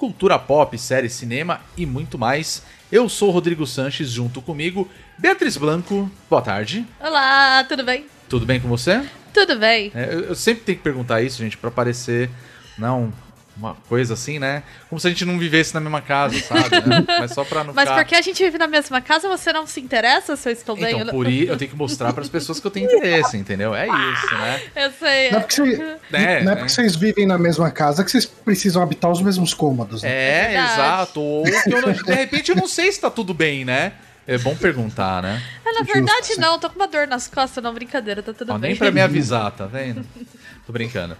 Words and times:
cultura 0.00 0.38
pop, 0.38 0.78
série, 0.78 1.10
cinema 1.10 1.60
e 1.76 1.84
muito 1.84 2.18
mais. 2.18 2.62
Eu 2.90 3.06
sou 3.06 3.28
o 3.28 3.32
Rodrigo 3.32 3.66
Sanches, 3.66 4.08
junto 4.08 4.40
comigo, 4.40 4.90
Beatriz 5.18 5.58
Blanco. 5.58 6.10
Boa 6.28 6.40
tarde. 6.40 6.86
Olá, 6.98 7.62
tudo 7.64 7.84
bem? 7.84 8.06
Tudo 8.26 8.46
bem 8.46 8.58
com 8.58 8.66
você? 8.66 9.06
Tudo 9.34 9.58
bem. 9.58 9.92
É, 9.94 10.06
eu, 10.14 10.20
eu 10.20 10.34
sempre 10.34 10.64
tenho 10.64 10.78
que 10.78 10.84
perguntar 10.84 11.20
isso, 11.20 11.36
gente, 11.36 11.58
pra 11.58 11.70
parecer 11.70 12.30
não 12.78 13.12
uma 13.56 13.74
coisa 13.88 14.14
assim, 14.14 14.38
né? 14.38 14.62
Como 14.88 14.98
se 14.98 15.06
a 15.06 15.10
gente 15.10 15.24
não 15.24 15.38
vivesse 15.38 15.74
na 15.74 15.80
mesma 15.80 16.00
casa, 16.00 16.38
sabe? 16.40 16.80
né? 16.88 17.04
Mas 17.20 17.32
só 17.32 17.44
pra 17.44 17.62
não 17.64 17.74
Mas 17.74 17.88
ficar... 17.88 18.00
porque 18.00 18.14
a 18.14 18.22
gente 18.22 18.42
vive 18.42 18.56
na 18.56 18.66
mesma 18.66 19.00
casa, 19.00 19.28
você 19.28 19.52
não 19.52 19.66
se 19.66 19.80
interessa 19.80 20.34
se 20.36 20.48
eu 20.48 20.52
estou 20.52 20.76
bem? 20.76 20.98
Então, 21.00 21.08
por 21.14 21.26
isso 21.30 21.50
eu 21.52 21.56
tenho 21.58 21.70
que 21.70 21.76
mostrar 21.76 22.12
pras 22.12 22.28
pessoas 22.28 22.58
que 22.58 22.66
eu 22.66 22.70
tenho 22.70 22.86
interesse, 22.86 23.36
entendeu? 23.36 23.74
É 23.74 23.86
isso, 23.86 24.34
né? 24.34 24.60
Eu 24.76 24.90
sei. 24.92 25.30
Não 25.30 25.38
é, 25.38 25.40
porque 25.42 25.54
você- 25.56 25.96
É, 26.12 26.42
não 26.42 26.52
é 26.52 26.54
é. 26.54 26.56
porque 26.56 26.72
vocês 26.72 26.96
vivem 26.96 27.26
na 27.26 27.36
mesma 27.36 27.70
casa 27.70 28.02
que 28.04 28.10
vocês 28.10 28.24
precisam 28.24 28.82
habitar 28.82 29.10
os 29.10 29.20
mesmos 29.20 29.52
cômodos. 29.52 30.02
né? 30.02 30.08
É, 30.10 30.48
verdade. 30.48 30.72
exato. 30.72 31.20
Ou 31.20 31.44
que 31.44 31.72
eu 31.74 31.82
não- 31.82 31.92
de 32.04 32.14
repente 32.14 32.50
eu 32.50 32.56
não 32.56 32.66
sei 32.68 32.90
se 32.90 33.00
tá 33.00 33.10
tudo 33.10 33.34
bem, 33.34 33.64
né? 33.64 33.92
É 34.26 34.38
bom 34.38 34.54
perguntar, 34.54 35.22
né? 35.22 35.42
É, 35.64 35.72
na 35.72 35.78
Justo, 35.80 35.92
verdade, 35.94 36.26
sim. 36.34 36.40
não, 36.40 36.56
tô 36.58 36.70
com 36.70 36.76
uma 36.76 36.86
dor 36.86 37.06
nas 37.08 37.26
costas, 37.26 37.62
não, 37.64 37.74
brincadeira, 37.74 38.22
tá 38.22 38.32
tudo 38.32 38.52
Ó, 38.52 38.58
bem. 38.58 38.70
nem 38.70 38.78
pra 38.78 38.90
me 38.92 39.00
avisar, 39.00 39.50
tá 39.50 39.66
vendo? 39.66 40.06
Tô 40.66 40.72
brincando. 40.72 41.16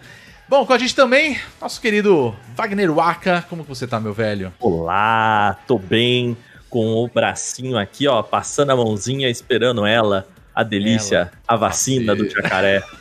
Bom, 0.50 0.66
com 0.66 0.72
a 0.72 0.78
gente 0.78 0.96
também, 0.96 1.38
nosso 1.60 1.80
querido 1.80 2.34
Wagner 2.56 2.92
Waka. 2.92 3.44
Como 3.48 3.62
que 3.62 3.68
você 3.68 3.86
tá, 3.86 4.00
meu 4.00 4.12
velho? 4.12 4.52
Olá, 4.58 5.56
tô 5.64 5.78
bem, 5.78 6.36
com 6.68 6.86
o 6.96 7.06
bracinho 7.08 7.78
aqui, 7.78 8.08
ó, 8.08 8.20
passando 8.20 8.70
a 8.70 8.76
mãozinha, 8.76 9.28
esperando 9.30 9.86
ela, 9.86 10.26
a 10.52 10.64
delícia, 10.64 11.16
Ela. 11.18 11.32
a 11.46 11.54
vacina 11.56 12.16
do 12.16 12.24
Vacina. 12.24 12.42
jacaré. 12.42 12.82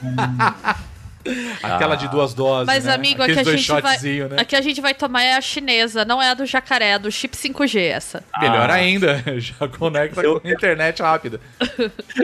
Aquela 1.61 1.95
de 1.95 2.08
duas 2.08 2.33
doses, 2.36 2.66
Mas, 2.67 2.86
né? 2.86 2.94
amigo, 2.94 3.22
Aqueles 3.22 3.39
aqui 3.39 3.50
a, 3.50 3.52
dois 3.52 3.59
gente 3.61 3.81
vai, 3.81 3.97
né? 4.30 4.36
aqui 4.41 4.56
a 4.56 4.61
gente 4.61 4.80
vai 4.81 4.94
tomar 4.94 5.22
é 5.23 5.36
a 5.36 5.41
chinesa, 5.41 6.06
não 6.06 6.22
é 6.22 6.30
a 6.30 6.34
do 6.34 6.45
jacaré, 6.45 6.88
é 6.89 6.94
a 6.94 6.97
do 6.97 7.11
chip 7.11 7.36
5G 7.36 7.78
essa. 7.81 8.23
Melhor 8.39 8.69
Ah. 8.69 8.73
ainda, 8.75 9.22
já 9.38 9.67
conecta 9.67 10.22
Eu- 10.22 10.39
com 10.39 10.47
a 10.47 10.52
internet 10.52 11.02
rápido. 11.02 11.39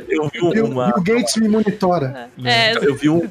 Eu 0.08 0.30
vi 0.30 0.40
E 0.58 0.62
o 0.62 0.66
uma, 0.68 0.94
Bill 1.02 1.18
Gates 1.18 1.36
me 1.36 1.50
monitora. 1.50 2.30
É, 2.44 2.74
eu 2.78 2.96
vi 2.96 3.10
um, 3.10 3.30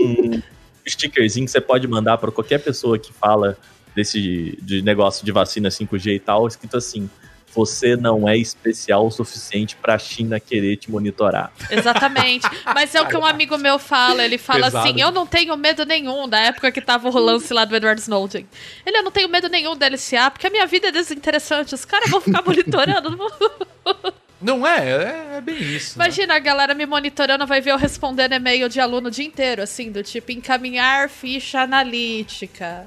um 0.00 0.42
stickerzinho 0.86 1.46
que 1.46 1.52
você 1.52 1.60
pode 1.60 1.86
mandar 1.86 2.18
pra 2.18 2.30
qualquer 2.30 2.58
pessoa 2.58 2.98
que 2.98 3.12
fala 3.12 3.56
desse 3.94 4.58
de 4.62 4.82
negócio 4.82 5.24
de 5.24 5.32
vacina 5.32 5.68
5G 5.68 6.14
e 6.14 6.18
tal, 6.18 6.46
escrito 6.46 6.76
assim: 6.76 7.08
você 7.54 7.96
não 7.96 8.28
é 8.28 8.36
especial 8.36 9.06
o 9.06 9.10
suficiente 9.10 9.76
pra 9.76 9.98
China 9.98 10.40
querer 10.40 10.76
te 10.76 10.90
monitorar. 10.90 11.52
exatamente. 11.70 12.46
Mas 12.74 12.94
é 12.94 13.00
o 13.02 13.06
que 13.06 13.16
um 13.16 13.26
amigo 13.26 13.58
meu 13.58 13.78
fala, 13.78 14.24
ele 14.24 14.38
fala 14.38 14.64
Pesado. 14.64 14.88
assim, 14.88 15.00
eu 15.00 15.10
não 15.10 15.26
tenho 15.26 15.56
medo 15.56 15.84
nenhum, 15.84 16.28
da 16.28 16.40
época 16.40 16.72
que 16.72 16.80
tava 16.80 17.08
o 17.08 17.18
lance 17.18 17.52
lá 17.52 17.64
do 17.64 17.76
Edward 17.76 18.00
Snowden. 18.00 18.46
Ele, 18.86 18.98
eu 18.98 19.02
não 19.02 19.10
tenho 19.10 19.28
medo 19.28 19.48
nenhum 19.48 19.76
da 19.76 19.86
LCA, 19.86 20.30
porque 20.30 20.46
a 20.46 20.50
minha 20.50 20.66
vida 20.66 20.88
é 20.88 20.92
desinteressante, 20.92 21.74
os 21.74 21.84
caras 21.84 22.10
vão 22.10 22.20
ficar 22.20 22.42
monitorando, 22.42 23.18
não 24.42 24.66
é? 24.66 24.90
É, 24.90 25.36
é 25.36 25.40
bem 25.40 25.56
isso. 25.60 25.98
né? 25.98 26.04
Imagina 26.04 26.36
a 26.36 26.38
galera 26.38 26.74
me 26.74 26.84
monitorando, 26.84 27.46
vai 27.46 27.60
ver 27.60 27.70
eu 27.70 27.76
respondendo 27.78 28.32
e-mail 28.32 28.68
de 28.68 28.80
aluno 28.80 29.08
o 29.08 29.10
dia 29.10 29.24
inteiro, 29.24 29.62
assim, 29.62 29.90
do 29.90 30.02
tipo 30.02 30.32
encaminhar 30.32 31.08
ficha 31.08 31.60
analítica. 31.60 32.86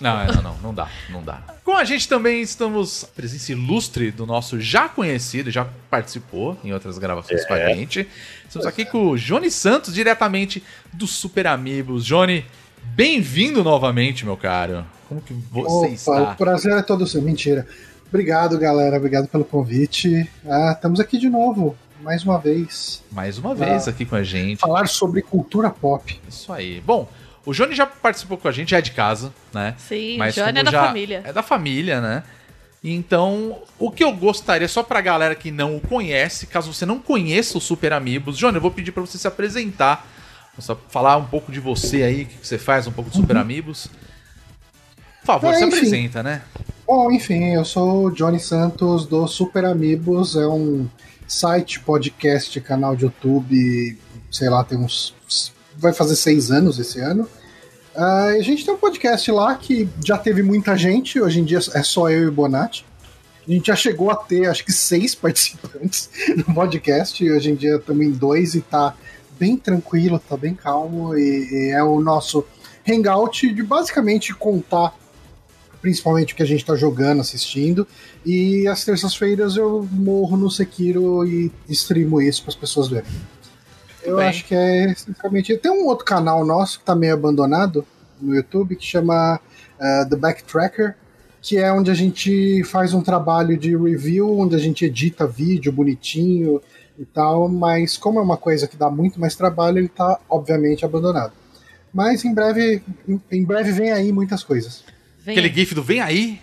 Não, 0.00 0.20
é, 0.20 0.26
não, 0.26 0.42
não, 0.42 0.56
não 0.58 0.74
dá, 0.74 0.88
não 1.10 1.22
dá. 1.22 1.42
Com 1.64 1.72
a 1.76 1.84
gente 1.84 2.08
também 2.08 2.42
estamos, 2.42 3.04
a 3.04 3.06
presença 3.08 3.52
ilustre 3.52 4.10
do 4.10 4.26
nosso 4.26 4.60
já 4.60 4.88
conhecido, 4.88 5.50
já 5.50 5.66
participou 5.90 6.58
em 6.64 6.72
outras 6.72 6.98
gravações 6.98 7.44
com 7.46 7.54
a 7.54 7.68
gente. 7.70 8.06
Estamos 8.46 8.66
aqui 8.66 8.84
com 8.84 9.08
o 9.08 9.18
Johnny 9.18 9.50
Santos, 9.50 9.94
diretamente 9.94 10.62
do 10.92 11.06
Super 11.06 11.46
Amigos. 11.46 12.04
Johnny, 12.04 12.44
bem-vindo 12.82 13.64
novamente, 13.64 14.24
meu 14.24 14.36
caro. 14.36 14.84
Como 15.08 15.20
que 15.20 15.32
você 15.50 15.86
Opa, 15.86 15.88
está? 15.88 16.22
o 16.32 16.36
prazer 16.36 16.72
é 16.76 16.82
todo 16.82 17.06
seu. 17.06 17.20
Mentira. 17.22 17.66
Obrigado, 18.18 18.56
galera. 18.60 18.96
Obrigado 18.96 19.26
pelo 19.26 19.44
convite. 19.44 20.30
Ah, 20.46 20.70
estamos 20.72 21.00
aqui 21.00 21.18
de 21.18 21.28
novo, 21.28 21.76
mais 22.00 22.22
uma 22.22 22.38
vez. 22.38 23.02
Mais 23.10 23.38
uma 23.38 23.56
vez 23.56 23.88
aqui 23.88 24.04
com 24.04 24.14
a 24.14 24.22
gente. 24.22 24.60
Falar 24.60 24.86
sobre 24.86 25.20
cultura 25.20 25.68
pop. 25.68 26.20
Isso 26.28 26.52
aí. 26.52 26.80
Bom, 26.80 27.08
o 27.44 27.52
Johnny 27.52 27.74
já 27.74 27.84
participou 27.84 28.38
com 28.38 28.46
a 28.46 28.52
gente, 28.52 28.70
já 28.70 28.78
é 28.78 28.80
de 28.80 28.92
casa, 28.92 29.32
né? 29.52 29.74
Sim, 29.78 30.16
Mas 30.16 30.32
Johnny 30.36 30.60
é 30.60 30.62
da 30.62 30.70
já- 30.70 30.84
família. 30.86 31.22
É 31.24 31.32
da 31.32 31.42
família, 31.42 32.00
né? 32.00 32.22
Então, 32.84 33.58
o 33.80 33.90
que 33.90 34.04
eu 34.04 34.12
gostaria, 34.12 34.68
só 34.68 34.84
pra 34.84 35.00
galera 35.00 35.34
que 35.34 35.50
não 35.50 35.74
o 35.76 35.80
conhece, 35.80 36.46
caso 36.46 36.72
você 36.72 36.86
não 36.86 37.00
conheça 37.00 37.58
o 37.58 37.60
Super 37.60 37.92
Amigos, 37.92 38.38
Johnny, 38.38 38.54
eu 38.58 38.60
vou 38.62 38.70
pedir 38.70 38.92
pra 38.92 39.00
você 39.00 39.18
se 39.18 39.26
apresentar. 39.26 40.06
Só 40.60 40.78
falar 40.88 41.16
um 41.16 41.24
pouco 41.24 41.50
de 41.50 41.58
você 41.58 42.04
aí, 42.04 42.22
o 42.22 42.26
que 42.26 42.46
você 42.46 42.58
faz, 42.58 42.86
um 42.86 42.92
pouco 42.92 43.10
do 43.10 43.16
Super 43.16 43.36
Amigos. 43.38 43.88
Por 45.20 45.26
favor, 45.26 45.52
É, 45.52 45.56
se 45.56 45.64
apresenta, 45.64 46.22
né? 46.22 46.42
Bom, 46.86 47.10
enfim, 47.10 47.54
eu 47.54 47.64
sou 47.64 48.04
o 48.04 48.10
Johnny 48.10 48.38
Santos 48.38 49.06
do 49.06 49.26
Super 49.26 49.64
Amigos, 49.64 50.36
é 50.36 50.46
um 50.46 50.86
site, 51.26 51.80
podcast, 51.80 52.60
canal 52.60 52.94
de 52.94 53.04
YouTube, 53.04 53.98
sei 54.30 54.50
lá, 54.50 54.62
tem 54.62 54.76
uns. 54.76 55.14
Vai 55.78 55.94
fazer 55.94 56.14
seis 56.14 56.50
anos 56.50 56.78
esse 56.78 57.00
ano. 57.00 57.26
Ah, 57.96 58.26
a 58.26 58.42
gente 58.42 58.66
tem 58.66 58.74
um 58.74 58.76
podcast 58.76 59.32
lá 59.32 59.54
que 59.54 59.88
já 60.04 60.18
teve 60.18 60.42
muita 60.42 60.76
gente, 60.76 61.18
hoje 61.18 61.40
em 61.40 61.44
dia 61.44 61.58
é 61.72 61.82
só 61.82 62.10
eu 62.10 62.24
e 62.24 62.26
o 62.26 62.32
Bonatti. 62.32 62.84
A 63.48 63.50
gente 63.50 63.68
já 63.68 63.76
chegou 63.76 64.10
a 64.10 64.16
ter, 64.16 64.46
acho 64.46 64.62
que, 64.62 64.72
seis 64.72 65.14
participantes 65.16 66.10
no 66.36 66.54
podcast, 66.54 67.24
e 67.24 67.32
hoje 67.32 67.50
em 67.50 67.54
dia 67.54 67.82
em 67.88 68.10
dois 68.10 68.54
e 68.54 68.60
tá 68.60 68.94
bem 69.38 69.56
tranquilo, 69.56 70.18
tá 70.18 70.36
bem 70.36 70.54
calmo, 70.54 71.16
e, 71.16 71.48
e 71.50 71.70
é 71.70 71.82
o 71.82 71.98
nosso 72.02 72.44
hangout 72.86 73.50
de 73.50 73.62
basicamente 73.62 74.34
contar 74.34 74.94
principalmente 75.84 76.32
o 76.32 76.36
que 76.36 76.42
a 76.42 76.46
gente 76.46 76.64
tá 76.64 76.74
jogando, 76.74 77.20
assistindo. 77.20 77.86
E 78.24 78.66
às 78.66 78.86
terças-feiras 78.86 79.54
eu 79.54 79.86
morro 79.92 80.34
no 80.34 80.50
Sekiro 80.50 81.26
e 81.26 81.52
streamo 81.68 82.22
isso 82.22 82.42
para 82.42 82.52
as 82.52 82.56
pessoas 82.56 82.88
verem. 82.88 83.10
Eu 84.02 84.16
bem. 84.16 84.28
acho 84.28 84.46
que 84.46 84.54
é 84.54 84.92
essencialmente. 84.92 85.54
Tem 85.58 85.70
um 85.70 85.84
outro 85.84 86.06
canal 86.06 86.42
nosso 86.42 86.78
que 86.78 86.86
tá 86.86 86.94
meio 86.94 87.12
abandonado 87.12 87.84
no 88.18 88.34
YouTube 88.34 88.76
que 88.76 88.86
chama 88.86 89.38
uh, 89.78 90.08
The 90.08 90.16
Backtracker, 90.16 90.96
que 91.42 91.58
é 91.58 91.70
onde 91.70 91.90
a 91.90 91.94
gente 91.94 92.64
faz 92.64 92.94
um 92.94 93.02
trabalho 93.02 93.54
de 93.54 93.76
review, 93.76 94.38
onde 94.38 94.56
a 94.56 94.58
gente 94.58 94.86
edita 94.86 95.26
vídeo 95.26 95.70
bonitinho 95.70 96.62
e 96.98 97.04
tal, 97.04 97.46
mas 97.46 97.98
como 97.98 98.18
é 98.18 98.22
uma 98.22 98.38
coisa 98.38 98.66
que 98.66 98.76
dá 98.76 98.88
muito 98.88 99.20
mais 99.20 99.36
trabalho, 99.36 99.76
ele 99.80 99.88
tá 99.88 100.18
obviamente 100.30 100.82
abandonado. 100.82 101.34
Mas 101.92 102.24
em 102.24 102.32
breve, 102.32 102.82
em 103.30 103.44
breve 103.44 103.70
vem 103.70 103.90
aí 103.92 104.10
muitas 104.12 104.42
coisas. 104.42 104.82
Vem 105.24 105.32
Aquele 105.32 105.48
aí. 105.48 105.54
gif 105.54 105.74
do 105.74 105.82
Vem 105.82 106.00
Aí. 106.00 106.40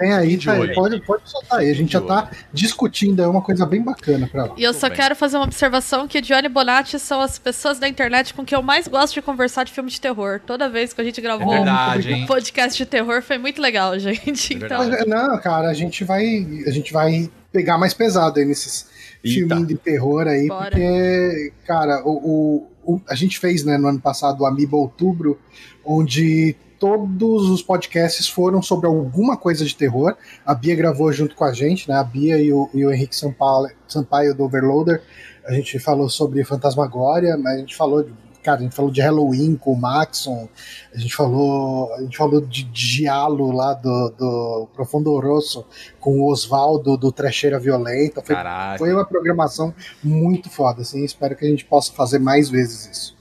Vem 0.00 0.12
aí, 0.12 0.36
de 0.36 0.46
tá, 0.46 0.54
olho. 0.54 0.74
pode, 0.74 1.00
pode 1.02 1.22
soltar 1.30 1.60
aí. 1.60 1.70
A 1.70 1.74
gente 1.74 1.92
já 1.92 2.00
de 2.00 2.06
tá 2.08 2.28
discutindo, 2.52 3.22
é 3.22 3.28
uma 3.28 3.40
coisa 3.40 3.64
bem 3.64 3.80
bacana 3.80 4.26
pra 4.26 4.46
lá. 4.46 4.54
E 4.56 4.64
eu 4.64 4.72
Tudo 4.72 4.80
só 4.80 4.88
bem. 4.88 4.96
quero 4.96 5.14
fazer 5.14 5.36
uma 5.36 5.44
observação 5.44 6.08
que 6.08 6.20
Johnny 6.20 6.48
Bonatti 6.48 6.98
são 6.98 7.20
as 7.20 7.38
pessoas 7.38 7.78
da 7.78 7.86
internet 7.88 8.34
com 8.34 8.44
que 8.44 8.52
eu 8.56 8.60
mais 8.60 8.88
gosto 8.88 9.14
de 9.14 9.22
conversar 9.22 9.62
de 9.62 9.70
filme 9.72 9.88
de 9.88 10.00
terror. 10.00 10.40
Toda 10.44 10.68
vez 10.68 10.92
que 10.92 11.00
a 11.00 11.04
gente 11.04 11.20
É 11.20 11.22
gravou 11.22 11.48
verdade, 11.48 12.12
hein? 12.12 12.24
um 12.24 12.26
podcast 12.26 12.76
de 12.76 12.86
terror 12.90 13.22
foi 13.22 13.38
muito 13.38 13.62
legal, 13.62 13.96
gente. 14.00 14.54
É 14.54 14.56
então, 14.56 14.80
verdade. 14.90 15.08
Não, 15.08 15.38
cara, 15.38 15.68
a 15.68 15.74
gente 15.74 16.02
vai. 16.02 16.24
A 16.66 16.70
gente 16.72 16.92
vai 16.92 17.30
pegar 17.52 17.78
mais 17.78 17.94
pesado 17.94 18.40
aí 18.40 18.44
nesses 18.44 18.88
filminhos 19.22 19.68
de 19.68 19.76
terror 19.76 20.26
aí, 20.26 20.48
Bora. 20.48 20.70
porque, 20.72 21.52
cara, 21.64 22.02
o, 22.04 22.66
o- 22.84 22.94
o- 22.96 23.00
a 23.08 23.14
gente 23.14 23.38
fez, 23.38 23.64
né, 23.64 23.78
no 23.78 23.86
ano 23.86 24.00
passado, 24.00 24.40
o 24.40 24.46
Amiibo 24.46 24.76
Outubro, 24.76 25.38
onde 25.84 26.56
todos 26.78 27.48
os 27.50 27.62
podcasts 27.62 28.28
foram 28.28 28.62
sobre 28.62 28.86
alguma 28.86 29.36
coisa 29.36 29.64
de 29.64 29.74
terror. 29.74 30.16
A 30.44 30.54
Bia 30.54 30.74
gravou 30.74 31.12
junto 31.12 31.34
com 31.34 31.44
a 31.44 31.52
gente, 31.52 31.88
né? 31.88 31.96
A 31.96 32.04
Bia 32.04 32.38
e 32.38 32.52
o, 32.52 32.68
e 32.74 32.84
o 32.84 32.92
Henrique 32.92 33.16
Sampaio, 33.16 33.70
Sampaio 33.86 34.34
do 34.34 34.44
Overloader. 34.44 35.02
A 35.46 35.52
gente 35.52 35.78
falou 35.78 36.08
sobre 36.08 36.44
Fantasmagória, 36.44 37.36
mas 37.36 37.56
a 37.56 37.58
gente 37.58 37.76
falou 37.76 38.02
de. 38.02 38.12
Cara, 38.42 38.60
a 38.60 38.62
gente 38.62 38.74
falou 38.74 38.90
de 38.90 39.00
Halloween 39.00 39.56
com 39.56 39.72
o 39.72 39.76
Maxon, 39.76 40.46
a 40.94 40.98
gente 40.98 41.16
falou, 41.16 41.90
a 41.94 42.02
gente 42.02 42.14
falou 42.14 42.42
de 42.42 42.64
Dialo 42.64 43.50
lá 43.52 43.72
do, 43.72 44.10
do 44.10 44.68
Profundo 44.74 45.18
Rosso 45.18 45.64
com 45.98 46.20
o 46.20 46.30
Oswaldo 46.30 46.94
do 46.98 47.10
Trecheira 47.10 47.58
Violenta. 47.58 48.20
Foi, 48.20 48.34
Caraca. 48.34 48.76
foi 48.76 48.92
uma 48.92 49.06
programação 49.06 49.74
muito 50.02 50.50
foda, 50.50 50.82
assim. 50.82 51.02
Espero 51.02 51.34
que 51.34 51.46
a 51.46 51.48
gente 51.48 51.64
possa 51.64 51.90
fazer 51.94 52.18
mais 52.18 52.50
vezes 52.50 52.86
isso. 52.92 53.13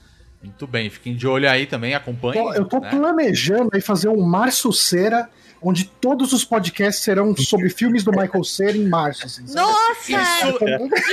Muito 0.44 0.68
bem, 0.68 0.90
fiquem 0.90 1.16
de 1.16 1.26
olho 1.26 1.50
aí 1.50 1.66
também, 1.66 1.96
acompanhem. 1.96 2.46
Eu 2.54 2.66
tô 2.66 2.80
né? 2.80 2.90
planejando 2.90 3.70
aí 3.74 3.80
fazer 3.82 4.10
um 4.10 4.22
Março 4.22 4.72
Cera 4.74 5.30
onde 5.66 5.86
todos 5.86 6.34
os 6.34 6.44
podcasts 6.44 7.02
serão 7.02 7.34
sobre 7.38 7.70
filmes 7.70 8.04
do 8.04 8.12
Michael 8.12 8.44
Cera 8.44 8.76
em 8.76 8.86
março. 8.86 9.26
Assim? 9.26 9.46
Nossa! 9.54 10.12
Isso- 10.12 10.60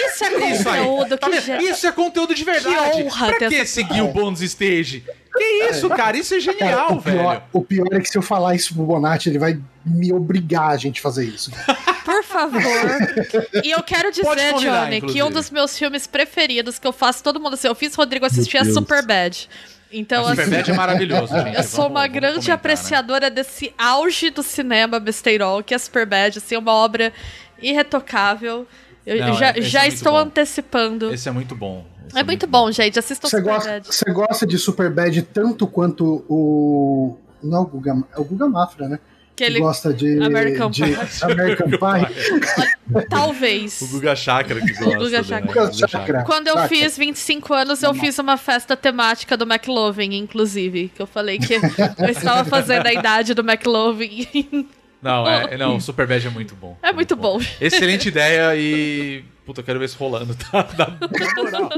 Isso 0.06 0.24
é 0.24 0.50
Isso 0.50 0.68
aí. 0.68 0.84
conteúdo 0.84 1.18
Tá 1.18 1.30
que 1.30 1.40
gera. 1.40 1.62
Isso 1.62 1.86
é 1.86 1.92
conteúdo 1.92 2.34
de 2.34 2.42
verdade. 2.42 2.74
Que 2.96 3.02
honra 3.04 3.28
pra 3.28 3.38
ter 3.38 3.48
que 3.50 3.54
essa- 3.54 3.74
seguir 3.74 4.00
o 4.02 4.08
bônus 4.08 4.40
stage? 4.42 5.04
Que 5.32 5.44
isso, 5.70 5.88
cara? 5.90 6.16
Isso 6.16 6.34
é 6.34 6.40
Cara, 6.42 6.58
genial, 6.58 6.92
o, 6.96 7.00
pior, 7.02 7.14
velho. 7.34 7.42
o 7.52 7.62
pior 7.62 7.86
é 7.92 8.00
que 8.00 8.10
se 8.10 8.18
eu 8.18 8.22
falar 8.22 8.56
isso 8.56 8.74
pro 8.74 8.82
Bonatti, 8.82 9.28
ele 9.28 9.38
vai 9.38 9.56
me 9.86 10.12
obrigar 10.12 10.70
a 10.70 10.76
gente 10.76 10.98
a 10.98 11.02
fazer 11.04 11.24
isso. 11.26 11.52
Por 12.22 12.24
favor. 12.24 13.62
E 13.64 13.70
eu 13.70 13.82
quero 13.82 14.10
dizer, 14.10 14.22
convidar, 14.22 14.52
Johnny, 14.84 14.96
inclusive. 14.98 15.20
que 15.20 15.22
um 15.22 15.30
dos 15.30 15.50
meus 15.50 15.76
filmes 15.78 16.06
preferidos 16.06 16.78
que 16.78 16.86
eu 16.86 16.92
faço 16.92 17.22
todo 17.22 17.40
mundo 17.40 17.54
assim, 17.54 17.68
eu 17.68 17.74
fiz 17.74 17.94
o 17.94 17.96
Rodrigo 17.96 18.26
assistir 18.26 18.56
é 18.58 18.62
Deus. 18.62 18.74
Superbad. 18.74 19.48
Então, 19.92 20.24
A 20.26 20.32
assim, 20.32 20.42
Superbad 20.44 20.70
é 20.70 20.74
maravilhoso, 20.74 21.34
gente. 21.42 21.56
eu 21.56 21.62
sou 21.64 21.84
Vamos- 21.84 21.90
uma 21.90 22.00
vamos 22.00 22.12
grande 22.12 22.34
comentar, 22.34 22.48
né? 22.48 22.54
apreciadora 22.54 23.30
desse 23.30 23.74
auge 23.76 24.30
do 24.30 24.42
cinema 24.42 25.00
besteirol, 25.00 25.62
que 25.64 25.74
é 25.74 25.78
Superbad, 25.78 26.38
assim, 26.38 26.56
uma 26.56 26.72
obra 26.72 27.12
irretocável. 27.60 28.66
Eu 29.06 29.18
Não, 29.18 29.34
já, 29.34 29.48
é 29.50 29.60
já 29.62 29.80
muito 29.82 29.94
estou 29.94 30.12
bom. 30.12 30.18
antecipando. 30.18 31.12
Esse 31.12 31.28
é 31.28 31.32
muito 31.32 31.54
bom. 31.54 31.84
Esse 32.08 32.18
é 32.18 32.22
muito 32.22 32.46
bom, 32.46 32.70
gente. 32.70 32.98
Assistam 32.98 33.28
gosta, 33.40 33.60
Superbad. 33.60 33.86
você 33.86 34.12
gosta 34.12 34.46
de 34.46 34.58
Superbad 34.58 35.22
tanto 35.22 35.66
quanto 35.66 36.24
o. 36.28 37.16
Não 37.42 37.58
é 37.58 37.60
o 37.62 37.66
Guga, 37.66 37.96
é 38.14 38.20
o 38.20 38.24
Guga 38.24 38.46
Mafra, 38.48 38.88
né? 38.88 38.98
Que 39.40 39.44
ele- 39.44 39.60
gosta 39.60 39.92
de 39.94 40.22
American 40.22 40.70
de 40.70 40.82
Pie. 40.84 40.96
American 41.22 41.68
Pie. 41.80 43.04
Talvez. 43.08 43.80
O 43.80 43.88
Guga 43.88 44.14
Chakra 44.14 44.60
que 44.60 44.72
gosta. 44.74 44.98
Guga 44.98 45.18
né? 45.18 45.24
Chakra. 45.24 45.46
Guga 45.46 45.88
Chakra. 45.88 46.22
Quando 46.24 46.48
eu 46.48 46.68
fiz 46.68 46.98
25 46.98 47.54
anos, 47.54 47.82
eu 47.82 47.94
fiz 47.94 48.18
uma 48.18 48.36
festa 48.36 48.76
temática 48.76 49.38
do 49.38 49.44
McLovin, 49.50 50.14
inclusive. 50.14 50.92
Que 50.94 51.00
eu 51.00 51.06
falei 51.06 51.38
que 51.38 51.54
eu 51.54 52.08
estava 52.10 52.44
fazendo 52.44 52.86
a 52.86 52.92
idade 52.92 53.32
do 53.32 53.40
McLovin. 53.40 54.68
Não, 55.00 55.26
é, 55.26 55.56
não, 55.58 55.76
o 55.76 55.80
Superbad 55.80 56.26
é 56.26 56.30
muito 56.30 56.54
bom. 56.54 56.76
É 56.82 56.92
muito 56.92 57.16
bom. 57.16 57.40
Excelente 57.58 58.08
ideia 58.08 58.54
e. 58.56 59.24
Puta, 59.50 59.62
eu 59.62 59.64
quero 59.64 59.80
ver 59.80 59.86
isso 59.86 59.98
rolando, 59.98 60.32
tá? 60.32 60.64
Na 60.78 61.42
moral. 61.42 61.70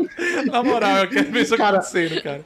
Na 0.44 0.62
moral, 0.62 0.96
eu 0.98 1.08
quero 1.08 1.32
ver 1.32 1.40
isso 1.40 1.56
Cara, 1.56 1.78
acontecendo, 1.78 2.22
cara. 2.22 2.44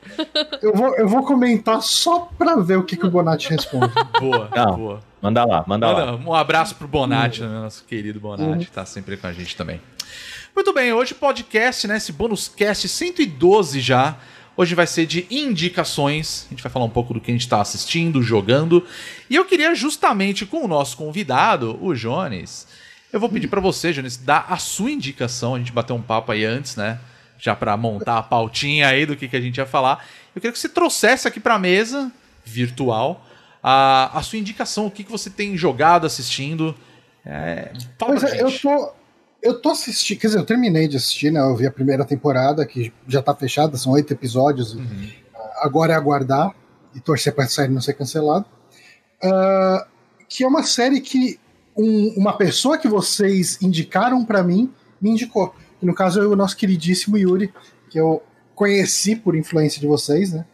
Eu 0.62 0.73
vou, 0.73 0.94
eu 0.94 1.08
vou 1.08 1.25
comentar 1.25 1.82
só 1.82 2.31
pra 2.38 2.55
ver 2.61 2.78
o 2.78 2.84
que, 2.84 2.96
que 2.96 3.05
o 3.05 3.11
Bonatti 3.11 3.50
responde. 3.50 3.93
Boa, 4.20 4.49
Não. 4.55 4.76
boa. 4.76 5.02
Manda 5.20 5.44
lá, 5.44 5.64
manda 5.67 5.90
lá. 5.90 6.12
Manda 6.12 6.31
um 6.31 6.32
abraço 6.32 6.76
pro 6.76 6.87
Bonatti, 6.87 7.40
né, 7.43 7.49
nosso 7.49 7.84
querido 7.87 8.20
Bonatti, 8.20 8.67
que 8.67 8.70
tá 8.70 8.87
sempre 8.87 9.17
com 9.17 9.26
a 9.26 9.32
gente 9.32 9.56
também. 9.56 9.81
Muito 10.55 10.73
bem, 10.73 10.93
hoje 10.93 11.12
podcast, 11.12 11.88
né? 11.88 11.96
Esse 11.96 12.12
bônus 12.12 12.46
cast 12.46 12.88
112 12.88 13.81
já. 13.81 14.17
Hoje 14.56 14.76
vai 14.76 14.87
ser 14.87 15.06
de 15.06 15.26
indicações. 15.28 16.46
A 16.46 16.50
gente 16.50 16.62
vai 16.62 16.70
falar 16.70 16.84
um 16.84 16.90
pouco 16.90 17.12
do 17.12 17.20
que 17.20 17.32
a 17.32 17.34
gente 17.34 17.49
tá 17.49 17.61
assistindo, 17.61 18.23
jogando. 18.23 18.87
E 19.28 19.34
eu 19.34 19.44
queria 19.44 19.75
justamente 19.75 20.46
com 20.46 20.64
o 20.64 20.69
nosso 20.69 20.96
convidado, 20.96 21.76
o 21.82 21.93
Jones. 21.94 22.85
Eu 23.12 23.20
vou 23.20 23.28
pedir 23.28 23.48
pra 23.48 23.60
você, 23.60 23.92
Jones, 23.92 24.16
dar 24.16 24.46
a 24.48 24.56
sua 24.56 24.90
indicação. 24.90 25.54
A 25.54 25.58
gente 25.58 25.72
bateu 25.72 25.96
um 25.96 26.02
papo 26.02 26.32
aí 26.32 26.44
antes, 26.44 26.76
né? 26.76 26.98
Já 27.38 27.54
pra 27.54 27.76
montar 27.76 28.18
a 28.18 28.22
pautinha 28.22 28.88
aí 28.88 29.06
do 29.06 29.16
que, 29.16 29.28
que 29.28 29.36
a 29.36 29.40
gente 29.40 29.58
ia 29.58 29.66
falar. 29.66 30.04
Eu 30.34 30.40
queria 30.40 30.52
que 30.52 30.58
você 30.58 30.68
trouxesse 30.68 31.26
aqui 31.28 31.40
pra 31.40 31.58
mesa 31.58 32.10
virtual 32.44 33.24
a, 33.62 34.16
a 34.16 34.22
sua 34.22 34.38
indicação, 34.38 34.86
o 34.86 34.90
que, 34.90 35.02
que 35.02 35.10
você 35.10 35.28
tem 35.28 35.56
jogado, 35.56 36.06
assistindo. 36.06 36.74
É, 37.24 37.72
fala 37.98 38.14
pra 38.14 38.28
é, 38.28 38.42
eu 38.42 38.60
tô. 38.60 38.92
Eu 39.42 39.60
tô 39.60 39.70
assistindo, 39.70 40.18
quer 40.18 40.28
dizer, 40.28 40.38
eu 40.38 40.46
terminei 40.46 40.88
de 40.88 40.96
assistir, 40.96 41.30
né? 41.30 41.40
Eu 41.40 41.54
vi 41.56 41.66
a 41.66 41.70
primeira 41.70 42.04
temporada, 42.04 42.64
que 42.64 42.92
já 43.06 43.22
tá 43.22 43.34
fechada, 43.34 43.76
são 43.76 43.92
oito 43.92 44.12
episódios. 44.12 44.74
Uhum. 44.74 45.10
Agora 45.58 45.92
é 45.92 45.96
aguardar 45.96 46.54
e 46.94 47.00
torcer 47.00 47.34
pra 47.34 47.46
série 47.46 47.72
não 47.72 47.80
ser 47.80 47.94
cancelada. 47.94 48.46
Ah, 49.22 49.86
que 50.28 50.42
é 50.42 50.46
uma 50.46 50.62
série 50.62 51.00
que 51.00 51.38
um- 51.76 52.14
uma 52.17 52.37
pessoa 52.37 52.78
que 52.78 52.88
vocês 52.88 53.61
indicaram 53.62 54.25
pra 54.25 54.43
mim 54.43 54.73
me 55.00 55.11
indicou. 55.11 55.55
Que 55.78 55.87
no 55.87 55.94
caso 55.94 56.20
é 56.20 56.26
o 56.26 56.34
nosso 56.37 56.56
queridíssimo 56.56 57.19
Yuri, 57.19 57.52
que 57.90 57.99
eu 58.00 58.23
conheci 58.55 59.14
por 59.14 59.37
influência 59.37 59.81
de 59.81 59.87
vocês, 59.87 60.32
né? 60.32 60.44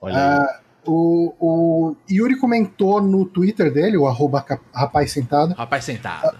Olha. 0.00 0.14
Ah, 0.16 0.60
o, 0.86 1.34
o 1.40 1.96
Yuri 2.10 2.36
comentou 2.38 3.02
no 3.02 3.26
Twitter 3.26 3.72
dele, 3.72 3.96
o 3.96 4.06
arroba 4.06 4.44
rapaz 4.72 5.12
sentado, 5.12 5.52
Rapaz 5.54 5.84
sentado. 5.84 6.38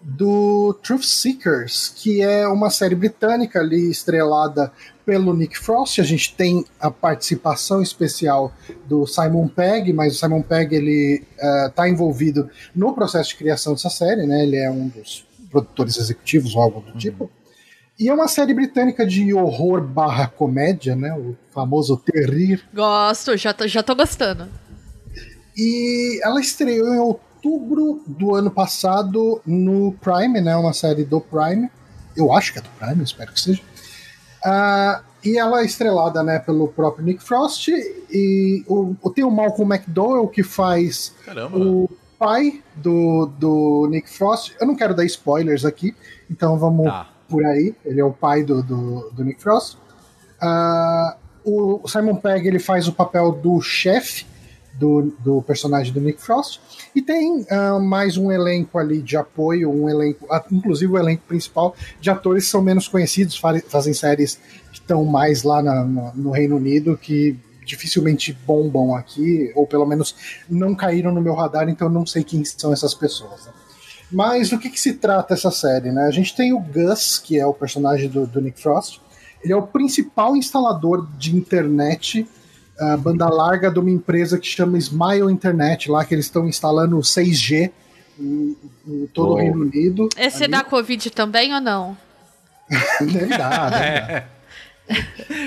do 0.00 0.74
Truth 0.82 1.04
Seekers, 1.04 1.88
que 1.96 2.20
é 2.20 2.46
uma 2.48 2.68
série 2.70 2.94
britânica 2.94 3.60
ali 3.60 3.90
estrelada 3.90 4.70
pelo 5.04 5.34
Nick 5.34 5.58
Frost. 5.58 6.00
A 6.00 6.04
gente 6.04 6.34
tem 6.34 6.64
a 6.80 6.90
participação 6.90 7.82
especial 7.82 8.52
do 8.86 9.06
Simon 9.06 9.48
Pegg, 9.48 9.92
mas 9.92 10.14
o 10.14 10.18
Simon 10.18 10.42
Pegg 10.42 10.74
ele 10.74 11.24
está 11.66 11.88
envolvido 11.88 12.48
no 12.74 12.94
processo 12.94 13.30
de 13.30 13.36
criação 13.36 13.74
dessa 13.74 13.90
série, 13.90 14.26
né? 14.26 14.42
Ele 14.42 14.56
é 14.56 14.70
um 14.70 14.88
dos 14.88 15.26
produtores 15.50 15.96
executivos 15.96 16.54
ou 16.56 16.62
algo 16.62 16.80
do 16.80 16.98
tipo. 16.98 17.30
E 17.98 18.08
é 18.08 18.14
uma 18.14 18.26
série 18.26 18.52
britânica 18.52 19.06
de 19.06 19.32
horror 19.32 19.80
barra 19.80 20.26
comédia, 20.26 20.96
né? 20.96 21.14
O 21.14 21.36
famoso 21.52 21.96
terrir. 21.96 22.64
Gosto, 22.74 23.36
já 23.36 23.54
tô, 23.54 23.68
já 23.68 23.82
tô 23.82 23.94
gostando. 23.94 24.48
E 25.56 26.20
ela 26.24 26.40
estreou 26.40 26.92
em 26.92 26.98
outubro 26.98 28.02
do 28.06 28.34
ano 28.34 28.50
passado 28.50 29.40
no 29.46 29.92
Prime, 29.92 30.40
né? 30.40 30.56
Uma 30.56 30.72
série 30.72 31.04
do 31.04 31.20
Prime. 31.20 31.70
Eu 32.16 32.32
acho 32.32 32.52
que 32.52 32.58
é 32.58 32.62
do 32.62 32.68
Prime, 32.70 33.04
espero 33.04 33.32
que 33.32 33.40
seja. 33.40 33.62
Ah, 34.44 35.02
e 35.24 35.38
ela 35.38 35.62
é 35.62 35.64
estrelada 35.64 36.22
né, 36.22 36.38
pelo 36.38 36.68
próprio 36.68 37.04
Nick 37.04 37.22
Frost. 37.22 37.68
E 37.68 38.62
o, 38.68 38.94
tem 39.14 39.24
o 39.24 39.30
Malcolm 39.30 39.74
McDowell 39.74 40.28
que 40.28 40.42
faz 40.42 41.14
Caramba. 41.24 41.56
o 41.58 41.88
pai 42.18 42.62
do, 42.76 43.26
do 43.38 43.88
Nick 43.90 44.08
Frost. 44.10 44.54
Eu 44.60 44.66
não 44.66 44.76
quero 44.76 44.94
dar 44.94 45.04
spoilers 45.04 45.64
aqui, 45.64 45.94
então 46.30 46.58
vamos 46.58 46.86
Tá. 46.86 47.08
por 47.28 47.44
aí. 47.44 47.74
Ele 47.84 48.00
é 48.00 48.04
o 48.04 48.12
pai 48.12 48.42
do, 48.42 48.62
do, 48.62 49.10
do 49.12 49.24
Nick 49.24 49.40
Frost. 49.42 49.78
Ah, 50.40 51.16
o 51.44 51.80
Simon 51.88 52.16
Pegg 52.16 52.46
ele 52.46 52.58
faz 52.58 52.86
o 52.88 52.92
papel 52.92 53.32
do 53.32 53.60
chefe 53.60 54.26
do, 54.78 55.12
do 55.20 55.42
personagem 55.42 55.92
do 55.92 56.00
Nick 56.00 56.20
Frost. 56.20 56.60
E 56.94 57.00
tem 57.02 57.46
ah, 57.50 57.78
mais 57.78 58.16
um 58.16 58.30
elenco 58.32 58.78
ali 58.78 59.00
de 59.00 59.16
apoio, 59.16 59.70
um 59.70 59.88
elenco, 59.88 60.26
ah, 60.30 60.44
inclusive 60.50 60.92
o 60.92 60.98
elenco 60.98 61.22
principal 61.28 61.74
de 62.00 62.10
atores 62.10 62.44
que 62.44 62.50
são 62.50 62.60
menos 62.62 62.88
conhecidos, 62.88 63.36
fa- 63.36 63.60
fazem 63.68 63.94
séries 63.94 64.38
que 64.72 64.80
estão 64.80 65.04
mais 65.04 65.42
lá 65.42 65.62
na- 65.62 65.84
na- 65.84 66.12
no 66.14 66.30
Reino 66.30 66.56
Unido, 66.56 66.96
que 67.00 67.36
dificilmente 67.64 68.36
bombam 68.46 68.94
aqui, 68.94 69.50
ou 69.54 69.66
pelo 69.66 69.86
menos 69.86 70.14
não 70.50 70.74
caíram 70.74 71.12
no 71.12 71.20
meu 71.20 71.34
radar, 71.34 71.68
então 71.68 71.88
eu 71.88 71.92
não 71.92 72.04
sei 72.04 72.22
quem 72.22 72.44
são 72.44 72.72
essas 72.72 72.94
pessoas. 72.94 73.46
né? 73.46 73.52
Mas 74.12 74.50
do 74.50 74.58
que, 74.58 74.68
que 74.68 74.78
se 74.78 74.92
trata 74.94 75.32
essa 75.34 75.50
série? 75.50 75.90
Né? 75.90 76.02
A 76.04 76.10
gente 76.10 76.36
tem 76.36 76.52
o 76.52 76.60
Gus, 76.60 77.18
que 77.18 77.38
é 77.38 77.46
o 77.46 77.54
personagem 77.54 78.08
do, 78.08 78.26
do 78.26 78.40
Nick 78.40 78.60
Frost. 78.60 79.00
Ele 79.42 79.52
é 79.52 79.56
o 79.56 79.62
principal 79.66 80.36
instalador 80.36 81.06
de 81.18 81.34
internet, 81.34 82.26
ah, 82.78 82.96
banda 82.96 83.28
larga 83.28 83.70
de 83.70 83.78
uma 83.78 83.90
empresa 83.90 84.38
que 84.38 84.46
chama 84.46 84.78
Smile 84.78 85.30
Internet, 85.30 85.90
lá 85.90 86.04
que 86.04 86.14
eles 86.14 86.26
estão 86.26 86.48
instalando 86.48 86.98
o 86.98 87.02
6G 87.02 87.70
em, 88.18 88.56
em 88.86 89.06
todo 89.12 89.30
o 89.30 89.32
Oh. 89.34 89.36
Reino 89.36 89.62
Unido. 89.62 90.08
Esse 90.16 90.44
ali. 90.44 90.52
dá 90.52 90.64
Covid 90.64 91.10
também 91.10 91.54
ou 91.54 91.60
não? 91.60 91.96
Deve 93.00 93.26
dar, 93.26 93.70
deve 93.70 94.06
dar. 94.06 94.34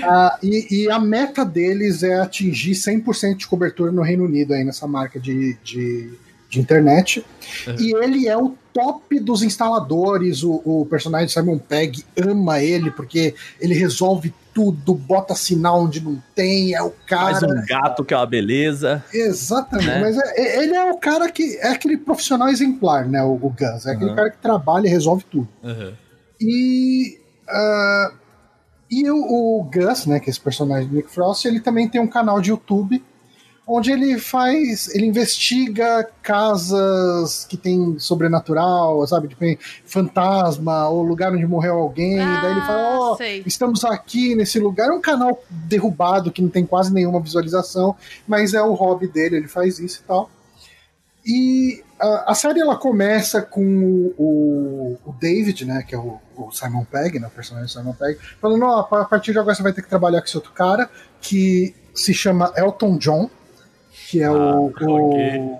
Ah, 0.02 0.38
e, 0.42 0.82
e 0.84 0.90
a 0.90 0.98
meta 0.98 1.44
deles 1.44 2.02
é 2.02 2.20
atingir 2.20 2.72
100% 2.72 3.36
de 3.36 3.46
cobertura 3.46 3.92
no 3.92 4.02
Reino 4.02 4.24
Unido 4.24 4.52
aí 4.52 4.64
nessa 4.64 4.86
marca 4.86 5.20
de, 5.20 5.56
de, 5.62 6.12
de 6.48 6.60
internet. 6.60 7.24
E 7.78 7.94
ele 7.96 8.26
é 8.28 8.36
o 8.36 8.54
top 8.72 9.18
dos 9.20 9.42
instaladores. 9.42 10.42
O, 10.42 10.62
o 10.64 10.86
personagem 10.86 11.28
Simon 11.28 11.58
Pegg 11.58 12.04
ama 12.16 12.60
ele 12.62 12.90
porque 12.90 13.34
ele 13.60 13.74
resolve 13.74 14.32
tudo, 14.54 14.92
bota 14.94 15.34
sinal 15.36 15.82
onde 15.84 16.00
não 16.00 16.20
tem, 16.34 16.74
é 16.74 16.82
o 16.82 16.90
cara. 17.06 17.38
Faz 17.38 17.42
um 17.44 17.64
gato 17.66 18.04
que 18.04 18.12
é 18.12 18.16
uma 18.16 18.26
beleza. 18.26 19.04
Exatamente, 19.12 19.86
né? 19.88 20.00
mas 20.00 20.18
é- 20.18 20.40
é- 20.40 20.62
ele 20.64 20.74
é 20.74 20.90
o 20.90 20.96
cara 20.98 21.30
que 21.30 21.56
é 21.58 21.68
aquele 21.68 21.96
profissional 21.96 22.48
exemplar, 22.48 23.06
né? 23.06 23.22
O, 23.22 23.34
o 23.34 23.50
Gus. 23.56 23.86
É 23.86 23.92
aquele 23.92 24.10
Uhum. 24.10 24.16
cara 24.16 24.30
que 24.30 24.38
trabalha 24.38 24.86
e 24.86 24.90
resolve 24.90 25.24
tudo. 25.30 25.48
Uhum. 25.62 25.92
E, 26.40 27.18
ah, 27.48 28.12
e 28.90 29.08
o, 29.10 29.16
o 29.60 29.70
Gus, 29.72 30.06
né, 30.06 30.18
que 30.18 30.28
é 30.28 30.30
esse 30.30 30.40
personagem 30.40 30.88
do 30.88 30.96
Nick 30.96 31.10
Frost, 31.10 31.44
ele 31.44 31.60
também 31.60 31.88
tem 31.88 32.00
um 32.00 32.06
canal 32.08 32.40
de 32.40 32.50
YouTube 32.50 33.04
onde 33.70 33.92
ele 33.92 34.18
faz, 34.18 34.88
ele 34.94 35.04
investiga 35.06 36.08
casas 36.22 37.44
que 37.44 37.56
tem 37.56 37.98
sobrenatural, 37.98 39.06
sabe, 39.06 39.28
tipo 39.28 39.44
fantasma 39.84 40.88
ou 40.88 41.02
lugar 41.02 41.32
onde 41.32 41.46
morreu 41.46 41.74
alguém, 41.74 42.14
e 42.14 42.16
daí 42.40 42.52
ele 42.52 42.60
fala, 42.62 42.98
ó, 42.98 43.12
Ah, 43.12 43.16
sei. 43.18 43.42
estamos 43.44 43.84
aqui 43.84 44.34
nesse 44.34 44.58
lugar, 44.58 44.88
é 44.88 44.92
um 44.92 45.00
canal 45.00 45.42
derrubado 45.50 46.32
que 46.32 46.40
não 46.42 46.48
tem 46.48 46.64
quase 46.64 46.92
nenhuma 46.92 47.20
visualização, 47.20 47.94
mas 48.26 48.54
é 48.54 48.62
o 48.62 48.72
hobby 48.72 49.06
dele, 49.06 49.36
ele 49.36 49.48
faz 49.48 49.78
isso 49.78 50.00
e 50.02 50.06
tal. 50.08 50.30
E 51.26 51.82
a, 52.00 52.32
a 52.32 52.34
série 52.34 52.60
ela 52.60 52.76
começa 52.76 53.42
com 53.42 53.62
o, 54.16 54.96
o- 55.04 55.12
David, 55.20 55.64
né, 55.66 55.84
que 55.86 55.94
é 55.94 55.98
o, 55.98 56.18
o 56.36 56.50
Simon 56.52 56.84
Pegg, 56.84 57.18
né, 57.18 57.26
o 57.26 57.30
personagem 57.30 57.68
Simon 57.68 57.92
Pegg, 57.92 58.18
falando: 58.40 58.64
ó, 58.64 58.80
a 58.80 59.04
partir 59.04 59.32
de 59.32 59.38
agora 59.38 59.54
você 59.54 59.62
vai 59.62 59.72
ter 59.72 59.82
que 59.82 59.88
trabalhar 59.90 60.20
com 60.20 60.26
esse 60.26 60.36
outro 60.36 60.52
cara, 60.52 60.88
que 61.20 61.74
se 61.94 62.14
chama 62.14 62.52
Elton 62.56 62.96
John, 62.96 63.28
que 64.10 64.22
é 64.22 64.30
o, 64.30 64.36
Ah, 64.36 64.60
ok. 64.60 64.86
o, 64.86 65.58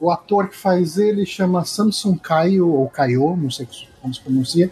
o 0.00 0.10
ator 0.10 0.48
que 0.48 0.56
faz 0.56 0.98
ele 0.98 1.24
chama 1.26 1.64
Samsung 1.64 2.18
Kaio, 2.18 2.68
ou 2.68 2.88
Kaio, 2.88 3.36
não 3.36 3.50
sei 3.50 3.66
como 4.00 4.12
se 4.14 4.20
pronuncia. 4.20 4.70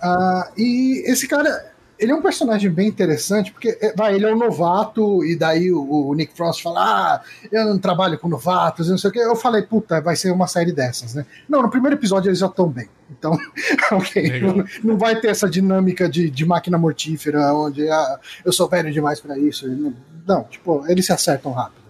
Ah, 0.00 0.50
e 0.56 1.02
esse 1.10 1.26
cara, 1.26 1.70
ele 1.98 2.12
é 2.12 2.14
um 2.14 2.22
personagem 2.22 2.70
bem 2.70 2.88
interessante, 2.88 3.52
porque 3.52 3.76
é, 3.80 3.92
vai, 3.94 4.14
ele 4.14 4.24
é 4.24 4.32
um 4.32 4.38
novato, 4.38 5.24
e 5.24 5.36
daí 5.36 5.70
o, 5.72 6.08
o 6.08 6.14
Nick 6.14 6.34
Frost 6.36 6.62
fala: 6.62 6.80
Ah, 6.80 7.22
eu 7.50 7.64
não 7.66 7.78
trabalho 7.78 8.18
com 8.18 8.28
novatos, 8.28 8.88
não 8.88 8.96
sei 8.96 9.10
o 9.10 9.12
que. 9.12 9.18
Eu 9.18 9.36
falei, 9.36 9.62
puta, 9.62 10.00
vai 10.00 10.16
ser 10.16 10.30
uma 10.30 10.46
série 10.46 10.72
dessas, 10.72 11.14
né? 11.14 11.26
Não, 11.48 11.62
no 11.62 11.70
primeiro 11.70 11.96
episódio 11.96 12.28
eles 12.28 12.38
já 12.38 12.46
estão 12.46 12.68
bem. 12.68 12.88
Então, 13.10 13.36
ok, 13.92 14.40
não, 14.40 14.64
não 14.84 14.96
vai 14.98 15.20
ter 15.20 15.28
essa 15.28 15.50
dinâmica 15.50 16.08
de, 16.08 16.30
de 16.30 16.46
máquina 16.46 16.78
mortífera, 16.78 17.52
onde 17.54 17.88
ah, 17.90 18.18
eu 18.44 18.52
sou 18.52 18.68
velho 18.68 18.92
demais 18.92 19.18
pra 19.20 19.36
isso. 19.36 19.68
Não, 19.68 19.92
não, 20.26 20.44
tipo, 20.44 20.84
eles 20.88 21.04
se 21.06 21.12
acertam 21.12 21.50
rápido. 21.52 21.80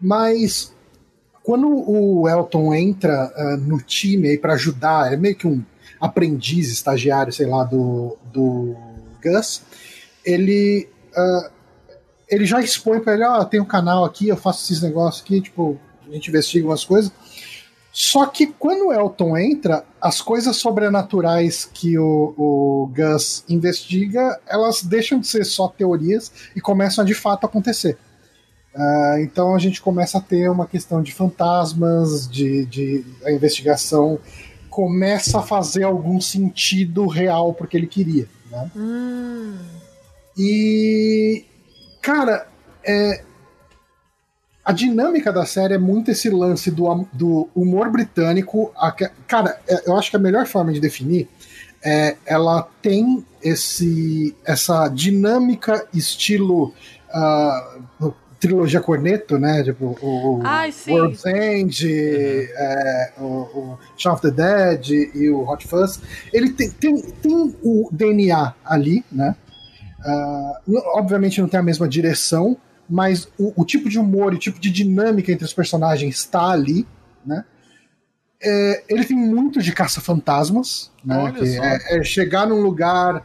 Mas 0.00 0.72
quando 1.42 1.68
o 1.68 2.28
Elton 2.28 2.74
entra 2.74 3.32
ah, 3.36 3.56
no 3.56 3.78
time 3.80 4.28
aí 4.28 4.38
para 4.38 4.54
ajudar, 4.54 5.12
é 5.12 5.16
meio 5.16 5.36
que 5.36 5.46
um 5.46 5.62
aprendiz, 6.00 6.70
estagiário, 6.70 7.32
sei 7.32 7.46
lá, 7.46 7.64
do, 7.64 8.16
do 8.32 8.74
Gus, 9.22 9.62
ele 10.24 10.88
ah, 11.16 11.50
ele 12.28 12.46
já 12.46 12.60
expõe 12.60 13.00
para 13.00 13.14
ele, 13.14 13.24
ó, 13.24 13.38
eu 13.38 13.44
tenho 13.44 13.62
um 13.62 13.66
canal 13.66 14.04
aqui, 14.04 14.28
eu 14.28 14.36
faço 14.36 14.64
esses 14.64 14.82
negócios 14.82 15.22
aqui, 15.22 15.40
tipo, 15.40 15.78
a 16.08 16.12
gente 16.12 16.28
investiga 16.28 16.66
umas 16.66 16.84
coisas. 16.84 17.12
Só 17.92 18.26
que 18.26 18.48
quando 18.48 18.88
o 18.88 18.92
Elton 18.92 19.36
entra, 19.36 19.84
as 20.00 20.20
coisas 20.20 20.56
sobrenaturais 20.56 21.64
que 21.64 21.96
o, 21.96 22.34
o 22.36 22.92
Gus 22.92 23.44
investiga, 23.48 24.40
elas 24.48 24.82
deixam 24.82 25.20
de 25.20 25.28
ser 25.28 25.44
só 25.44 25.68
teorias 25.68 26.32
e 26.56 26.60
começam 26.60 27.04
a 27.04 27.06
de 27.06 27.14
fato 27.14 27.46
acontecer. 27.46 27.96
Ah, 28.74 29.16
então 29.20 29.54
a 29.54 29.58
gente 29.58 29.80
começa 29.80 30.18
a 30.18 30.20
ter 30.20 30.50
uma 30.50 30.66
questão 30.66 31.02
de 31.02 31.12
fantasmas, 31.12 32.28
de, 32.28 32.66
de 32.66 33.04
a 33.24 33.30
investigação 33.30 34.18
começa 34.68 35.38
a 35.38 35.42
fazer 35.42 35.84
algum 35.84 36.20
sentido 36.20 37.06
real 37.06 37.54
porque 37.54 37.76
ele 37.76 37.86
queria. 37.86 38.28
Né? 38.50 38.70
E 40.36 41.44
cara, 42.02 42.48
é, 42.84 43.22
a 44.64 44.72
dinâmica 44.72 45.32
da 45.32 45.46
série 45.46 45.74
é 45.74 45.78
muito 45.78 46.10
esse 46.10 46.28
lance 46.28 46.72
do, 46.72 47.06
do 47.12 47.48
humor 47.54 47.88
britânico. 47.88 48.72
A 48.76 48.90
cara, 48.90 49.60
é, 49.68 49.88
eu 49.88 49.96
acho 49.96 50.10
que 50.10 50.16
a 50.16 50.20
melhor 50.20 50.46
forma 50.46 50.72
de 50.72 50.80
definir 50.80 51.28
é 51.84 52.16
ela 52.26 52.68
tem 52.82 53.24
esse 53.40 54.34
essa 54.44 54.88
dinâmica 54.88 55.86
estilo 55.92 56.74
ah, 57.10 57.78
trilogia 58.46 58.80
Corneto, 58.80 59.38
né? 59.38 59.62
Tipo, 59.62 59.96
o, 60.02 60.40
Ai. 60.44 60.72
World's 60.88 61.24
End, 61.24 61.86
é, 61.86 63.12
o, 63.18 63.24
o 63.24 63.78
Shaun 63.96 64.14
of 64.14 64.22
the 64.22 64.30
Dead 64.30 65.10
e 65.14 65.30
o 65.30 65.48
Hot 65.48 65.66
Fuzz. 65.66 66.00
Ele 66.32 66.50
tem, 66.52 66.70
tem, 66.70 67.00
tem 67.00 67.56
o 67.62 67.88
DNA 67.90 68.54
ali, 68.64 69.04
né? 69.10 69.34
N- 70.68 70.82
obviamente 70.94 71.40
não 71.40 71.48
tem 71.48 71.58
a 71.60 71.62
mesma 71.62 71.88
direção, 71.88 72.56
mas 72.88 73.26
o, 73.38 73.62
o 73.62 73.64
tipo 73.64 73.88
de 73.88 73.98
humor 73.98 74.34
e 74.34 74.36
o 74.36 74.38
tipo 74.38 74.60
de 74.60 74.70
dinâmica 74.70 75.32
entre 75.32 75.44
os 75.44 75.54
personagens 75.54 76.16
está 76.16 76.50
ali, 76.50 76.86
né? 77.24 77.44
É, 78.42 78.84
ele 78.90 79.04
tem 79.04 79.16
muito 79.16 79.62
de 79.62 79.72
caça-fantasmas, 79.72 80.90
né? 81.02 81.32
É, 81.62 81.98
é 81.98 82.04
chegar 82.04 82.46
num 82.46 82.60
lugar 82.60 83.24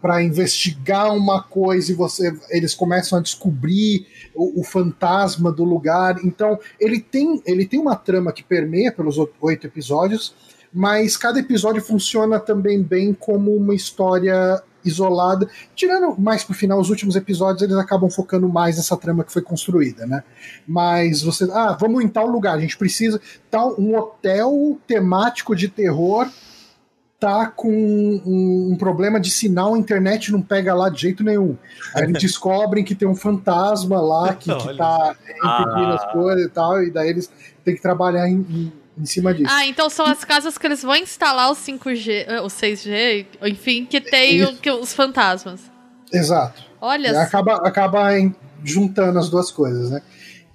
para 0.00 0.22
investigar 0.22 1.14
uma 1.14 1.42
coisa 1.42 1.92
e 1.92 1.94
você 1.94 2.34
eles 2.50 2.74
começam 2.74 3.18
a 3.18 3.22
descobrir 3.22 4.06
o, 4.34 4.60
o 4.60 4.64
fantasma 4.64 5.52
do 5.52 5.64
lugar. 5.64 6.16
Então 6.24 6.58
ele 6.80 7.00
tem 7.00 7.42
ele 7.46 7.66
tem 7.66 7.78
uma 7.78 7.96
trama 7.96 8.32
que 8.32 8.42
permeia 8.42 8.90
pelos 8.90 9.16
oito 9.40 9.66
episódios, 9.66 10.34
mas 10.72 11.16
cada 11.16 11.38
episódio 11.38 11.82
funciona 11.82 12.40
também 12.40 12.82
bem 12.82 13.12
como 13.12 13.54
uma 13.54 13.74
história 13.74 14.62
isolada. 14.84 15.48
Tirando 15.74 16.18
mais 16.18 16.44
pro 16.44 16.54
final, 16.54 16.80
os 16.80 16.88
últimos 16.88 17.16
episódios 17.16 17.62
eles 17.62 17.76
acabam 17.76 18.08
focando 18.08 18.48
mais 18.48 18.76
nessa 18.76 18.96
trama 18.96 19.24
que 19.24 19.32
foi 19.32 19.42
construída, 19.42 20.06
né? 20.06 20.22
Mas 20.66 21.22
você, 21.22 21.48
ah, 21.52 21.76
vamos 21.78 22.02
em 22.02 22.08
tal 22.08 22.26
lugar, 22.26 22.56
a 22.56 22.60
gente 22.60 22.78
precisa 22.78 23.20
tal 23.50 23.78
um 23.78 23.96
hotel 23.96 24.78
temático 24.86 25.54
de 25.54 25.68
terror 25.68 26.28
tá 27.20 27.46
com 27.48 27.68
um, 27.72 28.72
um 28.72 28.76
problema 28.76 29.18
de 29.18 29.30
sinal, 29.30 29.74
a 29.74 29.78
internet 29.78 30.30
não 30.30 30.40
pega 30.40 30.72
lá 30.74 30.88
de 30.88 31.00
jeito 31.00 31.24
nenhum. 31.24 31.56
Aí 31.94 32.04
eles 32.04 32.18
descobrem 32.22 32.84
que 32.84 32.94
tem 32.94 33.08
um 33.08 33.14
fantasma 33.16 34.00
lá 34.00 34.34
que, 34.34 34.44
que 34.54 34.68
Olha 34.68 34.76
tá 34.76 35.16
impedindo 35.36 35.92
as 35.94 36.12
coisas 36.12 36.44
e 36.46 36.48
tal, 36.48 36.82
e 36.82 36.90
daí 36.90 37.08
eles 37.08 37.30
têm 37.64 37.74
que 37.74 37.82
trabalhar 37.82 38.28
em, 38.28 38.36
em, 38.48 38.72
em 38.98 39.04
cima 39.06 39.34
disso. 39.34 39.52
Ah, 39.52 39.66
então 39.66 39.90
são 39.90 40.06
as 40.06 40.24
casas 40.24 40.56
que 40.56 40.66
eles 40.66 40.82
vão 40.82 40.94
instalar 40.94 41.50
o 41.50 41.54
5G, 41.56 42.24
eh, 42.28 42.40
o 42.40 42.46
6G, 42.46 43.26
enfim, 43.42 43.84
que 43.84 44.00
tem 44.00 44.44
o- 44.44 44.56
que 44.56 44.70
os 44.70 44.92
fantasmas. 44.92 45.60
Exato. 46.12 46.62
Olha 46.80 47.08
É, 47.08 47.14
só. 47.14 47.20
acaba, 47.22 47.54
acaba 47.66 48.18
em- 48.18 48.34
juntando 48.62 49.18
as 49.18 49.28
duas 49.28 49.50
coisas, 49.50 49.90
né? 49.90 50.02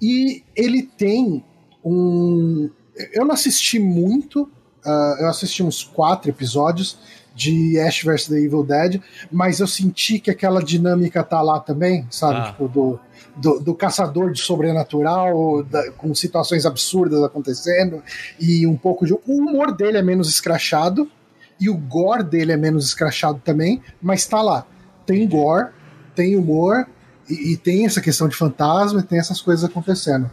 E 0.00 0.42
ele 0.56 0.82
tem 0.82 1.44
um. 1.84 2.70
Eu 3.12 3.24
não 3.24 3.34
assisti 3.34 3.78
muito, 3.78 4.50
ah, 4.84 5.16
eu 5.20 5.28
assisti 5.28 5.62
uns 5.62 5.82
quatro 5.82 6.30
episódios 6.30 6.98
de 7.34 7.78
Ash 7.80 8.02
vs 8.02 8.28
The 8.28 8.36
Evil 8.36 8.62
Dead, 8.62 9.00
mas 9.30 9.58
eu 9.58 9.66
senti 9.66 10.18
que 10.20 10.30
aquela 10.30 10.62
dinâmica 10.62 11.22
tá 11.24 11.42
lá 11.42 11.58
também, 11.58 12.06
sabe? 12.10 12.38
Ah. 12.38 12.46
Tipo, 12.52 12.68
do, 12.68 13.00
do, 13.36 13.58
do 13.60 13.74
caçador 13.74 14.30
de 14.30 14.40
sobrenatural, 14.40 15.64
da- 15.64 15.90
com 15.92 16.14
situações 16.14 16.64
absurdas 16.64 17.22
acontecendo, 17.22 18.02
e 18.38 18.66
um 18.66 18.76
pouco 18.76 19.04
de. 19.04 19.12
O 19.12 19.20
humor 19.26 19.72
dele 19.74 19.98
é 19.98 20.02
menos 20.02 20.28
escrachado, 20.28 21.10
e 21.58 21.68
o 21.68 21.76
gore 21.76 22.22
dele 22.22 22.52
é 22.52 22.56
menos 22.56 22.86
escrachado 22.86 23.40
também, 23.44 23.82
mas 24.00 24.26
tá 24.26 24.40
lá. 24.40 24.66
Tem 25.04 25.26
gore, 25.28 25.70
tem 26.14 26.36
humor, 26.36 26.86
e, 27.28 27.52
e 27.52 27.56
tem 27.56 27.84
essa 27.84 28.00
questão 28.00 28.28
de 28.28 28.36
fantasma, 28.36 29.00
e 29.00 29.02
tem 29.02 29.18
essas 29.18 29.40
coisas 29.40 29.64
acontecendo. 29.64 30.30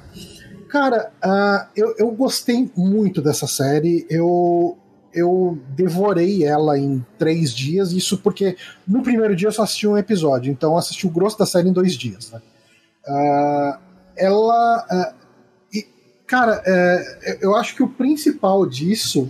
Cara, 0.72 1.12
ah, 1.22 1.68
eu, 1.76 1.94
eu 1.98 2.10
gostei 2.12 2.72
muito 2.78 3.22
dessa 3.22 3.46
série. 3.46 4.06
Eu, 4.10 4.78
eu 5.14 5.60
devorei 5.76 6.46
ela 6.46 6.80
em 6.80 7.06
três 7.20 7.54
dias. 7.54 7.92
Isso 7.92 8.18
porque 8.20 8.56
no 8.88 9.04
primeiro 9.04 9.36
dia 9.36 9.50
eu 9.50 9.52
só 9.52 9.64
assisti 9.64 9.86
um 9.86 9.98
episódio, 9.98 10.50
então 10.50 10.72
eu 10.72 10.78
assisti 10.78 11.06
o 11.06 11.10
grosso 11.10 11.38
da 11.38 11.46
série 11.46 11.68
em 11.68 11.74
dois 11.74 11.94
dias. 11.96 12.32
Né? 12.32 12.42
Ah, 13.06 13.80
ela. 14.16 14.86
ah, 14.90 15.14
e, 15.74 15.86
cara, 16.26 16.64
é, 16.66 17.40
eu 17.42 17.54
acho 17.54 17.76
que 17.76 17.84
o 17.84 17.90
principal 17.90 18.66
disso 18.66 19.30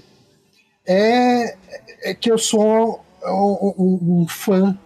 é, 0.85 1.55
é 2.03 2.13
que 2.13 2.31
eu 2.31 2.37
sou 2.37 3.03
um, 3.25 3.73
um- 3.79 4.21
um 4.21 4.27
fã. 4.27 4.77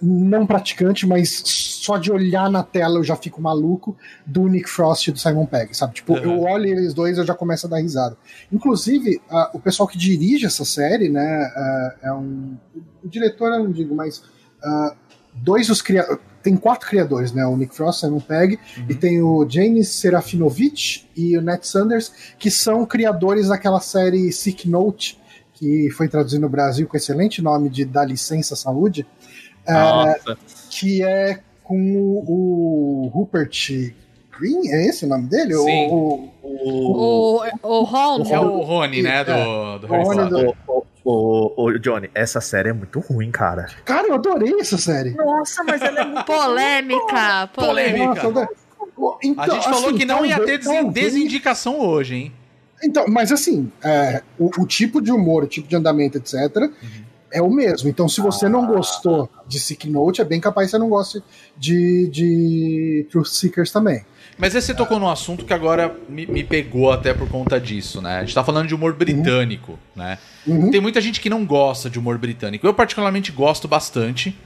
não 0.00 0.46
praticante, 0.46 1.06
mas 1.06 1.42
só 1.82 1.98
de 1.98 2.12
olhar 2.12 2.48
na 2.48 2.62
tela 2.62 2.98
eu 3.00 3.02
já 3.02 3.16
fico 3.16 3.42
maluco 3.42 3.96
do 4.24 4.46
Nick 4.46 4.70
Frost 4.70 5.08
e 5.08 5.12
do 5.12 5.18
Simon 5.18 5.46
Pegg, 5.46 5.76
sabe? 5.76 5.94
Tipo, 5.94 6.12
Uhum. 6.12 6.22
eu 6.22 6.40
olho 6.42 6.66
eles 6.66 6.94
dois 6.94 7.18
eu 7.18 7.26
já 7.26 7.34
começo 7.34 7.66
a 7.66 7.70
dar 7.70 7.78
risada. 7.78 8.16
Inclusive, 8.52 9.20
ah, 9.28 9.50
o 9.52 9.58
pessoal 9.58 9.88
que 9.88 9.98
dirige 9.98 10.46
essa 10.46 10.64
série, 10.64 11.08
né, 11.08 11.52
ah, 11.56 11.94
é 12.04 12.12
um. 12.12 12.56
O 13.02 13.08
diretor 13.08 13.52
eu 13.52 13.64
não 13.64 13.72
digo, 13.72 13.96
mas 13.96 14.22
ah, 14.62 14.94
dois 15.34 15.66
dos 15.66 15.82
criadores. 15.82 16.20
Tem 16.40 16.56
quatro 16.56 16.88
criadores, 16.88 17.32
né? 17.32 17.44
O 17.46 17.56
Nick 17.56 17.74
Frost, 17.74 18.00
Simon 18.00 18.20
Pegg, 18.20 18.58
e 18.88 18.94
tem 18.94 19.20
o 19.22 19.48
James 19.48 19.88
Serafinovich 19.88 21.08
e 21.16 21.36
o 21.36 21.40
Ned 21.42 21.66
Sanders, 21.66 22.12
que 22.38 22.50
são 22.50 22.84
criadores 22.86 23.48
daquela 23.48 23.80
série 23.80 24.30
Sick 24.32 24.68
Note, 24.68 25.20
que 25.54 25.90
foi 25.90 26.08
traduzido 26.08 26.42
no 26.42 26.48
Brasil 26.48 26.86
com 26.86 26.94
o 26.94 26.96
excelente 26.96 27.40
nome 27.40 27.68
de 27.68 27.84
Dá 27.84 28.04
Licença 28.04 28.56
Saúde, 28.56 29.06
é, 29.64 30.36
que 30.68 31.02
é 31.04 31.40
com 31.64 31.76
o, 31.96 33.04
o 33.06 33.08
Rupert 33.08 33.50
Green, 34.38 34.68
é 34.68 34.86
esse 34.88 35.04
o 35.04 35.08
nome 35.08 35.26
dele? 35.28 35.54
Sim. 35.54 35.88
O, 35.90 36.28
o- 36.42 37.40
O, 37.62 37.78
o 37.80 37.82
Ron. 37.84 38.22
É 38.30 38.40
o 38.40 38.60
Rony, 38.62 39.02
né? 39.02 39.24
Do, 39.24 39.78
do 39.78 39.86
Harry 39.86 40.02
O 40.02 40.06
Rony 40.06 40.30
Potter. 40.30 40.46
do- 40.46 40.56
Ô, 40.68 40.84
ô, 41.04 41.52
ô, 41.56 41.64
ô, 41.64 41.78
Johnny, 41.78 42.08
essa 42.14 42.40
série 42.40 42.68
é 42.68 42.72
muito 42.72 43.00
ruim, 43.00 43.30
cara. 43.30 43.66
Cara, 43.84 44.06
eu 44.08 44.14
adorei 44.14 44.54
essa 44.60 44.78
série. 44.78 45.10
Nossa, 45.10 45.64
mas 45.64 45.82
ela 45.82 46.00
é 46.00 46.04
muito 46.04 46.24
Polêmica, 46.24 47.50
polêmica. 47.54 48.20
Polêmica. 48.20 48.48
Então, 49.24 49.42
A 49.44 49.48
gente 49.48 49.64
falou 49.64 49.88
assim, 49.88 49.98
que 49.98 50.04
não 50.04 50.24
ia 50.24 50.38
ter 50.44 50.58
talvez- 50.62 50.92
desindicação 51.12 51.80
hoje, 51.80 52.14
hein? 52.14 52.32
Então, 52.84 53.04
mas 53.08 53.30
assim, 53.32 53.70
é, 53.82 54.22
o, 54.38 54.50
o 54.62 54.66
tipo 54.66 55.00
de 55.00 55.10
humor, 55.12 55.44
o 55.44 55.46
tipo 55.46 55.66
de 55.68 55.74
andamento, 55.76 56.18
etc., 56.18 56.70
é 57.32 57.42
o 57.42 57.50
mesmo. 57.50 57.88
Então, 57.88 58.08
se 58.08 58.20
você 58.20 58.48
não 58.48 58.66
gostou 58.66 59.28
de 59.46 59.58
Sick 59.58 59.88
Note, 59.88 60.20
é 60.20 60.24
bem 60.24 60.40
capaz 60.40 60.66
que 60.66 60.70
você 60.72 60.78
não 60.78 60.88
goste 60.88 61.22
de, 61.56 62.08
de 62.08 63.06
Truth 63.10 63.26
Seekers 63.28 63.70
também. 63.72 64.04
Mas 64.38 64.54
você 64.54 64.74
tocou 64.74 64.98
num 64.98 65.08
assunto 65.08 65.44
que 65.44 65.52
agora 65.52 65.94
me, 66.08 66.26
me 66.26 66.42
pegou 66.42 66.90
até 66.90 67.12
por 67.12 67.28
conta 67.28 67.60
disso, 67.60 68.00
né? 68.00 68.18
A 68.18 68.20
gente 68.20 68.34
tá 68.34 68.42
falando 68.42 68.66
de 68.66 68.74
humor 68.74 68.94
britânico, 68.94 69.78
né? 69.94 70.18
Uhum. 70.46 70.70
Tem 70.70 70.80
muita 70.80 71.00
gente 71.00 71.20
que 71.20 71.28
não 71.30 71.44
gosta 71.44 71.90
de 71.90 71.98
humor 71.98 72.16
britânico. 72.18 72.66
Eu, 72.66 72.72
particularmente, 72.74 73.30
gosto 73.30 73.68
bastante, 73.68 74.36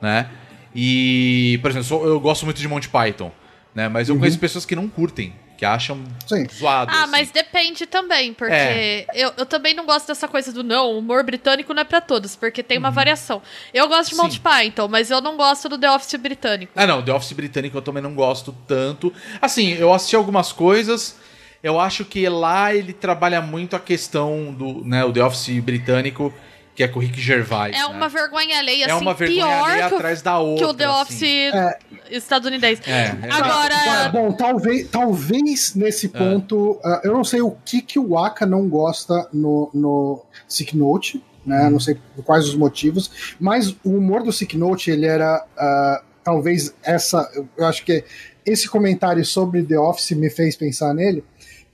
né? 0.00 0.28
E, 0.74 1.58
por 1.62 1.70
exemplo, 1.70 2.04
eu 2.06 2.20
gosto 2.20 2.44
muito 2.44 2.60
de 2.60 2.68
Monty 2.68 2.88
Python, 2.88 3.30
né? 3.74 3.88
Mas 3.88 4.08
eu 4.08 4.14
Uhum. 4.14 4.20
conheço 4.20 4.38
pessoas 4.38 4.66
que 4.66 4.76
não 4.76 4.88
curtem 4.88 5.32
que 5.56 5.64
acham 5.64 6.04
Sim. 6.26 6.46
zoado. 6.48 6.90
Ah, 6.94 7.02
assim. 7.02 7.10
mas 7.12 7.30
depende 7.30 7.86
também, 7.86 8.34
porque 8.34 8.52
É. 8.52 9.06
eu, 9.14 9.32
eu 9.36 9.46
também 9.46 9.74
não 9.74 9.86
gosto 9.86 10.06
dessa 10.08 10.28
coisa 10.28 10.52
do 10.52 10.62
não, 10.62 10.92
o 10.92 10.98
humor 10.98 11.22
britânico 11.24 11.72
não 11.72 11.80
é 11.82 11.84
pra 11.84 12.00
todos, 12.00 12.36
porque 12.36 12.62
tem 12.62 12.76
uma 12.78 12.90
variação. 12.90 13.40
Eu 13.72 13.88
gosto 13.88 14.10
de 14.10 14.14
Uhum. 14.16 14.30
Sim. 14.30 14.38
Monty 14.38 14.40
Python, 14.40 14.88
mas 14.88 15.10
eu 15.10 15.20
não 15.20 15.36
gosto 15.36 15.68
do 15.68 15.78
The 15.78 15.90
Office 15.90 16.14
britânico. 16.16 16.72
Ah, 16.76 16.86
não, 16.86 17.02
The 17.02 17.12
Office 17.12 17.32
britânico 17.32 17.76
eu 17.78 17.82
também 17.82 18.02
não 18.02 18.14
gosto 18.14 18.54
tanto. 18.68 19.12
Assim, 19.40 19.72
eu 19.74 19.92
assisti 19.94 20.14
algumas 20.16 20.52
coisas. 20.52 21.16
Eu 21.62 21.80
acho 21.80 22.04
que 22.04 22.28
lá 22.28 22.74
ele 22.74 22.92
trabalha 22.92 23.40
muito 23.40 23.74
a 23.74 23.80
questão 23.80 24.52
do, 24.52 24.84
né, 24.84 25.04
o 25.04 25.12
The 25.12 25.24
Office 25.24 25.58
britânico, 25.60 26.32
que 26.76 26.82
é 26.82 26.88
com 26.88 26.98
o 26.98 27.02
Rick 27.02 27.18
Gervais. 27.20 27.74
É 27.74 27.78
né? 27.78 27.86
uma 27.86 28.08
vergonha 28.08 28.58
alheia, 28.58 28.84
É 28.84 28.92
assim, 28.92 29.02
uma 29.02 29.14
vergonha 29.14 29.40
pior 29.46 29.64
alheia 29.70 29.88
que, 29.88 29.94
o- 29.94 29.96
atrás 29.96 30.22
da 30.22 30.32
que 30.32 30.38
outra. 30.38 30.68
o 30.68 30.74
The 30.74 30.84
assim. 30.84 31.48
Office 31.50 31.76
estadunidense. 32.10 32.82
É, 32.86 33.16
é. 33.22 33.28
Tá, 33.28 33.36
Agora, 33.36 34.08
bom, 34.10 34.30
talvez, 34.32 34.88
talvez 34.88 35.74
nesse 35.74 36.08
ponto, 36.08 36.78
ah, 36.84 37.00
eu 37.02 37.12
não 37.14 37.24
sei 37.24 37.40
o 37.40 37.50
que, 37.64 37.80
que 37.80 37.98
o 37.98 38.16
Aka 38.18 38.44
não 38.46 38.68
gosta 38.68 39.28
no, 39.32 39.70
no 39.74 40.22
Sick 40.46 40.76
Note, 40.76 41.22
né? 41.44 41.68
Não 41.70 41.80
sei 41.80 41.96
quais 42.24 42.46
os 42.46 42.54
motivos, 42.54 43.34
mas 43.40 43.70
o 43.84 43.90
humor 43.96 44.22
do 44.22 44.32
Sick 44.32 44.56
Note, 44.58 44.90
ele 44.90 45.06
era 45.06 45.44
ah, 45.56 46.02
talvez 46.22 46.74
essa. 46.82 47.28
Eu 47.56 47.64
acho 47.66 47.84
que 47.84 48.04
esse 48.44 48.68
comentário 48.68 49.24
sobre 49.24 49.62
The 49.62 49.78
Office 49.78 50.10
me 50.12 50.28
fez 50.30 50.54
pensar 50.56 50.92
nele. 50.94 51.24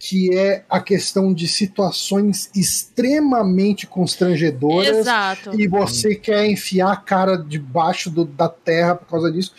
Que 0.05 0.37
é 0.37 0.65
a 0.69 0.81
questão 0.81 1.33
de 1.33 1.47
situações 1.47 2.51
extremamente 2.57 3.87
constrangedoras 3.87 4.97
exato. 4.97 5.55
e 5.61 5.69
você 5.69 6.17
quer 6.17 6.45
enfiar 6.47 6.91
a 6.91 6.97
cara 6.97 7.37
debaixo 7.37 8.11
do- 8.11 8.25
da 8.25 8.49
terra 8.49 8.97
por 8.97 9.07
causa 9.07 9.31
disso. 9.31 9.53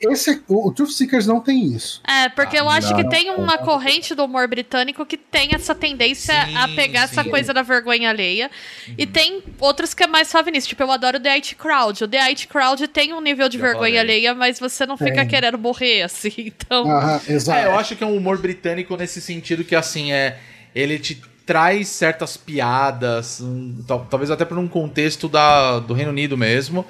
Esse, 0.00 0.42
o, 0.46 0.68
o 0.68 0.72
Truth 0.72 0.90
Seekers 0.90 1.26
não 1.26 1.40
tem 1.40 1.64
isso. 1.74 2.00
É, 2.06 2.28
porque 2.28 2.56
Ah, 2.56 2.60
eu 2.60 2.68
acho 2.68 2.94
que 2.94 3.02
não. 3.02 3.10
tem 3.10 3.30
uma 3.32 3.58
corrente 3.58 4.14
do 4.14 4.24
humor 4.24 4.46
britânico 4.46 5.04
que 5.04 5.16
tem 5.16 5.50
essa 5.54 5.74
tendência 5.74 6.46
Sim, 6.46 6.56
a 6.56 6.68
pegar 6.68 7.02
essa 7.02 7.14
sim. 7.14 7.20
Uhum. 7.28 7.30
coisa 7.30 7.52
da 7.52 7.62
vergonha 7.62 8.08
alheia. 8.10 8.50
E 8.96 9.04
tem 9.06 9.42
outros 9.58 9.94
que 9.94 10.04
é 10.04 10.06
mais 10.06 10.28
suave 10.28 10.50
nisso. 10.52 10.68
Tipo, 10.68 10.84
eu 10.84 10.90
adoro 10.92 11.18
o 11.18 11.20
The 11.20 11.30
IT 11.30 11.56
Crowd. 11.56 12.04
O 12.04 12.08
The 12.08 12.18
IT 12.30 12.46
Crowd 12.48 12.86
tem 12.88 13.12
um 13.12 13.20
nível 13.20 13.48
de 13.48 13.58
Já 13.58 13.64
vergonha 13.64 13.98
falei. 13.98 13.98
alheia, 13.98 14.34
mas 14.34 14.60
você 14.60 14.86
não 14.86 14.96
fica 14.96 15.16
Tem. 15.16 15.28
querendo 15.28 15.58
morrer, 15.58 16.02
assim. 16.06 16.32
Então. 16.38 16.88
Aham, 16.90 17.20
exato. 17.28 17.58
É, 17.58 17.66
eu 17.66 17.76
acho 17.78 17.96
que 17.96 18.04
é 18.04 18.06
um 18.06 18.16
humor 18.16 18.38
britânico 18.38 18.96
nesse 18.96 19.20
sentido 19.20 19.64
que, 19.64 19.74
assim, 19.74 20.12
é. 20.12 20.38
Ele 20.74 20.98
te 20.98 21.20
traz 21.44 21.88
certas 21.88 22.36
piadas, 22.36 23.40
um, 23.40 23.82
tal- 23.86 24.06
talvez 24.08 24.30
até 24.30 24.44
por 24.44 24.58
um 24.58 24.68
contexto 24.68 25.28
da, 25.28 25.78
do 25.80 25.94
Reino 25.94 26.10
Unido 26.12 26.36
mesmo, 26.36 26.84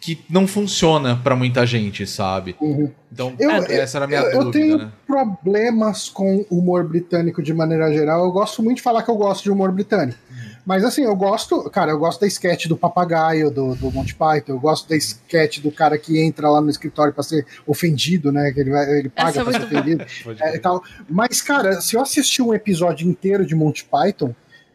que 0.00 0.24
não 0.30 0.46
funciona 0.46 1.16
pra 1.16 1.34
muita 1.34 1.66
gente, 1.66 2.06
sabe? 2.06 2.54
Uhum. 2.60 2.90
Então, 3.12 3.34
Eu- 3.38 3.50
essa 3.50 3.98
era 3.98 4.04
a 4.04 4.08
minha 4.08 4.20
eu, 4.20 4.26
eu 4.30 4.44
dúvida, 4.44 4.52
tenho 4.52 4.78
né? 4.78 4.92
problemas 5.06 6.08
com 6.08 6.44
o 6.48 6.58
humor 6.58 6.86
britânico 6.86 7.42
de 7.42 7.52
maneira 7.52 7.92
geral. 7.92 8.24
Eu 8.24 8.30
gosto 8.30 8.62
muito 8.62 8.76
de 8.76 8.82
falar 8.82 9.02
que 9.02 9.10
eu 9.10 9.16
gosto 9.16 9.42
de 9.44 9.50
humor 9.50 9.72
britânico. 9.72 10.18
Mas 10.64 10.84
assim, 10.84 11.02
eu 11.02 11.16
gosto, 11.16 11.68
cara, 11.70 11.90
eu 11.92 11.98
gosto 11.98 12.20
da 12.20 12.26
sketch 12.26 12.66
do 12.66 12.76
papagaio 12.76 13.50
do, 13.50 13.74
do 13.74 13.90
Monty 13.90 14.14
Python, 14.14 14.52
eu 14.52 14.60
gosto 14.60 14.86
da 14.88 14.94
sketch 14.96 15.60
do 15.60 15.72
cara 15.72 15.96
que 15.98 16.20
entra 16.20 16.48
lá 16.50 16.60
no 16.60 16.68
escritório 16.68 17.12
pra 17.12 17.22
ser 17.22 17.46
ofendido, 17.66 18.30
né? 18.30 18.52
Que 18.52 18.60
ele, 18.60 18.70
vai, 18.70 18.98
ele 18.98 19.08
paga 19.08 19.30
Essa 19.30 19.40
é 19.40 19.44
pra 19.44 19.52
ser 19.52 19.64
ofendido. 19.64 20.04
É, 20.40 20.56
e 20.56 20.58
tal. 20.58 20.82
Mas, 21.08 21.40
cara, 21.40 21.80
se 21.80 21.96
eu 21.96 22.02
assistir 22.02 22.42
um 22.42 22.52
episódio 22.52 23.08
inteiro 23.08 23.46
de 23.46 23.54
Monty 23.54 23.84
Python, 23.90 24.34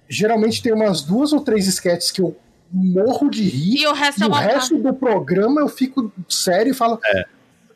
geralmente 0.09 0.61
tem 0.63 0.73
umas 0.73 1.01
duas 1.03 1.31
ou 1.31 1.41
três 1.41 1.67
sketches 1.67 2.11
que 2.11 2.21
eu 2.21 2.35
morro 2.73 3.29
de 3.29 3.43
rir. 3.43 3.81
E 3.81 3.87
o 3.87 3.93
resto 3.93 4.21
E 4.21 4.23
é 4.23 4.27
o 4.27 4.31
resto 4.31 4.77
do 4.77 4.93
programa 4.93 5.61
eu 5.61 5.69
fico 5.69 6.11
sério 6.27 6.71
e 6.71 6.73
falo: 6.73 6.99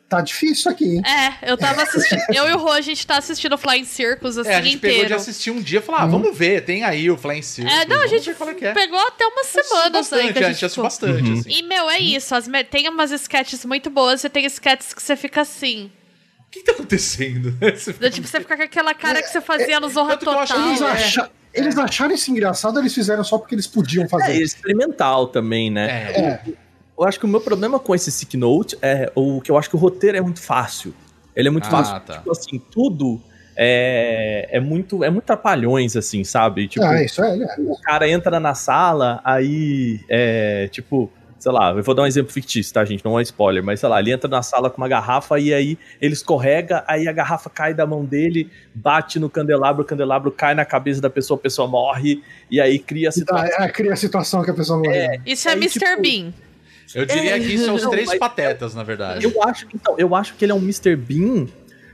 tá 0.08 0.20
difícil 0.20 0.70
aqui, 0.70 0.96
hein? 0.96 1.02
É, 1.06 1.50
eu 1.50 1.56
tava 1.56 1.82
assistindo. 1.82 2.20
eu 2.34 2.48
e 2.48 2.52
o 2.54 2.58
Rô, 2.58 2.70
a 2.72 2.80
gente 2.80 3.06
tá 3.06 3.18
assistindo 3.18 3.52
o 3.54 3.58
Flying 3.58 3.84
Circus 3.84 4.38
assim 4.38 4.50
É, 4.50 4.56
a 4.56 4.62
gente 4.62 4.78
pegou 4.78 4.96
de 4.96 5.02
inteiro. 5.04 5.20
assistir 5.20 5.50
um 5.50 5.60
dia 5.60 5.78
e 5.80 5.82
falou, 5.82 6.00
ah, 6.00 6.06
vamos 6.06 6.36
ver, 6.36 6.64
tem 6.64 6.82
aí 6.82 7.10
o 7.10 7.16
Flying 7.16 7.42
Circus. 7.42 7.72
É, 7.72 7.86
não, 7.86 8.02
a 8.02 8.06
gente 8.06 8.30
é 8.30 8.54
que 8.54 8.64
é. 8.66 8.72
pegou 8.72 8.98
até 9.06 9.26
umas 9.26 9.46
semanas 9.46 9.84
aí 9.84 9.90
bastante, 9.92 10.32
que 10.32 10.38
a 10.38 10.42
é, 10.42 10.52
gente 10.52 10.64
assistiu 10.64 10.82
bastante, 10.82 11.32
assim. 11.32 11.50
E, 11.50 11.62
meu, 11.62 11.90
é 11.90 11.98
isso. 11.98 12.34
As 12.34 12.48
me- 12.48 12.64
Tem 12.64 12.88
umas 12.88 13.10
sketches 13.12 13.64
muito 13.64 13.90
boas 13.90 14.24
e 14.24 14.28
tem 14.28 14.46
sketches 14.46 14.94
que 14.94 15.02
você 15.02 15.14
fica 15.14 15.42
assim. 15.42 15.92
O 16.40 16.50
que 16.50 16.60
tá 16.60 16.72
acontecendo? 16.72 17.52
Tipo, 18.10 18.26
você 18.26 18.40
fica 18.40 18.56
com 18.56 18.62
aquela 18.62 18.94
cara 18.94 19.20
que 19.22 19.28
você 19.28 19.40
fazia 19.40 19.78
no 19.78 19.88
Zorra 19.90 20.18
eu 20.20 20.30
acho 20.38 20.54
Total. 20.54 20.68
Eles, 20.68 20.80
é. 20.80 20.86
acha- 20.86 21.30
eles 21.54 21.76
acharam 21.78 22.14
isso 22.14 22.30
engraçado, 22.30 22.78
eles 22.78 22.94
fizeram 22.94 23.22
só 23.24 23.38
porque 23.38 23.54
eles 23.54 23.66
podiam 23.66 24.04
É 24.04 24.08
fazer. 24.08 24.40
experimental 24.42 25.26
também, 25.28 25.70
né? 25.70 25.86
É, 26.14 26.20
É, 26.20 26.42
Eu 26.98 27.04
acho 27.04 27.18
que 27.18 27.24
o 27.24 27.28
meu 27.28 27.40
problema 27.40 27.78
com 27.78 27.94
esse 27.94 28.10
Sick 28.10 28.36
Note 28.36 28.76
é 28.82 29.10
o 29.14 29.40
que 29.40 29.50
eu 29.50 29.56
acho 29.56 29.70
que 29.70 29.76
o 29.76 29.78
roteiro 29.78 30.16
é 30.16 30.20
muito 30.20 30.40
fácil. 30.42 30.92
Ele 31.36 31.46
é 31.48 31.50
muito 31.50 31.66
Ah, 31.68 31.70
fácil. 31.70 32.00
tá. 32.00 32.14
Tipo 32.18 32.32
assim, 32.32 32.58
tudo 32.70 33.20
é, 33.56 34.48
é 34.50 34.60
muito 34.60 35.02
é 35.04 35.10
muito 35.10 35.24
trapalhões, 35.24 35.96
assim, 35.96 36.24
sabe? 36.24 36.66
Tipo, 36.68 36.84
ah, 36.86 37.02
isso 37.02 37.22
é, 37.22 37.36
é. 37.38 37.56
o 37.60 37.76
cara 37.82 38.08
entra 38.08 38.38
na 38.40 38.54
sala, 38.54 39.20
aí 39.24 40.00
é 40.08 40.68
tipo, 40.68 41.10
sei 41.38 41.52
lá, 41.52 41.72
eu 41.72 41.82
vou 41.82 41.94
dar 41.94 42.02
um 42.02 42.06
exemplo 42.06 42.32
fictício, 42.32 42.72
tá, 42.74 42.84
gente? 42.84 43.04
Não 43.04 43.18
é 43.18 43.22
spoiler, 43.22 43.62
mas 43.62 43.80
sei 43.80 43.88
lá, 43.88 44.00
ele 44.00 44.10
entra 44.12 44.28
na 44.28 44.42
sala 44.42 44.68
com 44.70 44.78
uma 44.78 44.88
garrafa 44.88 45.38
e 45.38 45.54
aí 45.54 45.78
ele 46.00 46.12
escorrega, 46.14 46.82
aí 46.86 47.06
a 47.06 47.12
garrafa 47.12 47.48
cai 47.48 47.72
da 47.72 47.86
mão 47.86 48.04
dele, 48.04 48.50
bate 48.74 49.18
no 49.18 49.30
candelabro, 49.30 49.82
o 49.82 49.84
candelabro 49.84 50.30
cai 50.32 50.54
na 50.54 50.64
cabeça 50.64 51.00
da 51.00 51.08
pessoa, 51.08 51.38
a 51.38 51.40
pessoa 51.42 51.68
morre, 51.68 52.22
e 52.50 52.60
aí 52.60 52.78
cria 52.78 53.08
a 53.08 53.12
Tá, 53.12 53.18
situação. 53.18 53.64
é, 53.64 53.68
cria 53.68 53.92
a 53.92 53.96
situação 53.96 54.42
que 54.42 54.50
a 54.50 54.54
pessoa 54.54 54.78
morreu. 54.78 55.20
Isso 55.24 55.48
é 55.48 55.52
Aí, 55.52 55.58
Mr. 55.58 55.78
tipo, 55.78 56.02
Bean. 56.02 56.32
Eu 56.94 57.04
diria 57.06 57.38
que 57.38 57.46
isso 57.54 57.68
é 57.68 57.72
os 57.72 57.82
Não, 57.82 57.90
três 57.90 58.08
mas- 58.08 58.18
patetas, 58.18 58.74
na 58.74 58.82
verdade. 58.82 59.24
Eu 59.24 59.42
acho, 59.44 59.66
então, 59.74 59.94
eu 59.98 60.14
acho 60.14 60.34
que 60.34 60.44
ele 60.44 60.52
é 60.52 60.54
um 60.54 60.58
Mr. 60.62 60.96
Bean 60.96 61.46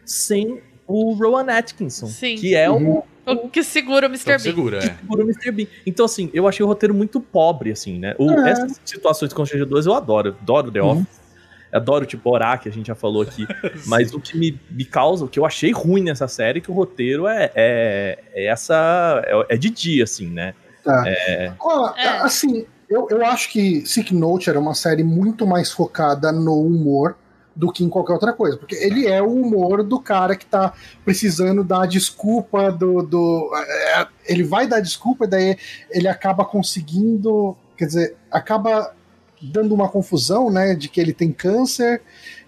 sem 0.04 0.60
o 0.86 1.12
Rowan 1.14 1.46
Atkinson, 1.52 2.06
Sim. 2.06 2.36
que 2.36 2.54
é 2.54 2.70
o 2.70 3.02
O 3.26 3.48
que 3.48 3.62
segura 3.62 4.06
o 4.06 4.10
Mr. 4.10 4.22
Então, 4.22 4.32
Bean. 4.32 4.38
segura, 4.38 4.84
é. 4.84 4.96
por 5.06 5.18
o 5.18 5.22
Mr. 5.22 5.50
Bean. 5.50 5.66
Então, 5.86 6.04
assim, 6.04 6.30
eu 6.34 6.46
achei 6.46 6.64
o 6.64 6.66
roteiro 6.66 6.94
muito 6.94 7.20
pobre, 7.20 7.70
assim, 7.70 7.98
né? 7.98 8.14
O, 8.18 8.30
É. 8.30 8.50
Essas 8.50 8.80
situações 8.84 9.32
constrangedoras 9.32 9.86
eu 9.86 9.94
adoro. 9.94 10.36
Adoro 10.40 10.70
The 10.70 10.82
Office. 10.82 11.24
Adoro, 11.72 12.06
tipo, 12.06 12.30
Orá, 12.30 12.56
que 12.56 12.68
a 12.68 12.72
gente 12.72 12.86
já 12.86 12.94
falou 12.94 13.22
aqui. 13.22 13.46
Mas 13.86 14.12
o 14.12 14.20
que 14.20 14.38
me, 14.38 14.60
me 14.70 14.84
causa, 14.84 15.24
o 15.24 15.28
que 15.28 15.38
eu 15.38 15.46
achei 15.46 15.72
ruim 15.72 16.02
nessa 16.02 16.28
série, 16.28 16.58
é 16.58 16.60
que 16.62 16.70
o 16.70 16.74
roteiro 16.74 17.26
é, 17.26 17.50
é, 17.54 18.18
é 18.32 18.46
essa. 18.46 19.22
É, 19.26 19.54
é 19.54 19.56
de 19.56 19.70
dia, 19.70 20.04
assim, 20.04 20.28
né? 20.28 20.54
Tá. 20.84 21.02
É. 21.06 21.52
É. 21.96 22.08
Assim, 22.18 22.66
eu, 22.88 23.08
eu 23.10 23.24
acho 23.24 23.50
que 23.50 23.84
Sick 23.86 24.14
Note 24.14 24.50
era 24.50 24.60
uma 24.60 24.74
série 24.74 25.02
muito 25.02 25.46
mais 25.46 25.72
focada 25.72 26.30
no 26.30 26.60
humor 26.60 27.16
do 27.54 27.70
que 27.70 27.84
em 27.84 27.88
qualquer 27.88 28.14
outra 28.14 28.32
coisa. 28.32 28.56
Porque 28.56 28.74
ele 28.74 29.06
é 29.06 29.22
o 29.22 29.32
humor 29.32 29.82
do 29.82 30.00
cara 30.00 30.36
que 30.36 30.46
tá 30.46 30.72
precisando 31.04 31.62
dar 31.62 31.86
desculpa 31.86 32.70
do. 32.70 33.02
do 33.02 33.50
é, 33.56 34.06
ele 34.26 34.42
vai 34.42 34.66
dar 34.66 34.80
desculpa, 34.80 35.24
e 35.24 35.28
daí 35.28 35.56
ele 35.90 36.08
acaba 36.08 36.44
conseguindo. 36.44 37.56
Quer 37.76 37.86
dizer, 37.86 38.16
acaba 38.30 38.94
dando 39.42 39.74
uma 39.74 39.88
confusão, 39.88 40.50
né, 40.50 40.74
de 40.74 40.88
que 40.88 41.00
ele 41.00 41.12
tem 41.12 41.30
câncer, 41.30 42.00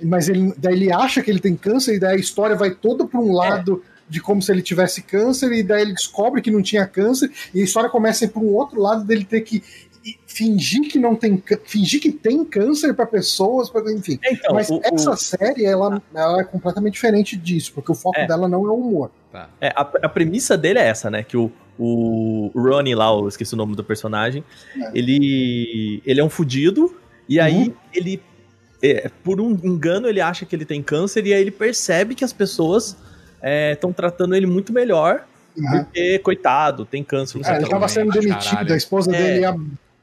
mas 0.02 0.28
ele, 0.28 0.54
daí 0.56 0.74
ele 0.74 0.92
acha 0.92 1.22
que 1.22 1.30
ele 1.30 1.40
tem 1.40 1.54
câncer, 1.54 1.96
e 1.96 1.98
daí 1.98 2.16
a 2.16 2.20
história 2.20 2.56
vai 2.56 2.70
toda 2.70 3.06
para 3.06 3.20
um 3.20 3.32
lado 3.32 3.82
de 4.08 4.20
como 4.20 4.40
se 4.40 4.52
ele 4.52 4.62
tivesse 4.62 5.02
câncer, 5.02 5.52
e 5.52 5.62
daí 5.62 5.82
ele 5.82 5.92
descobre 5.92 6.40
que 6.40 6.50
não 6.50 6.62
tinha 6.62 6.86
câncer, 6.86 7.30
e 7.52 7.60
a 7.60 7.64
história 7.64 7.90
começa 7.90 8.26
para 8.28 8.40
um 8.40 8.54
outro 8.54 8.80
lado 8.80 9.04
dele 9.04 9.24
ter 9.24 9.40
que 9.40 9.62
e- 10.06 10.16
fingir 10.26 10.88
que 10.88 10.98
não 10.98 11.16
tem 11.16 11.42
fingir 11.64 12.00
que 12.00 12.12
tem 12.12 12.44
câncer 12.44 12.94
para 12.94 13.04
pessoas, 13.06 13.68
pra, 13.68 13.80
enfim. 13.92 14.18
Então, 14.24 14.54
Mas 14.54 14.70
o- 14.70 14.76
o- 14.76 14.80
essa 14.84 15.16
série, 15.16 15.64
ela, 15.64 16.00
ela 16.14 16.40
é 16.40 16.44
completamente 16.44 16.92
diferente 16.94 17.36
disso, 17.36 17.72
porque 17.74 17.90
o 17.90 17.94
foco 17.94 18.18
É. 18.20 18.26
dela 18.26 18.48
não 18.48 18.64
é 18.66 18.70
o 18.70 18.74
humor. 18.76 19.10
Tá. 19.32 19.50
É, 19.60 19.68
a, 19.68 19.80
a 19.80 20.08
premissa 20.08 20.56
dele 20.56 20.78
é 20.78 20.86
essa, 20.86 21.10
né? 21.10 21.22
Que 21.24 21.36
o, 21.36 21.50
o 21.78 22.50
Ronnie 22.54 22.94
lá, 22.94 23.06
eu 23.10 23.26
esqueci 23.28 23.52
o 23.54 23.56
nome 23.56 23.74
do 23.74 23.82
personagem, 23.84 24.44
ele, 24.94 26.00
ele 26.06 26.20
é 26.20 26.24
um 26.24 26.30
fudido, 26.30 26.94
e 27.28 27.38
aí 27.40 27.74
ele, 27.92 28.22
é, 28.82 29.10
por 29.24 29.40
um 29.40 29.50
engano, 29.50 30.08
ele 30.08 30.20
acha 30.20 30.46
que 30.46 30.54
ele 30.54 30.64
tem 30.64 30.82
câncer, 30.82 31.26
e 31.26 31.34
aí 31.34 31.40
ele 31.40 31.50
percebe 31.50 32.14
que 32.14 32.24
as 32.24 32.32
pessoas 32.32 32.96
estão 33.72 33.92
tratando 33.92 34.34
ele 34.34 34.46
muito 34.46 34.72
melhor, 34.72 35.24
Uhum. 35.56 35.84
porque, 35.84 36.18
coitado, 36.18 36.84
tem 36.84 37.02
câncer, 37.02 37.38
não 37.38 37.44
sei 37.44 37.52
É, 37.54 37.56
o 37.56 37.58
ele 37.60 37.64
estava 37.64 37.88
sendo 37.88 38.08
Caralho. 38.12 38.28
demitido, 38.28 38.72
a 38.72 38.76
esposa 38.76 39.14
É. 39.14 39.22
dele 39.22 39.40
ia 39.40 39.56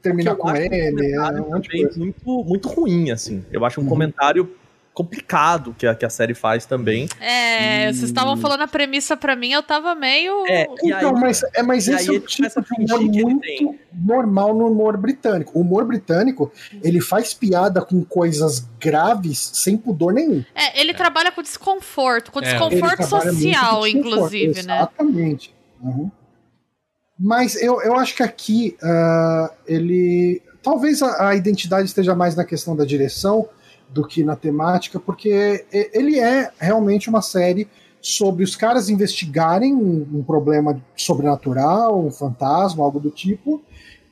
terminar 0.04 0.36
com 0.36 0.48
acho 0.48 0.60
um 0.60 0.64
ele, 0.64 1.12
é, 1.12 1.20
um 1.40 1.60
muito, 1.96 2.44
muito 2.44 2.68
ruim, 2.68 3.10
assim. 3.10 3.44
Eu 3.50 3.64
acho 3.64 3.80
um 3.80 3.84
Uhum. 3.84 3.88
comentário 3.88 4.48
complicado 4.92 5.74
que 5.76 5.88
a, 5.88 5.94
que 5.94 6.04
a 6.06 6.08
série 6.08 6.34
faz 6.34 6.64
também. 6.66 7.08
É, 7.20 7.86
vocês 7.86 8.04
estavam 8.04 8.36
falando 8.36 8.60
a 8.60 8.68
premissa 8.68 9.16
pra 9.16 9.34
mim, 9.34 9.50
eu 9.50 9.60
tava 9.62 9.92
meio. 9.96 10.46
É, 10.46 10.68
e 10.84 10.92
aí, 10.92 10.98
Então, 11.00 11.12
mas, 11.14 11.42
é, 11.52 11.62
mas 11.64 11.88
e 11.88 11.94
esse 11.94 12.08
é 12.08 12.12
o 12.12 12.14
ele 12.14 12.20
tipo 12.20 12.84
de 12.84 12.92
humor 12.94 13.00
ele 13.02 13.24
muito 13.24 13.74
normal 13.92 14.54
no 14.54 14.68
humor 14.68 14.96
britânico. 14.96 15.58
O 15.58 15.62
humor 15.62 15.84
britânico, 15.84 16.52
ele 16.80 17.00
faz 17.00 17.34
piada 17.34 17.82
com 17.82 18.04
coisas 18.04 18.68
graves 18.78 19.50
sem 19.54 19.76
pudor 19.76 20.12
nenhum. 20.12 20.44
É, 20.54 20.80
ele 20.80 20.94
trabalha 20.94 21.32
com 21.32 21.42
desconforto, 21.42 22.30
com 22.30 22.38
É. 22.38 22.44
Ele 22.44 22.52
desconforto 22.52 23.02
social, 23.02 23.24
com 23.24 23.32
desconforto, 23.32 23.88
inclusive, 23.88 24.62
né? 24.62 24.76
Exatamente. 24.76 25.52
Uhum. 25.82 26.08
Mas 27.18 27.54
eu, 27.60 27.80
eu 27.82 27.94
acho 27.94 28.16
que 28.16 28.22
aqui 28.22 28.76
ah, 28.82 29.50
ele. 29.66 30.42
Talvez 30.62 31.02
a, 31.02 31.28
a 31.28 31.34
identidade 31.34 31.86
esteja 31.86 32.14
mais 32.14 32.34
na 32.34 32.44
questão 32.44 32.74
da 32.74 32.84
direção 32.84 33.48
do 33.90 34.06
que 34.06 34.24
na 34.24 34.34
temática, 34.34 34.98
porque 34.98 35.64
ele 35.92 36.18
é 36.18 36.50
realmente 36.58 37.08
uma 37.08 37.22
série 37.22 37.68
sobre 38.04 38.44
os 38.44 38.54
caras 38.54 38.90
investigarem 38.90 39.74
um, 39.74 40.06
um 40.12 40.22
problema 40.22 40.78
sobrenatural, 40.96 42.04
um 42.04 42.10
fantasma, 42.10 42.84
algo 42.84 43.00
do 43.00 43.10
tipo, 43.10 43.62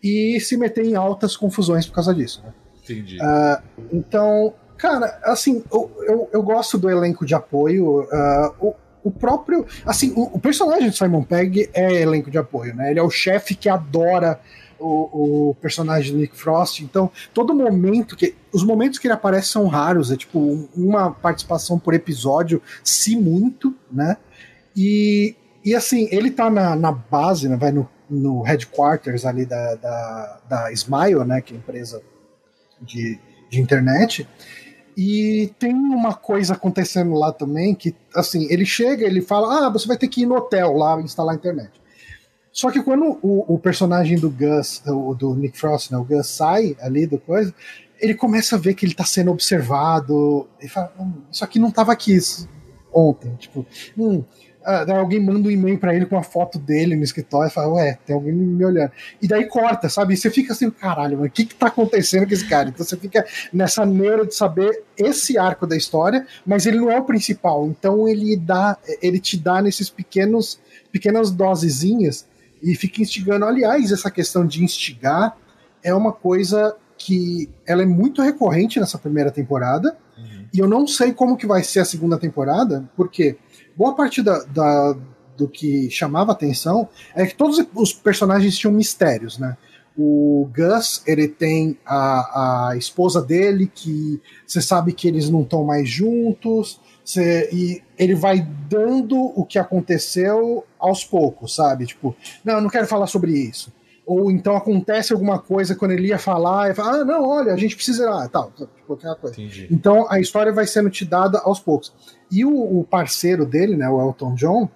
e 0.02 0.40
se 0.40 0.56
meter 0.56 0.86
em 0.86 0.94
altas 0.94 1.36
confusões 1.36 1.86
por 1.86 1.94
causa 1.94 2.14
disso. 2.14 2.42
Né? 2.42 2.52
Entendi. 2.82 3.18
Uh, 3.18 3.62
então, 3.92 4.54
cara, 4.78 5.20
assim, 5.22 5.62
eu, 5.70 5.90
eu, 6.06 6.28
eu, 6.32 6.42
gosto 6.42 6.78
do 6.78 6.88
elenco 6.88 7.26
de 7.26 7.34
apoio. 7.34 8.02
Uh, 8.04 8.54
o, 8.60 8.74
o 9.02 9.10
próprio. 9.10 9.66
Assim, 9.84 10.12
o, 10.16 10.36
o, 10.36 10.40
personagem 10.40 10.90
de 10.90 10.96
Simon 10.96 11.22
Pegg 11.22 11.68
é 11.72 12.02
elenco 12.02 12.30
de 12.30 12.38
apoio, 12.38 12.74
né? 12.74 12.90
Ele 12.90 13.00
é 13.00 13.02
o 13.02 13.10
chefe 13.10 13.54
que 13.54 13.68
adora 13.68 14.40
o, 14.78 15.50
o, 15.50 15.54
personagem 15.54 16.12
do 16.12 16.18
Nick 16.18 16.36
Frost. 16.36 16.80
Então, 16.80 17.10
todo 17.32 17.54
momento 17.54 18.16
que. 18.16 18.34
Os 18.52 18.64
momentos 18.64 18.98
que 18.98 19.06
ele 19.06 19.14
aparece 19.14 19.48
são 19.48 19.66
raros, 19.66 20.10
é 20.10 20.16
tipo 20.16 20.68
uma 20.76 21.10
participação 21.10 21.78
por 21.78 21.94
episódio, 21.94 22.60
se 22.84 23.16
muito, 23.16 23.74
né? 23.90 24.16
E, 24.76 25.34
e 25.64 25.74
assim, 25.74 26.08
ele 26.10 26.30
tá 26.30 26.50
na, 26.50 26.76
na 26.76 26.92
base, 26.92 27.48
né? 27.48 27.56
Vai 27.56 27.72
no, 27.72 27.88
no 28.10 28.42
headquarters 28.42 29.24
ali 29.24 29.46
da, 29.46 29.74
da, 29.76 30.40
da 30.48 30.72
Smile, 30.72 31.24
né? 31.24 31.40
Que 31.40 31.54
é 31.54 31.56
a 31.56 31.58
empresa 31.58 32.02
de, 32.80 33.18
de 33.48 33.60
internet. 33.60 34.28
E 34.96 35.52
tem 35.58 35.74
uma 35.74 36.14
coisa 36.14 36.54
acontecendo 36.54 37.14
lá 37.14 37.32
também 37.32 37.74
que, 37.74 37.94
assim, 38.14 38.46
ele 38.50 38.66
chega, 38.66 39.06
ele 39.06 39.22
fala: 39.22 39.66
Ah, 39.66 39.70
você 39.70 39.86
vai 39.86 39.96
ter 39.96 40.08
que 40.08 40.22
ir 40.22 40.26
no 40.26 40.36
hotel 40.36 40.72
lá 40.74 41.00
instalar 41.00 41.34
a 41.34 41.38
internet. 41.38 41.70
Só 42.52 42.70
que 42.70 42.82
quando 42.82 43.18
o, 43.22 43.54
o 43.54 43.58
personagem 43.58 44.18
do 44.18 44.28
Gus, 44.28 44.82
o, 44.86 45.14
do 45.14 45.34
Nick 45.34 45.58
Frost, 45.58 45.90
né, 45.90 45.96
o 45.96 46.04
Gus 46.04 46.26
sai 46.26 46.76
ali 46.80 47.06
do 47.06 47.18
coisa, 47.18 47.54
ele 47.98 48.14
começa 48.14 48.56
a 48.56 48.58
ver 48.58 48.74
que 48.74 48.84
ele 48.84 48.94
tá 48.94 49.04
sendo 49.04 49.30
observado. 49.30 50.46
E 50.60 50.68
fala: 50.68 50.92
hum, 50.98 51.22
Isso 51.30 51.42
aqui 51.42 51.58
não 51.58 51.70
tava 51.70 51.92
aqui 51.92 52.18
ontem. 52.92 53.34
Tipo, 53.36 53.64
hum, 53.96 54.22
Uh, 54.64 54.92
alguém 54.92 55.20
manda 55.20 55.48
um 55.48 55.50
e-mail 55.50 55.76
para 55.76 55.94
ele 55.94 56.06
com 56.06 56.14
uma 56.14 56.22
foto 56.22 56.56
dele 56.58 56.94
no 56.94 57.02
escritório 57.02 57.50
e 57.50 57.52
fala, 57.52 57.74
ué, 57.74 57.98
tem 58.06 58.14
alguém 58.14 58.32
me 58.32 58.64
olhando. 58.64 58.92
E 59.20 59.26
daí 59.26 59.44
corta, 59.46 59.88
sabe? 59.88 60.14
E 60.14 60.16
você 60.16 60.30
fica 60.30 60.52
assim, 60.52 60.70
caralho, 60.70 61.16
mano, 61.16 61.28
o 61.28 61.30
que 61.30 61.44
que 61.44 61.54
tá 61.54 61.66
acontecendo 61.66 62.26
com 62.26 62.32
esse 62.32 62.48
cara? 62.48 62.68
Então 62.68 62.86
você 62.86 62.96
fica 62.96 63.26
nessa 63.52 63.84
neura 63.84 64.24
de 64.24 64.34
saber 64.34 64.84
esse 64.96 65.36
arco 65.36 65.66
da 65.66 65.76
história, 65.76 66.26
mas 66.46 66.64
ele 66.64 66.78
não 66.78 66.90
é 66.90 66.98
o 66.98 67.04
principal. 67.04 67.66
Então 67.66 68.06
ele 68.06 68.36
dá, 68.36 68.78
ele 69.02 69.18
te 69.18 69.36
dá 69.36 69.60
nesses 69.60 69.90
pequenos, 69.90 70.60
pequenas 70.92 71.30
dosezinhas 71.32 72.26
e 72.62 72.76
fica 72.76 73.02
instigando. 73.02 73.44
Aliás, 73.44 73.90
essa 73.90 74.10
questão 74.10 74.46
de 74.46 74.62
instigar 74.62 75.36
é 75.82 75.92
uma 75.92 76.12
coisa 76.12 76.76
que 76.96 77.50
ela 77.66 77.82
é 77.82 77.86
muito 77.86 78.22
recorrente 78.22 78.78
nessa 78.78 78.96
primeira 78.96 79.30
temporada. 79.30 79.96
Uhum. 80.16 80.46
E 80.54 80.58
eu 80.60 80.68
não 80.68 80.86
sei 80.86 81.12
como 81.12 81.36
que 81.36 81.46
vai 81.46 81.64
ser 81.64 81.80
a 81.80 81.84
segunda 81.84 82.16
temporada, 82.16 82.88
porque 82.96 83.36
boa 83.76 83.94
parte 83.94 84.22
da, 84.22 84.42
da, 84.44 84.96
do 85.36 85.48
que 85.48 85.90
chamava 85.90 86.32
atenção 86.32 86.88
é 87.14 87.26
que 87.26 87.34
todos 87.34 87.64
os 87.74 87.92
personagens 87.92 88.56
tinham 88.56 88.72
mistérios, 88.72 89.38
né? 89.38 89.56
O 89.96 90.48
Gus, 90.54 91.02
ele 91.06 91.28
tem 91.28 91.78
a, 91.84 92.70
a 92.70 92.76
esposa 92.76 93.20
dele, 93.20 93.70
que 93.72 94.20
você 94.46 94.62
sabe 94.62 94.94
que 94.94 95.06
eles 95.06 95.28
não 95.28 95.42
estão 95.42 95.64
mais 95.64 95.86
juntos, 95.86 96.80
cê, 97.04 97.50
e 97.52 97.82
ele 97.98 98.14
vai 98.14 98.40
dando 98.40 99.18
o 99.18 99.44
que 99.44 99.58
aconteceu 99.58 100.64
aos 100.78 101.04
poucos, 101.04 101.54
sabe? 101.54 101.86
Tipo, 101.86 102.16
não, 102.42 102.54
eu 102.54 102.60
não 102.62 102.70
quero 102.70 102.86
falar 102.86 103.06
sobre 103.06 103.32
isso. 103.32 103.70
Ou 104.04 104.30
então 104.30 104.56
acontece 104.56 105.12
alguma 105.12 105.38
coisa 105.38 105.76
quando 105.76 105.92
ele 105.92 106.08
ia 106.08 106.18
falar, 106.18 106.70
e 106.70 106.74
fala, 106.74 106.98
ah, 106.98 107.04
não, 107.04 107.24
olha, 107.24 107.52
a 107.52 107.56
gente 107.56 107.76
precisa 107.76 108.10
lá, 108.10 108.28
tal, 108.28 108.50
tipo, 108.50 108.92
aquela 108.94 109.14
coisa. 109.14 109.40
Entendi. 109.40 109.68
Então 109.70 110.10
a 110.10 110.18
história 110.18 110.52
vai 110.52 110.66
sendo 110.66 110.90
te 110.90 111.04
dada 111.04 111.38
aos 111.38 111.60
poucos. 111.60 111.92
E 112.30 112.44
o, 112.44 112.80
o, 112.80 112.84
parceiro 112.84 113.46
dele, 113.46 113.76
né, 113.76 113.88
o 113.88 114.00
Elton 114.00 114.34
John, 114.34 114.68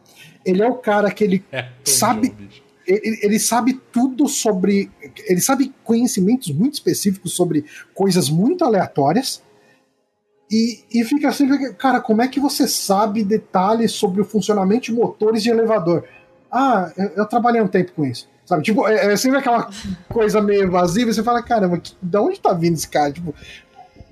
ele 0.45 0.63
é 0.63 0.69
o 0.69 0.77
cara 0.77 1.11
que 1.11 1.25
ele 1.25 1.45
é, 1.51 1.69
sabe. 1.85 2.29
John, 2.29 2.67
ele, 2.87 3.19
ele, 3.21 3.39
sabe 3.41 3.81
tudo 3.91 4.29
sobre. 4.29 4.89
Ele 5.27 5.41
sabe 5.41 5.75
conhecimentos 5.83 6.53
muito 6.53 6.75
específicos 6.75 7.33
sobre 7.33 7.65
coisas 7.93 8.31
muito 8.31 8.65
aleatórias. 8.65 9.43
E, 10.49 10.85
e 10.93 11.03
fica 11.03 11.29
assim, 11.29 11.49
cara, 11.73 12.01
como 12.01 12.23
é 12.23 12.29
que 12.29 12.39
você 12.39 12.69
sabe 12.69 13.25
detalhes 13.25 13.91
sobre 13.91 14.21
o 14.21 14.25
funcionamento 14.25 14.85
de 14.85 14.93
motores 14.93 15.43
de 15.43 15.51
elevador? 15.51 16.05
Ah, 16.49 16.93
eu, 16.97 17.09
eu 17.09 17.27
trabalhei 17.27 17.61
um 17.61 17.67
tempo 17.67 17.91
com 17.91 18.07
isso. 18.07 18.29
Sabe, 18.47 18.63
tipo, 18.63 18.87
é, 18.87 19.13
é 19.13 19.17
sempre 19.17 19.41
aquela 19.41 19.69
coisa 20.09 20.41
meio 20.41 20.63
evasiva, 20.63 21.13
você 21.13 21.23
fala, 21.23 21.43
caramba, 21.43 21.79
que, 21.79 21.93
de 22.01 22.17
onde 22.17 22.41
tá 22.41 22.53
vindo 22.53 22.75
esse 22.75 22.89
cara? 22.89 23.13
Tipo, 23.13 23.35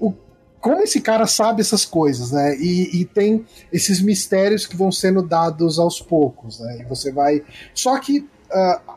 o, 0.01 0.13
como 0.61 0.81
esse 0.81 1.01
cara 1.01 1.25
sabe 1.27 1.61
essas 1.61 1.85
coisas, 1.85 2.33
né? 2.33 2.57
E, 2.59 3.01
e, 3.01 3.05
tem 3.05 3.47
esses 3.73 4.01
mistérios 4.01 4.67
que 4.67 4.77
vão 4.77 4.91
sendo 4.91 5.23
dados 5.23 5.79
aos 5.79 6.01
poucos, 6.01 6.59
né? 6.59 6.79
E 6.81 6.85
você 6.85 7.13
vai. 7.13 7.45
Só 7.73 7.97
que 8.01 8.21
uh, 8.21 8.95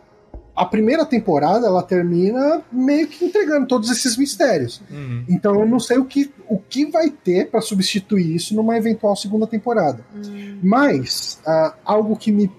a 0.56 0.65
primeira 0.65 1.06
temporada 1.06 1.67
ela 1.67 1.84
termina 1.84 2.63
meio 2.71 3.08
que 3.08 3.23
entregando 3.23 3.67
todos 3.67 3.91
esses 3.91 4.17
mistérios. 4.17 4.82
Uhum. 4.89 5.23
Então 5.30 5.60
eu 5.60 5.67
não 5.67 5.80
sei 5.80 6.00
o 6.00 6.06
que, 6.06 6.34
o 6.50 6.58
que 6.58 6.89
vai 6.89 7.12
ter 7.12 7.52
para 7.52 7.62
substituir 7.62 8.36
isso 8.36 8.56
numa 8.56 8.76
eventual 8.76 9.15
segunda 9.15 9.45
temporada. 9.45 10.04
Uhum. 10.15 10.60
Mas 10.63 11.39
uh, 11.45 11.73
algo 11.86 12.15
que 12.15 12.32
me 12.32 12.52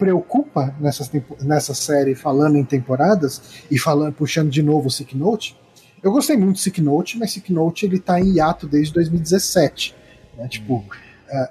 preocupa 0.00 0.74
nessa, 0.80 1.08
nessa 1.42 1.74
série, 1.74 2.14
falando 2.14 2.56
em 2.56 2.64
temporadas 2.64 3.62
e 3.70 3.78
falando 3.78 4.14
puxando 4.14 4.48
de 4.48 4.62
novo 4.62 4.88
o 4.88 4.90
Sick 4.90 5.14
Note, 5.14 5.54
eu 6.02 6.10
gostei 6.10 6.34
muito 6.38 6.54
do 6.54 6.58
Sick 6.58 6.80
Note, 6.80 7.18
mas 7.18 7.32
Sick 7.32 7.52
Note 7.52 7.84
ele 7.84 8.00
tá 8.00 8.18
em 8.18 8.36
hiato 8.36 8.66
desde 8.66 8.94
2017. 8.94 9.94
Né? 10.38 10.48
Tipo, 10.48 10.76
hum. 10.76 10.84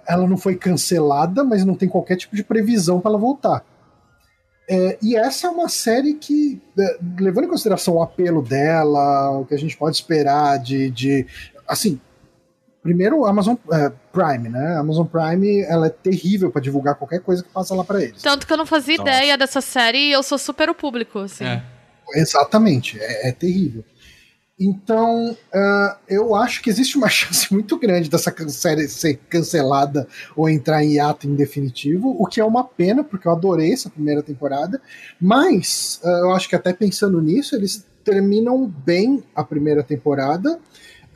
ela 0.07 0.27
não 0.27 0.35
foi 0.35 0.55
cancelada, 0.55 1.43
mas 1.43 1.63
não 1.63 1.75
tem 1.75 1.87
qualquer 1.87 2.15
tipo 2.15 2.35
de 2.35 2.43
previsão 2.43 2.99
para 2.99 3.11
ela 3.11 3.19
voltar. 3.19 3.63
É, 4.67 4.97
e 5.01 5.15
essa 5.15 5.47
é 5.47 5.49
uma 5.51 5.69
série 5.69 6.15
que, 6.15 6.59
é, 6.77 6.97
levando 7.19 7.45
em 7.45 7.49
consideração 7.49 7.95
o 7.95 8.01
apelo 8.01 8.41
dela, 8.41 9.37
o 9.37 9.45
que 9.45 9.53
a 9.53 9.59
gente 9.59 9.77
pode 9.77 9.95
esperar 9.95 10.57
de. 10.57 10.89
de 10.89 11.27
assim, 11.67 11.99
Primeiro, 12.89 13.23
Amazon 13.23 13.55
é, 13.71 13.91
Prime, 14.11 14.49
né? 14.49 14.77
Amazon 14.77 15.05
Prime, 15.05 15.61
ela 15.61 15.85
é 15.85 15.89
terrível 15.91 16.49
para 16.49 16.59
divulgar 16.59 16.95
qualquer 16.95 17.19
coisa 17.19 17.43
que 17.43 17.49
passa 17.49 17.75
lá 17.75 17.83
para 17.83 18.01
eles. 18.01 18.19
Tanto 18.19 18.47
que 18.47 18.51
eu 18.51 18.57
não 18.57 18.65
fazia 18.65 18.97
Nossa. 18.97 19.07
ideia 19.11 19.37
dessa 19.37 19.61
série 19.61 20.09
e 20.09 20.11
eu 20.11 20.23
sou 20.23 20.39
super 20.39 20.71
o 20.71 20.73
público, 20.73 21.19
assim. 21.19 21.45
É. 21.45 21.61
Exatamente, 22.15 22.97
é, 22.99 23.29
é 23.29 23.31
terrível. 23.31 23.85
Então, 24.59 25.33
uh, 25.33 25.97
eu 26.07 26.33
acho 26.33 26.63
que 26.63 26.69
existe 26.71 26.97
uma 26.97 27.07
chance 27.13 27.53
muito 27.53 27.77
grande 27.77 28.09
dessa 28.09 28.33
série 28.47 28.87
ser 28.87 29.19
cancelada 29.29 30.07
ou 30.35 30.49
entrar 30.49 30.83
em 30.83 30.93
hiato 30.93 31.27
em 31.27 31.35
definitivo, 31.35 32.15
o 32.17 32.25
que 32.25 32.41
é 32.41 32.43
uma 32.43 32.63
pena, 32.63 33.03
porque 33.03 33.27
eu 33.27 33.31
adorei 33.31 33.71
essa 33.71 33.91
primeira 33.91 34.23
temporada. 34.23 34.81
Mas, 35.21 36.01
uh, 36.03 36.07
eu 36.07 36.31
acho 36.31 36.49
que 36.49 36.55
até 36.55 36.73
pensando 36.73 37.21
nisso, 37.21 37.55
eles 37.55 37.85
terminam 38.03 38.65
bem 38.65 39.23
a 39.35 39.43
primeira 39.43 39.83
temporada 39.83 40.59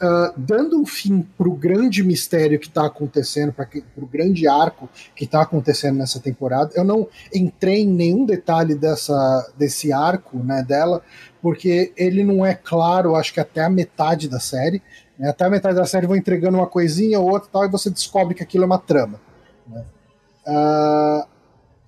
uh, 0.04 0.34
dando 0.36 0.80
um 0.80 0.86
fim 0.86 1.22
para 1.38 1.48
o 1.48 1.56
grande 1.56 2.04
mistério 2.04 2.60
que 2.60 2.68
está 2.68 2.86
acontecendo, 2.86 3.54
para 3.54 3.68
o 3.98 4.06
grande 4.06 4.48
arco 4.48 4.90
que 5.16 5.24
está 5.24 5.42
acontecendo 5.42 5.98
nessa 5.98 6.20
temporada. 6.20 6.72
Eu 6.76 6.84
não 6.84 7.08
entrei 7.34 7.82
em 7.82 7.88
nenhum 7.88 8.26
detalhe 8.26 8.76
dessa, 8.76 9.52
desse 9.58 9.94
arco 9.94 10.38
né, 10.40 10.64
dela, 10.64 11.02
porque 11.42 11.94
ele 11.96 12.24
não 12.24 12.46
é 12.46 12.54
claro, 12.54 13.16
acho 13.16 13.34
que 13.34 13.40
até 13.40 13.64
a 13.64 13.70
metade 13.70 14.28
da 14.28 14.40
série. 14.40 14.82
Né, 15.18 15.30
até 15.30 15.46
a 15.46 15.50
metade 15.50 15.76
da 15.76 15.86
série 15.86 16.08
vão 16.08 16.18
entregando 16.18 16.58
uma 16.58 16.68
coisinha 16.68 17.20
ou 17.20 17.30
outra 17.32 17.50
tal, 17.52 17.66
e 17.66 17.70
você 17.70 17.90
descobre 17.90 18.36
que 18.36 18.44
aquilo 18.44 18.64
é 18.64 18.68
uma 18.68 18.80
trama. 18.80 19.20
Né. 19.68 19.86
Uh, 20.46 21.34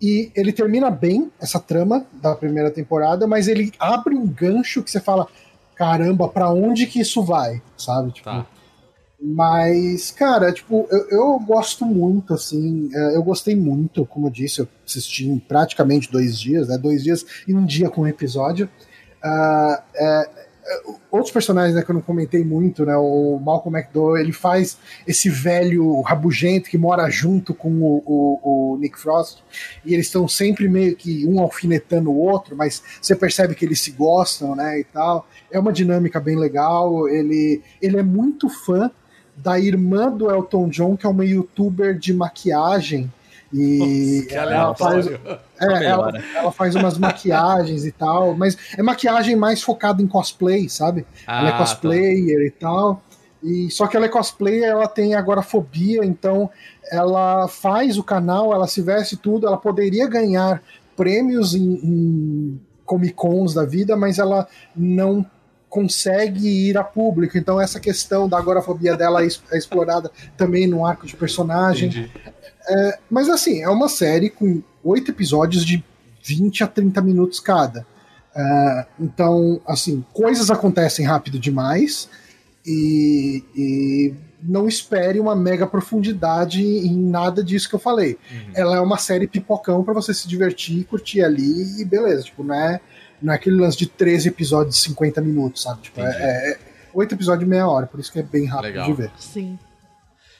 e 0.01 0.31
ele 0.35 0.51
termina 0.53 0.91
bem 0.91 1.31
essa 1.41 1.59
trama 1.59 2.05
da 2.13 2.35
primeira 2.35 2.69
temporada, 2.69 3.25
mas 3.25 3.47
ele 3.47 3.71
abre 3.79 4.13
um 4.13 4.27
gancho 4.27 4.83
que 4.83 4.91
você 4.91 4.99
fala: 4.99 5.27
caramba, 5.75 6.27
para 6.27 6.49
onde 6.49 6.87
que 6.87 6.99
isso 6.99 7.21
vai, 7.21 7.61
sabe? 7.77 8.11
Tipo, 8.11 8.29
tá. 8.29 8.45
Mas, 9.21 10.11
cara, 10.11 10.51
tipo, 10.51 10.87
eu, 10.91 11.09
eu, 11.09 11.39
gosto 11.39 11.85
muito, 11.85 12.33
assim, 12.33 12.89
é, 12.93 13.15
eu 13.15 13.23
gostei 13.23 13.55
muito, 13.55 14.05
como 14.05 14.27
eu 14.27 14.31
disse, 14.31 14.59
eu 14.59 14.67
assisti 14.85 15.27
em 15.27 15.39
praticamente 15.39 16.11
dois 16.11 16.39
dias, 16.39 16.67
né? 16.67 16.77
Dois 16.77 17.03
dias 17.03 17.25
e 17.47 17.53
um 17.53 17.65
dia 17.65 17.89
com 17.89 18.01
um 18.01 18.07
episódio. 18.07 18.69
Uh, 19.23 19.81
é, 19.95 20.44
outros 21.11 21.31
personagens 21.31 21.75
né, 21.75 21.83
que 21.83 21.89
eu 21.89 21.93
não 21.93 22.01
comentei 22.01 22.43
muito, 22.43 22.85
né? 22.85 22.95
O 22.97 23.39
Malcolm 23.39 23.77
McDowell, 23.77 24.17
ele 24.17 24.31
faz 24.31 24.77
esse 25.07 25.29
velho 25.29 26.01
rabugento 26.01 26.69
que 26.69 26.77
mora 26.77 27.09
junto 27.09 27.53
com 27.53 27.69
o, 27.69 28.03
o, 28.05 28.73
o 28.73 28.77
Nick 28.77 28.99
Frost, 28.99 29.41
e 29.85 29.93
eles 29.93 30.07
estão 30.07 30.27
sempre 30.27 30.67
meio 30.67 30.95
que 30.95 31.25
um 31.27 31.39
alfinetando 31.39 32.11
o 32.11 32.17
outro, 32.17 32.55
mas 32.55 32.81
você 33.01 33.15
percebe 33.15 33.55
que 33.55 33.65
eles 33.65 33.79
se 33.79 33.91
gostam, 33.91 34.55
né? 34.55 34.79
E 34.79 34.83
tal. 34.83 35.27
É 35.51 35.59
uma 35.59 35.71
dinâmica 35.71 36.19
bem 36.19 36.35
legal. 36.35 37.07
Ele, 37.07 37.61
ele 37.81 37.97
é 37.97 38.03
muito 38.03 38.49
fã 38.49 38.91
da 39.35 39.59
irmã 39.59 40.11
do 40.11 40.29
Elton 40.29 40.69
John, 40.69 40.97
que 40.97 41.05
é 41.05 41.09
uma 41.09 41.25
youtuber 41.25 41.97
de 41.97 42.13
maquiagem. 42.13 43.11
E 43.53 44.27
Nossa, 44.27 44.35
ela, 44.35 44.75
faz, 44.75 45.07
é, 45.07 45.85
ela, 45.85 46.23
ela, 46.35 46.51
faz 46.51 46.75
umas 46.75 46.97
maquiagens 46.97 47.85
e 47.85 47.91
tal, 47.91 48.35
mas 48.35 48.57
é 48.77 48.81
maquiagem 48.81 49.35
mais 49.35 49.61
focada 49.61 50.01
em 50.01 50.07
cosplay, 50.07 50.67
sabe? 50.67 51.05
Ah, 51.25 51.39
ela 51.39 51.49
é 51.49 51.57
cosplayer 51.57 52.39
tá. 52.39 52.45
e 52.45 52.51
tal. 52.51 53.03
E, 53.43 53.69
só 53.69 53.85
que 53.85 53.95
ela 53.95 54.07
é 54.07 54.09
cosplayer, 54.09 54.69
ela 54.69 54.87
tem 54.87 55.13
agora 55.13 55.41
fobia, 55.41 56.03
então 56.03 56.49
ela 56.91 57.47
faz 57.47 57.97
o 57.97 58.03
canal, 58.03 58.51
ela 58.51 58.67
se 58.67 58.81
veste 58.81 59.15
tudo, 59.15 59.45
ela 59.45 59.57
poderia 59.57 60.07
ganhar 60.07 60.61
prêmios 60.95 61.53
em, 61.53 61.73
em 61.75 62.61
Comic 62.85 63.13
Cons 63.13 63.53
da 63.53 63.63
vida, 63.63 63.95
mas 63.95 64.17
ela 64.17 64.47
não 64.75 65.25
consegue 65.69 66.47
ir 66.69 66.77
a 66.77 66.83
público. 66.83 67.37
Então 67.37 67.59
essa 67.59 67.79
questão 67.79 68.29
da 68.29 68.37
agorafobia 68.37 68.95
dela 68.95 69.21
é 69.21 69.27
é 69.51 69.57
explorada 69.57 70.09
também 70.37 70.67
no 70.67 70.85
arco 70.85 71.05
de 71.05 71.15
personagem. 71.15 71.89
Entendi. 71.89 72.11
É, 72.67 72.99
mas 73.09 73.29
assim, 73.29 73.61
é 73.61 73.69
uma 73.69 73.87
série 73.89 74.29
com 74.29 74.61
oito 74.83 75.11
episódios 75.11 75.65
de 75.65 75.83
20 76.23 76.63
a 76.63 76.67
30 76.67 77.01
minutos 77.01 77.39
cada. 77.39 77.85
É, 78.35 78.85
então, 78.99 79.61
assim, 79.65 80.03
coisas 80.13 80.49
acontecem 80.49 81.05
rápido 81.05 81.39
demais 81.39 82.09
e, 82.65 83.43
e 83.55 84.13
não 84.43 84.67
espere 84.67 85.19
uma 85.19 85.35
mega 85.35 85.65
profundidade 85.65 86.61
em 86.61 86.97
nada 86.97 87.43
disso 87.43 87.69
que 87.69 87.75
eu 87.75 87.79
falei. 87.79 88.17
Ela 88.53 88.77
é 88.77 88.79
uma 88.79 88.97
série 88.97 89.27
pipocão 89.27 89.83
pra 89.83 89.93
você 89.93 90.13
se 90.13 90.27
divertir, 90.27 90.85
curtir 90.85 91.21
ali 91.21 91.81
e 91.81 91.85
beleza. 91.85 92.23
Tipo, 92.23 92.43
não 92.43 92.55
é, 92.55 92.81
não 93.21 93.33
é 93.33 93.35
aquele 93.35 93.55
lance 93.55 93.77
de 93.77 93.87
13 93.87 94.29
episódios 94.29 94.75
de 94.75 94.81
50 94.81 95.21
minutos, 95.21 95.61
sabe? 95.63 95.81
Tipo, 95.81 96.01
Entendi. 96.01 96.17
é, 96.17 96.51
é 96.51 96.57
oito 96.93 97.13
episódios 97.13 97.43
de 97.43 97.49
meia 97.49 97.67
hora, 97.67 97.85
por 97.85 97.99
isso 97.99 98.11
que 98.11 98.19
é 98.19 98.23
bem 98.23 98.45
rápido 98.45 98.65
Legal. 98.65 98.87
de 98.87 98.93
ver. 98.93 99.11
Sim. 99.19 99.57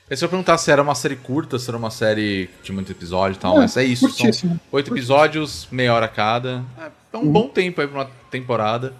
E 0.10 0.16
se 0.16 0.24
eu 0.24 0.30
perguntar 0.30 0.58
se 0.60 0.70
era 0.72 0.82
uma 0.82 0.94
série 0.94 1.16
curta, 1.16 1.58
se 1.58 1.68
era 1.70 1.78
uma 1.78 1.90
série 1.90 2.50
de 2.62 2.72
muito 2.72 2.92
episódio 2.92 3.38
e 3.38 3.40
tal, 3.40 3.56
É, 3.56 3.60
mas 3.62 3.76
é 3.76 3.84
isso. 3.84 4.08
São 4.12 4.60
oito 4.72 4.94
episódios, 4.94 5.68
meia 5.72 5.94
hora 5.94 6.08
cada. 6.08 6.64
É 7.12 7.18
um 7.18 7.32
bom 7.32 7.48
tempo 7.48 7.82
aí 7.82 7.88
pra 7.88 8.02
uma 8.02 8.10
temporada. 8.30 8.94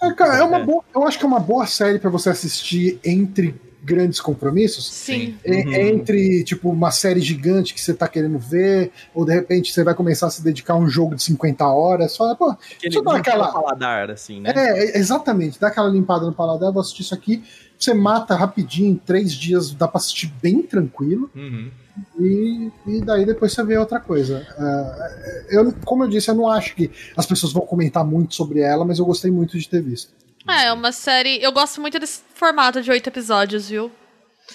É, 0.00 0.12
cara, 0.12 0.36
é 0.38 0.42
uma 0.44 0.58
É. 0.58 0.64
boa, 0.64 0.84
eu 0.94 1.04
acho 1.08 1.18
que 1.18 1.24
é 1.24 1.26
uma 1.28 1.40
boa 1.40 1.66
série 1.66 1.98
pra 1.98 2.08
você 2.08 2.30
assistir 2.30 3.00
entre 3.04 3.60
grandes 3.82 4.20
compromissos. 4.20 4.86
Sim. 4.88 5.36
E- 5.44 5.74
Entre, 5.90 6.44
tipo, 6.44 6.68
uma 6.70 6.90
série 6.92 7.20
gigante 7.20 7.74
que 7.74 7.80
você 7.80 7.92
tá 7.94 8.06
querendo 8.06 8.38
ver, 8.38 8.92
ou 9.14 9.24
de 9.24 9.32
repente 9.32 9.72
você 9.72 9.82
vai 9.82 9.94
começar 9.94 10.26
a 10.26 10.30
se 10.30 10.42
dedicar 10.42 10.74
a 10.74 10.76
um 10.76 10.88
jogo 10.88 11.16
de 11.16 11.22
50 11.22 11.66
horas, 11.66 12.16
fala, 12.16 12.36
pô, 12.36 12.50
Aquele 12.50 12.68
deixa 12.82 12.98
eu 12.98 13.02
dar 13.04 13.16
aquela. 13.16 13.50
paladar, 13.52 14.10
assim, 14.10 14.40
né? 14.40 14.52
É, 14.54 14.96
é, 14.96 14.98
exatamente, 14.98 15.58
dá 15.58 15.66
aquela 15.68 15.88
limpada 15.88 16.26
no 16.26 16.32
paladar, 16.32 16.70
vou 16.72 16.80
assistir 16.80 17.02
isso 17.02 17.14
aqui. 17.14 17.42
Você 17.78 17.94
mata 17.94 18.34
rapidinho, 18.34 18.90
em 18.90 18.96
três 18.96 19.32
dias, 19.32 19.70
dá 19.72 19.86
pra 19.86 19.98
assistir 19.98 20.32
bem 20.42 20.62
tranquilo, 20.62 21.30
Uhum. 21.34 21.70
e, 22.18 22.70
e 22.86 23.00
daí 23.00 23.24
depois 23.24 23.52
você 23.52 23.62
vê 23.62 23.76
outra 23.78 24.00
coisa. 24.00 24.46
Ah, 24.58 25.10
eu, 25.50 25.72
como 25.84 26.04
eu 26.04 26.08
disse, 26.08 26.28
eu 26.30 26.34
não 26.34 26.48
acho 26.50 26.74
que 26.74 26.90
as 27.16 27.24
pessoas 27.26 27.52
vão 27.52 27.64
comentar 27.64 28.04
muito 28.04 28.34
sobre 28.34 28.60
ela, 28.60 28.84
mas 28.84 28.98
eu 28.98 29.04
gostei 29.04 29.30
muito 29.30 29.58
de 29.58 29.68
ter 29.68 29.80
visto. 29.82 30.12
É, 30.48 30.66
é 30.66 30.72
uma 30.72 30.92
série. 30.92 31.42
Eu 31.42 31.52
gosto 31.52 31.80
muito 31.80 31.98
desse 31.98 32.20
formato 32.34 32.80
de 32.82 32.90
oito 32.90 33.06
episódios, 33.08 33.68
viu? 33.68 33.92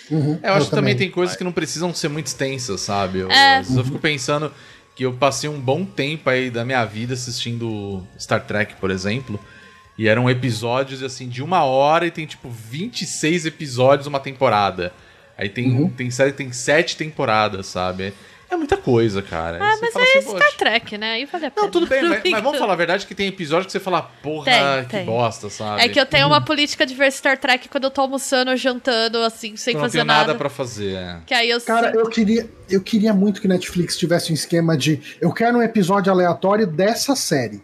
Uhum, 0.10 0.40
É, 0.42 0.50
eu 0.50 0.54
acho 0.56 0.66
que 0.70 0.76
também 0.76 0.96
tem 0.96 1.10
coisas 1.12 1.36
que 1.36 1.44
não 1.44 1.52
precisam 1.52 1.94
ser 1.94 2.10
muito 2.10 2.28
extensas, 2.28 2.82
sabe? 2.82 3.20
Eu, 3.20 3.30
É. 3.32 3.58
às 3.58 3.68
vezes 3.68 3.78
eu 3.78 3.86
fico 3.86 4.00
pensando 4.00 4.52
que 4.96 5.06
eu 5.06 5.14
passei 5.14 5.50
um 5.50 5.60
bom 5.60 5.86
tempo 5.86 6.30
aí 6.30 6.50
da 6.50 6.66
minha 6.66 6.84
vida 6.86 7.14
assistindo 7.14 8.06
Star 8.20 8.46
Trek, 8.46 8.76
por 8.82 8.90
exemplo. 8.92 9.40
E 9.98 10.08
eram 10.08 10.30
episódios, 10.30 11.04
assim, 11.04 11.28
de 11.30 11.44
uma 11.44 11.64
hora 11.64 12.06
e 12.08 12.12
tem, 12.12 12.26
tipo, 12.26 12.50
26 12.50 13.46
episódios 13.46 14.08
uma 14.08 14.20
temporada. 14.20 14.92
Aí 15.38 15.50
tem, 15.50 15.88
tem 15.90 16.10
série 16.12 16.32
que 16.32 16.38
tem 16.38 16.52
sete 16.52 16.96
temporadas, 16.98 17.68
sabe? 17.68 18.14
É 18.50 18.56
muita 18.56 18.78
coisa, 18.78 19.20
cara. 19.24 19.58
Ah, 19.60 19.78
mas 19.82 19.92
fala 19.94 20.06
é 20.06 20.18
assim, 20.18 20.22
Star 20.30 20.40
"Poxa, 20.44 20.58
Trek, 20.60 20.96
né? 20.98 21.14
Aí 21.14 21.26
vale 21.26 21.46
a 21.48 21.52
pena. 21.52 21.66
Não, 21.66 21.72
tudo 21.72 21.88
bem, 21.88 22.04
mas, 22.08 22.22
mas 22.24 22.44
vamos 22.44 22.60
falar 22.60 22.74
a 22.74 22.76
verdade 22.76 23.08
que 23.08 23.16
tem 23.16 23.28
episódio 23.28 23.66
que 23.66 23.72
você 23.72 23.80
fala, 23.80 24.04
porra, 24.04 24.46
Tem, 24.46 24.84
que 24.86 24.90
tem. 24.92 25.06
bosta, 25.06 25.50
sabe? 25.50 25.82
É 25.82 25.90
que 25.90 26.00
eu 26.00 26.06
tenho 26.06 26.28
uma 26.28 26.40
política 26.46 26.86
de 26.86 26.94
ver 26.94 27.12
Star 27.12 27.36
Trek 27.36 27.68
quando 27.68 27.86
eu 27.86 27.90
tô 27.92 28.02
almoçando 28.02 28.52
ou 28.52 28.58
jantando, 28.58 29.18
assim, 29.24 29.56
sem 29.56 29.74
Eu 29.74 29.80
não 29.80 29.86
fazer 29.86 29.98
tenho 30.00 30.06
nada 30.06 30.20
nada. 30.28 30.36
pra 30.36 30.50
fazer. 30.52 30.94
é. 30.96 31.18
Que 31.26 31.34
aí 31.34 31.50
eu 31.50 31.60
Cara, 31.62 31.88
sinto- 31.88 32.00
eu 32.00 32.10
queria, 32.10 32.48
eu 32.70 32.82
queria 32.82 33.12
muito 33.14 33.42
que 33.42 33.48
Netflix 33.48 33.98
tivesse 33.98 34.32
um 34.32 34.36
esquema 34.36 34.78
de 34.78 35.00
eu 35.20 35.32
quero 35.34 35.58
um 35.58 35.62
episódio 35.64 36.12
aleatório 36.12 36.68
dessa 36.68 37.16
série. 37.16 37.60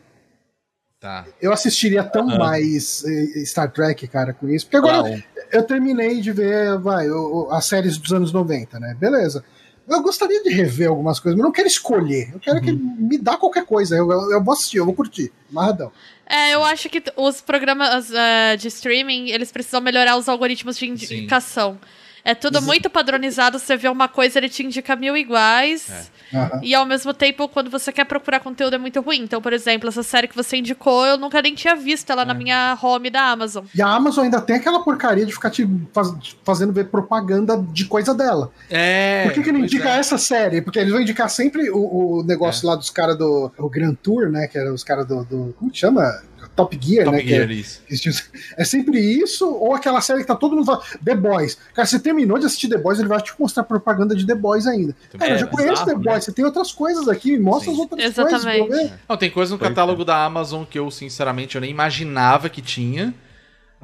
Tá. 0.99 1.25
Eu 1.41 1.53
assistiria 1.53 2.03
tão 2.03 2.25
mais 2.25 3.05
eh, 3.05 3.45
Star 3.45 3.71
Trek, 3.71 4.05
cara, 4.09 4.33
com 4.33 4.49
isso. 4.49 4.65
Porque 4.65 4.75
agora 4.75 5.23
eu 5.49 5.63
terminei 5.63 6.19
de 6.19 6.31
ver, 6.33 6.77
vai, 6.77 7.07
as 7.51 7.65
séries 7.65 7.97
dos 7.97 8.11
anos 8.11 8.33
90, 8.33 8.79
né? 8.79 8.95
Beleza. 8.99 9.43
Eu 9.87 10.03
gostaria 10.03 10.43
de 10.43 10.49
rever 10.49 10.89
algumas 10.89 11.19
coisas, 11.19 11.37
mas 11.37 11.45
não 11.45 11.53
quero 11.53 11.67
escolher. 11.67 12.31
Eu 12.33 12.39
quero 12.39 12.61
que 12.61 12.71
me 12.71 13.17
dá 13.17 13.37
qualquer 13.37 13.65
coisa. 13.65 13.95
Eu, 13.95 14.11
eu, 14.11 14.31
eu 14.33 14.43
vou 14.43 14.53
assistir, 14.53 14.77
eu 14.77 14.85
vou 14.85 14.93
curtir. 14.93 15.31
Marradão. 15.49 15.91
É, 16.27 16.53
eu 16.53 16.63
acho 16.63 16.89
que 16.89 17.01
os 17.15 17.41
programas 17.41 18.11
eh, 18.11 18.57
de 18.57 18.67
streaming, 18.67 19.29
eles 19.29 19.51
precisam 19.51 19.81
melhorar 19.81 20.17
os 20.17 20.27
algoritmos 20.29 20.77
de 20.77 20.85
indicação. 20.85 21.79
É 22.23 22.35
tudo 22.35 22.61
muito 22.61 22.89
padronizado, 22.89 23.57
você 23.59 23.75
vê 23.77 23.87
uma 23.87 24.07
coisa, 24.07 24.37
ele 24.39 24.49
te 24.49 24.63
indica 24.63 24.95
mil 24.95 25.15
iguais. 25.15 26.11
Aham. 26.33 26.59
E 26.61 26.75
ao 26.75 26.85
mesmo 26.85 27.13
tempo, 27.13 27.47
quando 27.47 27.69
você 27.71 27.91
quer 27.91 28.05
procurar 28.05 28.39
conteúdo, 28.39 28.75
é 28.75 28.77
muito 28.77 29.01
ruim. 29.01 29.21
Então, 29.21 29.41
por 29.41 29.51
exemplo, 29.53 29.89
essa 29.89 30.03
série 30.03 30.27
que 30.27 30.35
você 30.35 30.57
indicou, 30.57 31.05
eu 31.05 31.17
nunca 31.17 31.41
nem 31.41 31.55
tinha 31.55 31.75
visto 31.75 32.09
ela 32.11 32.23
na 32.25 32.33
minha 32.33 32.77
home 32.81 33.09
da 33.09 33.23
Amazon. 33.23 33.65
E 33.73 33.81
a 33.81 33.87
Amazon 33.87 34.25
ainda 34.25 34.39
tem 34.41 34.57
aquela 34.57 34.83
porcaria 34.83 35.25
de 35.25 35.33
ficar 35.33 35.49
te 35.49 35.67
faz- 35.93 36.13
fazendo 36.43 36.71
ver 36.73 36.85
propaganda 36.85 37.57
de 37.71 37.85
coisa 37.85 38.13
dela. 38.13 38.51
É. 38.69 39.23
Por 39.25 39.33
que, 39.33 39.43
que 39.43 39.49
ele 39.49 39.59
indica 39.59 39.89
é. 39.89 39.97
essa 39.99 40.17
série? 40.17 40.61
Porque 40.61 40.77
eles 40.77 40.91
vão 40.91 41.01
indicar 41.01 41.29
sempre 41.29 41.69
o, 41.71 42.19
o 42.19 42.23
negócio 42.23 42.67
lá 42.67 42.75
dos 42.75 42.89
caras 42.89 43.17
do 43.17 43.51
o 43.57 43.69
Grand 43.69 43.95
Tour, 43.95 44.29
né? 44.29 44.47
Que 44.47 44.57
eram 44.57 44.73
os 44.73 44.83
caras 44.83 45.07
do, 45.07 45.23
do- 45.23 45.55
Como 45.57 45.71
que 45.71 45.77
chama? 45.79 46.21
Top 46.55 46.77
Gear, 46.81 47.05
Top 47.05 47.17
né? 47.17 47.23
Gear, 47.23 47.49
é- 47.49 47.53
isso. 47.53 47.81
É 48.57 48.63
sempre 48.65 48.99
isso, 48.99 49.49
ou 49.49 49.73
aquela 49.73 50.01
série 50.01 50.21
que 50.21 50.27
tá 50.27 50.35
todo 50.35 50.55
mundo 50.55 50.65
falando, 50.65 50.83
The 51.03 51.15
Boys. 51.15 51.57
Cara, 51.73 51.85
você 51.85 51.99
terminou 52.09 52.39
de 52.39 52.45
assistir 52.45 52.67
The 52.67 52.77
Boys, 52.77 52.99
ele 52.99 53.07
vai 53.07 53.21
te 53.21 53.31
mostrar 53.39 53.63
propaganda 53.63 54.15
de 54.15 54.25
The 54.25 54.35
Boys 54.35 54.65
ainda. 54.65 54.95
Cara, 55.17 55.31
eu 55.33 55.37
já 55.37 55.45
É, 55.45 55.49
conheço 55.49 55.71
bizarro, 55.83 55.87
The 55.89 55.95
Boys, 55.95 56.05
né? 56.15 56.21
você 56.21 56.31
tem 56.31 56.45
outras 56.45 56.71
coisas 56.71 57.07
aqui, 57.07 57.31
me 57.33 57.39
mostra 57.39 57.65
Sim. 57.71 57.73
as 57.73 57.79
outras 57.79 58.03
Exatamente. 58.03 58.67
coisas. 58.67 58.91
Não, 59.07 59.17
tem 59.17 59.29
coisa 59.29 59.53
no 59.53 59.59
catálogo 59.59 60.03
da 60.03 60.23
Amazon 60.25 60.63
que 60.63 60.79
eu, 60.79 60.89
sinceramente, 60.89 61.55
eu 61.55 61.61
nem 61.61 61.69
imaginava 61.69 62.49
que 62.49 62.61
tinha. 62.61 63.05
Uhum. 63.05 63.13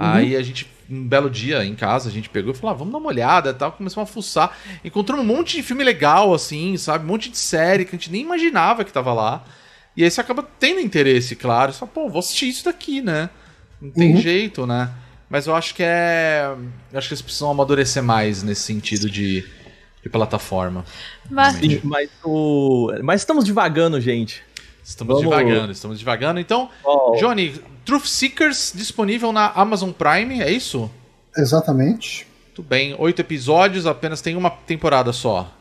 Aí 0.05 0.35
a 0.35 0.41
gente, 0.41 0.69
um 0.89 1.07
belo 1.07 1.29
dia 1.29 1.63
em 1.63 1.75
casa, 1.75 2.09
a 2.09 2.11
gente 2.11 2.27
pegou 2.29 2.51
e 2.51 2.55
falou, 2.55 2.75
ah, 2.75 2.77
vamos 2.77 2.91
dar 2.91 2.97
uma 2.99 3.07
olhada 3.07 3.51
e 3.51 3.53
tal. 3.53 3.71
Começamos 3.71 4.09
a 4.09 4.13
fuçar. 4.13 4.57
Encontramos 4.83 5.23
um 5.23 5.27
monte 5.27 5.55
de 5.57 5.63
filme 5.63 5.83
legal, 5.83 6.33
assim, 6.33 6.75
sabe? 6.77 7.05
Um 7.05 7.07
monte 7.07 7.29
de 7.29 7.37
série 7.37 7.85
que 7.85 7.95
a 7.95 7.97
gente 7.97 8.11
nem 8.11 8.21
imaginava 8.21 8.83
que 8.83 8.91
tava 8.91 9.13
lá. 9.13 9.43
E 9.95 10.03
aí 10.03 10.11
você 10.11 10.19
acaba 10.19 10.43
tendo 10.59 10.81
interesse, 10.81 11.35
claro. 11.35 11.71
Você 11.71 11.79
fala, 11.79 11.91
pô, 11.93 12.09
vou 12.09 12.19
assistir 12.19 12.49
isso 12.49 12.65
daqui, 12.65 13.01
né? 13.01 13.29
Não 13.81 13.89
tem 13.91 14.15
Uhum. 14.15 14.21
jeito, 14.21 14.65
né? 14.67 14.89
Mas 15.29 15.47
eu 15.47 15.55
acho 15.55 15.73
que 15.73 15.83
é. 15.83 16.53
Eu 16.91 16.97
acho 16.99 17.07
que 17.07 17.13
eles 17.13 17.21
precisam 17.21 17.49
amadurecer 17.49 18.03
mais 18.03 18.43
nesse 18.43 18.61
sentido 18.61 19.09
de, 19.09 19.43
de 20.03 20.09
plataforma. 20.09 20.85
Mas, 21.29 21.55
Sim, 21.55 21.81
mas, 21.83 22.09
o... 22.23 22.91
mas 23.03 23.21
estamos 23.21 23.43
divagando, 23.43 23.99
gente. 23.99 24.43
Estamos 24.83 25.15
Vamos- 25.21 25.29
devagando, 25.29 25.71
estamos 25.71 25.97
devagando. 25.99 26.39
Então, 26.39 26.69
Ó, 26.83 27.15
Johnny, 27.17 27.59
Truth 27.83 28.05
Seekers 28.05 28.71
disponível 28.75 29.31
na 29.31 29.49
Amazon 29.51 29.89
Prime, 29.91 30.41
é 30.41 30.51
isso? 30.51 30.89
Exatamente. 31.35 32.27
Tudo 32.53 32.67
bem, 32.67 32.95
oito 32.99 33.19
episódios, 33.19 33.85
apenas 33.85 34.21
tem 34.21 34.35
uma 34.37 34.49
temporada 34.49 35.11
só. 35.11 35.51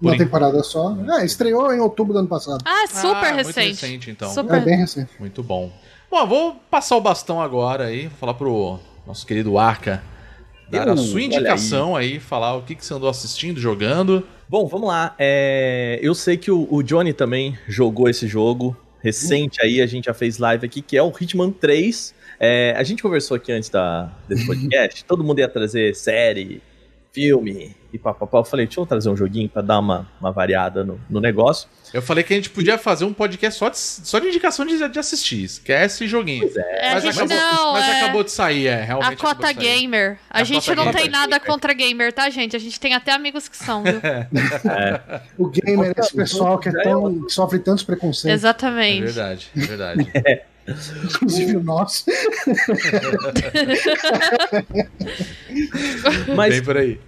Uma 0.00 0.16
temporada 0.16 0.62
só. 0.62 0.96
É, 1.18 1.24
estreou 1.24 1.72
em 1.74 1.80
outubro 1.80 2.12
do 2.12 2.20
ano 2.20 2.28
passado. 2.28 2.62
ah, 2.64 2.86
super 2.86 3.16
Ah, 3.16 3.34
muito 3.34 3.46
recente. 3.48 3.68
recente, 3.82 4.10
então. 4.12 4.30
Super. 4.32 4.58
É 4.58 4.60
bem 4.60 4.76
recente. 4.78 5.10
Muito 5.18 5.42
bom. 5.42 5.72
Bom, 6.08 6.20
eu 6.20 6.26
vou 6.26 6.54
passar 6.70 6.96
o 6.96 7.00
bastão 7.00 7.42
agora 7.42 7.86
aí, 7.86 8.06
vou 8.06 8.16
falar 8.18 8.34
pro 8.34 8.78
nosso 9.08 9.26
querido 9.26 9.58
Arca 9.58 10.02
dar 10.70 10.86
Eu- 10.86 10.92
a 10.92 10.96
sua 10.96 11.22
indicação 11.22 11.96
aí. 11.96 12.20
falar 12.20 12.54
o 12.56 12.62
que, 12.62 12.74
que 12.74 12.84
você 12.84 12.92
andou 12.94 13.08
assistindo, 13.08 13.58
jogando. 13.58 14.22
Bom, 14.48 14.66
vamos 14.68 14.86
lá. 14.88 15.14
É, 15.18 15.98
Eu 16.02 16.14
sei 16.14 16.36
que 16.36 16.50
o, 16.50 16.68
o 16.70 16.82
Johnny 16.82 17.12
também 17.12 17.58
jogou 17.66 18.08
esse 18.08 18.26
jogo 18.28 18.76
recente 19.02 19.60
aí, 19.62 19.80
a 19.80 19.86
gente 19.86 20.04
já 20.06 20.14
fez 20.14 20.38
live 20.38 20.66
aqui, 20.66 20.82
que 20.82 20.96
é 20.96 21.02
o 21.02 21.10
Hitman 21.18 21.50
3. 21.50 22.14
É, 22.40 22.74
a 22.76 22.82
gente 22.82 23.02
conversou 23.02 23.36
aqui 23.36 23.50
antes 23.50 23.68
da, 23.70 24.12
desse 24.28 24.46
podcast, 24.46 25.04
todo 25.04 25.24
mundo 25.24 25.38
ia 25.38 25.48
trazer 25.48 25.94
série, 25.94 26.60
filme 27.12 27.74
e 27.92 27.98
papapá. 27.98 28.38
Eu 28.38 28.44
falei, 28.44 28.66
deixa 28.66 28.80
eu 28.80 28.86
trazer 28.86 29.08
um 29.08 29.16
joguinho 29.16 29.48
pra 29.48 29.62
dar 29.62 29.78
uma, 29.78 30.06
uma 30.20 30.30
variada 30.30 30.84
no, 30.84 31.00
no 31.08 31.20
negócio. 31.20 31.68
Eu 31.92 32.02
falei 32.02 32.22
que 32.22 32.32
a 32.32 32.36
gente 32.36 32.50
podia 32.50 32.76
fazer 32.76 33.04
um 33.04 33.12
podcast 33.12 33.58
só 33.58 33.68
de, 33.68 33.78
só 33.78 34.18
de 34.18 34.28
indicação 34.28 34.66
de, 34.66 34.88
de 34.88 34.98
assistir. 34.98 35.44
Esquece 35.44 36.06
joguinho. 36.06 36.50
É, 36.56 36.90
a 36.90 36.94
mas 36.94 37.02
gente 37.04 37.16
acabou, 37.16 37.36
não, 37.36 37.72
mas 37.72 37.84
é 37.88 38.00
acabou 38.00 38.24
de 38.24 38.30
sair, 38.30 38.66
é. 38.66 38.84
Realmente 38.84 39.12
a 39.12 39.16
cota 39.16 39.52
gamer. 39.52 40.18
A, 40.28 40.40
A 40.40 40.44
gente 40.44 40.64
cota 40.66 40.76
não 40.76 40.92
tem 40.92 41.04
gamer. 41.04 41.10
nada 41.10 41.40
contra 41.40 41.72
gamer, 41.72 42.12
tá, 42.12 42.28
gente? 42.30 42.54
A 42.54 42.58
gente 42.58 42.78
tem 42.78 42.94
até 42.94 43.12
amigos 43.12 43.48
que 43.48 43.56
são, 43.56 43.82
viu? 43.82 44.00
O 45.38 45.48
gamer 45.48 45.94
é 45.96 46.00
esse 46.00 46.14
pessoal 46.14 46.58
que, 46.58 46.68
é 46.68 46.72
tão, 46.82 47.22
que 47.22 47.32
sofre 47.32 47.58
tantos 47.58 47.84
preconceitos, 47.84 48.30
É 48.30 48.32
Exatamente. 48.34 49.04
verdade, 49.04 49.48
é 49.56 49.60
verdade. 49.60 50.12
inclusive 51.04 51.56
o 51.56 51.62
nosso. 51.62 52.04
Mas 56.34 56.54
Bem 56.54 56.62
por 56.62 56.76
aí. 56.76 57.00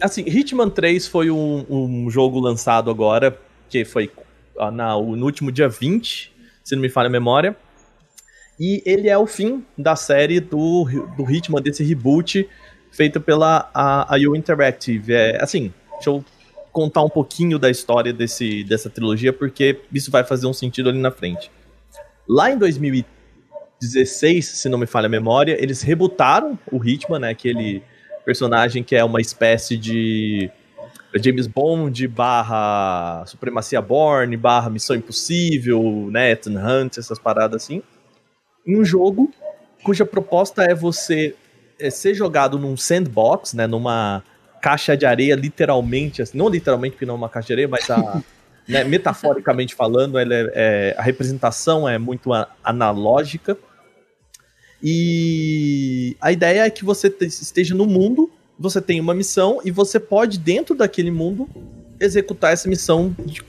Assim, 0.00 0.22
Hitman 0.26 0.70
3 0.70 1.06
foi 1.06 1.30
um, 1.30 1.66
um 1.68 2.10
jogo 2.10 2.38
lançado 2.38 2.90
agora, 2.90 3.36
que 3.70 3.84
foi 3.84 4.10
ah, 4.58 4.70
na, 4.70 4.92
no 4.94 5.24
último 5.24 5.50
dia 5.50 5.68
20, 5.68 6.32
se 6.62 6.74
não 6.74 6.82
me 6.82 6.88
falha 6.88 7.06
a 7.06 7.10
memória. 7.10 7.56
E 8.58 8.82
ele 8.84 9.08
é 9.08 9.16
o 9.16 9.26
fim 9.26 9.64
da 9.78 9.96
série 9.96 10.38
do, 10.38 10.84
do 11.16 11.30
Hitman, 11.30 11.62
desse 11.62 11.82
reboot 11.82 12.46
feito 12.92 13.20
pela 13.20 13.70
a, 13.72 14.18
IO 14.18 14.36
Interactive. 14.36 15.14
É, 15.14 15.42
assim, 15.42 15.72
deixa 15.92 16.10
eu 16.10 16.22
contar 16.70 17.02
um 17.02 17.08
pouquinho 17.08 17.58
da 17.58 17.70
história 17.70 18.12
desse, 18.12 18.62
dessa 18.64 18.90
trilogia, 18.90 19.32
porque 19.32 19.80
isso 19.92 20.10
vai 20.10 20.24
fazer 20.24 20.46
um 20.46 20.52
sentido 20.52 20.90
ali 20.90 20.98
na 20.98 21.10
frente. 21.10 21.50
Lá 22.28 22.50
em 22.50 22.58
2016, 22.58 24.46
se 24.46 24.68
não 24.68 24.76
me 24.78 24.86
falha 24.86 25.06
a 25.06 25.08
memória, 25.08 25.56
eles 25.58 25.80
rebutaram 25.80 26.58
o 26.70 26.84
Hitman, 26.84 27.20
né? 27.20 27.30
Aquele 27.30 27.82
personagem 28.24 28.84
que 28.84 28.94
é 28.94 29.02
uma 29.02 29.20
espécie 29.20 29.76
de 29.76 30.50
James 31.16 31.46
Bond 31.46 32.06
barra 32.08 33.24
Supremacia 33.26 33.80
Born, 33.80 34.36
barra 34.36 34.70
Missão 34.70 34.94
Impossível, 34.94 36.08
né, 36.10 36.30
Ethan 36.32 36.58
Hunt, 36.58 36.98
essas 36.98 37.18
paradas 37.18 37.64
assim. 37.64 37.82
Em 38.66 38.78
um 38.78 38.84
jogo 38.84 39.32
cuja 39.82 40.04
proposta 40.04 40.62
é 40.62 40.74
você 40.74 41.34
é, 41.78 41.90
ser 41.90 42.14
jogado 42.14 42.58
num 42.58 42.76
sandbox, 42.76 43.54
né, 43.54 43.66
numa 43.66 44.22
caixa 44.60 44.96
de 44.96 45.06
areia, 45.06 45.34
literalmente, 45.34 46.20
assim, 46.20 46.36
não 46.36 46.48
literalmente 46.48 46.92
porque 46.92 47.06
não 47.06 47.14
é 47.14 47.16
uma 47.16 47.28
caixa 47.28 47.48
de 47.48 47.52
areia, 47.54 47.68
mas 47.68 47.88
a, 47.90 48.22
né, 48.68 48.84
metaforicamente 48.84 49.74
falando, 49.74 50.18
ela 50.18 50.34
é, 50.34 50.52
é, 50.54 50.94
a 50.96 51.02
representação 51.02 51.88
é 51.88 51.98
muito 51.98 52.32
a, 52.32 52.48
analógica. 52.62 53.56
E 54.82 56.16
a 56.20 56.32
ideia 56.32 56.64
é 56.64 56.70
que 56.70 56.84
você 56.84 57.14
esteja 57.20 57.74
no 57.74 57.86
mundo 57.86 58.30
você 58.60 58.78
tem 58.78 59.00
uma 59.00 59.14
missão 59.14 59.58
e 59.64 59.70
você 59.70 59.98
pode, 59.98 60.38
dentro 60.38 60.74
daquele 60.74 61.10
mundo, 61.10 61.48
executar 61.98 62.52
essa 62.52 62.68
missão 62.68 63.16
de, 63.24 63.42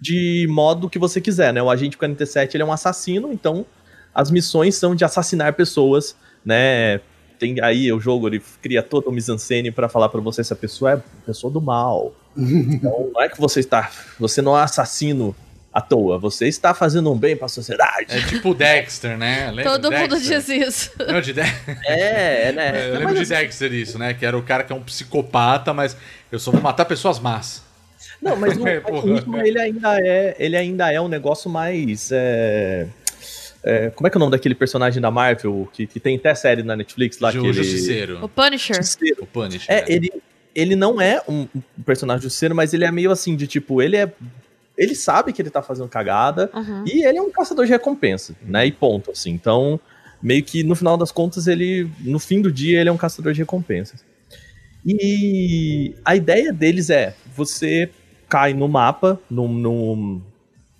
de 0.00 0.46
modo 0.48 0.88
que 0.88 1.00
você 1.00 1.20
quiser, 1.20 1.52
né? 1.52 1.60
O 1.60 1.68
Agente 1.68 1.98
47 1.98 2.56
ele 2.56 2.62
é 2.62 2.66
um 2.66 2.72
assassino, 2.72 3.32
então 3.32 3.66
as 4.14 4.30
missões 4.30 4.76
são 4.76 4.94
de 4.94 5.04
assassinar 5.04 5.54
pessoas, 5.54 6.14
né? 6.44 7.00
Tem 7.40 7.60
aí 7.60 7.92
o 7.92 7.98
jogo, 7.98 8.28
ele 8.28 8.40
cria 8.62 8.84
toda 8.84 9.08
uma 9.08 9.16
mise-en-scène 9.16 9.72
para 9.72 9.88
falar 9.88 10.08
para 10.08 10.20
você 10.20 10.44
se 10.44 10.52
a 10.52 10.56
pessoa 10.56 10.92
é 10.92 11.02
pessoa 11.26 11.52
do 11.52 11.60
mal. 11.60 12.14
então 12.38 13.10
não 13.12 13.20
é 13.20 13.28
que 13.28 13.40
você 13.40 13.58
está, 13.58 13.90
você 14.16 14.40
não 14.40 14.56
é 14.56 14.62
assassino 14.62 15.34
à 15.76 15.80
toa. 15.82 16.18
Você 16.18 16.48
está 16.48 16.72
fazendo 16.72 17.12
um 17.12 17.18
bem 17.18 17.36
para 17.36 17.44
a 17.44 17.48
sociedade. 17.50 18.06
É 18.08 18.20
tipo 18.22 18.54
Dexter, 18.54 19.18
né? 19.18 19.50
Lembra 19.50 19.72
Todo 19.72 19.90
Dexter? 19.90 20.10
mundo 20.10 20.20
diz 20.22 20.48
isso. 20.48 20.90
Não, 21.06 21.20
de 21.20 21.34
de... 21.34 21.40
É, 21.86 22.50
né? 22.52 22.88
Eu 22.88 22.92
lembro 22.94 23.14
mas... 23.14 23.28
de 23.28 23.34
Dexter 23.34 23.74
isso, 23.74 23.98
né? 23.98 24.14
Que 24.14 24.24
era 24.24 24.38
o 24.38 24.42
cara 24.42 24.64
que 24.64 24.72
é 24.72 24.76
um 24.76 24.82
psicopata, 24.82 25.74
mas 25.74 25.94
eu 26.32 26.38
só 26.38 26.50
vou 26.50 26.62
matar 26.62 26.86
pessoas 26.86 27.20
más. 27.20 27.62
Não, 28.22 28.34
mas 28.36 28.56
o, 28.56 28.66
ele 29.44 29.60
ainda 29.60 30.00
é, 30.00 30.34
ele 30.38 30.56
ainda 30.56 30.90
é 30.90 30.98
um 30.98 31.08
negócio 31.08 31.50
mais 31.50 32.10
é... 32.10 32.86
É, 33.62 33.90
como 33.90 34.06
é 34.06 34.10
que 34.10 34.16
é 34.16 34.18
o 34.18 34.20
nome 34.20 34.30
daquele 34.30 34.54
personagem 34.54 35.02
da 35.02 35.10
Marvel 35.10 35.68
que, 35.72 35.86
que 35.86 36.00
tem 36.00 36.16
até 36.16 36.34
série 36.34 36.62
na 36.62 36.74
Netflix 36.74 37.18
lá? 37.18 37.30
O 37.30 37.32
que 37.32 37.52
Justiceiro. 37.52 38.14
Ele... 38.14 38.24
O 38.24 38.28
Punisher. 38.28 38.76
Justiceiro. 38.76 39.24
O 39.24 39.26
Punisher. 39.26 39.66
É, 39.68 39.84
ele, 39.92 40.10
ele 40.54 40.76
não 40.76 41.00
é 41.00 41.20
um 41.28 41.46
personagem 41.84 42.22
justiceiro, 42.22 42.54
mas 42.54 42.72
ele 42.72 42.84
é 42.84 42.92
meio 42.92 43.10
assim, 43.10 43.34
de 43.34 43.46
tipo, 43.46 43.82
ele 43.82 43.96
é 43.96 44.10
ele 44.76 44.94
sabe 44.94 45.32
que 45.32 45.40
ele 45.40 45.50
tá 45.50 45.62
fazendo 45.62 45.88
cagada 45.88 46.50
uhum. 46.54 46.84
e 46.86 47.04
ele 47.04 47.18
é 47.18 47.22
um 47.22 47.30
caçador 47.30 47.64
de 47.64 47.72
recompensa, 47.72 48.34
né? 48.42 48.66
E 48.66 48.72
ponto, 48.72 49.10
assim. 49.10 49.30
Então, 49.30 49.80
meio 50.22 50.42
que 50.42 50.62
no 50.62 50.74
final 50.74 50.96
das 50.96 51.10
contas, 51.10 51.46
ele, 51.46 51.90
no 52.00 52.18
fim 52.18 52.40
do 52.40 52.52
dia, 52.52 52.80
ele 52.80 52.88
é 52.88 52.92
um 52.92 52.96
caçador 52.96 53.32
de 53.32 53.40
recompensas. 53.40 54.04
E 54.84 55.94
a 56.04 56.14
ideia 56.14 56.52
deles 56.52 56.90
é: 56.90 57.14
você 57.34 57.90
cai 58.28 58.54
no 58.54 58.68
mapa, 58.68 59.20
num, 59.30 59.48
num 59.48 60.22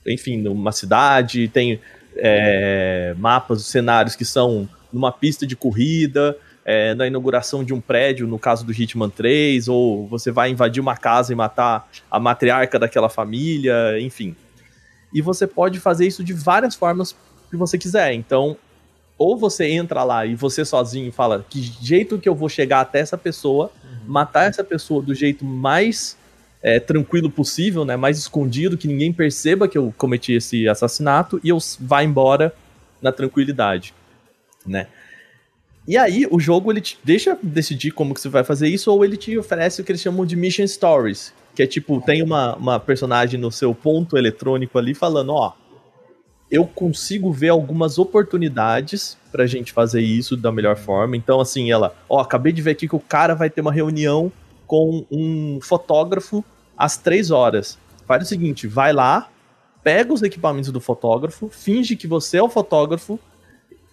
enfim, 0.06 0.36
numa 0.36 0.72
cidade, 0.72 1.48
tem 1.48 1.80
é, 2.16 3.14
mapas, 3.18 3.64
cenários 3.66 4.14
que 4.14 4.24
são 4.24 4.68
numa 4.92 5.10
pista 5.10 5.46
de 5.46 5.56
corrida, 5.56 6.36
é, 6.68 6.96
na 6.96 7.06
inauguração 7.06 7.62
de 7.62 7.72
um 7.72 7.80
prédio, 7.80 8.26
no 8.26 8.40
caso 8.40 8.66
do 8.66 8.72
Hitman 8.72 9.08
3, 9.08 9.68
ou 9.68 10.08
você 10.08 10.32
vai 10.32 10.50
invadir 10.50 10.80
uma 10.80 10.96
casa 10.96 11.32
e 11.32 11.36
matar 11.36 11.88
a 12.10 12.18
matriarca 12.18 12.76
daquela 12.76 13.08
família, 13.08 14.00
enfim. 14.00 14.34
E 15.14 15.22
você 15.22 15.46
pode 15.46 15.78
fazer 15.78 16.08
isso 16.08 16.24
de 16.24 16.32
várias 16.32 16.74
formas 16.74 17.14
que 17.48 17.56
você 17.56 17.78
quiser. 17.78 18.12
Então, 18.14 18.56
ou 19.16 19.38
você 19.38 19.68
entra 19.68 20.02
lá 20.02 20.26
e 20.26 20.34
você 20.34 20.64
sozinho 20.64 21.12
fala 21.12 21.46
que 21.48 21.62
jeito 21.62 22.18
que 22.18 22.28
eu 22.28 22.34
vou 22.34 22.48
chegar 22.48 22.80
até 22.80 22.98
essa 22.98 23.16
pessoa, 23.16 23.70
uhum. 23.84 23.98
matar 24.08 24.48
essa 24.48 24.64
pessoa 24.64 25.00
do 25.00 25.14
jeito 25.14 25.44
mais 25.44 26.18
é, 26.60 26.80
tranquilo 26.80 27.30
possível, 27.30 27.84
né, 27.84 27.96
mais 27.96 28.18
escondido, 28.18 28.76
que 28.76 28.88
ninguém 28.88 29.12
perceba 29.12 29.68
que 29.68 29.78
eu 29.78 29.94
cometi 29.96 30.32
esse 30.32 30.68
assassinato 30.68 31.40
e 31.44 31.48
eu 31.48 31.58
vá 31.78 32.02
embora 32.02 32.52
na 33.00 33.12
tranquilidade, 33.12 33.94
né? 34.66 34.88
E 35.86 35.96
aí, 35.96 36.26
o 36.30 36.40
jogo 36.40 36.72
ele 36.72 36.80
te 36.80 36.98
deixa 37.04 37.38
decidir 37.40 37.92
como 37.92 38.12
que 38.12 38.20
você 38.20 38.28
vai 38.28 38.42
fazer 38.42 38.68
isso, 38.68 38.90
ou 38.90 39.04
ele 39.04 39.16
te 39.16 39.38
oferece 39.38 39.80
o 39.80 39.84
que 39.84 39.92
eles 39.92 40.02
chamam 40.02 40.26
de 40.26 40.34
Mission 40.34 40.66
Stories. 40.66 41.32
Que 41.54 41.62
é 41.62 41.66
tipo, 41.66 42.00
tem 42.00 42.22
uma, 42.22 42.56
uma 42.56 42.80
personagem 42.80 43.38
no 43.38 43.52
seu 43.52 43.74
ponto 43.74 44.18
eletrônico 44.18 44.78
ali 44.78 44.94
falando, 44.94 45.32
ó, 45.32 45.52
eu 46.50 46.66
consigo 46.66 47.32
ver 47.32 47.50
algumas 47.50 47.98
oportunidades 47.98 49.16
pra 49.30 49.46
gente 49.46 49.72
fazer 49.72 50.00
isso 50.00 50.36
da 50.36 50.50
melhor 50.52 50.76
forma. 50.76 51.16
Então, 51.16 51.40
assim, 51.40 51.70
ela, 51.70 51.94
ó, 52.08 52.20
acabei 52.20 52.52
de 52.52 52.62
ver 52.62 52.72
aqui 52.72 52.88
que 52.88 52.96
o 52.96 53.00
cara 53.00 53.34
vai 53.34 53.48
ter 53.48 53.60
uma 53.60 53.72
reunião 53.72 54.30
com 54.66 55.06
um 55.10 55.60
fotógrafo 55.62 56.44
às 56.76 56.96
três 56.96 57.30
horas. 57.30 57.78
Faz 58.06 58.22
o 58.24 58.26
seguinte, 58.26 58.66
vai 58.66 58.92
lá, 58.92 59.28
pega 59.82 60.12
os 60.12 60.22
equipamentos 60.22 60.70
do 60.70 60.80
fotógrafo, 60.80 61.48
finge 61.48 61.96
que 61.96 62.06
você 62.06 62.38
é 62.38 62.42
o 62.42 62.48
fotógrafo, 62.48 63.18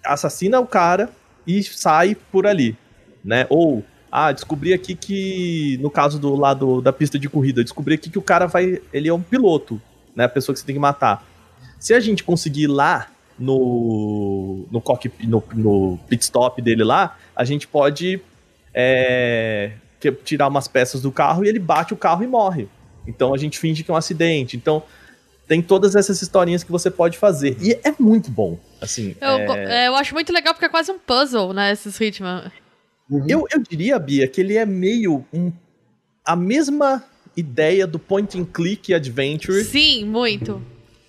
assassina 0.04 0.60
o 0.60 0.68
cara, 0.68 1.10
e 1.46 1.64
sai 1.64 2.16
por 2.32 2.48
ali, 2.48 2.76
né? 3.24 3.46
Ou 3.50 3.84
ah, 4.12 4.32
descobri 4.32 4.74
aqui 4.74 4.94
que 4.94 5.80
no 5.82 5.90
caso 5.90 6.20
do 6.20 6.36
lado 6.36 6.82
da 6.82 6.94
pista 6.94 7.18
de 7.18 7.28
corrida, 7.28 7.64
descobri 7.64 7.96
aqui 7.96 8.10
que 8.10 8.20
o 8.20 8.22
cara 8.22 8.46
vai, 8.46 8.80
ele 8.92 9.10
é 9.10 9.14
um 9.14 9.22
piloto, 9.22 9.82
né? 10.16 10.26
A 10.26 10.30
pessoa 10.30 10.54
que 10.54 10.60
você 10.60 10.66
tem 10.66 10.76
que 10.76 10.80
matar. 10.80 11.26
Se 11.80 11.94
a 11.94 12.00
gente 12.00 12.24
conseguir 12.24 12.64
ir 12.64 12.68
lá 12.68 13.08
no 13.38 14.66
no, 14.72 14.80
cockpit, 14.80 15.28
no, 15.28 15.44
no 15.56 16.00
pit 16.08 16.24
stop 16.24 16.62
dele 16.62 16.84
lá, 16.84 17.18
a 17.36 17.44
gente 17.44 17.68
pode 17.68 18.22
é, 18.74 19.72
tirar 20.24 20.48
umas 20.48 20.68
peças 20.68 21.02
do 21.02 21.12
carro 21.12 21.44
e 21.44 21.48
ele 21.48 21.60
bate 21.60 21.94
o 21.94 21.98
carro 21.98 22.24
e 22.24 22.28
morre. 22.28 22.68
Então 23.08 23.34
a 23.34 23.38
gente 23.38 23.58
finge 23.60 23.84
que 23.84 23.92
é 23.92 23.94
um 23.94 23.98
acidente. 23.98 24.56
Então 24.56 24.84
tem 25.48 25.62
todas 25.62 25.96
essas 25.96 26.22
historinhas 26.22 26.64
que 26.64 26.72
você 26.72 26.90
pode 26.90 27.18
fazer. 27.18 27.58
E 27.62 27.74
é 27.84 27.94
muito 28.00 28.32
bom. 28.32 28.58
Assim, 28.82 29.16
eu, 29.20 29.54
é... 29.54 29.88
eu 29.88 29.96
acho 29.96 30.14
muito 30.14 30.32
legal 30.32 30.54
porque 30.54 30.66
é 30.66 30.70
quase 30.70 30.92
um 30.92 31.00
puzzle, 31.00 31.54
né? 31.54 31.72
Esses 31.72 31.98
ritmos. 31.98 32.44
Uhum. 33.10 33.26
Eu, 33.28 33.46
eu 33.52 33.62
diria, 33.62 34.00
Bia, 34.00 34.28
que 34.28 34.40
ele 34.42 34.56
é 34.56 34.66
meio 34.66 35.26
um, 35.34 35.52
a 36.26 36.36
mesma 36.36 37.04
ideia 37.36 37.86
do 37.86 38.00
point 38.00 38.40
and 38.40 38.46
click 38.46 38.94
adventure. 38.94 39.64
Sim, 39.64 40.06
muito. 40.06 40.62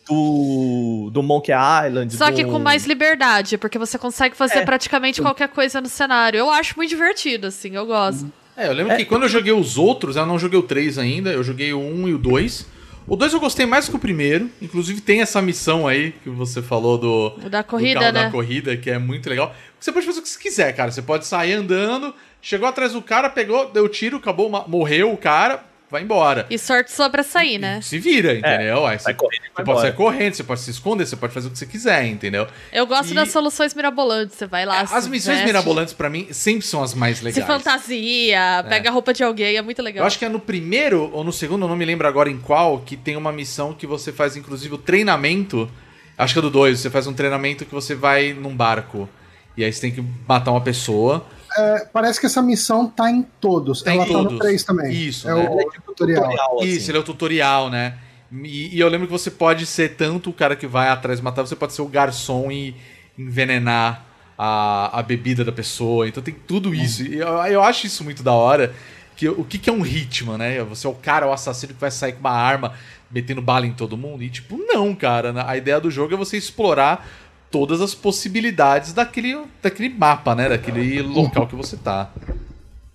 Do, 0.08 1.10
do 1.12 1.22
Monkey 1.22 1.52
Island. 1.52 2.14
Só 2.14 2.30
do... 2.30 2.36
que 2.36 2.44
com 2.44 2.58
mais 2.58 2.84
liberdade, 2.84 3.56
porque 3.56 3.78
você 3.78 3.98
consegue 3.98 4.36
fazer 4.36 4.58
é. 4.58 4.64
praticamente 4.64 5.22
qualquer 5.22 5.48
coisa 5.48 5.80
no 5.80 5.88
cenário. 5.88 6.38
Eu 6.38 6.50
acho 6.50 6.76
muito 6.76 6.90
divertido, 6.90 7.46
assim, 7.46 7.74
eu 7.74 7.86
gosto. 7.86 8.30
É, 8.56 8.68
eu 8.68 8.72
lembro 8.72 8.92
é. 8.92 8.96
que 8.96 9.04
quando 9.04 9.22
eu 9.22 9.28
joguei 9.28 9.52
os 9.52 9.78
outros, 9.78 10.16
eu 10.16 10.26
não 10.26 10.38
joguei 10.38 10.58
o 10.58 10.62
3 10.62 10.98
ainda, 10.98 11.32
eu 11.32 11.42
joguei 11.42 11.72
o 11.72 11.80
1 11.80 12.08
e 12.08 12.14
o 12.14 12.18
2. 12.18 12.66
O 13.06 13.16
2 13.16 13.34
eu 13.34 13.40
gostei 13.40 13.66
mais 13.66 13.88
que 13.88 13.94
o 13.94 13.98
primeiro. 13.98 14.50
Inclusive 14.62 15.00
tem 15.00 15.20
essa 15.20 15.42
missão 15.42 15.86
aí 15.86 16.12
que 16.22 16.30
você 16.30 16.62
falou 16.62 16.96
do. 16.96 17.38
O 17.44 17.50
da 17.50 17.62
corrida, 17.62 18.00
do 18.00 18.18
né? 18.18 18.24
Da 18.24 18.30
corrida, 18.30 18.76
que 18.76 18.90
é 18.90 18.98
muito 18.98 19.28
legal. 19.28 19.54
Você 19.78 19.92
pode 19.92 20.06
fazer 20.06 20.20
o 20.20 20.22
que 20.22 20.28
você 20.28 20.38
quiser, 20.38 20.74
cara. 20.74 20.90
Você 20.90 21.02
pode 21.02 21.26
sair 21.26 21.52
andando, 21.52 22.14
chegou 22.40 22.66
atrás 22.66 22.92
do 22.94 23.02
cara, 23.02 23.28
pegou, 23.28 23.70
deu 23.70 23.88
tiro, 23.88 24.16
acabou, 24.16 24.48
morreu 24.66 25.12
o 25.12 25.16
cara 25.16 25.62
vai 25.90 26.02
embora. 26.02 26.46
E 26.50 26.58
sorte 26.58 26.90
só 26.90 27.08
pra 27.08 27.22
sair, 27.22 27.58
né? 27.58 27.80
Se 27.80 27.98
vira, 27.98 28.32
é, 28.32 28.38
entendeu? 28.38 28.86
É, 28.86 28.92
Aí 28.92 28.98
você, 28.98 29.14
correndo, 29.14 29.42
você 29.54 29.64
pode 29.64 29.80
sair 29.80 29.92
correndo, 29.94 30.34
você 30.34 30.44
pode 30.44 30.60
se 30.60 30.70
esconder, 30.70 31.06
você 31.06 31.16
pode 31.16 31.32
fazer 31.32 31.48
o 31.48 31.50
que 31.50 31.58
você 31.58 31.66
quiser, 31.66 32.06
entendeu? 32.06 32.46
Eu 32.72 32.86
gosto 32.86 33.12
e... 33.12 33.14
das 33.14 33.30
soluções 33.30 33.74
mirabolantes, 33.74 34.36
você 34.36 34.46
vai 34.46 34.64
lá. 34.64 34.80
É, 34.80 34.82
as 34.82 35.06
missões 35.06 35.36
veste. 35.36 35.46
mirabolantes, 35.46 35.94
para 35.94 36.10
mim, 36.10 36.28
sempre 36.32 36.66
são 36.66 36.82
as 36.82 36.94
mais 36.94 37.20
legais. 37.20 37.34
Se 37.34 37.52
fantasia, 37.52 38.38
é. 38.38 38.62
pega 38.62 38.88
a 38.88 38.92
roupa 38.92 39.12
de 39.12 39.22
alguém, 39.22 39.56
é 39.56 39.62
muito 39.62 39.82
legal. 39.82 40.02
Eu 40.02 40.06
acho 40.06 40.18
que 40.18 40.24
é 40.24 40.28
no 40.28 40.40
primeiro 40.40 41.10
ou 41.12 41.22
no 41.22 41.32
segundo, 41.32 41.64
eu 41.64 41.68
não 41.68 41.76
me 41.76 41.84
lembro 41.84 42.08
agora 42.08 42.30
em 42.30 42.38
qual, 42.38 42.80
que 42.80 42.96
tem 42.96 43.16
uma 43.16 43.32
missão 43.32 43.72
que 43.72 43.86
você 43.86 44.12
faz, 44.12 44.36
inclusive, 44.36 44.74
o 44.74 44.78
treinamento. 44.78 45.70
Acho 46.16 46.32
que 46.32 46.38
é 46.38 46.42
do 46.42 46.50
2, 46.50 46.80
você 46.80 46.90
faz 46.90 47.06
um 47.06 47.12
treinamento 47.12 47.64
que 47.64 47.74
você 47.74 47.94
vai 47.94 48.32
num 48.32 48.54
barco. 48.54 49.08
E 49.56 49.64
aí 49.64 49.72
você 49.72 49.80
tem 49.80 49.92
que 49.92 50.04
matar 50.26 50.50
uma 50.50 50.60
pessoa 50.60 51.24
é, 51.56 51.86
parece 51.92 52.18
que 52.18 52.26
essa 52.26 52.42
missão 52.42 52.88
tá 52.88 53.10
em 53.10 53.22
todos. 53.40 53.82
Tem 53.82 53.96
Ela 53.96 54.06
todos. 54.06 54.24
tá 54.24 54.30
no 54.32 54.38
3 54.38 54.64
também. 54.64 54.92
Isso, 54.92 55.28
é 55.28 55.34
né? 55.34 55.48
o, 55.48 55.60
é 55.60 55.64
tipo 55.70 55.82
tutorial. 55.92 56.22
tutorial 56.22 56.58
assim. 56.58 56.68
Isso, 56.68 56.90
ele 56.90 56.98
é 56.98 57.00
o 57.00 57.04
tutorial, 57.04 57.70
né? 57.70 57.98
E, 58.32 58.76
e, 58.76 58.80
eu 58.80 58.88
lembro 58.88 59.06
que 59.06 59.12
você 59.12 59.30
pode 59.30 59.64
ser 59.66 59.96
tanto 59.96 60.30
o 60.30 60.32
cara 60.32 60.56
que 60.56 60.66
vai 60.66 60.88
atrás 60.88 61.20
matar, 61.20 61.42
você 61.42 61.54
pode 61.54 61.72
ser 61.72 61.82
o 61.82 61.86
garçom 61.86 62.50
e 62.50 62.74
envenenar 63.16 64.04
a, 64.36 64.98
a 64.98 65.02
bebida 65.02 65.44
da 65.44 65.52
pessoa. 65.52 66.08
Então 66.08 66.22
tem 66.22 66.34
tudo 66.34 66.74
isso. 66.74 67.02
E 67.02 67.18
eu, 67.18 67.28
eu 67.28 67.62
acho 67.62 67.86
isso 67.86 68.02
muito 68.02 68.22
da 68.22 68.32
hora. 68.32 68.74
Que, 69.16 69.28
o 69.28 69.44
que, 69.44 69.58
que 69.58 69.70
é 69.70 69.72
um 69.72 69.82
ritmo, 69.82 70.36
né? 70.36 70.60
Você 70.64 70.88
é 70.88 70.90
o 70.90 70.94
cara, 70.94 71.28
o 71.28 71.32
assassino 71.32 71.72
que 71.72 71.80
vai 71.80 71.90
sair 71.90 72.14
com 72.14 72.20
uma 72.20 72.32
arma 72.32 72.74
metendo 73.08 73.40
bala 73.40 73.64
em 73.64 73.72
todo 73.72 73.96
mundo. 73.96 74.24
E 74.24 74.28
tipo, 74.28 74.56
não, 74.56 74.92
cara. 74.92 75.32
Né? 75.32 75.44
A 75.46 75.56
ideia 75.56 75.80
do 75.80 75.88
jogo 75.88 76.14
é 76.14 76.16
você 76.16 76.36
explorar 76.36 77.06
todas 77.54 77.80
as 77.80 77.94
possibilidades 77.94 78.92
daquele, 78.92 79.40
daquele 79.62 79.88
mapa, 79.88 80.34
né? 80.34 80.48
Daquele 80.48 81.00
local 81.02 81.46
que 81.46 81.54
você 81.54 81.76
tá. 81.76 82.10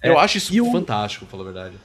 É, 0.03 0.09
eu 0.09 0.19
acho 0.19 0.37
isso 0.37 0.69
fantástico, 0.69 1.23
o... 1.23 1.27
pela 1.29 1.45
verdade. 1.45 1.75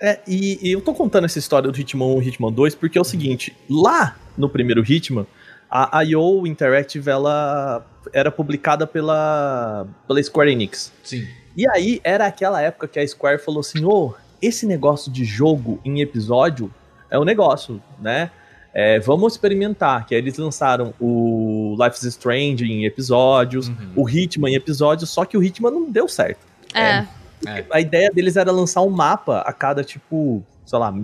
É, 0.00 0.20
e, 0.26 0.58
e 0.66 0.72
eu 0.72 0.80
tô 0.80 0.94
contando 0.94 1.26
essa 1.26 1.38
história 1.38 1.70
do 1.70 1.78
Hitman 1.78 2.06
1 2.16 2.22
e 2.22 2.28
Hitman 2.28 2.50
2 2.50 2.76
porque 2.76 2.96
é 2.96 3.00
o 3.00 3.04
seguinte, 3.04 3.54
lá 3.68 4.16
no 4.38 4.48
primeiro 4.48 4.82
Hitman, 4.82 5.26
a 5.70 6.02
IO 6.02 6.46
Interactive, 6.46 7.10
ela 7.10 7.84
era 8.10 8.30
publicada 8.30 8.86
pela, 8.86 9.86
pela 10.06 10.22
Square 10.22 10.50
Enix. 10.50 10.92
Sim. 11.02 11.26
E 11.54 11.68
aí, 11.68 12.00
era 12.02 12.24
aquela 12.26 12.62
época 12.62 12.88
que 12.88 12.98
a 12.98 13.06
Square 13.06 13.38
falou 13.38 13.60
assim, 13.60 13.84
ô, 13.84 14.14
esse 14.40 14.64
negócio 14.64 15.12
de 15.12 15.26
jogo 15.26 15.78
em 15.84 16.00
episódio 16.00 16.72
é 17.10 17.18
um 17.18 17.24
negócio, 17.24 17.82
né? 18.00 18.30
É, 18.74 18.98
vamos 18.98 19.34
experimentar, 19.34 20.04
que 20.04 20.16
aí 20.16 20.20
eles 20.20 20.36
lançaram 20.36 20.92
o 20.98 21.53
Life 21.74 21.96
is 21.96 22.04
Strange 22.04 22.64
em 22.64 22.84
episódios, 22.84 23.68
Uhum. 23.68 23.92
o 23.96 24.08
Hitman 24.08 24.50
em 24.50 24.54
episódios, 24.54 25.10
só 25.10 25.24
que 25.24 25.36
o 25.36 25.42
Hitman 25.42 25.70
não 25.70 25.90
deu 25.90 26.08
certo. 26.08 26.46
É. 26.74 27.06
É. 27.46 27.64
A 27.70 27.80
ideia 27.80 28.10
deles 28.10 28.36
era 28.36 28.50
lançar 28.50 28.80
um 28.82 28.90
mapa 28.90 29.40
a 29.40 29.52
cada, 29.52 29.84
tipo, 29.84 30.42
sei 30.64 30.78
lá, 30.78 30.94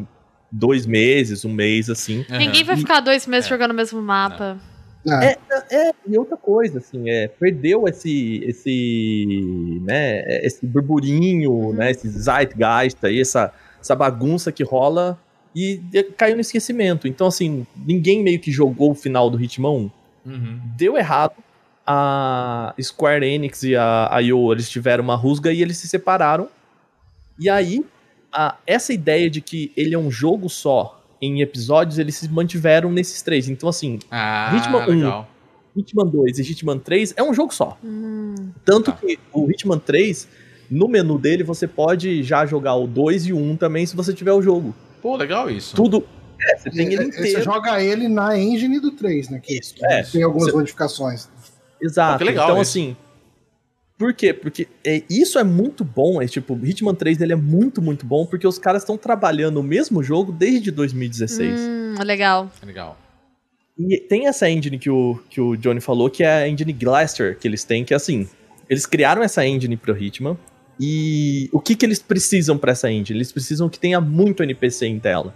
dois 0.51 0.87
meses, 0.87 1.45
um 1.45 1.53
mês, 1.53 1.91
assim. 1.91 2.25
Ninguém 2.31 2.65
vai 2.65 2.77
ficar 2.77 3.01
dois 3.01 3.27
meses 3.27 3.49
jogando 3.49 3.73
o 3.73 3.75
mesmo 3.75 4.01
mapa. 4.01 4.59
É. 5.07 5.37
É, 5.71 5.93
e 6.07 6.19
outra 6.19 6.37
coisa, 6.37 6.79
assim, 6.79 7.09
é, 7.09 7.29
perdeu 7.29 7.87
esse, 7.89 8.43
esse, 8.45 9.81
né, 9.83 10.23
esse 10.45 10.67
burburinho, 10.67 11.73
né, 11.73 11.91
esse 11.91 12.09
zeitgeist 12.09 12.99
aí, 13.03 13.21
essa, 13.21 13.53
essa 13.81 13.95
bagunça 13.95 14.53
que 14.53 14.63
rola 14.63 15.19
e 15.57 15.81
caiu 16.17 16.35
no 16.35 16.41
esquecimento. 16.41 17.09
Então, 17.09 17.27
assim, 17.27 17.67
ninguém 17.87 18.23
meio 18.23 18.39
que 18.39 18.53
jogou 18.53 18.91
o 18.91 18.95
final 18.95 19.31
do 19.31 19.43
Hitman 19.43 19.71
1. 19.71 19.91
Uhum. 20.25 20.61
Deu 20.77 20.97
errado, 20.97 21.33
a 21.87 22.75
Square 22.81 23.25
Enix 23.27 23.63
e 23.63 23.75
a 23.77 24.19
IO, 24.23 24.53
eles 24.53 24.69
tiveram 24.69 25.03
uma 25.05 25.17
rusga 25.17 25.53
e 25.53 25.61
eles 25.63 25.77
se 25.79 25.89
separaram. 25.89 26.49
E 27.39 27.49
aí, 27.49 27.85
a- 28.33 28.57
essa 28.67 28.93
ideia 28.93 29.29
de 29.31 29.41
que 29.41 29.73
ele 29.77 29.95
é 29.95 29.99
um 29.99 30.11
jogo 30.11 30.49
só, 30.49 31.01
em 31.23 31.41
episódios, 31.43 31.99
eles 31.99 32.17
se 32.17 32.29
mantiveram 32.29 32.91
nesses 32.93 33.23
três. 33.23 33.49
Então, 33.49 33.69
assim, 33.69 33.99
Ah, 34.11 34.53
Hitman 34.57 34.83
1. 34.87 34.87
legal. 34.97 35.29
Hitman 35.77 36.07
2 36.07 36.39
e 36.39 36.43
Hitman 36.43 36.79
3 36.79 37.13
é 37.17 37.23
um 37.23 37.33
jogo 37.35 37.55
só. 37.55 37.77
Hum. 37.85 38.35
Tanto 38.65 38.91
Tá. 38.93 38.99
que 38.99 39.19
o 39.33 39.51
Hitman 39.51 39.79
3, 39.79 40.29
no 40.71 40.89
menu 40.89 41.19
dele, 41.19 41.43
você 41.43 41.67
pode 41.67 42.23
já 42.23 42.45
jogar 42.47 42.75
o 42.75 42.87
2 42.87 43.27
e 43.27 43.33
o 43.33 43.39
1 43.39 43.57
também 43.57 43.85
se 43.87 43.95
você 43.97 44.13
tiver 44.13 44.33
o 44.33 44.41
jogo. 44.43 44.75
Pô, 45.03 45.17
legal 45.17 45.51
isso. 45.51 45.75
Tudo. 45.77 46.05
É, 46.49 46.57
você 46.57 46.71
tem 46.71 46.87
ele 46.93 46.95
É, 46.95 47.05
Você 47.13 47.19
inteiro. 47.21 47.43
joga 47.43 47.83
ele 47.83 48.09
na 48.09 48.37
engine 48.39 48.81
do 48.81 48.91
3, 48.93 49.29
né? 49.29 49.41
Que 49.43 49.59
Isso, 49.59 49.75
é. 49.85 50.03
tem 50.03 50.23
algumas 50.23 50.49
Você- 50.51 50.57
modificações. 50.57 51.29
Exato. 51.83 52.25
Legal 52.25 52.51
então, 52.51 52.63
isso. 52.63 52.71
assim. 52.71 52.97
Por 53.99 54.15
quê? 54.15 54.33
Porque 54.33 54.67
é, 54.85 55.03
isso 55.11 55.39
é 55.39 55.45
muito 55.45 55.85
bom. 55.85 56.23
É, 56.23 56.27
tipo, 56.27 56.59
Hitman 56.65 56.95
3 56.95 57.21
ele 57.21 57.35
é 57.35 57.37
muito, 57.37 57.83
muito 57.83 58.07
bom 58.07 58.25
porque 58.25 58.47
os 58.47 58.59
caras 58.59 58.83
estão 58.83 58.97
trabalhando 58.97 59.59
o 59.59 59.63
mesmo 59.63 60.03
jogo 60.03 60.33
desde 60.33 60.71
2016. 60.71 61.61
Hum, 61.61 61.95
legal. 62.03 62.51
Legal. 62.65 62.99
E 63.79 63.99
tem 63.99 64.27
essa 64.27 64.49
engine 64.49 64.79
que 64.79 64.89
o, 64.91 65.19
que 65.29 65.41
o 65.41 65.55
Johnny 65.57 65.81
falou, 65.81 66.09
que 66.09 66.23
é 66.23 66.45
a 66.45 66.49
engine 66.49 66.73
Glaster 66.73 67.37
que 67.39 67.47
eles 67.47 67.63
têm, 67.65 67.85
que 67.85 67.93
é 67.93 67.97
assim, 67.97 68.29
eles 68.69 68.87
criaram 68.87 69.23
essa 69.23 69.47
engine 69.47 69.77
pro 69.77 69.97
Hitman, 69.97 70.37
e 70.79 71.49
o 71.53 71.61
que 71.61 71.75
que 71.75 71.85
eles 71.85 71.99
precisam 71.99 72.57
pra 72.57 72.73
essa 72.73 72.91
engine? 72.91 73.19
Eles 73.19 73.33
precisam 73.33 73.69
que 73.69 73.79
tenha 73.79 74.01
muito 74.01 74.43
NPC 74.43 74.87
em 74.87 74.99
tela. 74.99 75.35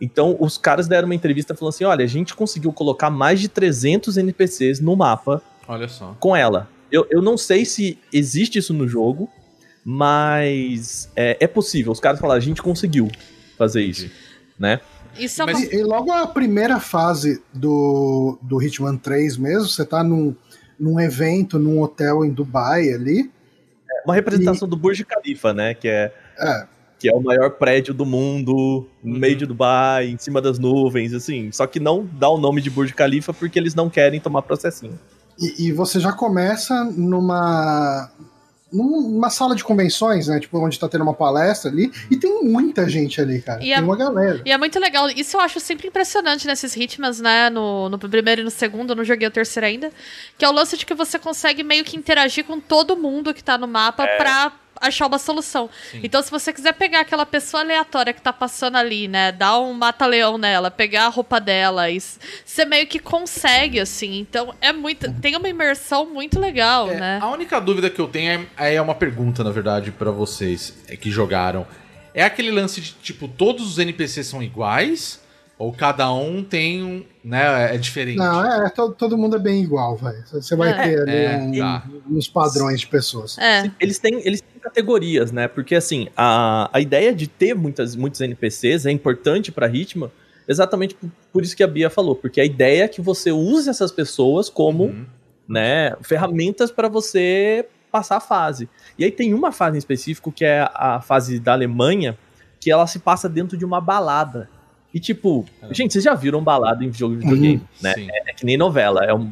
Então, 0.00 0.36
os 0.38 0.58
caras 0.58 0.86
deram 0.86 1.06
uma 1.06 1.14
entrevista 1.14 1.54
falando 1.54 1.74
assim, 1.74 1.84
olha, 1.84 2.04
a 2.04 2.08
gente 2.08 2.34
conseguiu 2.34 2.72
colocar 2.72 3.10
mais 3.10 3.40
de 3.40 3.48
300 3.48 4.16
NPCs 4.16 4.80
no 4.80 4.94
mapa 4.94 5.42
Olha 5.66 5.88
só. 5.88 6.14
com 6.20 6.36
ela. 6.36 6.68
Eu, 6.92 7.06
eu 7.10 7.22
não 7.22 7.36
sei 7.36 7.64
se 7.64 7.98
existe 8.12 8.58
isso 8.58 8.74
no 8.74 8.86
jogo, 8.86 9.28
mas 9.84 11.10
é, 11.16 11.36
é 11.40 11.46
possível. 11.46 11.92
Os 11.92 12.00
caras 12.00 12.20
falaram, 12.20 12.38
a 12.38 12.44
gente 12.44 12.62
conseguiu 12.62 13.10
fazer 13.56 13.82
isso, 13.82 14.10
né? 14.58 14.80
Isso 15.18 15.42
é 15.42 15.46
Mas-. 15.46 15.62
E, 15.72 15.76
e 15.76 15.82
logo 15.82 16.12
a 16.12 16.26
primeira 16.26 16.78
fase 16.78 17.42
do, 17.52 18.38
do 18.42 18.62
Hitman 18.62 18.98
3 18.98 19.36
mesmo, 19.38 19.68
você 19.68 19.84
tá 19.84 20.04
num, 20.04 20.34
num 20.78 21.00
evento, 21.00 21.58
num 21.58 21.80
hotel 21.80 22.24
em 22.24 22.30
Dubai 22.30 22.92
ali. 22.92 23.30
Uma 24.04 24.14
representação 24.14 24.68
do 24.68 24.76
Burj 24.76 25.04
Khalifa, 25.04 25.52
né? 25.54 25.74
Que 25.74 25.88
é 25.88 26.12
É, 26.38 26.66
que 26.98 27.08
é 27.08 27.12
o 27.12 27.20
maior 27.20 27.50
prédio 27.50 27.92
do 27.92 28.06
mundo, 28.06 28.86
no 29.04 29.12
Uhum. 29.14 29.18
meio 29.20 29.36
de 29.36 29.44
Dubai, 29.46 30.06
em 30.08 30.18
cima 30.18 30.40
das 30.40 30.58
nuvens, 30.58 31.12
assim. 31.12 31.50
Só 31.52 31.66
que 31.66 31.78
não 31.78 32.08
dá 32.12 32.28
o 32.28 32.38
nome 32.38 32.60
de 32.62 32.70
Burj 32.70 32.92
Khalifa 32.94 33.32
porque 33.34 33.58
eles 33.58 33.74
não 33.74 33.90
querem 33.90 34.18
tomar 34.20 34.42
processinho. 34.42 34.98
e, 35.38 35.66
e 35.66 35.72
você 35.72 36.00
já 36.00 36.12
começa 36.12 36.82
numa 36.96 38.10
numa 38.72 39.30
sala 39.30 39.54
de 39.54 39.62
convenções, 39.62 40.26
né? 40.26 40.40
Tipo, 40.40 40.58
onde 40.58 40.78
tá 40.78 40.88
tendo 40.88 41.02
uma 41.02 41.14
palestra 41.14 41.70
ali, 41.70 41.90
e 42.10 42.16
tem 42.16 42.42
muita 42.42 42.88
gente 42.88 43.20
ali, 43.20 43.40
cara. 43.40 43.60
E 43.62 43.66
tem 43.66 43.74
a- 43.74 43.80
uma 43.80 43.96
galera. 43.96 44.42
E 44.44 44.50
é 44.50 44.58
muito 44.58 44.78
legal. 44.80 45.08
Isso 45.08 45.36
eu 45.36 45.40
acho 45.40 45.60
sempre 45.60 45.86
impressionante 45.88 46.46
nesses 46.46 46.76
Hitmans, 46.76 47.20
né? 47.20 47.48
No, 47.48 47.88
no 47.88 47.96
primeiro 47.98 48.40
e 48.40 48.44
no 48.44 48.50
segundo, 48.50 48.90
eu 48.90 48.96
não 48.96 49.04
joguei 49.04 49.26
o 49.28 49.30
terceiro 49.30 49.66
ainda. 49.66 49.90
Que 50.36 50.44
é 50.44 50.48
o 50.48 50.52
lance 50.52 50.76
de 50.76 50.84
que 50.84 50.94
você 50.94 51.16
consegue 51.18 51.62
meio 51.62 51.84
que 51.84 51.96
interagir 51.96 52.44
com 52.44 52.58
todo 52.58 52.96
mundo 52.96 53.32
que 53.32 53.42
tá 53.44 53.56
no 53.56 53.68
mapa 53.68 54.04
pra 54.18 54.52
achar 54.80 55.06
uma 55.06 55.18
solução. 55.18 55.68
Então, 56.02 56.22
se 56.22 56.30
você 56.30 56.52
quiser 56.52 56.72
pegar 56.72 57.00
aquela 57.00 57.26
pessoa 57.26 57.62
aleatória 57.62 58.12
que 58.12 58.20
tá 58.20 58.32
passando 58.32 58.76
ali, 58.76 59.08
né? 59.08 59.32
Dar 59.32 59.58
um 59.60 59.72
mata-leão 59.72 60.38
nela, 60.38 60.70
pegar 60.70 61.06
a 61.06 61.08
roupa 61.08 61.40
dela, 61.40 61.90
e 61.90 62.00
você 62.00 62.64
meio 62.64 62.86
que 62.86 62.98
consegue, 62.98 63.80
assim. 63.80 64.18
Então, 64.18 64.54
é 64.60 64.72
muito. 64.72 65.12
Tem 65.20 65.36
uma 65.36 65.48
imersão 65.48 66.06
muito 66.06 66.38
legal, 66.38 66.90
É, 66.90 67.00
né? 67.00 67.18
A 67.22 67.28
única 67.28 67.60
dúvida 67.60 67.90
que 67.90 68.00
eu 68.00 68.08
tenho 68.08 68.48
é, 68.56 68.74
é 68.74 68.82
uma 68.82 68.94
pergunta, 68.94 69.42
na 69.42 69.50
verdade, 69.50 69.90
pra 69.90 70.10
vocês 70.10 70.74
é, 70.88 70.96
que 70.96 71.10
jogaram. 71.10 71.66
É 72.14 72.24
aquele 72.24 72.50
lance 72.50 72.80
de, 72.80 72.92
tipo, 72.92 73.28
todos 73.28 73.66
os 73.66 73.78
NPCs 73.78 74.26
são 74.26 74.42
iguais? 74.42 75.20
Ou 75.58 75.72
cada 75.72 76.12
um 76.12 76.44
tem 76.44 76.84
um, 76.84 77.02
né, 77.24 77.74
é 77.74 77.78
diferente? 77.78 78.18
Não, 78.18 78.44
é, 78.44 78.68
to- 78.68 78.92
todo 78.92 79.16
mundo 79.16 79.36
é 79.36 79.38
bem 79.38 79.62
igual, 79.62 79.96
velho. 79.96 80.22
Você 80.30 80.54
vai 80.54 80.68
É. 80.70 80.74
ter 80.74 81.00
ali 81.00 81.16
É, 81.16 81.36
um- 81.38 81.58
tá. 81.58 81.84
uns 82.10 82.28
padrões 82.28 82.80
de 82.80 82.86
pessoas. 82.86 83.38
É. 83.38 83.70
Eles 83.80 83.98
têm, 83.98 84.20
eles 84.26 84.42
têm 84.42 84.60
categorias, 84.60 85.32
né? 85.32 85.48
Porque, 85.48 85.74
assim, 85.74 86.08
a, 86.14 86.68
a 86.70 86.78
ideia 86.80 87.14
de 87.14 87.26
ter 87.26 87.54
muitas, 87.54 87.96
muitos 87.96 88.20
NPCs 88.20 88.84
é 88.84 88.90
importante 88.90 89.50
pra 89.50 89.66
Hitman, 89.66 90.10
exatamente 90.46 90.94
por, 90.94 91.10
por 91.32 91.42
isso 91.42 91.56
que 91.56 91.62
a 91.62 91.66
Bia 91.66 91.88
falou. 91.88 92.14
Porque 92.14 92.38
a 92.38 92.44
ideia 92.44 92.84
é 92.84 92.88
que 92.88 93.00
você 93.00 93.32
use 93.32 93.70
essas 93.70 93.90
pessoas 93.90 94.50
como 94.50 94.84
Uhum. 94.84 95.06
né, 95.48 95.96
ferramentas 96.02 96.70
para 96.70 96.86
você 96.88 97.66
passar 97.90 98.16
a 98.18 98.20
fase. 98.20 98.68
E 98.98 99.04
aí 99.06 99.10
tem 99.10 99.32
uma 99.32 99.50
fase 99.52 99.76
em 99.76 99.78
específico 99.78 100.30
que 100.30 100.44
é 100.44 100.68
a 100.74 101.00
fase 101.00 101.40
da 101.40 101.52
Alemanha, 101.54 102.18
que 102.60 102.70
ela 102.70 102.86
se 102.86 102.98
passa 102.98 103.26
dentro 103.26 103.56
de 103.56 103.64
uma 103.64 103.80
balada. 103.80 104.50
E 104.96 105.00
tipo, 105.00 105.44
gente, 105.72 105.92
vocês 105.92 106.02
já 106.02 106.14
viram 106.14 106.42
balada 106.42 106.82
em 106.82 106.90
jogo 106.90 107.16
de 107.16 107.20
videogame, 107.20 107.62
né? 107.82 107.92
Sim. 107.92 108.08
É 108.10 108.32
que 108.32 108.46
nem 108.46 108.56
novela, 108.56 109.04
é, 109.04 109.12
um, 109.12 109.30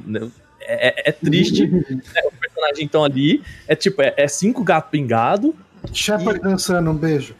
é, 0.60 0.88
é- 0.88 1.08
é 1.08 1.12
triste, 1.12 1.66
né? 1.66 1.82
O 2.26 2.32
personagem 2.38 2.84
então 2.84 3.02
ali 3.02 3.42
é 3.66 3.74
tipo, 3.74 4.02
é, 4.02 4.12
é 4.14 4.28
cinco 4.28 4.62
gatos 4.62 4.90
pingados, 4.90 5.52
Shepard 5.90 6.38
dançando, 6.42 6.90
um 6.90 6.94
beijo. 6.94 7.34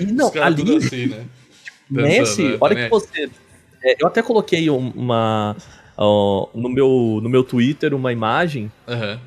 e 0.00 0.04
não, 0.06 0.26
Os 0.26 0.32
caras 0.32 0.58
ali 0.60 0.76
assim, 0.78 1.06
né? 1.06 1.24
Nesse, 1.88 2.42
né? 2.42 2.56
hora 2.60 2.74
que 2.74 2.88
você. 2.88 3.30
é, 3.84 3.94
eu 4.02 4.08
até 4.08 4.20
coloquei 4.20 4.68
um- 4.68 4.90
uma. 4.90 5.56
ó, 5.96 6.48
no, 6.56 6.68
meu, 6.68 7.20
no 7.22 7.28
meu 7.28 7.44
Twitter 7.44 7.94
uma 7.94 8.12
imagem 8.12 8.68
Aham. 8.88 9.20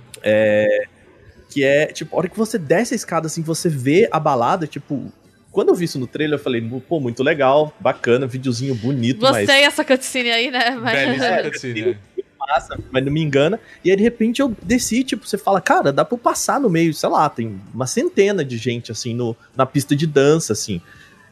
que 1.49 1.63
é, 1.63 1.86
tipo, 1.88 2.13
a 2.13 2.19
hora 2.19 2.27
que 2.27 2.38
você 2.38 2.57
desce 2.57 2.93
a 2.93 2.97
escada, 2.97 3.27
assim, 3.27 3.41
você 3.41 3.69
vê 3.69 4.09
a 4.11 4.19
balada, 4.19 4.67
tipo. 4.67 5.13
Quando 5.52 5.70
eu 5.70 5.76
vi 5.76 5.86
isso 5.86 6.00
no 6.00 6.06
trailer, 6.08 6.38
eu 6.38 6.43
falei, 6.43 6.62
pô, 6.88 7.00
muito 7.00 7.24
legal, 7.24 7.74
bacana, 7.80 8.28
videozinho 8.28 8.76
bonito, 8.76 9.20
Gostei 9.22 9.45
mas 9.45 9.50
essa 9.50 9.84
cutscene 9.84 10.30
aí, 10.30 10.52
né? 10.52 10.72
Mas- 10.82 10.93
Belíssima 10.93 11.43
cutscene, 11.50 11.82
né? 11.82 11.97
massa, 12.39 12.80
mas 12.91 13.04
não 13.04 13.12
me 13.12 13.22
engana. 13.22 13.60
E 13.84 13.91
aí, 13.91 13.97
de 13.97 14.02
repente, 14.04 14.41
eu 14.41 14.56
desci, 14.64 15.04
tipo, 15.04 15.28
você 15.28 15.38
fala, 15.38 15.60
cara, 15.62 15.91
dá 15.91 16.04
pra 16.06 16.16
eu 16.16 16.20
passar 16.20 16.60
no 16.60 16.70
meio, 16.70 16.93
sei 16.93 17.10
lá, 17.10 17.30
tem 17.30 17.60
uma 17.74 17.86
centena 17.86 18.43
de 18.43 18.58
gente, 18.58 18.91
assim, 18.91 19.14
no, 19.14 19.36
na 19.56 19.66
pista 19.66 19.95
de 19.95 20.08
dança, 20.08 20.54
assim. 20.54 20.82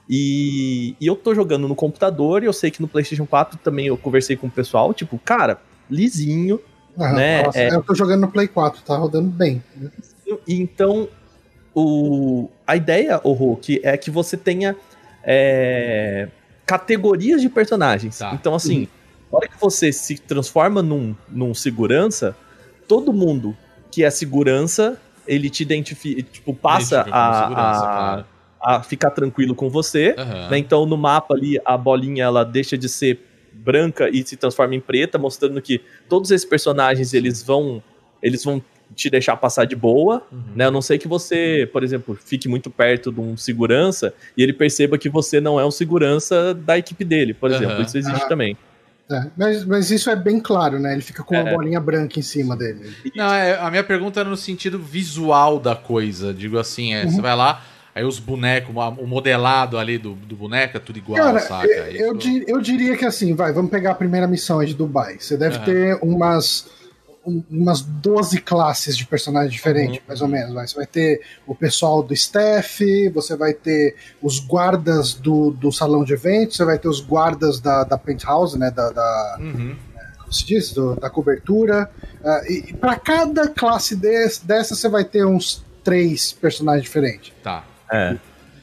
E, 0.10 0.96
e 1.02 1.08
eu 1.08 1.16
tô 1.16 1.34
jogando 1.34 1.68
no 1.68 1.76
computador, 1.76 2.44
e 2.44 2.46
eu 2.46 2.54
sei 2.54 2.70
que 2.72 2.82
no 2.82 2.88
PlayStation 2.88 3.26
4 3.26 3.58
também 3.58 3.88
eu 3.88 3.98
conversei 3.98 4.36
com 4.36 4.48
o 4.48 4.52
pessoal, 4.52 4.94
tipo, 4.94 5.18
cara, 5.20 5.60
lisinho, 5.90 6.60
Aham, 7.00 7.16
Né, 7.16 7.44
nossa, 7.44 7.60
é. 7.60 7.74
Eu 7.74 7.84
tô 7.84 7.94
jogando 7.94 8.22
no 8.22 8.32
Play 8.32 8.48
4, 8.48 8.82
tá 8.82 8.98
rodando 8.98 9.30
bem. 9.30 9.64
E 10.48 10.56
então, 10.56 11.08
o, 11.80 12.50
a 12.66 12.76
ideia, 12.76 13.22
o 13.24 13.34
Hulk, 13.34 13.82
é 13.84 13.96
que 13.96 14.10
você 14.10 14.36
tenha 14.36 14.76
é, 15.24 16.28
categorias 16.66 17.40
de 17.40 17.50
personagens. 17.50 18.18
Tá. 18.18 18.34
Então, 18.34 18.56
assim, 18.56 18.88
na 19.32 19.38
hora 19.38 19.48
que 19.48 19.62
você 19.62 19.92
se 19.92 20.18
transforma 20.18 20.82
num, 20.82 21.16
num 21.30 21.54
segurança, 21.54 22.36
todo 22.88 23.14
mundo 23.14 23.56
que 23.92 24.04
é 24.04 24.10
segurança, 24.10 25.00
ele 25.28 25.52
te 25.52 25.62
identifica, 25.62 26.24
tipo, 26.24 26.52
passa 26.52 27.06
a, 27.12 28.18
a, 28.22 28.26
a 28.60 28.82
ficar 28.82 29.12
tranquilo 29.12 29.54
com 29.54 29.70
você. 29.70 30.16
Aham. 30.18 30.50
né? 30.50 30.58
Então, 30.58 30.84
no 30.88 30.98
mapa 30.98 31.36
ali, 31.36 31.60
a 31.64 31.78
bolinha 31.78 32.24
ela 32.24 32.44
deixa 32.44 32.76
de 32.76 32.90
ser 32.90 33.20
branca 33.54 34.10
e 34.10 34.26
se 34.26 34.36
transforma 34.36 34.74
em 34.74 34.82
preta, 34.82 35.20
mostrando 35.20 35.62
que 35.62 35.80
todos 36.10 36.32
esses 36.32 36.48
personagens 36.48 37.14
eles 37.14 37.44
vão 37.44 37.84
eles 38.22 38.44
vão 38.44 38.64
te 38.96 39.10
deixar 39.10 39.36
passar 39.38 39.66
de 39.66 39.76
boa, 39.76 40.24
né? 40.56 40.66
A 40.68 40.72
não 40.72 40.82
sei 40.82 40.98
que 40.98 41.08
você, 41.08 41.70
por 41.72 41.84
exemplo, 41.84 42.18
fique 42.24 42.48
muito 42.50 42.70
perto 42.70 43.12
de 43.12 43.20
um 43.20 43.36
segurança 43.38 44.14
e 44.36 44.42
ele 44.44 44.54
perceba 44.54 44.98
que 44.98 45.10
você 45.10 45.40
não 45.40 45.60
é 45.60 45.66
um 45.66 45.72
segurança 45.72 46.54
da 46.54 46.78
equipe 46.78 47.04
dele, 47.06 47.34
por 47.34 47.52
Aham. 47.52 47.64
exemplo. 47.64 47.84
Isso 47.84 47.98
existe 47.98 48.24
Ah. 48.24 48.28
também. 48.28 48.58
É, 49.10 49.24
mas, 49.38 49.64
mas 49.64 49.90
isso 49.90 50.10
é 50.10 50.16
bem 50.18 50.38
claro, 50.40 50.80
né? 50.80 50.92
Ele 50.92 51.02
fica 51.02 51.24
com 51.24 51.34
uma 51.36 51.50
É. 51.50 51.54
bolinha 51.54 51.80
branca 51.80 52.20
em 52.20 52.22
cima 52.22 52.58
dele. 52.58 52.92
Não, 53.16 53.34
é, 53.34 53.58
a 53.58 53.70
minha 53.72 53.84
pergunta 53.84 54.20
era 54.20 54.28
no 54.30 54.36
sentido 54.36 54.78
visual 54.78 55.60
da 55.60 55.76
coisa. 55.78 56.34
Digo 56.34 56.58
assim, 56.60 56.94
é, 56.94 57.04
Uhum. 57.06 57.12
você 57.12 57.22
vai 57.22 57.34
lá, 57.36 57.64
aí 57.96 58.04
os 58.04 58.20
bonecos, 58.20 58.76
o 58.76 59.08
modelado 59.08 59.78
ali 59.78 59.98
do, 59.98 60.14
do 60.14 60.36
boneco 60.36 60.76
é 60.76 60.80
tudo 60.82 60.98
igual, 60.98 61.24
Cara, 61.24 61.40
saca? 61.40 61.68
eu, 61.68 61.86
eu 62.08 62.18
Isso- 62.18 62.18
di- 62.18 62.44
eu 62.48 62.60
diria 62.60 62.98
que 62.98 63.06
assim, 63.06 63.34
vai, 63.34 63.54
vamos 63.54 63.72
pegar 63.72 63.92
a 63.92 63.96
primeira 63.96 64.28
missão 64.28 64.60
aí 64.60 64.68
de 64.68 64.74
Dubai. 64.74 65.16
Você 65.20 65.38
deve 65.38 65.60
ter 65.60 65.98
umas 66.02 66.66
um- 66.66 66.87
umas 67.50 67.82
12 67.82 68.40
classes 68.42 68.96
de 68.96 69.06
personagens 69.06 69.52
diferentes, 69.52 69.98
Uhum. 69.98 70.04
mais 70.08 70.22
ou 70.22 70.28
menos. 70.28 70.54
Vai. 70.54 70.68
Você 70.68 70.76
vai 70.76 70.86
ter 70.88 71.22
o 71.46 71.54
pessoal 71.54 72.02
do 72.02 72.14
staff, 72.14 73.10
você 73.10 73.36
vai 73.36 73.54
ter 73.54 73.96
os 74.22 74.40
guardas 74.40 75.14
do, 75.14 75.52
do 75.52 75.72
salão 75.72 76.04
de 76.04 76.14
eventos, 76.14 76.56
você 76.58 76.64
vai 76.66 76.80
ter 76.80 76.88
os 76.88 77.02
guardas 77.02 77.60
da, 77.60 77.84
da 77.84 77.98
penthouse, 77.98 78.58
né? 78.58 78.72
Da, 78.72 78.90
da- 78.92 79.38
Uhum. 79.40 79.76
como 80.20 80.34
se 80.34 80.46
diz? 80.46 80.72
Do- 80.74 80.96
da 80.96 81.10
cobertura. 81.10 81.92
Ah, 82.24 82.42
e 82.50 82.74
para 82.74 82.96
cada 82.98 83.48
classe 83.50 83.96
desse, 83.96 84.46
dessa, 84.46 84.74
você 84.76 84.88
vai 84.90 85.04
ter 85.04 85.26
uns 85.26 85.66
três 85.84 86.32
personagens 86.34 86.84
diferentes. 86.84 87.34
Tá. 87.44 87.66
É. 87.92 88.18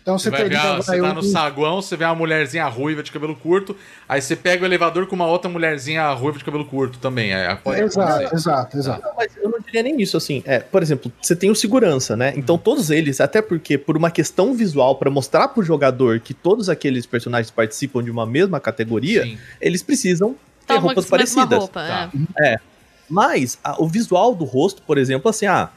Então 0.05 0.19
Você, 0.19 0.29
você, 0.29 0.37
vai 0.37 0.49
ver, 0.51 0.57
a- 0.57 0.77
você 0.77 1.01
tá 1.01 1.15
no 1.15 1.23
saguão, 1.23 1.81
você 1.81 1.97
vê 1.97 2.05
uma 2.05 2.15
mulherzinha 2.15 2.67
ruiva 2.67 3.03
de 3.03 3.11
cabelo 3.11 3.35
curto, 3.35 3.75
aí 4.07 4.21
você 4.21 4.37
pega 4.37 4.63
o 4.63 4.67
elevador 4.67 5.07
com 5.07 5.17
uma 5.17 5.27
outra 5.27 5.51
mulherzinha 5.51 6.11
ruiva 6.13 6.37
de 6.37 6.45
cabelo 6.45 6.67
curto 6.67 6.99
também. 6.99 7.33
É, 7.33 7.55
pode 7.55 7.81
Exato, 7.81 8.35
exato, 8.35 8.77
exato. 8.77 9.03
Não, 9.03 9.15
mas 9.17 9.35
eu 9.35 9.49
não 9.49 9.59
diria 9.61 9.83
nem 9.83 9.99
isso, 10.03 10.15
assim. 10.19 10.43
É, 10.45 10.59
por 10.59 10.83
exemplo, 10.83 11.11
você 11.23 11.35
tem 11.35 11.51
o 11.51 11.55
segurança, 11.55 12.15
né? 12.15 12.35
Então 12.37 12.59
todos 12.59 12.91
eles, 12.91 13.19
até 13.19 13.41
porque 13.41 13.79
por 13.79 13.97
uma 13.97 14.11
questão 14.11 14.53
visual, 14.53 14.97
pra 14.97 15.11
mostrar 15.11 15.49
pro 15.49 15.63
jogador 15.63 16.21
que 16.21 16.35
todos 16.35 16.69
aqueles 16.69 17.07
personagens 17.07 17.51
participam 17.51 18.03
de 18.05 18.11
uma 18.11 18.27
mesma 18.27 18.61
categoria, 18.61 19.23
Sim. 19.23 19.39
eles 19.59 19.83
precisam 19.83 20.37
ter 20.67 20.75
Toma 20.75 20.81
roupas 20.81 21.07
com 21.07 21.15
a 21.15 21.19
mesma 21.19 21.35
parecidas. 21.47 21.59
roupa, 21.61 21.81
Tá. 21.81 22.11
é. 22.45 22.57
Mas 23.09 23.59
a- 23.65 23.81
o 23.83 23.89
visual 23.89 24.35
do 24.35 24.45
rosto, 24.45 24.83
por 24.83 24.99
exemplo, 24.99 25.31
assim, 25.31 25.47
ah, 25.47 25.71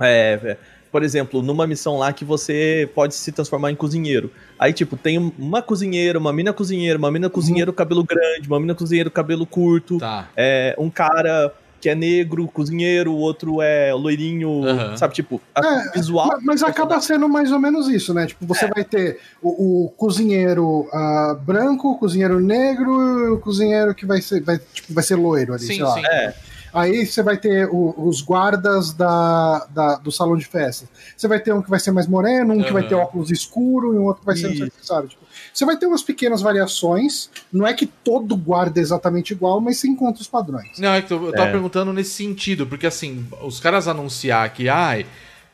é, 0.00 0.38
é, 0.42 0.56
por 0.92 1.02
exemplo, 1.02 1.40
numa 1.42 1.66
missão 1.66 1.96
lá 1.96 2.12
que 2.12 2.22
você 2.24 2.88
pode 2.94 3.14
se 3.14 3.32
transformar 3.32 3.72
em 3.72 3.74
cozinheiro. 3.74 4.30
Aí, 4.58 4.74
tipo, 4.74 4.94
tem 4.94 5.18
um- 5.18 5.32
uma 5.38 5.62
cozinheira, 5.62 6.18
uma 6.18 6.32
mina 6.34 6.52
cozinheira, 6.52 6.98
uma 6.98 7.10
mina 7.10 7.30
cozinheiro 7.30 7.72
cabelo 7.72 8.04
grande, 8.04 8.46
uma 8.46 8.60
mina 8.60 8.74
cozinheiro 8.74 9.10
cabelo 9.10 9.46
curto, 9.46 9.96
Tá. 9.98 10.28
é, 10.36 10.76
um 10.78 10.90
cara 10.90 11.52
que 11.80 11.88
é 11.88 11.94
negro, 11.96 12.46
cozinheiro, 12.46 13.10
o 13.10 13.16
outro 13.16 13.60
é 13.60 13.92
loirinho, 13.92 14.64
Aham. 14.68 14.96
sabe? 14.96 15.14
Tipo, 15.14 15.40
a- 15.52 15.66
É, 15.66 15.90
visual. 15.92 16.28
Mas, 16.28 16.44
mas 16.44 16.62
acaba 16.62 17.00
sendo 17.00 17.28
mais 17.28 17.50
ou 17.50 17.58
menos 17.58 17.88
isso, 17.88 18.14
né? 18.14 18.26
Tipo, 18.26 18.44
É. 18.44 18.46
você 18.46 18.68
vai 18.68 18.84
ter 18.84 19.18
o, 19.42 19.86
o 19.86 19.88
cozinheiro 19.96 20.86
ah, 20.92 21.36
branco, 21.44 21.90
o 21.92 21.98
cozinheiro 21.98 22.38
negro 22.38 23.26
e 23.26 23.30
o 23.30 23.38
cozinheiro 23.38 23.94
que 23.96 24.06
vai 24.06 24.20
ser, 24.22 24.42
vai, 24.42 24.60
tipo, 24.72 24.92
vai 24.94 25.02
ser 25.02 25.16
loiro 25.16 25.54
ali, 25.54 25.62
Sim, 25.64 25.74
sei 25.74 25.82
lá. 25.82 25.94
sim. 25.94 26.04
É, 26.06 26.34
Aí 26.72 27.04
você 27.06 27.22
vai 27.22 27.36
ter 27.36 27.68
o- 27.70 27.94
os 28.08 28.22
guardas 28.22 28.92
da, 28.94 29.66
da- 29.70 29.96
do 29.96 30.10
salão 30.10 30.36
de 30.36 30.44
festa. 30.46 30.88
Você 31.16 31.28
vai 31.28 31.38
ter 31.40 31.52
um 31.52 31.60
que 31.60 31.68
vai 31.70 31.78
ser 31.78 31.90
mais 31.90 32.06
moreno, 32.06 32.54
um 32.54 32.62
que 32.62 32.72
vai 32.72 32.86
ter 32.86 32.94
óculos 32.94 33.30
escuro 33.30 33.94
e 33.94 33.98
um 33.98 34.04
outro 34.04 34.20
que 34.20 34.26
vai 34.26 34.36
ser, 34.36 34.48
não 34.48 34.56
sei 34.56 34.66
o 34.68 34.70
que, 34.70 34.86
sabe? 34.86 35.08
Tipo, 35.08 35.22
você 35.52 35.64
vai 35.66 35.76
ter 35.76 35.86
umas 35.86 36.02
pequenas 36.02 36.40
variações. 36.40 37.28
Não 37.52 37.66
é 37.66 37.74
que 37.74 37.86
todo 37.86 38.34
guarda 38.36 38.80
é 38.80 38.82
exatamente 38.82 39.32
igual, 39.32 39.60
mas 39.60 39.78
você 39.78 39.88
encontra 39.88 40.20
os 40.22 40.28
padrões. 40.28 40.78
Não, 40.78 40.92
é 40.94 41.02
que 41.02 41.12
eu 41.12 41.22
eu 41.26 41.32
tava 41.32 41.48
É. 41.48 41.52
perguntando 41.52 41.92
nesse 41.92 42.10
sentido, 42.14 42.66
porque 42.66 42.86
assim, 42.86 43.26
os 43.42 43.60
caras 43.60 43.86
anunciar 43.86 44.52
que, 44.52 44.68
ai, 44.68 45.04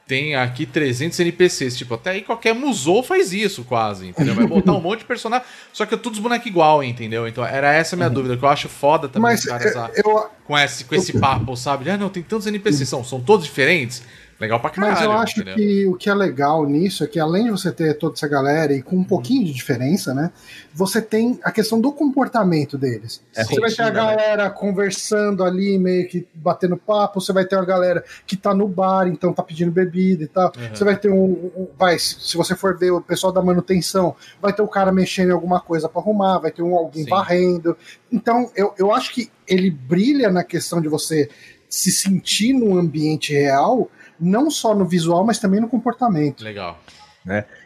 tem 0.09 0.35
aqui 0.35 0.65
300 0.65 1.21
NPCs, 1.21 1.77
tipo, 1.77 1.93
até 1.93 2.13
aí 2.13 2.23
qualquer 2.23 2.55
musou 2.55 3.03
faz 3.03 3.35
isso 3.35 3.63
quase, 3.63 4.09
entendeu? 4.09 4.35
Vai 4.35 4.47
botar 4.47 4.73
um 4.73 4.81
monte 4.81 5.01
de 5.01 5.05
personagem, 5.05 5.47
só 5.71 5.85
que 5.85 5.95
é 5.95 5.99
tudo 5.99 6.15
os 6.15 6.19
bonecos 6.19 6.47
igual, 6.47 6.83
entendeu? 6.83 7.29
Então 7.29 7.45
era 7.45 7.71
essa 7.75 7.95
a 7.95 7.97
minha 7.99 8.09
dúvida, 8.09 8.35
que 8.35 8.43
eu 8.43 8.49
acho 8.49 8.71
foda 8.71 9.07
também 9.07 9.33
Mas 9.33 9.41
os 9.41 9.47
caras 9.47 9.77
ah, 9.77 9.91
eu, 9.95 10.31
com, 10.47 10.59
esse, 10.59 10.85
com 10.87 10.95
esse 10.95 11.19
papo, 11.21 11.55
sabe? 11.55 11.91
Ah, 11.91 11.99
não, 11.99 12.09
tem 12.09 12.23
tantos 12.23 12.47
NPCs, 12.47 12.89
são, 12.89 13.05
são 13.05 13.21
todos 13.21 13.45
diferentes. 13.45 14.03
Legal 14.41 14.61
pra 14.61 14.70
caralho, 14.70 14.95
Mas 14.95 15.03
eu 15.05 15.12
acho 15.12 15.41
entendeu? 15.41 15.57
que 15.57 15.86
o 15.86 15.95
que 15.97 16.09
é 16.09 16.14
legal 16.14 16.64
nisso 16.64 17.03
é 17.03 17.09
que 17.09 17.18
além 17.18 17.45
de 17.45 17.51
você 17.51 17.72
ter 17.72 17.95
toda 17.99 18.14
essa 18.14 18.28
galera 18.28 18.72
e 18.72 18.80
com 18.82 18.95
um 18.97 19.03
pouquinho 19.03 19.45
de 19.45 19.53
diferença, 19.53 20.14
né? 20.14 20.30
Você 20.72 21.03
tem 21.03 21.41
a 21.43 21.51
questão 21.51 21.80
do 21.80 21.91
comportamento 21.93 22.78
deles. 22.78 23.20
É 23.34 23.43
você 23.43 23.59
vai 23.61 23.70
ter 23.72 23.82
a 23.82 23.86
rotina, 23.86 23.91
né? 23.91 24.16
galera 24.16 24.51
conversando 24.51 25.43
ali, 25.43 25.76
meio 25.76 26.07
que 26.09 26.24
batendo 26.32 26.76
papo, 26.76 27.20
você 27.20 27.32
vai 27.32 27.45
ter 27.45 27.57
uma 27.57 27.64
galera 27.64 28.05
que 28.26 28.36
tá 28.36 28.55
no 28.55 28.68
bar, 28.68 29.09
então 29.09 29.32
tá 29.32 29.43
pedindo 29.43 29.72
bebida 29.72 30.22
e 30.22 30.28
tal. 30.28 30.53
Uhum. 30.57 30.68
Você 30.74 30.84
vai 30.84 30.97
ter 30.97 31.11
um, 31.11 31.24
um- 31.57 31.68
Vai, 31.76 31.99
se 31.99 32.36
você 32.36 32.55
for 32.55 32.78
ver 32.78 32.93
o 32.93 33.01
pessoal 33.01 33.32
da 33.32 33.43
manutenção, 33.43 34.14
vai 34.41 34.53
ter 34.53 34.62
o 34.62 34.68
cara 34.68 34.93
mexendo 34.93 35.30
em 35.30 35.32
alguma 35.32 35.61
coisa 35.61 35.89
pra 35.89 36.01
arrumar, 36.01 36.39
vai 36.39 36.53
ter 36.53 36.62
um, 36.62 36.76
alguém 36.76 37.03
Sim. 37.05 37.11
varrendo. 37.11 37.76
Então, 38.12 38.51
eu, 38.55 38.72
eu 38.78 38.93
acho 38.93 39.12
que 39.12 39.30
ele 39.49 39.68
brilha 39.70 40.30
na 40.30 40.45
questão 40.45 40.80
de 40.80 40.89
você 40.89 41.28
se 41.68 41.91
sentir 41.91 42.53
num 42.53 42.78
ambiente 42.78 43.32
real, 43.32 43.91
não 44.21 44.51
só 44.51 44.75
no 44.75 44.85
visual, 44.85 45.25
mas 45.25 45.39
também 45.39 45.61
no 45.61 45.69
comportamento. 45.69 46.43
Legal. 46.43 46.79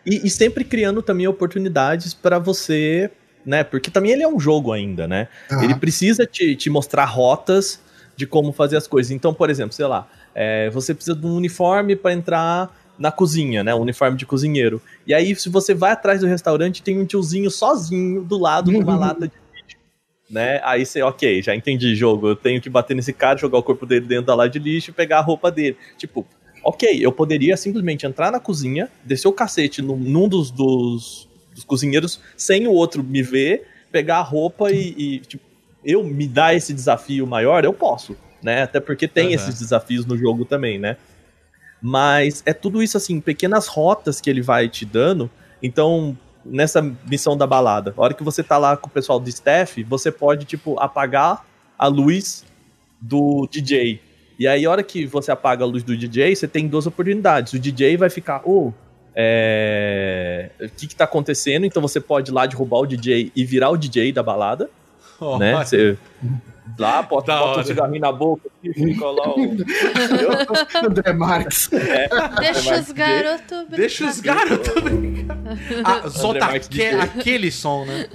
E, 0.04 0.26
e 0.26 0.30
sempre 0.30 0.64
criando 0.64 1.02
também 1.02 1.26
oportunidades 1.28 2.12
pra 2.14 2.38
você, 2.38 3.10
né? 3.46 3.62
Porque 3.62 3.90
também 3.90 4.10
ele 4.10 4.22
é 4.22 4.28
um 4.28 4.40
jogo 4.40 4.72
ainda, 4.72 5.06
né? 5.06 5.28
Ah, 5.50 5.62
Ele 5.64 5.74
precisa 5.76 6.26
te, 6.26 6.56
te 6.56 6.68
mostrar 6.68 7.04
rotas 7.04 7.80
de 8.16 8.26
como 8.26 8.52
fazer 8.52 8.76
as 8.76 8.86
coisas. 8.88 9.12
Então, 9.12 9.32
por 9.32 9.50
exemplo, 9.50 9.72
sei 9.72 9.86
lá, 9.86 10.08
é, 10.34 10.68
você 10.70 10.92
precisa 10.94 11.16
de 11.16 11.24
um 11.26 11.36
uniforme 11.36 11.94
para 11.94 12.12
entrar 12.12 12.76
na 12.98 13.12
cozinha, 13.12 13.62
né? 13.62 13.72
Um 13.74 13.80
uniforme 13.80 14.16
de 14.16 14.26
cozinheiro. 14.26 14.82
E 15.06 15.14
aí, 15.14 15.34
se 15.36 15.48
você 15.48 15.74
vai 15.74 15.92
atrás 15.92 16.20
do 16.20 16.26
restaurante, 16.26 16.82
tem 16.82 16.98
um 16.98 17.06
tiozinho 17.06 17.50
sozinho 17.50 18.22
do 18.24 18.38
lado 18.38 18.70
de 18.72 18.76
uma 18.76 18.94
Uhum. 18.94 18.98
lata 19.00 19.28
de 19.28 19.34
lixo. 19.54 19.76
Né? 20.28 20.60
Aí 20.64 20.84
você, 20.84 21.02
ok, 21.02 21.40
já 21.40 21.54
entendi 21.54 21.94
jogo. 21.94 22.26
Eu 22.28 22.36
tenho 22.36 22.60
que 22.60 22.68
bater 22.68 22.94
nesse 22.94 23.12
cara, 23.12 23.38
jogar 23.38 23.58
o 23.58 23.62
corpo 23.62 23.86
dele 23.86 24.06
dentro 24.06 24.26
da 24.26 24.34
lata 24.34 24.50
de 24.50 24.58
lixo 24.58 24.90
e 24.90 24.92
pegar 24.92 25.18
a 25.18 25.22
roupa 25.22 25.50
dele. 25.52 25.76
Tipo, 25.96 26.26
ok, 26.62 26.98
eu 27.00 27.12
poderia 27.12 27.56
simplesmente 27.56 28.06
entrar 28.06 28.30
na 28.30 28.40
cozinha, 28.40 28.90
descer 29.04 29.28
o 29.28 29.32
cacete 29.32 29.82
num, 29.82 29.96
num 29.96 30.28
dos, 30.28 30.50
dos, 30.50 31.28
dos 31.54 31.64
cozinheiros 31.64 32.20
sem 32.36 32.66
o 32.66 32.72
outro 32.72 33.02
me 33.02 33.22
ver, 33.22 33.66
pegar 33.90 34.18
a 34.18 34.22
roupa 34.22 34.70
e, 34.70 34.94
e, 34.96 35.18
tipo, 35.20 35.44
eu 35.84 36.04
me 36.04 36.26
dar 36.26 36.54
esse 36.54 36.72
desafio 36.72 37.26
maior, 37.26 37.64
eu 37.64 37.72
posso, 37.72 38.16
né? 38.42 38.62
Até 38.62 38.80
porque 38.80 39.08
tem 39.08 39.28
Aham. 39.28 39.34
esses 39.34 39.58
desafios 39.58 40.06
no 40.06 40.16
jogo 40.16 40.44
também, 40.44 40.78
né? 40.78 40.96
Mas 41.80 42.42
é 42.46 42.52
tudo 42.52 42.82
isso 42.82 42.96
assim, 42.96 43.20
pequenas 43.20 43.66
rotas 43.66 44.20
que 44.20 44.30
ele 44.30 44.40
vai 44.40 44.68
te 44.68 44.84
dando. 44.84 45.28
Então, 45.60 46.16
nessa 46.44 46.80
missão 46.80 47.36
da 47.36 47.46
balada, 47.46 47.92
a 47.96 48.00
hora 48.00 48.14
que 48.14 48.22
você 48.22 48.42
tá 48.42 48.56
lá 48.56 48.76
com 48.76 48.86
o 48.86 48.90
pessoal 48.90 49.18
do 49.18 49.28
staff, 49.28 49.82
você 49.82 50.10
pode, 50.10 50.44
tipo, 50.44 50.78
apagar 50.78 51.44
a 51.76 51.88
luz 51.88 52.44
do 53.00 53.48
DJ. 53.50 54.00
E 54.38 54.46
aí, 54.46 54.64
a 54.64 54.70
hora 54.70 54.82
que 54.82 55.06
você 55.06 55.30
apaga 55.30 55.64
a 55.64 55.66
luz 55.66 55.82
do 55.82 55.96
DJ, 55.96 56.34
você 56.34 56.48
tem 56.48 56.66
duas 56.66 56.86
oportunidades. 56.86 57.52
O 57.52 57.58
DJ 57.58 57.96
vai 57.96 58.10
ficar, 58.10 58.42
ô, 58.44 58.72
é... 59.14 60.50
o 60.60 60.68
que 60.70 60.86
que 60.86 60.96
tá 60.96 61.04
acontecendo? 61.04 61.66
Então 61.66 61.82
você 61.82 62.00
pode 62.00 62.30
ir 62.30 62.34
lá 62.34 62.46
derrubar 62.46 62.78
o 62.78 62.86
DJ 62.86 63.30
e 63.34 63.44
virar 63.44 63.70
o 63.70 63.76
DJ 63.76 64.12
da 64.12 64.22
balada, 64.22 64.70
né? 65.38 65.54
Olha, 65.54 65.64
Você 65.64 65.98
lá, 66.78 67.02
bota, 67.02 67.36
bota 67.36 67.60
um 67.60 67.64
cigarrinho 67.64 68.00
na 68.00 68.12
boca 68.12 68.48
e 68.62 68.72
fica 68.74 69.06
lá 69.06 69.34
o... 69.34 69.56
André 70.86 71.12
Marques. 71.12 71.68
Deixa 72.40 72.80
os 72.80 72.90
garotos 72.92 73.66
Deixa 73.68 74.06
os 74.08 74.20
garotos 74.20 74.82
brincar. 74.82 75.38
Ah, 75.84 76.08
solta 76.10 76.46
aque- 76.46 76.86
aquele 76.86 77.50
som, 77.50 77.84
né? 77.84 78.06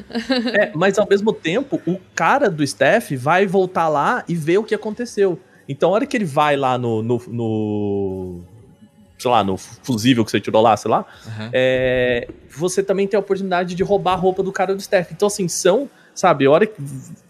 É, 0.53 0.71
mas 0.75 0.97
ao 0.97 1.07
mesmo 1.07 1.31
tempo, 1.31 1.81
o 1.85 1.99
cara 2.15 2.49
do 2.49 2.63
staff 2.63 3.15
vai 3.15 3.45
voltar 3.45 3.87
lá 3.87 4.23
e 4.27 4.35
ver 4.35 4.57
o 4.57 4.63
que 4.63 4.75
aconteceu. 4.75 5.39
Então, 5.67 5.89
a 5.89 5.93
hora 5.93 6.05
que 6.05 6.15
ele 6.15 6.25
vai 6.25 6.55
lá 6.55 6.77
no. 6.77 7.01
no, 7.03 7.21
no- 7.27 8.41
sei 9.19 9.31
lá, 9.31 9.43
no 9.43 9.57
fusível 9.57 10.23
que 10.23 10.29
você 10.29 10.39
tirou 10.39 10.61
lá, 10.61 10.77
sei 10.77 10.91
lá, 10.91 11.03
Aham. 11.25 11.49
é, 11.51 12.27
você 12.55 12.83
também 12.83 13.07
tem 13.07 13.17
a 13.17 13.19
oportunidade 13.19 13.73
de 13.73 13.81
roubar 13.81 14.13
a 14.13 14.15
roupa 14.15 14.43
do 14.43 14.51
cara 14.51 14.75
do 14.75 14.79
staff. 14.79 15.11
Então, 15.11 15.27
assim, 15.27 15.47
são, 15.47 15.89
sabe, 16.13 16.45
a 16.45 16.51
hora 16.51 16.65
que. 16.67 16.79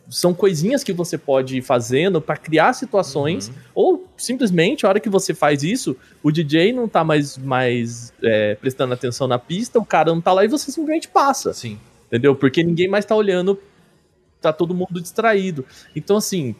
São 0.09 0.33
coisinhas 0.33 0.85
que 0.85 0.93
você 0.93 1.17
pode 1.17 1.57
ir 1.57 1.61
fazendo 1.61 2.21
pra 2.21 2.37
criar 2.37 2.71
situações, 2.71 3.51
ou 3.75 4.07
simplesmente, 4.15 4.85
a 4.85 4.89
hora 4.89 5.01
que 5.01 5.09
você 5.09 5.33
faz 5.33 5.63
isso, 5.63 5.97
o 6.23 6.31
DJ 6.31 6.71
não 6.71 6.87
tá 6.87 7.03
mais, 7.03 7.37
mais 7.37 8.13
é, 8.23 8.55
prestando 8.55 8.93
atenção 8.93 9.27
na 9.27 9.37
pista, 9.37 9.77
o 9.79 9.85
cara 9.85 10.13
não 10.13 10.21
tá 10.21 10.31
lá 10.31 10.45
e 10.45 10.47
você 10.47 10.71
simplesmente 10.71 11.09
passa. 11.09 11.53
Sim. 11.53 11.77
Entendeu? 12.07 12.33
Porque 12.37 12.63
ninguém 12.63 12.87
mais 12.87 13.03
tá 13.03 13.13
olhando, 13.17 13.59
tá 14.41 14.53
todo 14.53 14.73
mundo 14.73 15.01
distraído. 15.01 15.65
Então, 15.93 16.15
assim, 16.15 16.55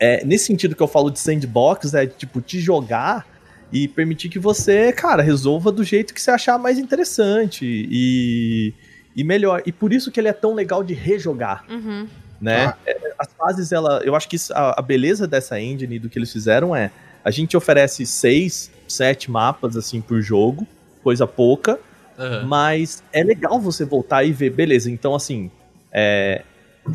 é, 0.00 0.24
nesse 0.24 0.46
sentido 0.46 0.74
que 0.76 0.82
eu 0.82 0.86
falo 0.88 1.10
de 1.10 1.18
sandbox, 1.18 1.94
é 1.94 2.06
tipo, 2.06 2.40
te 2.40 2.58
jogar 2.60 3.26
e 3.72 3.86
permitir 3.88 4.28
que 4.28 4.38
você, 4.38 4.92
cara, 4.92 5.22
resolva 5.22 5.70
do 5.70 5.84
jeito 5.84 6.14
que 6.14 6.20
você 6.22 6.30
achar 6.30 6.58
mais 6.58 6.78
interessante 6.78 7.64
e, 7.90 8.72
e 9.14 9.22
melhor. 9.24 9.62
E 9.66 9.72
por 9.72 9.92
isso 9.92 10.10
que 10.10 10.18
ele 10.20 10.28
é 10.28 10.32
tão 10.32 10.54
legal 10.54 10.82
de 10.82 10.94
rejogar, 10.94 11.64
Uhum. 11.68 12.06
né? 12.40 12.66
Ah. 12.66 12.76
É, 12.86 12.96
As 13.18 13.28
fases, 13.36 13.72
ela, 13.72 14.00
eu 14.04 14.14
acho 14.14 14.28
que 14.28 14.36
isso- 14.36 14.52
a, 14.54 14.78
a 14.78 14.82
beleza 14.82 15.26
dessa 15.26 15.60
engine 15.60 15.98
do 15.98 16.08
que 16.08 16.18
eles 16.18 16.32
fizeram 16.32 16.74
é 16.74 16.90
A 17.24 17.30
gente 17.32 17.56
oferece 17.56 18.06
seis, 18.06 18.70
sete 18.86 19.30
mapas 19.30 19.76
assim 19.76 20.00
por 20.00 20.22
jogo, 20.22 20.66
coisa 21.02 21.26
pouca, 21.26 21.78
Aham. 22.18 22.46
mas 22.46 23.02
é 23.12 23.22
legal 23.24 23.60
você 23.60 23.84
voltar 23.84 24.22
e 24.24 24.32
ver, 24.32 24.50
beleza, 24.50 24.88
então 24.90 25.14
assim, 25.14 25.50
é, 25.92 26.42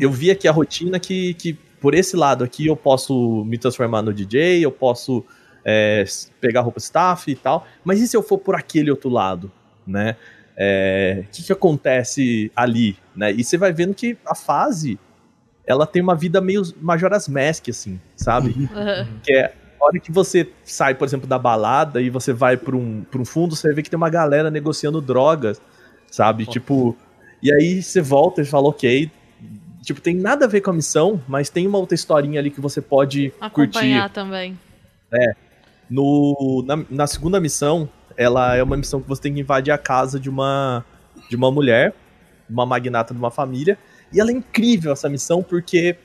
eu 0.00 0.10
vi 0.10 0.30
aqui 0.30 0.48
a 0.48 0.50
rotina 0.50 0.98
que, 0.98 1.34
que 1.34 1.56
por 1.84 1.94
esse 1.94 2.16
lado 2.16 2.42
aqui 2.42 2.66
eu 2.66 2.74
posso 2.74 3.44
me 3.44 3.58
transformar 3.58 4.00
no 4.00 4.10
DJ, 4.10 4.64
eu 4.64 4.72
posso 4.72 5.22
é, 5.62 6.02
pegar 6.40 6.62
roupa 6.62 6.78
staff 6.78 7.30
e 7.30 7.34
tal, 7.34 7.66
mas 7.84 8.00
e 8.00 8.08
se 8.08 8.16
eu 8.16 8.22
for 8.22 8.38
por 8.38 8.54
aquele 8.54 8.90
outro 8.90 9.10
lado, 9.10 9.52
né? 9.86 10.16
É, 10.56 11.24
O 11.26 11.30
que, 11.30 11.42
que 11.42 11.52
acontece 11.52 12.50
ali, 12.56 12.96
né? 13.14 13.30
E 13.32 13.44
você 13.44 13.58
vai 13.58 13.70
vendo 13.70 13.92
que 13.92 14.16
a 14.26 14.34
fase, 14.34 14.98
ela 15.66 15.86
tem 15.86 16.00
uma 16.00 16.14
vida 16.14 16.40
meio 16.40 16.62
Majora's 16.80 17.28
Mask, 17.28 17.68
assim, 17.68 18.00
sabe? 18.16 18.66
Aham. 18.74 19.06
Que 19.22 19.34
é 19.34 19.54
a 19.78 19.84
hora 19.84 19.98
que 20.00 20.10
você 20.10 20.50
sai, 20.64 20.94
por 20.94 21.04
exemplo, 21.04 21.26
da 21.28 21.38
balada 21.38 22.00
e 22.00 22.08
você 22.08 22.32
vai 22.32 22.56
pra 22.56 22.74
um, 22.74 23.04
pra 23.10 23.20
um 23.20 23.26
fundo, 23.26 23.54
você 23.54 23.74
vê 23.74 23.82
que 23.82 23.90
tem 23.90 23.98
uma 23.98 24.08
galera 24.08 24.50
negociando 24.50 25.02
drogas, 25.02 25.60
sabe? 26.10 26.46
Tipo, 26.46 26.96
e 27.42 27.52
aí 27.52 27.82
você 27.82 28.00
volta 28.00 28.40
e 28.40 28.46
fala, 28.46 28.68
ok. 28.68 29.10
Tipo, 29.84 30.00
tem 30.00 30.16
nada 30.16 30.46
a 30.46 30.48
ver 30.48 30.60
com 30.60 30.70
a 30.70 30.72
missão, 30.72 31.20
mas 31.28 31.50
tem 31.50 31.66
uma 31.66 31.78
outra 31.78 31.94
historinha 31.94 32.40
ali 32.40 32.50
que 32.50 32.60
você 32.60 32.80
pode 32.80 33.32
Acompanhar 33.40 34.08
curtir. 34.08 34.14
também. 34.14 34.58
No, 35.88 36.64
na, 36.66 36.84
na 36.90 37.06
segunda 37.06 37.40
missão, 37.40 37.88
ela 38.16 38.56
é 38.56 38.62
uma 38.62 38.76
missão 38.76 39.00
que 39.00 39.08
você 39.08 39.22
tem 39.22 39.34
que 39.34 39.40
invadir 39.40 39.72
a 39.72 39.78
casa 39.78 40.18
de 40.18 40.30
uma, 40.30 40.84
de 41.28 41.36
uma 41.36 41.50
mulher, 41.50 41.94
uma 42.48 42.64
magnata 42.64 43.12
de 43.12 43.18
uma 43.18 43.30
família. 43.30 43.78
E 44.12 44.20
ela 44.20 44.30
é 44.30 44.34
incrível 44.34 44.92
essa 44.92 45.08
missão 45.08 45.42
porque 45.42 45.96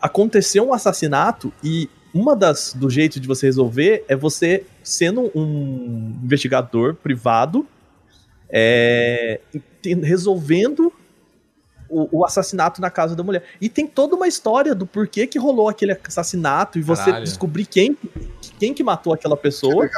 aconteceu 0.00 0.66
um 0.66 0.72
assassinato 0.72 1.52
e 1.62 1.88
uma 2.12 2.34
das 2.34 2.74
do 2.74 2.90
jeito 2.90 3.20
de 3.20 3.28
você 3.28 3.46
resolver 3.46 4.04
é 4.08 4.16
você 4.16 4.64
sendo 4.82 5.30
um 5.34 6.18
investigador 6.24 6.94
privado 6.94 7.66
é, 8.48 9.40
resolvendo 10.02 10.92
o, 11.90 12.20
o 12.20 12.24
assassinato 12.24 12.80
na 12.80 12.88
casa 12.90 13.16
da 13.16 13.22
mulher. 13.22 13.42
E 13.60 13.68
tem 13.68 13.86
toda 13.86 14.14
uma 14.14 14.28
história 14.28 14.74
do 14.74 14.86
porquê 14.86 15.26
que 15.26 15.38
rolou 15.38 15.68
aquele 15.68 15.92
assassinato 15.92 16.78
e 16.78 16.82
você 16.82 17.06
Caralho. 17.06 17.24
descobrir 17.24 17.66
quem, 17.66 17.98
quem 18.58 18.72
que 18.72 18.82
matou 18.82 19.12
aquela 19.12 19.36
pessoa. 19.36 19.90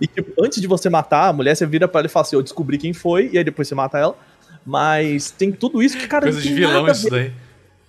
E 0.00 0.06
que 0.06 0.24
antes 0.40 0.60
de 0.60 0.66
você 0.66 0.88
matar 0.88 1.28
a 1.28 1.32
mulher, 1.32 1.56
você 1.56 1.66
vira 1.66 1.88
pra 1.88 2.00
ela 2.00 2.06
e 2.06 2.10
fala 2.10 2.26
assim: 2.26 2.36
Eu 2.36 2.42
descobri 2.42 2.78
quem 2.78 2.92
foi, 2.92 3.30
e 3.32 3.38
aí 3.38 3.42
depois 3.42 3.66
você 3.66 3.74
mata 3.74 3.98
ela. 3.98 4.16
Mas 4.64 5.30
tem 5.30 5.50
tudo 5.50 5.82
isso 5.82 5.96
que, 5.96 6.06
cara, 6.06 6.26
Coisa 6.26 6.40
de 6.40 6.52
vilão 6.52 6.86
isso 6.88 7.08
daí. 7.08 7.32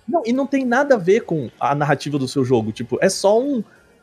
Não, 0.08 0.22
e 0.26 0.32
não 0.32 0.46
tem 0.46 0.64
nada 0.64 0.96
a 0.96 0.98
ver 0.98 1.20
com 1.20 1.50
a 1.60 1.74
narrativa 1.74 2.18
do 2.18 2.26
seu 2.26 2.44
jogo. 2.44 2.72
Tipo, 2.72 2.98
é 3.00 3.08
só 3.08 3.40
um. 3.40 3.62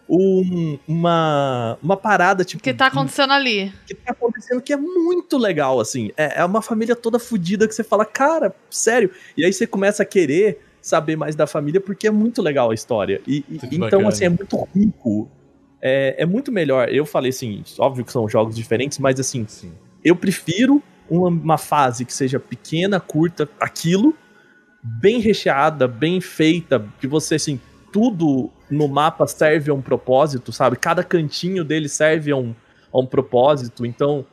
Um- 0.10 0.78
uma, 0.88 1.78
uma 1.82 1.98
parada, 1.98 2.44
tipo. 2.46 2.60
O 2.60 2.64
que 2.64 2.74
tá 2.74 2.88
acontecendo 2.88 3.34
ali? 3.34 3.72
que 3.86 3.94
tá 3.96 4.12
acontecendo 4.12 4.62
que 4.62 4.72
é 4.74 4.78
muito 4.78 5.38
legal, 5.38 5.80
assim. 5.80 6.12
É, 6.18 6.42
é 6.42 6.46
uma 6.46 6.62
família 6.62 6.96
toda 6.96 7.20
fodida 7.20 7.68
que 7.68 7.74
você 7.76 7.84
fala, 7.84 8.06
cara, 8.06 8.56
sério. 8.70 9.12
E 9.38 9.44
aí 9.46 9.52
você 9.52 9.68
começa 9.68 10.04
a 10.04 10.06
querer 10.06 10.62
saber 10.82 11.16
mais 11.18 11.36
da 11.36 11.46
família 11.46 11.82
porque 11.82 12.08
é 12.08 12.12
muito 12.12 12.42
legal 12.42 12.72
a 12.72 12.74
história. 12.74 13.22
E, 13.28 13.44
e- 13.50 13.58
então, 13.64 13.80
bacana. 13.80 14.08
assim, 14.10 14.26
é 14.26 14.30
muito 14.30 14.68
rico. 14.74 15.30
É, 15.82 16.16
é 16.24 16.26
muito 16.26 16.52
melhor. 16.52 16.90
Eu 16.90 17.06
falei 17.06 17.30
assim, 17.30 17.64
óbvio 17.78 18.04
que 18.06 18.12
são 18.12 18.28
jogos 18.28 18.56
diferentes, 18.56 18.98
mas 19.00 19.20
assim, 19.20 19.46
Sim. 19.48 19.72
eu 20.04 20.16
prefiro 20.16 20.82
uma, 21.10 21.28
uma 21.28 21.58
fase 21.58 22.04
que 22.06 22.14
seja 22.14 22.40
pequena, 22.40 23.00
curta, 23.00 23.48
aquilo, 23.60 24.16
bem 24.82 25.20
recheada, 25.20 25.88
bem 25.88 26.20
feita, 26.22 26.84
que 27.00 27.08
você, 27.08 27.36
assim, 27.36 27.60
tudo 27.98 28.52
no 28.70 28.88
mapa 28.88 29.26
serve 29.26 29.72
a 29.72 29.74
um 29.74 29.82
propósito, 29.82 30.52
sabe? 30.52 30.76
Cada 30.76 31.04
cantinho 31.04 31.64
dele 31.64 31.90
serve 31.90 32.30
a 32.30 32.36
um, 32.36 32.54
a 32.94 33.00
um 33.00 33.08
propósito. 33.08 33.88
Então, 33.88 34.24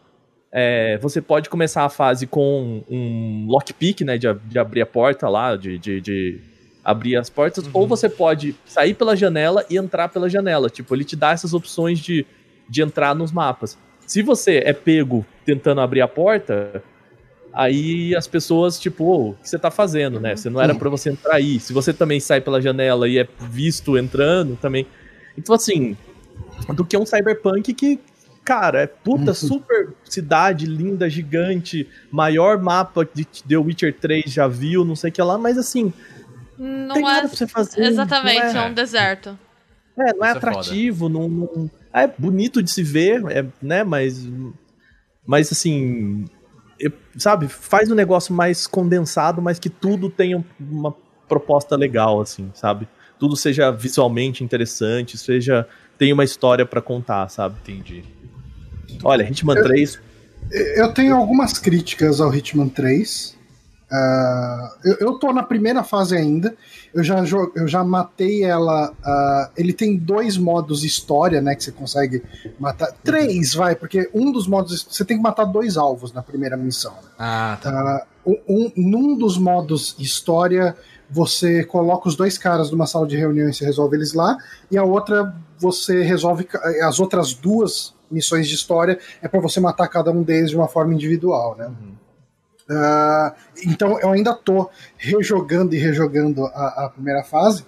é, 0.53 0.99
você 0.99 1.23
pode 1.23 1.49
começar 1.49 1.83
a 1.83 1.89
fase 1.89 2.27
com 2.27 2.85
um 2.91 3.47
lockpick, 3.49 4.03
né? 4.03 4.19
De, 4.19 4.31
de 4.35 4.59
abrir 4.59 4.83
a 4.83 4.87
porta 4.87 5.31
lá, 5.31 5.57
de, 5.57 5.79
de, 5.79 5.99
de 5.99 6.41
abrir 6.85 7.17
as 7.17 7.31
portas, 7.31 7.65
ou 7.73 7.87
você 7.87 8.07
pode 8.07 8.55
sair 8.67 8.93
pela 8.93 9.17
janela 9.17 9.65
e 9.71 9.79
entrar 9.79 10.11
pela 10.11 10.29
janela. 10.29 10.69
Tipo, 10.69 10.95
ele 10.95 11.05
te 11.05 11.17
dá 11.17 11.31
essas 11.31 11.55
opções 11.55 11.99
de, 11.99 12.27
de 12.69 12.83
entrar 12.83 13.15
nos 13.15 13.33
mapas. 13.33 13.79
Se 14.07 14.21
você 14.21 14.59
é 14.59 14.75
pego 14.75 15.25
tentando 15.47 15.81
abrir 15.81 16.03
a 16.03 16.09
porta, 16.09 16.85
aí 17.55 18.15
as 18.17 18.27
pessoas, 18.27 18.79
tipo, 18.79 19.05
"Ô, 19.05 19.31
o 19.31 19.35
que 19.35 19.49
você 19.49 19.59
tá 19.59 19.71
fazendo, 19.71 20.19
né? 20.21 20.35
Você 20.37 20.51
não 20.51 20.61
era 20.61 20.75
pra 20.75 20.91
você 20.91 21.11
entrar 21.11 21.35
aí. 21.37 21.61
Se 21.61 21.73
você 21.73 21.93
também 21.93 22.19
sai 22.21 22.41
pela 22.41 22.61
janela 22.61 23.09
e 23.09 23.19
é 23.19 23.29
visto 23.51 23.97
entrando 23.97 24.57
também. 24.61 24.87
Então, 25.39 25.55
assim, 25.55 25.97
do 26.75 26.85
que 26.85 26.97
um 26.97 27.07
cyberpunk 27.07 27.73
que, 27.75 27.99
cara, 28.45 28.83
é 28.83 28.87
puta 28.87 29.33
super 29.35 29.93
cidade 30.05 30.67
linda, 30.67 31.09
gigante, 31.09 31.89
maior 32.11 32.61
mapa 32.61 33.09
de 33.15 33.25
The 33.25 33.57
Witcher 33.57 33.95
3 33.99 34.33
já 34.33 34.47
viu, 34.49 34.85
não 34.85 34.97
sei 34.97 35.11
o 35.11 35.13
que 35.13 35.23
lá, 35.23 35.39
mas 35.39 35.57
assim, 35.59 35.93
Não 36.59 36.95
tem 36.95 37.03
é. 37.03 37.07
nada 37.07 37.29
pra 37.29 37.37
você 37.37 37.47
fazer. 37.47 37.83
Exatamente, 37.85 38.53
não 38.55 38.63
é 38.63 38.67
um 38.67 38.75
deserto. 38.75 39.39
é, 39.99 40.13
não 40.13 40.25
é 40.25 40.29
Isso 40.29 40.35
é 40.37 40.39
atrativo, 40.39 41.09
não, 41.09 41.29
não- 41.29 41.71
é 41.93 42.07
bonito 42.19 42.61
de 42.63 42.71
se 42.71 42.83
ver, 42.83 43.23
é, 43.31 43.45
né? 43.63 43.83
Mas, 43.85 44.29
mas 45.27 45.51
assim, 45.53 46.25
sabe, 47.16 47.49
faz 47.49 47.91
um 47.91 47.95
negócio 47.95 48.35
mais 48.35 48.66
condensado, 48.66 49.41
mas 49.41 49.59
que 49.59 49.68
tudo 49.70 50.11
tenha 50.11 50.39
um- 50.39 50.45
uma 50.61 50.95
proposta 51.29 51.77
legal, 51.77 52.20
assim, 52.20 52.51
sabe? 52.55 52.87
Tudo 53.18 53.37
seja 53.37 53.70
visualmente 53.70 54.43
interessante, 54.45 55.16
seja 55.16 55.66
tenha 55.99 56.12
uma 56.12 56.25
história 56.25 56.66
pra 56.66 56.81
contar, 56.83 57.29
sabe? 57.29 57.57
Entendi. 57.62 58.05
Olha, 59.03 59.22
Hitman 59.22 59.62
3, 59.62 59.99
Eu 60.77 60.93
tenho 60.93 61.16
algumas 61.16 61.59
críticas 61.59 62.20
ao 62.20 62.33
Hitman 62.35 62.68
3. 62.68 63.37
Ah, 63.97 64.75
eu, 64.85 64.97
eu 65.01 65.19
tô 65.19 65.33
na 65.33 65.43
primeira 65.43 65.85
fase 65.85 66.17
ainda. 66.17 66.57
Eu 66.93 67.03
já, 67.05 67.25
eu 67.55 67.69
já 67.69 67.85
matei 67.85 68.43
ela. 68.45 68.93
ah, 69.05 69.51
ele 69.57 69.73
tem 69.73 69.97
dois 69.97 70.37
modos 70.37 70.83
história, 70.85 71.41
né? 71.41 71.55
Que 71.55 71.63
você 71.65 71.73
consegue 71.73 72.23
matar. 72.59 72.93
Três, 73.05 73.55
vai, 73.55 73.77
porque 73.77 74.11
um 74.13 74.33
dos 74.33 74.47
modos. 74.49 74.85
Você 74.91 75.05
tem 75.05 75.17
que 75.17 75.23
matar 75.23 75.45
dois 75.45 75.77
alvos 75.77 76.13
na 76.13 76.23
primeira 76.23 76.57
missão. 76.57 76.95
Ah, 77.19 77.57
tá. 77.63 77.71
Ah, 77.71 78.07
um, 78.27 78.37
um- 78.49 78.73
num 78.77 79.17
dos 79.19 79.39
modos 79.39 79.95
história, 79.99 80.75
você 81.11 81.63
coloca 81.65 82.09
os 82.09 82.17
dois 82.17 82.37
caras 82.37 82.71
numa 82.71 82.87
sala 82.87 83.07
de 83.07 83.17
reunião 83.17 83.49
e 83.49 83.55
você 83.55 83.65
resolve 83.65 83.97
eles 83.97 84.13
lá, 84.15 84.37
e 84.71 84.77
a 84.79 84.83
outra 84.83 85.35
você 85.59 86.03
resolve 86.03 86.45
ca- 86.45 86.61
as 86.89 86.99
outras 86.99 87.33
duas 87.35 87.95
missões 88.11 88.49
de 88.49 88.55
história 88.55 88.99
é 89.23 89.29
para 89.29 89.41
você 89.41 89.61
matar 89.61 89.87
cada 89.89 90.11
um 90.11 90.23
deles 90.23 90.51
de 90.51 90.57
uma 90.57 90.67
forma 90.69 90.93
individual, 90.95 91.55
né? 91.57 91.71
Ah, 92.71 93.35
então 93.65 93.99
eu 94.01 94.11
ainda 94.11 94.33
tô 94.35 94.71
rejogando 94.97 95.75
e 95.75 95.79
rejogando 95.79 96.47
a, 96.47 96.85
a 96.87 96.89
primeira 96.89 97.23
fase, 97.23 97.65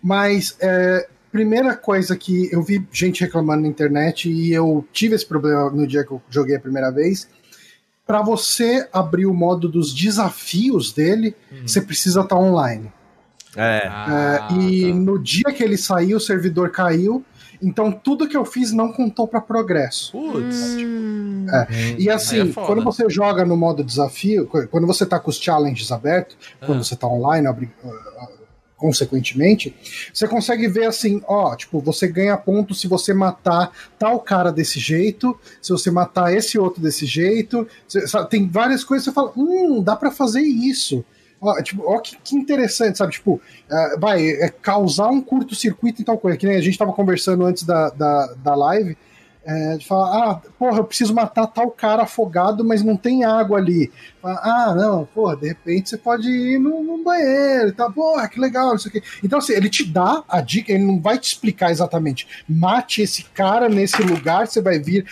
mas 0.00 0.56
é, 0.60 1.08
primeira 1.32 1.76
coisa 1.76 2.16
que 2.16 2.48
eu 2.52 2.62
vi 2.62 2.86
gente 2.92 3.20
reclamando 3.22 3.62
na 3.62 3.68
internet 3.68 4.30
e 4.30 4.52
eu 4.52 4.86
tive 4.92 5.14
esse 5.14 5.26
problema 5.26 5.70
no 5.70 5.86
dia 5.86 6.04
que 6.04 6.12
eu 6.12 6.22
joguei 6.30 6.56
a 6.56 6.60
primeira 6.60 6.90
vez. 6.90 7.28
Para 8.06 8.22
você 8.22 8.88
abrir 8.92 9.26
o 9.26 9.34
modo 9.34 9.68
dos 9.68 9.92
desafios 9.92 10.92
dele, 10.92 11.34
você 11.66 11.80
precisa 11.80 12.20
estar 12.22 12.36
online. 12.36 12.90
é, 13.56 13.82
Ah, 13.86 14.48
É, 14.50 14.54
e 14.54 14.88
tá. 14.88 14.94
no 14.94 15.18
dia 15.18 15.52
que 15.54 15.62
ele 15.62 15.76
saiu, 15.76 16.16
o 16.16 16.20
servidor 16.20 16.70
caiu. 16.70 17.24
Então 17.60 17.90
tudo 17.90 18.28
que 18.28 18.36
eu 18.36 18.44
fiz 18.44 18.72
não 18.72 18.92
contou 18.92 19.26
para 19.26 19.40
progresso. 19.40 20.12
Putz. 20.12 20.76
Hum, 20.78 21.46
E 21.98 22.08
assim, 22.10 22.42
Aí 22.42 22.48
é 22.50 22.52
foda. 22.52 22.66
quando 22.66 22.84
você 22.84 23.08
joga 23.10 23.44
no 23.44 23.56
modo 23.56 23.82
desafio, 23.82 24.46
quando 24.70 24.86
você 24.86 25.04
tá 25.04 25.18
com 25.18 25.30
os 25.30 25.38
challenges 25.38 25.90
abertos, 25.90 26.36
quando 26.64 26.80
Ah. 26.80 26.84
você 26.84 26.94
tá 26.96 27.06
online, 27.06 27.46
ah, 27.48 28.28
consequentemente, 28.76 29.74
você 30.14 30.28
consegue 30.28 30.68
ver 30.68 30.86
assim, 30.86 31.20
ó, 31.26 31.56
tipo, 31.56 31.80
você 31.80 32.06
ganha 32.06 32.36
ponto 32.36 32.74
se 32.74 32.86
você 32.86 33.12
matar 33.12 33.72
tal 33.98 34.20
cara 34.20 34.52
desse 34.52 34.78
jeito, 34.78 35.36
se 35.60 35.72
você 35.72 35.90
matar 35.90 36.32
esse 36.32 36.56
outro 36.58 36.80
desse 36.80 37.04
jeito, 37.04 37.66
você- 37.88 38.06
sabe, 38.06 38.30
tem 38.30 38.46
várias 38.48 38.84
coisas 38.84 39.04
que 39.06 39.10
você 39.10 39.14
fala, 39.14 39.32
hum, 39.36 39.82
dá 39.82 39.96
pra 39.96 40.12
fazer 40.12 40.42
isso. 40.42 41.04
Ó, 41.40 41.62
tipo, 41.62 41.82
ó 41.84 41.98
que, 42.00 42.16
que 42.16 42.36
interessante, 42.36 42.98
sabe? 42.98 43.12
Tipo, 43.12 43.40
ah, 43.70 43.96
vai, 43.98 44.28
é 44.28 44.48
causar 44.48 45.08
um 45.08 45.20
curto-circuito 45.20 46.02
em 46.02 46.04
tal 46.04 46.18
coisa, 46.18 46.36
que 46.36 46.46
nem 46.46 46.56
a 46.56 46.60
gente 46.60 46.78
tava 46.78 46.92
conversando 46.92 47.44
antes 47.44 47.62
da, 47.62 47.90
da, 47.90 48.34
da 48.42 48.54
live, 48.54 48.96
é, 49.50 49.78
de 49.78 49.86
falar, 49.86 50.30
ah, 50.30 50.40
porra, 50.58 50.76
eu 50.78 50.84
preciso 50.84 51.14
matar 51.14 51.46
tal 51.46 51.70
cara 51.70 52.02
afogado, 52.02 52.62
mas 52.62 52.82
não 52.82 52.98
tem 52.98 53.24
água 53.24 53.56
ali. 53.56 53.90
Ah, 54.22 54.74
não, 54.76 55.06
porra, 55.06 55.36
de 55.36 55.48
repente 55.48 55.88
você 55.88 55.96
pode 55.96 56.28
ir 56.28 56.58
no, 56.58 56.82
no 56.82 57.02
banheiro, 57.02 57.72
tá, 57.72 57.90
porra, 57.90 58.28
que 58.28 58.38
legal, 58.38 58.68
não 58.72 58.78
sei 58.78 58.90
o 58.90 58.92
quê. 58.92 59.02
Então, 59.24 59.38
assim, 59.38 59.54
ele 59.54 59.70
te 59.70 59.86
dá 59.86 60.22
a 60.28 60.42
dica, 60.42 60.70
ele 60.70 60.84
não 60.84 61.00
vai 61.00 61.18
te 61.18 61.28
explicar 61.28 61.70
exatamente. 61.70 62.28
Mate 62.46 63.00
esse 63.00 63.24
cara 63.24 63.70
nesse 63.70 64.02
lugar, 64.02 64.46
você 64.46 64.60
vai 64.60 64.78
vir, 64.78 65.06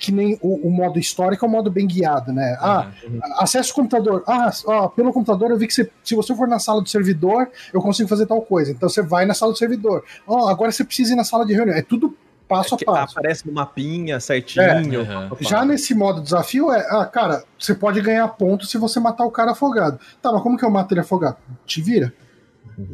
que 0.00 0.10
nem 0.10 0.38
o, 0.40 0.66
o 0.66 0.70
modo 0.70 0.98
histórico 0.98 1.44
é 1.44 1.48
um 1.48 1.52
modo 1.52 1.70
bem 1.70 1.86
guiado, 1.86 2.32
né? 2.32 2.56
Ah, 2.60 2.90
Acesso 3.38 3.70
ao 3.72 3.74
computador. 3.76 4.24
Ah, 4.26 4.50
ó, 4.66 4.88
pelo 4.88 5.12
computador 5.12 5.50
eu 5.50 5.58
vi 5.58 5.66
que 5.66 5.74
você- 5.74 5.90
se 6.02 6.14
você 6.14 6.34
for 6.34 6.48
na 6.48 6.58
sala 6.58 6.80
do 6.80 6.88
servidor, 6.88 7.50
eu 7.72 7.82
consigo 7.82 8.08
fazer 8.08 8.24
tal 8.26 8.40
coisa. 8.40 8.70
Então 8.70 8.88
você 8.88 9.02
vai 9.02 9.26
na 9.26 9.34
sala 9.34 9.52
do 9.52 9.58
servidor. 9.58 10.04
Ó, 10.26 10.48
agora 10.48 10.72
você 10.72 10.84
precisa 10.84 11.12
ir 11.12 11.16
na 11.16 11.24
sala 11.24 11.44
de 11.44 11.52
reunião. 11.52 11.76
É 11.76 11.82
tudo 11.82 12.16
passo 12.48 12.74
a 12.74 12.78
Que 12.78 12.84
passo. 12.84 13.12
aparece 13.18 13.46
no 13.46 13.52
mapinha 13.52 14.20
certinho. 14.20 14.62
É. 15.02 15.28
pá. 15.28 15.36
Já 15.40 15.64
nesse 15.64 15.94
modo 15.94 16.20
desafio 16.22 16.70
é, 16.72 16.86
ah, 16.90 17.04
cara, 17.06 17.42
você 17.58 17.74
pode 17.74 18.00
ganhar 18.00 18.26
ponto 18.28 18.66
se 18.66 18.76
você 18.78 19.00
matar 19.00 19.24
o 19.24 19.30
cara 19.30 19.52
afogado. 19.52 19.98
Tá, 20.22 20.32
mas 20.32 20.42
como 20.42 20.56
que 20.58 20.64
eu 20.64 20.70
mato 20.70 20.92
ele 20.92 21.00
afogado? 21.00 21.36
Te 21.66 21.80
vira. 21.80 22.12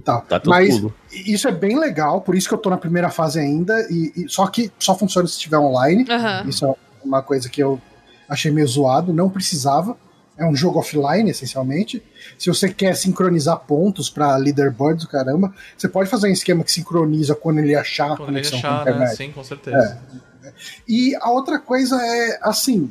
Tá. 0.05 0.21
Tá 0.21 0.39
tudo 0.39 0.51
mas 0.51 0.79
pulo. 0.79 0.95
isso 1.11 1.49
é 1.49 1.53
bem 1.53 1.79
legal, 1.79 2.21
por 2.21 2.35
isso 2.35 2.47
que 2.49 2.55
eu 2.55 2.59
tô 2.59 2.69
na 2.69 2.77
primeira 2.77 3.09
fase 3.09 3.41
ainda, 3.41 3.75
e, 3.91 4.13
e- 4.15 4.29
só 4.29 4.47
que 4.47 4.71
só 4.79 4.95
funciona 4.95 5.27
se 5.27 5.35
estiver 5.35 5.59
online. 5.59 6.05
Aham. 6.11 6.45
Isso 6.47 6.67
é 6.67 6.75
uma 7.03 7.23
coisa 7.23 7.49
que 7.49 7.63
eu 7.63 7.81
achei 8.29 8.51
meio 8.51 8.67
zoado, 8.67 9.13
não 9.13 9.31
precisava. 9.31 9.97
É 10.41 10.47
um 10.47 10.57
jogo 10.57 10.79
offline, 10.79 11.29
essencialmente. 11.29 12.03
Se 12.39 12.49
você 12.49 12.73
quer 12.73 12.97
sincronizar 12.97 13.59
pontos 13.59 14.09
pra 14.09 14.37
leaderboards, 14.37 15.05
caramba, 15.05 15.53
você 15.77 15.87
pode 15.87 16.09
fazer 16.09 16.29
um 16.29 16.33
esquema 16.33 16.65
que 16.65 16.73
sincroniza 16.73 17.35
quando 17.35 17.59
ele 17.59 17.75
achar 17.75 18.13
a 18.13 18.17
Quando 18.17 18.31
ele 18.31 18.49
conexão 18.49 18.61
com 18.61 18.67
a 18.67 18.71
achar, 18.71 18.85
né? 18.87 18.91
internet. 18.91 19.17
Sim, 19.17 19.33
com 19.33 19.45
certeza. 19.45 20.01
E 20.89 21.15
a 21.21 21.31
outra 21.31 21.59
coisa 21.59 21.95
é, 22.03 22.39
assim, 22.43 22.91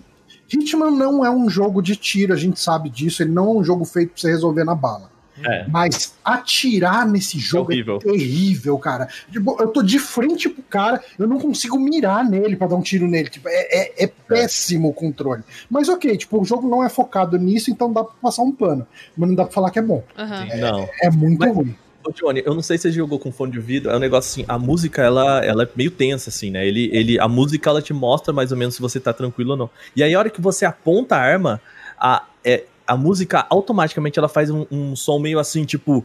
Hitman 0.52 0.92
não 0.92 1.26
é 1.26 1.30
um 1.32 1.50
jogo 1.50 1.82
de 1.82 1.96
tiro, 1.96 2.34
a 2.34 2.38
gente 2.38 2.60
sabe 2.60 2.90
disso, 2.90 3.24
ele 3.24 3.32
não 3.32 3.48
é 3.48 3.60
um 3.60 3.64
jogo 3.64 3.84
feito 3.84 4.12
pra 4.14 4.22
você 4.22 4.30
resolver 4.30 4.64
na 4.64 4.76
bala. 4.76 5.10
É. 5.46 5.66
Mas 5.68 6.16
atirar 6.24 7.08
nesse 7.08 7.40
jogo 7.40 7.72
é, 7.72 7.76
horrível. 7.76 8.00
terrível, 8.00 8.78
cara. 8.78 9.08
Tipo, 9.32 9.58
eu 9.62 9.68
tô 9.68 9.82
de 9.82 10.00
frente 10.00 10.50
pro 10.50 10.64
cara, 10.64 11.02
eu 11.18 11.28
não 11.28 11.40
consigo 11.40 11.80
mirar 11.80 12.24
nele 12.28 12.56
pra 12.56 12.68
dar 12.68 12.76
um 12.76 12.82
tiro 12.82 13.08
nele. 13.08 13.30
Tipo, 13.30 13.48
é, 13.50 13.54
é- 13.72 14.04
é 14.06 14.08
péssimo 14.28 14.90
o 14.90 14.94
controle. 14.94 15.44
Mas 15.70 15.90
ok, 15.90 16.18
tipo, 16.18 16.42
o 16.42 16.46
jogo 16.46 16.68
não 16.68 16.84
é 16.84 16.90
focado 16.90 17.38
nisso, 17.38 17.72
então 17.72 17.92
dá 17.92 18.04
pra 18.04 18.14
passar 18.22 18.42
um 18.44 18.52
pano. 18.52 18.86
Mas 19.18 19.30
não 19.30 19.36
dá 19.36 19.44
pra 19.46 19.54
falar 19.54 19.72
que 19.72 19.80
é 19.80 19.82
bom. 19.82 20.04
aham. 20.18 20.48
Não. 20.58 20.90
É 21.02 21.10
muito 21.10 21.40
Mas- 21.40 21.56
ruim. 21.56 21.76
Ô, 22.02 22.12
Johnny, 22.14 22.42
eu 22.46 22.56
não 22.56 22.62
sei 22.62 22.78
se 22.78 22.84
você 22.84 22.92
jogou 22.94 23.20
com 23.20 23.30
fone 23.30 23.52
de 23.52 23.58
ouvido, 23.58 23.90
é 23.90 23.96
um 23.96 24.00
negócio 24.00 24.30
assim, 24.32 24.46
a 24.48 24.58
música, 24.58 25.02
ela, 25.02 25.44
ela 25.44 25.64
é 25.64 25.70
meio 25.76 25.92
tensa, 25.92 26.30
assim, 26.30 26.50
né? 26.50 26.66
Ele, 26.66 26.90
ele, 26.94 27.20
a 27.20 27.28
música, 27.28 27.70
ela 27.70 27.82
te 27.82 27.92
mostra 27.94 28.32
mais 28.34 28.54
ou 28.54 28.58
menos 28.58 28.76
se 28.76 28.82
você 28.82 29.02
tá 29.02 29.12
tranquilo 29.12 29.52
ou 29.52 29.58
não. 29.58 29.70
E 29.94 30.02
aí, 30.02 30.16
a 30.16 30.18
hora 30.20 30.30
que 30.30 30.40
você 30.40 30.64
aponta 30.66 31.18
a 31.18 31.20
arma, 31.20 31.62
a, 32.00 32.24
é, 32.44 32.64
a 32.90 32.98
música, 32.98 33.46
automaticamente, 33.52 34.18
ela 34.18 34.28
faz 34.28 34.50
um, 34.50 34.66
um 34.72 34.96
som 34.96 35.20
meio 35.20 35.38
assim, 35.38 35.64
tipo... 35.64 36.04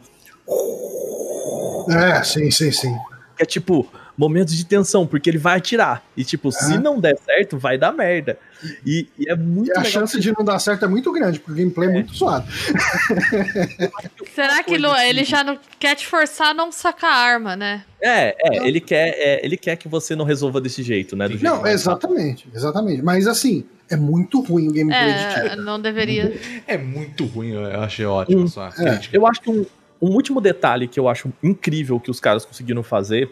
É, 1.89 2.23
sim, 2.23 2.51
sim, 2.51 2.71
sim. 2.71 2.95
Que 3.37 3.43
é 3.43 3.47
tipo, 3.47 3.89
momentos 4.17 4.55
de 4.57 4.65
tensão, 4.65 5.07
porque 5.07 5.29
ele 5.29 5.39
vai 5.39 5.59
atirar. 5.59 6.03
E 6.17 6.25
tipo, 6.25 6.53
se 6.53 6.75
É. 6.75 6.79
não 6.79 7.01
der 7.01 7.17
certo, 7.19 7.59
vai 7.59 7.77
dar 7.77 7.93
merda. 7.93 8.39
E, 8.87 9.09
e 9.19 9.29
é 9.31 9.37
muito 9.37 9.69
E 9.71 9.79
a 9.79 9.85
chance 9.85 10.19
de 10.19 10.33
não 10.33 10.45
dar 10.45 10.59
certo 10.59 10.85
é 10.85 10.89
muito 10.89 11.13
grande, 11.13 11.39
porque 11.39 11.53
o 11.53 11.55
gameplay 11.55 11.89
é, 11.89 11.93
muito 11.93 12.15
zoado. 12.15 12.47
Será 14.35 14.63
que 14.63 14.75
assim. 14.75 15.09
ele 15.09 15.25
já 15.25 15.45
não 15.45 15.59
quer 15.79 15.95
te 15.97 16.07
forçar 16.07 16.49
a 16.49 16.55
não 16.55 16.71
sacar 16.73 17.11
a 17.13 17.17
arma, 17.17 17.57
né? 17.57 17.85
É, 18.01 18.35
é, 18.39 18.67
ele 18.67 18.81
quer, 18.81 19.15
é, 19.17 19.45
ele 19.45 19.57
quer 19.57 19.77
que 19.77 19.89
você 19.89 20.15
não 20.15 20.25
resolva 20.25 20.61
desse 20.61 20.83
jeito, 20.83 21.17
né? 21.17 21.27
Do 21.27 21.33
jeito 21.33 21.45
Não, 21.45 21.63
mais 21.63 21.75
exatamente, 21.81 22.49
exatamente. 22.55 23.03
Mas 23.03 23.27
assim, 23.27 23.65
é 23.91 23.97
muito 23.97 24.41
ruim 24.41 24.69
o 24.69 24.73
gameplay 24.73 25.13
de 25.13 25.35
tiro. 25.35 25.47
É, 25.49 25.57
não 25.57 25.81
deveria. 25.81 26.33
É 26.67 26.77
muito 26.79 27.25
ruim, 27.27 27.51
eu 27.53 27.81
achei 27.81 28.05
ótimo 28.07 28.43
Hum, 28.43 28.45
a 28.45 28.49
sua 28.49 28.69
é. 28.79 28.91
crítica. 28.91 29.17
Eu 29.17 29.27
acho 29.27 29.41
que 29.41 29.51
um, 29.51 29.65
um 30.01 30.09
último 30.11 30.41
detalhe 30.41 30.87
que 30.89 30.99
eu 30.99 31.09
acho 31.09 31.33
incrível 31.43 31.99
que 32.01 32.11
os 32.11 32.21
caras 32.21 32.45
conseguiram 32.45 32.83
fazer 32.83 33.31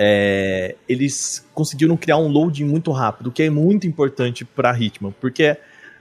é 0.00 0.76
eles 0.88 1.44
conseguiram 1.52 1.96
criar 1.96 2.18
um 2.18 2.28
loading 2.28 2.64
muito 2.64 2.92
rápido, 2.92 3.32
que 3.32 3.42
é 3.42 3.50
muito 3.50 3.84
importante 3.86 4.44
pra 4.44 4.72
Hitman, 4.78 5.12
porque 5.20 5.56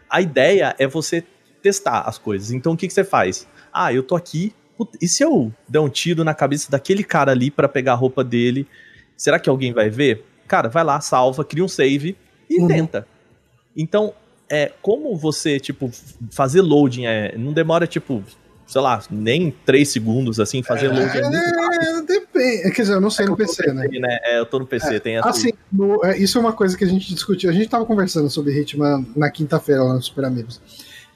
a 0.07 0.21
ideia 0.21 0.75
é 0.77 0.85
você 0.85 1.23
testar 1.63 2.01
as 2.01 2.19
coisas. 2.19 2.51
Então 2.51 2.73
o 2.73 2.77
que, 2.77 2.87
que 2.87 2.93
você 2.93 3.03
faz? 3.03 3.47
Ah, 3.73 3.91
eu 3.91 4.03
tô 4.03 4.15
aqui, 4.15 4.53
e 5.01 5.07
se 5.07 5.23
eu 5.23 5.51
der 5.67 5.79
um 5.79 5.89
tiro 5.89 6.23
na 6.23 6.35
cabeça 6.35 6.69
daquele 6.69 7.03
cara 7.03 7.31
ali 7.31 7.49
pra 7.49 7.67
pegar 7.67 7.93
a 7.93 7.95
roupa 7.95 8.23
dele? 8.23 8.67
Será 9.17 9.39
que 9.39 9.49
alguém 9.49 9.73
vai 9.73 9.89
ver? 9.89 10.23
Cara, 10.47 10.69
vai 10.69 10.83
lá, 10.83 11.01
salva, 11.01 11.43
cria 11.43 11.65
um 11.65 11.67
save 11.67 12.15
e 12.47 12.61
Uhum. 12.61 12.67
tenta. 12.67 13.07
Então, 13.75 14.13
é 14.49 14.71
como 14.81 15.15
você, 15.17 15.59
tipo, 15.59 15.91
fazer 16.31 16.61
loading 16.61 17.05
é, 17.05 17.35
não 17.35 17.51
demora, 17.51 17.87
tipo, 17.87 18.23
sei 18.67 18.81
lá, 18.81 19.01
nem 19.09 19.49
3 19.65 19.87
segundos, 19.89 20.39
assim, 20.39 20.61
fazer 20.61 20.87
é 20.87 20.93
muito 20.93 21.07
É, 21.17 22.01
depende. 22.01 22.71
Quer 22.71 22.81
dizer, 22.83 22.93
eu 22.93 23.01
não 23.01 23.09
sei 23.09 23.25
no 23.25 23.31
eu 23.31 23.37
tô 23.37 23.43
PC, 23.45 23.73
né? 23.73 23.87
né? 23.99 24.19
É, 24.23 24.39
eu 24.39 24.45
tô 24.45 24.59
no 24.59 24.67
PC, 24.67 24.99
tem 24.99 25.17
essa. 25.17 25.29
Assim, 25.29 25.51
no- 25.71 26.03
é, 26.05 26.17
isso 26.17 26.37
é 26.37 26.41
uma 26.41 26.53
coisa 26.53 26.77
que 26.77 26.83
a 26.83 26.87
gente 26.87 27.11
discutiu. 27.13 27.49
A 27.49 27.53
gente 27.53 27.69
tava 27.69 27.85
conversando 27.85 28.29
sobre 28.29 28.51
Hitman 28.59 29.07
na 29.15 29.31
quinta-feira 29.31 29.81
lá 29.83 29.93
no 29.93 30.01
Super 30.03 30.25
Amigos. 30.25 30.61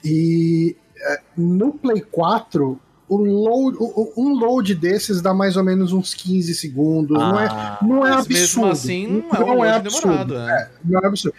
E 0.04 0.74
é, 1.00 1.20
no 1.36 1.72
Play 1.74 2.00
4, 2.00 2.80
o 3.08 3.16
load, 3.16 3.76
o- 3.78 4.12
um 4.16 4.34
load 4.34 4.74
desses 4.74 5.20
dá 5.20 5.34
mais 5.34 5.56
ou 5.56 5.62
menos 5.62 5.92
uns 5.92 6.14
15 6.14 6.54
segundos. 6.54 7.18
não 7.18 7.38
é, 7.38 7.46
Ah, 7.50 7.78
não 7.82 7.98
é 8.06 8.10
Mas 8.10 8.26
absurdo. 8.26 8.32
mesmo 8.40 8.66
assim, 8.66 9.06
não 9.06 9.36
é 9.36 9.44
um 9.44 9.54
load 9.54 9.68
absurdo. 9.68 10.06
demorado, 10.08 10.34
né? 10.38 10.70
Não 10.84 11.00
é 11.00 11.06
absurdo. 11.06 11.34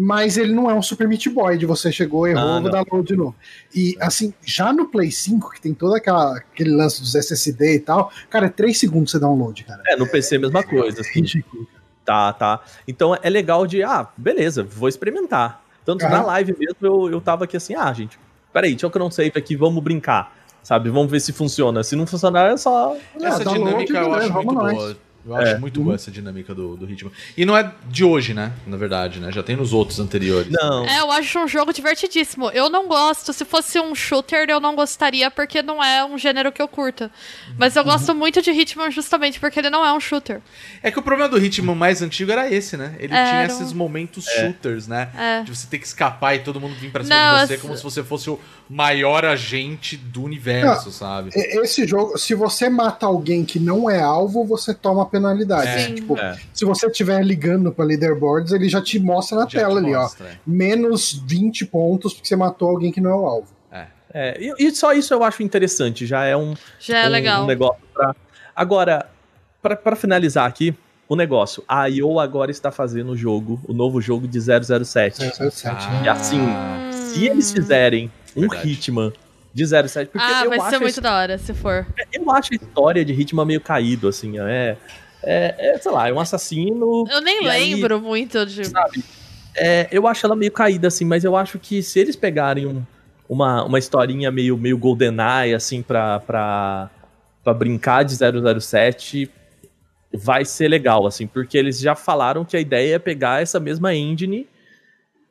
Mas 0.00 0.38
ele 0.38 0.52
não 0.54 0.70
é 0.70 0.74
um 0.74 0.80
Super 0.80 1.08
Meat 1.08 1.28
Boy 1.28 1.58
de 1.58 1.66
você 1.66 1.90
chegou, 1.90 2.24
errou, 2.24 2.40
Ah, 2.40 2.60
vou 2.60 2.70
dar 2.70 2.84
load 2.88 3.08
de 3.08 3.16
novo. 3.16 3.34
E 3.74 3.96
assim, 4.00 4.32
já 4.44 4.72
no 4.72 4.86
Play 4.86 5.10
5, 5.10 5.50
que 5.50 5.60
tem 5.60 5.74
todo 5.74 5.92
aquela, 5.94 6.36
aquele 6.36 6.70
lance 6.70 7.00
dos 7.00 7.16
SSD 7.16 7.74
e 7.74 7.80
tal, 7.80 8.12
cara, 8.30 8.46
é 8.46 8.48
3 8.48 8.78
segundos 8.78 9.10
você 9.10 9.18
dá 9.18 9.28
um 9.28 9.34
load, 9.34 9.64
cara. 9.64 9.82
É, 9.88 9.96
no 9.96 10.06
PC 10.06 10.36
a 10.36 10.38
mesma 10.38 10.62
coisa, 10.62 10.98
É 10.98 11.00
assim. 11.00 11.20
ridículo. 11.20 11.66
Tá, 12.04 12.32
tá. 12.32 12.60
Então 12.86 13.18
é 13.20 13.28
legal 13.28 13.66
de, 13.66 13.82
ah, 13.82 14.06
beleza, 14.16 14.62
vou 14.62 14.88
experimentar. 14.88 15.64
Tanto 15.84 16.04
Aham. 16.06 16.18
na 16.18 16.22
live 16.22 16.54
mesmo 16.56 16.76
eu, 16.80 17.10
eu 17.10 17.20
tava 17.20 17.42
aqui 17.44 17.56
assim, 17.56 17.74
ah, 17.74 17.92
gente, 17.92 18.20
peraí, 18.52 18.70
deixa 18.70 18.86
eu 18.86 18.90
que 18.92 18.96
eu 18.96 19.00
não 19.00 19.10
save 19.10 19.32
aqui, 19.36 19.56
vamos 19.56 19.82
brincar. 19.82 20.32
Sabe, 20.62 20.90
vamos 20.90 21.10
ver 21.10 21.18
se 21.20 21.32
funciona. 21.32 21.82
Se 21.82 21.96
não 21.96 22.06
funcionar, 22.06 22.52
é 22.52 22.56
só. 22.56 22.94
Essa 23.20 23.42
load, 23.42 23.58
dinâmica 23.58 23.98
eu 23.98 24.12
acho 24.14 24.32
muito 24.34 24.54
boa. 24.54 24.96
Eu 25.28 25.36
acho 25.36 25.52
É. 25.52 25.58
muito 25.58 25.80
boa 25.82 25.94
essa 25.94 26.10
dinâmica 26.10 26.54
do, 26.54 26.76
do 26.76 26.86
ritmo. 26.86 27.12
E 27.36 27.44
não 27.44 27.56
é 27.56 27.70
de 27.86 28.02
hoje, 28.04 28.32
né? 28.32 28.52
Na 28.66 28.76
verdade, 28.76 29.20
né? 29.20 29.30
Já 29.30 29.42
tem 29.42 29.56
nos 29.56 29.72
outros 29.72 30.00
anteriores. 30.00 30.50
Não. 30.50 30.84
É, 30.86 31.00
eu 31.00 31.10
acho 31.12 31.38
um 31.38 31.46
jogo 31.46 31.72
divertidíssimo. 31.72 32.48
Eu 32.50 32.70
não 32.70 32.88
gosto. 32.88 33.32
Se 33.32 33.44
fosse 33.44 33.78
um 33.78 33.94
shooter, 33.94 34.46
eu 34.48 34.58
não 34.60 34.74
gostaria, 34.74 35.30
porque 35.30 35.62
não 35.62 35.84
é 35.84 36.04
um 36.04 36.16
gênero 36.16 36.50
que 36.50 36.62
eu 36.62 36.66
curta. 36.68 37.10
Mas 37.58 37.76
eu 37.76 37.84
gosto 37.84 38.14
muito 38.14 38.40
de 38.40 38.50
Hitman 38.50 38.90
justamente 38.90 39.38
porque 39.38 39.58
ele 39.58 39.68
não 39.70 39.84
é 39.84 39.92
um 39.92 40.00
shooter. 40.00 40.40
É 40.82 40.90
que 40.90 40.98
o 40.98 41.02
problema 41.02 41.28
do 41.28 41.38
Hitman 41.44 41.74
mais 41.74 42.00
antigo 42.00 42.32
era 42.32 42.50
esse, 42.52 42.76
né? 42.76 42.96
Ele 42.98 43.12
Era 43.12 43.28
tinha 43.28 43.44
esses 43.44 43.72
momentos 43.72 44.24
shooters, 44.24 44.86
né? 44.88 45.10
É. 45.16 45.42
De 45.42 45.54
você 45.54 45.66
ter 45.66 45.78
que 45.78 45.86
escapar 45.86 46.34
e 46.36 46.38
todo 46.38 46.58
mundo 46.60 46.74
vir 46.76 46.90
pra 46.90 47.04
cima 47.04 47.14
Não, 47.14 47.34
de 47.40 47.46
você 47.48 47.54
essa- 47.54 47.62
como 47.62 47.76
se 47.76 47.82
você 47.82 48.02
fosse 48.02 48.30
o 48.30 48.38
maior 48.68 49.24
agente 49.24 49.96
do 49.96 50.22
universo, 50.22 50.90
sabe? 50.90 51.30
E- 51.34 51.58
Esse 51.60 51.86
jogo, 51.86 52.16
se 52.16 52.34
você 52.34 52.68
mata 52.68 53.06
alguém 53.06 53.44
que 53.44 53.58
não 53.58 53.90
é 53.90 54.00
alvo, 54.00 54.44
você 54.44 54.72
toma 54.72 55.04
penalidade. 55.20 55.68
É. 55.68 55.78
Sim. 55.86 55.94
Tipo, 55.96 56.18
É. 56.18 56.36
se 56.52 56.64
você 56.64 56.86
estiver 56.86 57.22
ligando 57.24 57.70
pra 57.72 57.84
leaderboards, 57.84 58.52
ele 58.52 58.68
já 58.68 58.80
te 58.82 58.98
mostra 58.98 59.36
na 59.38 59.42
Já 59.48 59.60
tela 59.60 59.80
te 59.80 59.86
ali, 59.86 59.94
ó. 59.94 60.08
é. 60.20 60.36
Menos 60.46 61.12
20 61.26 61.66
pontos 61.66 62.14
porque 62.14 62.28
você 62.28 62.36
matou 62.36 62.68
alguém 62.70 62.90
que 62.92 63.00
não 63.00 63.10
é 63.10 63.14
o 63.14 63.26
alvo. 63.26 63.58
É, 64.14 64.38
e, 64.40 64.54
e 64.68 64.74
só 64.74 64.94
isso 64.94 65.12
eu 65.12 65.22
acho 65.22 65.42
interessante, 65.42 66.06
já 66.06 66.24
é 66.24 66.34
um, 66.34 66.54
Já 66.80 67.00
é 67.00 67.06
um, 67.06 67.10
legal. 67.10 67.42
um 67.44 67.46
negócio 67.46 67.76
pra. 67.92 68.16
Agora, 68.56 69.06
pra, 69.60 69.76
pra 69.76 69.94
finalizar 69.94 70.46
aqui, 70.48 70.74
o 71.06 71.14
negócio. 71.14 71.62
A 71.68 71.88
IO 71.90 72.18
agora 72.18 72.50
está 72.50 72.70
fazendo 72.72 73.10
o 73.12 73.16
jogo, 73.16 73.60
o 73.68 73.74
novo 73.74 74.00
jogo 74.00 74.26
de 74.26 74.40
007. 74.40 75.18
007, 75.50 75.86
né? 75.90 76.02
E 76.04 76.08
assim, 76.08 76.40
se 76.90 77.26
eles 77.26 77.52
fizerem 77.52 78.10
um 78.34 78.48
Verdade. 78.48 78.70
Hitman 78.72 79.12
de 79.52 79.66
07, 79.66 80.10
porque 80.10 80.18
Ah, 80.26 80.44
eu 80.44 80.48
vai 80.50 80.58
acho 80.58 80.70
ser 80.70 80.76
a 80.76 80.80
muito 80.80 81.00
da 81.02 81.14
hora, 81.14 81.36
se 81.36 81.52
for. 81.52 81.86
Eu 82.10 82.30
acho 82.30 82.54
a 82.54 82.56
história 82.56 83.04
de 83.04 83.12
Hitman 83.12 83.44
meio 83.44 83.60
caído, 83.60 84.08
assim, 84.08 84.38
é. 84.38 84.76
É, 85.22 85.54
é, 85.74 85.78
sei 85.78 85.90
lá, 85.92 86.08
é 86.08 86.12
um 86.12 86.20
assassino. 86.20 87.04
Eu 87.10 87.20
nem 87.20 87.44
E 87.44 87.48
aí- 87.48 87.74
lembro 87.74 88.00
muito 88.00 88.44
de. 88.46 88.64
Sabe? 88.66 89.02
É, 89.56 89.88
eu 89.90 90.06
acho 90.06 90.24
ela 90.24 90.36
meio 90.36 90.52
caída, 90.52 90.86
assim, 90.88 91.04
mas 91.04 91.24
eu 91.24 91.34
acho 91.36 91.58
que 91.58 91.82
se 91.82 91.98
eles 91.98 92.14
pegarem 92.14 92.66
um- 92.66 92.82
uma, 93.28 93.64
uma 93.64 93.78
historinha 93.78 94.30
meio, 94.30 94.56
meio 94.56 94.78
GoldenEye, 94.78 95.54
assim, 95.54 95.82
pra, 95.82 96.20
pra, 96.20 96.88
pra 97.42 97.52
brincar 97.52 98.04
de 98.04 98.14
007, 98.16 99.28
vai 100.14 100.44
ser 100.44 100.68
legal, 100.68 101.06
assim, 101.06 101.26
porque 101.26 101.58
eles 101.58 101.78
já 101.80 101.94
falaram 101.94 102.44
que 102.44 102.56
a 102.56 102.60
ideia 102.60 102.94
é 102.94 102.98
pegar 102.98 103.42
essa 103.42 103.58
mesma 103.60 103.94
engine. 103.94 104.46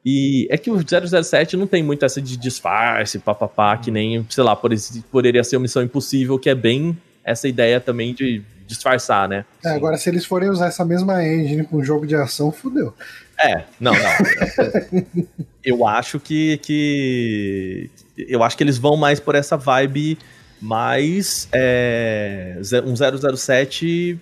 E 0.05 0.47
é 0.49 0.57
que 0.57 0.69
o 0.69 0.77
007 0.77 1.57
não 1.57 1.65
tem 1.67 1.81
muito 1.83 2.05
essa 2.05 2.21
de 2.21 2.38
disfarce, 2.38 3.19
papapá, 3.19 3.75
que 3.77 3.89
nem, 3.91 4.25
sei 4.29 4.43
lá, 4.43 4.55
por, 4.55 4.71
poderia 5.11 5.43
ser 5.43 5.55
uma 5.57 5.63
missão 5.63 5.81
impossível, 5.81 6.38
que 6.38 6.49
é 6.49 6.55
bem 6.55 6.95
essa 7.23 7.47
ideia 7.47 7.79
também 7.81 8.13
de 8.13 8.41
disfarçar, 8.68 9.28
né? 9.28 9.45
É, 9.63 9.70
agora, 9.70 9.97
se 9.97 10.09
eles 10.09 10.26
forem 10.26 10.49
usar 10.49 10.68
essa 10.68 10.86
mesma 10.86 11.26
engine 11.26 11.63
pra 11.63 11.78
um 11.78 11.84
jogo 11.84 12.05
de 12.05 12.15
ação, 12.15 12.51
fudeu. 12.51 12.93
É, 13.39 13.63
não, 13.80 13.93
não. 13.93 15.15
eu 15.63 15.88
acho 15.88 16.20
que, 16.20 16.57
que. 16.57 17.89
Eu 18.18 18.43
acho 18.43 18.57
que 18.57 18.63
eles 18.63 18.78
vão 18.78 18.97
mais 18.97 19.20
por 19.20 19.36
essa 19.36 19.55
vibe 19.55 20.18
mais. 20.61 21.47
É, 21.53 22.57
um 22.86 22.95
007, 23.38 24.20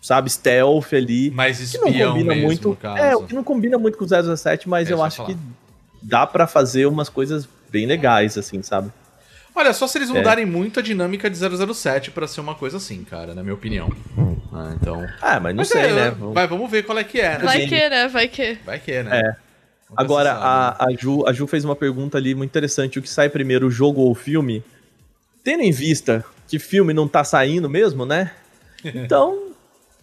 sabe, 0.00 0.30
stealth 0.30 0.92
ali. 0.92 1.30
Mais 1.30 1.58
Que 1.70 1.78
não 1.78 1.88
espião 1.88 2.12
combina 2.12 2.34
mesmo, 2.34 2.46
muito. 2.46 2.68
no 2.70 2.76
caso. 2.76 2.98
É, 2.98 3.16
o 3.16 3.22
que 3.22 3.34
não 3.34 3.44
combina 3.44 3.78
muito 3.78 3.96
com 3.96 4.04
o 4.04 4.36
007, 4.36 4.68
mas 4.68 4.90
É, 4.90 4.92
eu 4.92 5.02
acho 5.02 5.22
eu 5.22 5.26
que 5.26 5.36
dá 6.02 6.26
pra 6.26 6.46
fazer 6.46 6.86
umas 6.86 7.08
coisas 7.08 7.48
bem 7.70 7.86
legais, 7.86 8.36
assim, 8.38 8.62
sabe? 8.62 8.90
Olha, 9.58 9.72
só 9.72 9.88
se 9.88 9.98
eles 9.98 10.08
É. 10.10 10.12
mudarem 10.12 10.46
muito 10.46 10.78
a 10.78 10.82
dinâmica 10.82 11.28
de 11.28 11.36
007 11.36 12.12
pra 12.12 12.28
ser 12.28 12.40
uma 12.40 12.54
coisa 12.54 12.76
assim, 12.76 13.02
cara, 13.02 13.34
na 13.34 13.42
minha 13.42 13.54
opinião. 13.54 13.88
né? 14.52 14.76
Então. 14.80 15.04
Ah, 15.20 15.40
mas 15.40 15.52
não 15.54 15.58
Mas 15.62 15.68
sei, 15.68 15.82
é, 15.82 15.92
né? 15.92 16.14
Vai, 16.32 16.46
vamos 16.46 16.70
ver 16.70 16.84
qual 16.84 16.96
é 16.96 17.02
que 17.04 17.20
é, 17.20 17.38
né? 17.38 17.44
Vai 17.44 17.66
que, 17.66 17.88
né? 17.88 18.08
Vai 18.08 18.28
que. 18.28 18.58
Vai 18.64 18.78
que 18.78 18.92
é, 18.92 19.02
né? 19.02 19.20
É. 19.20 19.36
Agora, 19.96 20.32
a, 20.34 20.84
a, 20.86 20.92
Ju, 20.96 21.26
a 21.26 21.32
Ju 21.32 21.46
fez 21.46 21.64
uma 21.64 21.74
pergunta 21.74 22.18
ali 22.18 22.34
muito 22.34 22.50
interessante. 22.50 22.98
O 22.98 23.02
que 23.02 23.08
sai 23.10 23.28
primeiro, 23.28 23.66
o 23.66 23.70
jogo 23.70 24.02
ou 24.02 24.12
o 24.12 24.14
filme? 24.14 24.62
Tendo 25.42 25.62
em 25.62 25.72
vista 25.72 26.24
que 26.46 26.58
filme 26.58 26.92
não 26.94 27.08
tá 27.08 27.24
saindo 27.24 27.68
mesmo, 27.68 28.06
né? 28.06 28.30
Então, 28.84 29.48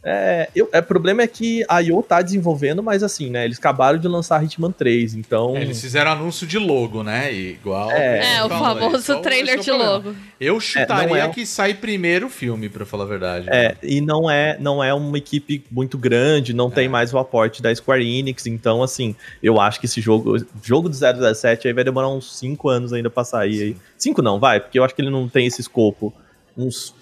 é, 0.08 0.50
eu, 0.56 0.70
é, 0.72 0.80
o 0.80 0.84
problema 0.84 1.24
é 1.24 1.28
que 1.28 1.66
a 1.68 1.80
IO 1.80 2.04
tá 2.04 2.22
desenvolvendo, 2.22 2.84
mas 2.84 3.02
assim, 3.02 3.32
né? 3.32 3.44
Eles 3.44 3.58
acabaram 3.58 3.98
de 3.98 4.08
lançar 4.08 4.44
Hitman 4.44 4.72
3, 4.72 5.16
então... 5.16 5.58
É, 5.58 5.64
Eles 5.64 5.82
fizeram 5.82 6.12
anúncio 6.12 6.46
de 6.46 6.60
logo, 6.60 7.02
né? 7.02 7.34
Igual. 7.34 7.90
É. 7.90 8.36
É, 8.36 8.44
o 8.44 8.48
Falou, 8.48 8.92
famoso 8.92 9.12
é 9.12 9.22
trailer 9.22 9.56
é 9.56 9.58
de 9.58 9.66
problema. 9.66 9.92
logo. 9.92 10.16
Eu 10.40 10.60
chutaria 10.60 11.24
é 11.24 11.28
que 11.30 11.44
sai 11.44 11.74
primeiro 11.74 12.28
o 12.28 12.30
filme, 12.30 12.70
pra 12.70 12.86
falar 12.86 13.06
a 13.06 13.08
verdade. 13.08 13.48
É, 13.50 13.76
e 13.82 14.00
não 14.00 14.30
é, 14.30 14.58
não 14.60 14.84
é 14.84 14.94
uma 14.94 15.18
equipe 15.18 15.64
muito 15.72 15.98
grande, 15.98 16.54
não 16.54 16.70
tem 16.70 16.88
mais 16.88 17.12
o 17.12 17.18
aporte 17.18 17.60
da 17.60 17.74
Square 17.74 18.06
Enix, 18.06 18.46
então 18.46 18.84
assim, 18.84 19.16
eu 19.42 19.60
acho 19.60 19.80
que 19.80 19.88
esse 19.88 20.00
jogo, 20.02 20.38
jogo 20.62 20.88
do 20.88 20.96
007 20.96 21.68
aí 21.68 21.74
vai 21.74 21.84
demorar 21.84 22.10
uns 22.10 22.38
5 22.38 22.70
anos 22.70 22.94
ainda 22.94 23.10
pra 23.10 23.24
sair 23.24 23.62
aí. 23.64 23.78
5 23.98 24.22
não, 24.22 24.40
vai, 24.40 24.60
porque 24.60 24.78
eu 24.78 24.84
acho 24.84 24.94
que 24.94 25.02
ele 25.02 25.10
não 25.10 25.28
tem 25.28 25.48
esse 25.48 25.62
escopo. 25.62 26.14
Uns 26.56 26.94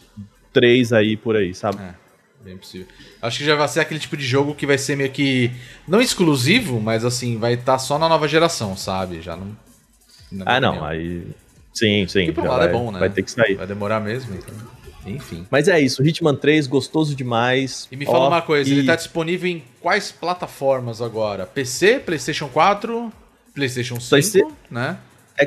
3 0.54 0.94
aí 0.94 1.18
por 1.18 1.36
aí, 1.36 1.54
sabe? 1.54 1.82
É, 1.82 2.03
bem 2.44 2.58
possível. 2.58 2.88
Acho 3.22 3.38
que 3.40 3.46
já 3.46 3.56
vai 3.56 3.68
ser 3.68 3.80
aquele 3.80 4.00
tipo 4.00 4.18
de 4.18 4.26
jogo 4.26 4.54
que 4.56 4.66
vai 4.66 4.78
ser 4.78 4.96
meio 4.96 5.12
que. 5.12 5.52
Não 5.88 6.02
exclusivo, 6.02 6.80
mas 6.80 7.06
assim, 7.06 7.38
vai 7.38 7.54
estar 7.54 7.78
só 7.80 7.98
na 7.98 8.08
nova 8.10 8.28
geração, 8.28 8.76
sabe? 8.76 9.22
Já 9.22 9.36
não. 9.36 9.56
ah, 10.46 10.60
não, 10.60 10.70
opinião. 10.70 10.86
aí. 10.88 11.28
Sim, 11.74 12.08
sim. 12.08 12.26
Que 12.26 12.32
por 12.32 12.44
um 12.44 12.48
lado 12.48 12.64
é 12.66 12.68
vai, 12.68 12.74
bom, 12.74 12.92
né? 12.92 13.00
Vai 13.00 13.10
ter 13.10 13.24
que 13.24 13.32
sair. 13.32 13.56
Vai 13.56 13.66
demorar 13.68 14.00
mesmo, 14.00 14.36
então. 14.36 14.56
Enfim. 15.06 15.46
Mas 15.52 15.68
é 15.68 15.80
isso, 15.82 16.06
Hitman 16.06 16.36
3, 16.36 16.66
gostoso 16.68 17.14
demais. 17.16 17.88
E 17.92 17.98
me 17.98 18.06
fala 18.06 18.20
Ó, 18.20 18.28
uma 18.30 18.42
coisa, 18.42 18.70
e- 18.70 18.74
ele 18.74 18.88
tá 18.88 18.96
disponível 18.96 19.50
em 19.50 19.64
quais 19.82 20.12
plataformas 20.12 21.02
agora? 21.02 21.46
PC, 21.46 22.00
PlayStation 22.00 22.48
4, 22.48 23.12
PlayStation 23.54 24.00
5, 24.00 24.10
PC. 24.16 24.46
né? 24.72 24.98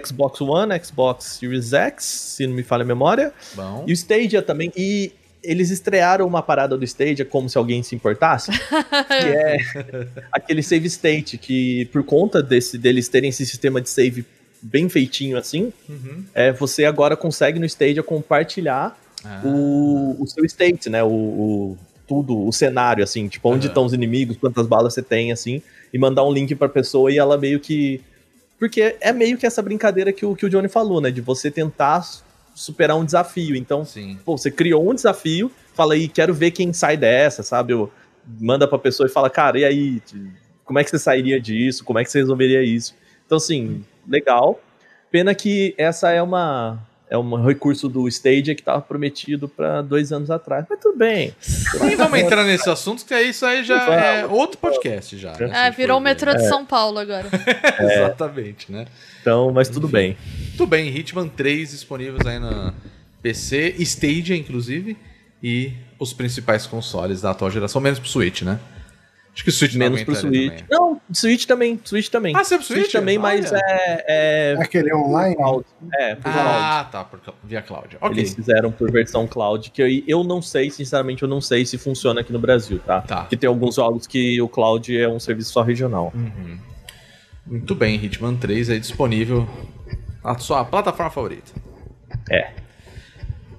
Xbox 0.05 0.41
One, 0.41 0.79
Xbox 0.85 1.25
Series 1.41 1.73
X, 1.73 2.05
se 2.05 2.47
não 2.47 2.55
me 2.55 2.63
falha 2.63 2.83
a 2.83 2.85
memória. 2.87 3.33
Bom. 3.55 3.85
E 3.87 3.93
o 3.93 3.95
Stadia 3.95 4.43
também. 4.43 4.71
E 4.77 5.13
eles 5.51 5.71
estrearam 5.71 6.27
uma 6.27 6.43
parada 6.43 6.77
do 6.77 6.85
Stadia 6.85 7.25
como 7.25 7.49
se 7.49 7.57
alguém 7.57 7.83
se 7.83 7.95
importasse. 7.95 8.51
que 9.09 9.29
é 9.29 9.57
aquele 10.33 10.63
save 10.63 10.87
state, 10.87 11.39
que 11.39 11.87
por 11.87 12.03
conta 12.05 12.43
desse, 12.43 12.77
deles 12.79 13.09
terem 13.09 13.31
esse 13.31 13.47
sistema 13.47 13.81
de 13.81 13.89
save 13.89 14.25
bem 14.61 14.89
feitinho 14.89 15.37
assim, 15.39 15.73
Uhum. 15.89 16.25
é, 16.35 16.51
você 16.53 16.85
agora 16.85 17.17
consegue 17.17 17.59
no 17.59 17.67
Stadia 17.67 18.03
compartilhar 18.03 18.99
Ah. 19.25 19.43
o, 19.45 20.17
o 20.21 20.27
seu 20.27 20.45
state, 20.45 20.89
né? 20.91 21.03
O, 21.03 21.09
o- 21.09 21.79
tudo, 22.09 22.47
o 22.47 22.53
cenário, 22.53 23.03
assim, 23.03 23.27
tipo, 23.27 23.49
onde 23.49 23.67
Aham. 23.67 23.71
estão 23.73 23.85
os 23.85 23.93
inimigos, 23.93 24.37
quantas 24.37 24.67
balas 24.69 24.95
você 24.95 25.03
tem, 25.03 25.33
assim, 25.33 25.61
e 25.93 25.99
mandar 25.99 26.23
um 26.25 26.31
link 26.33 26.55
pra 26.55 26.69
pessoa 26.69 27.11
e 27.11 27.19
ela 27.19 27.37
meio 27.37 27.59
que. 27.59 28.01
Porque 28.59 28.97
é 29.01 29.13
meio 29.13 29.37
que 29.37 29.45
essa 29.47 29.61
brincadeira 29.61 30.13
que 30.13 30.25
o, 30.25 30.37
que 30.37 30.47
o 30.47 30.49
Johnny 30.49 30.69
falou, 30.69 31.01
né? 31.01 31.11
De 31.11 31.21
você 31.21 31.51
tentar 31.51 32.03
superar 32.57 32.97
um 32.97 33.05
desafio. 33.05 33.55
Então, 33.55 33.85
Sim. 33.85 34.19
pô, 34.25 34.37
você 34.37 34.51
criou 34.51 34.91
um 34.91 34.95
desafio, 34.95 35.53
fala 35.75 35.93
aí, 35.95 36.09
quero 36.09 36.33
ver 36.33 36.51
quem 36.51 36.73
sai 36.73 36.97
dessa, 36.97 37.43
sabe? 37.43 37.75
Eu, 37.75 37.93
manda 38.41 38.67
pra 38.67 38.79
pessoa 38.79 39.07
e 39.07 39.13
fala, 39.13 39.29
cara, 39.29 39.59
e 39.59 39.65
aí? 39.65 40.03
Como 40.65 40.79
é 40.79 40.85
que 40.85 40.91
você 40.91 40.99
sairia 40.99 41.39
disso? 41.39 41.85
Como 41.85 41.99
é 41.99 42.05
que 42.05 42.11
você 42.11 42.19
resolveria 42.19 42.63
isso? 42.63 42.97
Então, 43.25 43.37
assim, 43.37 43.85
legal. 44.09 44.61
Pena 45.11 45.35
que 45.35 45.75
essa 45.79 46.11
é 46.11 46.21
uma. 46.21 46.81
É 47.09 47.17
um 47.17 47.45
recurso 47.45 47.89
do 47.89 48.09
Stadia 48.09 48.55
que 48.55 48.61
estava 48.61 48.81
prometido 48.83 49.49
para 49.49 49.81
dois 49.81 50.11
anos 50.13 50.29
atrás. 50.29 50.67
Mas 50.69 50.81
tudo 50.81 50.99
bem. 50.99 51.33
Nem 51.81 51.95
vamos 51.95 52.19
entrar 52.19 52.43
nesse 52.43 52.69
assunto, 52.69 53.05
que 53.05 53.15
aí 53.15 53.29
isso 53.29 53.47
aí 53.47 53.63
já 53.63 53.79
Vamos, 53.79 54.03
é 54.03 54.27
outro 54.27 54.59
podcast 54.59 55.17
já. 55.17 55.33
né, 55.39 55.69
É, 55.69 55.71
virou 55.71 55.99
o 55.99 56.01
metrô 56.01 56.35
de 56.35 56.49
São 56.49 56.67
Paulo 56.67 56.99
agora. 56.99 57.29
Exatamente, 57.81 58.73
né? 58.73 58.87
Então, 59.21 59.53
mas 59.53 59.69
tudo 59.69 59.87
bem. 59.87 60.17
Tudo 60.57 60.67
bem, 60.69 60.89
Hitman 60.89 61.29
3 61.29 61.71
disponíveis 61.71 62.27
aí 62.27 62.41
na 62.41 62.75
PC, 63.23 63.77
Stadia, 63.79 64.37
inclusive, 64.37 64.97
e 65.43 65.73
os 66.01 66.13
principais 66.13 66.67
consoles 66.67 67.21
da 67.23 67.31
atual 67.31 67.51
geração, 67.53 67.81
menos 67.81 67.99
pro 68.01 68.09
Switch, 68.09 68.43
né? 68.43 68.59
Acho 69.37 69.45
que 69.45 69.51
o 69.51 69.53
Switch 69.53 69.75
Menos 69.75 69.99
não 69.99 70.05
pro 70.07 70.15
Switch. 70.17 70.49
também. 70.49 70.65
Não, 70.71 71.01
Switch 71.13 71.45
também. 71.45 71.81
Switch 71.85 72.09
também. 72.09 72.35
Ah, 72.35 72.43
você 72.43 72.55
é 72.55 72.57
pro 72.57 72.67
Switch? 72.67 72.91
também, 72.91 73.19
mas 73.19 73.53
Olha. 73.53 73.61
é. 73.67 74.05
é 74.09 74.53
É 74.59 74.63
aquele 74.63 74.95
online? 74.95 75.37
cloud. 75.37 75.67
É, 75.93 76.15
por 76.15 76.23
cloud. 76.33 76.39
Ah, 76.41 76.89
tá, 76.91 77.05
por, 77.05 77.21
via 77.45 77.61
cloud. 77.61 77.99
Ok. 78.01 78.19
Eles 78.19 78.33
fizeram 78.35 78.73
por 78.73 78.91
versão 78.91 79.27
cloud, 79.27 79.71
que 79.71 79.83
eu, 79.83 79.87
eu 80.09 80.25
não 80.25 80.41
sei, 80.41 80.71
sinceramente, 80.71 81.23
eu 81.23 81.29
não 81.29 81.43
sei 81.43 81.67
se 81.67 81.77
funciona 81.77 82.23
aqui 82.23 82.33
no 82.33 82.39
Brasil, 82.39 82.79
tá? 82.79 83.03
Tá. 83.03 83.21
Porque 83.23 83.37
tem 83.37 83.47
alguns 83.47 83.75
jogos 83.75 84.07
que 84.07 84.41
o 84.41 84.49
cloud 84.49 84.97
é 84.99 85.07
um 85.07 85.21
serviço 85.21 85.53
só 85.53 85.61
regional. 85.61 86.11
Uhum. 86.15 86.59
Muito 87.47 87.75
bem, 87.75 88.03
Hitman 88.03 88.37
3 88.37 88.71
aí 88.71 88.81
disponível 88.81 89.47
na 90.25 90.39
sua 90.39 90.65
plataforma 90.65 91.11
favorita. 91.13 91.53
É. 92.31 92.53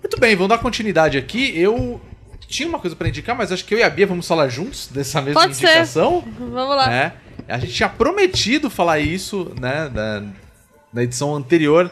Muito 0.01 0.19
bem, 0.19 0.35
vamos 0.35 0.49
dar 0.49 0.57
continuidade 0.57 1.19
aqui. 1.19 1.55
Eu 1.55 2.01
tinha 2.47 2.67
uma 2.67 2.79
coisa 2.79 2.95
pra 2.95 3.07
indicar, 3.07 3.35
mas 3.35 3.51
acho 3.51 3.65
que 3.65 3.73
eu 3.73 3.79
e 3.79 3.83
a 3.83 3.89
Bia 3.89 4.07
vamos 4.07 4.27
falar 4.27 4.47
juntos 4.49 4.87
dessa 4.87 5.21
mesma 5.21 5.41
Pode 5.41 5.55
ser. 5.55 5.65
indicação. 5.67 6.23
Vamos 6.39 6.75
lá. 6.75 6.87
né? 6.87 7.13
A 7.47 7.57
gente 7.57 7.73
tinha 7.73 7.89
prometido 7.89 8.69
falar 8.69 8.99
isso, 8.99 9.53
né, 9.59 9.89
na, 9.93 10.23
na 10.93 11.03
edição 11.03 11.35
anterior, 11.35 11.91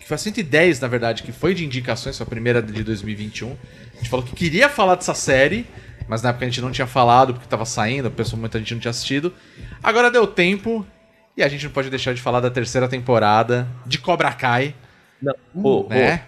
que 0.00 0.06
foi 0.06 0.14
a 0.14 0.18
110, 0.18 0.80
na 0.80 0.88
verdade, 0.88 1.22
que 1.22 1.32
foi 1.32 1.54
de 1.54 1.64
indicações, 1.64 2.16
foi 2.16 2.24
a 2.24 2.30
primeira 2.30 2.62
de 2.62 2.82
2021. 2.82 3.50
A 3.50 3.96
gente 3.96 4.08
falou 4.08 4.24
que 4.24 4.34
queria 4.34 4.68
falar 4.68 4.94
dessa 4.94 5.14
série, 5.14 5.66
mas 6.06 6.22
na 6.22 6.30
época 6.30 6.44
a 6.46 6.48
gente 6.48 6.60
não 6.60 6.70
tinha 6.70 6.86
falado 6.86 7.34
porque 7.34 7.46
tava 7.48 7.64
saindo, 7.64 8.08
a 8.08 8.10
pessoa, 8.10 8.38
muita 8.38 8.58
gente 8.58 8.72
não 8.74 8.80
tinha 8.80 8.90
assistido. 8.90 9.32
Agora 9.82 10.10
deu 10.10 10.26
tempo 10.26 10.86
e 11.36 11.42
a 11.42 11.48
gente 11.48 11.64
não 11.64 11.72
pode 11.72 11.90
deixar 11.90 12.14
de 12.14 12.20
falar 12.22 12.40
da 12.40 12.50
terceira 12.50 12.88
temporada 12.88 13.68
de 13.84 13.98
Cobra 13.98 14.32
Kai, 14.32 14.74
Não, 15.20 15.34
ô, 15.54 15.86
ô, 15.86 15.88
né? 15.88 16.22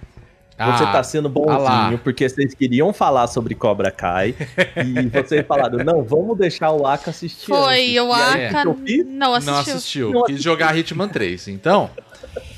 Você 0.61 0.85
Ah, 0.85 0.93
tá 0.93 1.03
sendo 1.03 1.33
ah 1.49 1.57
lá. 1.57 1.81
bonzinho, 1.83 1.99
porque 2.01 2.29
vocês 2.29 2.53
queriam 2.55 2.93
falar 2.93 3.27
sobre 3.29 3.55
Cobra 3.55 3.91
Kai 3.91 4.35
e 4.77 5.09
vocês 5.09 5.47
falaram, 5.47 5.83
não, 5.83 6.03
vamos 6.05 6.37
deixar 6.37 6.71
o 6.71 6.87
Aka 6.87 7.11
assistir. 7.11 7.47
Foi, 7.47 7.97
antes. 7.97 8.03
o 8.03 8.13
Aka 8.13 8.65
não 8.65 8.73
assistiu. 8.75 9.05
Não 9.07 9.35
assistiu, 9.35 10.13
Não 10.13 10.23
quis 10.25 10.43
jogar 10.43 10.77
Hitman 10.77 11.09
3. 11.09 11.49
Então, 11.49 11.89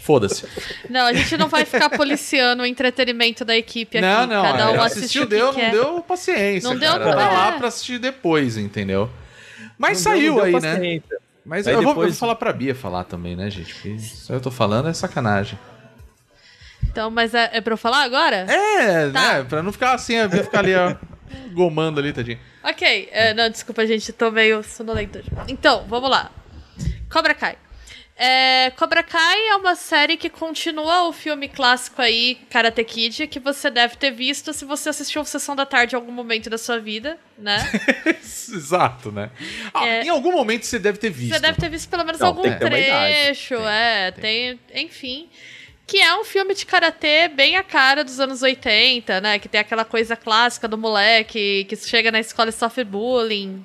foda-se. 0.03 0.45
Não, 0.91 1.07
a 1.07 1.13
gente 1.13 1.37
não 1.37 1.49
vai 1.49 1.65
ficar 1.65 1.91
policiando 1.91 2.65
o 2.65 2.67
entretenimento 2.67 3.45
da 3.45 3.57
equipe 3.57 3.99
aqui. 3.99 4.07
Não, 4.07 4.27
não, 4.27 4.43
Cada 4.43 4.71
um 4.73 4.75
é, 4.75 4.79
assistiu 4.79 5.23
assistiu, 5.23 5.27
deu, 5.27 5.47
não 5.47 5.55
quer. 5.55 5.71
deu 5.71 6.01
paciência. 6.03 6.69
Não 6.69 6.77
deu, 6.77 6.91
cara. 6.93 7.05
não, 7.05 7.13
Tá 7.13 7.23
é. 7.23 7.37
lá 7.37 7.53
pra 7.53 7.69
assistir 7.69 7.99
depois, 8.01 8.57
entendeu? 8.57 9.09
Mas 9.79 10.05
Não 10.05 10.13
deu- 10.13 10.21
saiu 10.21 10.35
deu 10.35 10.45
aí, 10.45 10.53
né? 10.61 10.75
paciência. 10.75 11.17
Mas 11.45 11.67
Aí 11.67 11.75
eu, 11.75 11.83
vou, 11.83 11.91
eu 11.91 11.95
depois- 11.95 12.11
vou 12.15 12.19
falar 12.19 12.35
pra 12.37 12.53
Bia 12.53 12.75
falar 12.75 13.05
também, 13.05 13.35
né, 13.35 13.51
gente? 13.51 13.75
Porque 13.75 13.99
só 13.99 14.35
eu 14.35 14.41
tô 14.41 14.51
falando 14.51 14.89
é 14.89 14.93
sacanagem. 14.93 15.59
Então, 16.93 17.11
mas 17.11 17.33
é, 17.35 17.49
é 17.55 17.61
pra 17.63 17.73
eu 17.73 17.79
falar 17.79 18.03
agora? 18.03 18.37
É, 18.49 19.11
Tá. 19.11 19.39
né? 19.39 19.47
Pra 19.49 19.63
não 19.63 19.73
ficar 19.73 19.95
assim, 19.95 20.15
Bia 20.29 20.45
ficar 20.45 20.59
ali, 20.59 20.75
ó, 20.77 20.95
gomando 21.55 21.99
ali, 21.99 22.13
tadinho. 22.13 22.39
Ok, 22.63 23.09
é, 23.11 23.33
não, 23.35 23.49
desculpa, 23.49 23.87
gente, 23.87 24.13
tô 24.13 24.31
meio 24.31 24.63
sonolento. 24.63 25.21
Então, 25.49 25.85
vamos 25.89 26.11
lá. 26.11 26.31
Cobra 27.11 27.35
Kai. 27.35 27.57
É, 28.15 28.71
Cobra 28.77 29.03
Kai 29.03 29.49
é 29.49 29.57
uma 29.57 29.75
série 29.75 30.19
que 30.19 30.29
continua 30.29 31.09
o 31.09 31.13
filme 31.13 31.49
clássico 31.49 32.01
aí, 32.03 32.39
Karate 32.51 32.85
Kid, 32.85 33.27
que 33.27 33.41
você 33.41 33.71
deve 33.71 33.97
ter 33.97 34.11
visto 34.11 34.53
se 34.53 34.67
você 34.67 34.91
assistiu 34.91 35.25
Sessão 35.25 35.57
da 35.57 35.65
Tarde 35.65 35.95
em 35.95 35.99
algum 35.99 36.13
momento 36.13 36.51
da 36.51 36.59
sua 36.59 36.79
vida, 36.79 37.19
né? 37.39 37.57
Exato, 38.15 39.11
né? 39.11 39.31
Ah, 39.73 39.89
É. 39.89 40.03
Em 40.05 40.09
algum 40.11 40.31
momento 40.31 40.67
você 40.67 40.79
deve 40.79 40.99
ter 40.99 41.09
visto. 41.11 41.33
Você 41.35 41.41
deve 41.41 41.59
ter 41.59 41.71
visto 41.71 41.89
pelo 41.89 42.05
menos 42.05 42.21
Não, 42.21 42.29
algum 42.29 42.43
tem 42.43 42.59
trecho, 42.59 43.57
Tem, 43.57 43.67
é, 43.67 44.11
tem, 44.13 44.61
enfim. 44.75 45.31
Que 45.93 46.01
é 46.01 46.17
um 46.19 46.25
filme 46.25 46.55
de 46.55 46.65
karatê 46.65 47.29
bem 47.29 47.55
a 47.55 47.63
cara 47.63 48.03
dos 48.03 48.19
anos 48.19 48.41
80, 48.41 49.21
né? 49.21 49.39
Que 49.39 49.47
tem 49.47 49.61
aquela 49.61 49.85
coisa 49.85 50.17
clássica 50.17 50.67
do 50.67 50.79
moleque 50.79 51.67
que 51.69 51.77
chega 51.77 52.11
na 52.11 52.19
escola 52.19 52.49
e 52.49 52.53
sofre 52.53 52.83
bullying. 52.83 53.63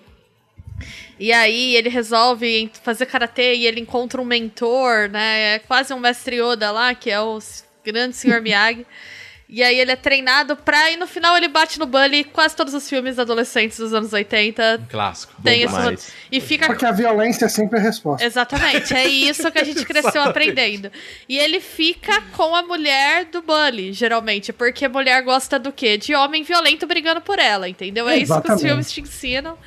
E 1.17 1.31
aí 1.31 1.73
ele 1.77 1.87
resolve 1.87 2.69
fazer 2.83 3.05
karatê 3.05 3.55
e 3.55 3.65
ele 3.65 3.79
encontra 3.79 4.21
um 4.21 4.25
mentor, 4.25 5.07
né? 5.07 5.55
É 5.55 5.59
quase 5.59 5.93
um 5.93 5.99
mestre 5.99 6.35
Yoda 6.35 6.69
lá, 6.69 6.93
que 6.93 7.09
é 7.09 7.17
o 7.21 7.39
grande 7.81 8.17
senhor 8.17 8.41
Miyagi. 8.41 8.85
E 9.49 9.63
aí 9.63 9.79
ele 9.79 9.91
é 9.91 9.95
treinado 9.95 10.57
pra. 10.57 10.91
E 10.91 10.97
no 10.97 11.07
final 11.07 11.37
ele 11.37 11.47
bate 11.47 11.79
no 11.79 11.85
bully 11.85 12.25
quase 12.25 12.55
todos 12.55 12.73
os 12.73 12.89
filmes 12.89 13.17
adolescentes 13.17 13.77
dos 13.77 13.93
anos 13.93 14.11
80. 14.11 14.81
Um 14.81 14.85
clássico. 14.87 15.33
Tem 15.41 15.65
Bom 15.65 15.71
demais. 15.71 15.99
esse. 15.99 16.13
E 16.29 16.41
fica 16.41 16.67
Porque 16.67 16.85
a 16.85 16.91
violência 16.91 17.45
é 17.45 17.49
sempre 17.49 17.79
a 17.79 17.81
resposta. 17.81 18.25
Exatamente, 18.25 18.93
é 18.93 19.07
isso 19.07 19.49
que 19.49 19.59
a 19.59 19.63
gente 19.63 19.85
cresceu 19.85 20.21
aprendendo. 20.21 20.91
E 21.29 21.37
ele 21.37 21.61
fica 21.61 22.21
com 22.35 22.53
a 22.53 22.61
mulher 22.61 23.25
do 23.25 23.41
Bully, 23.41 23.93
geralmente, 23.93 24.51
porque 24.51 24.85
mulher 24.87 25.23
gosta 25.23 25.57
do 25.57 25.71
quê? 25.71 25.97
De 25.97 26.13
homem 26.13 26.43
violento 26.43 26.85
brigando 26.85 27.21
por 27.21 27.39
ela, 27.39 27.69
entendeu? 27.69 28.09
É 28.09 28.17
isso 28.17 28.41
que 28.41 28.51
os 28.51 28.61
filmes 28.61 28.91
te 28.91 28.99
ensinam. 28.99 29.57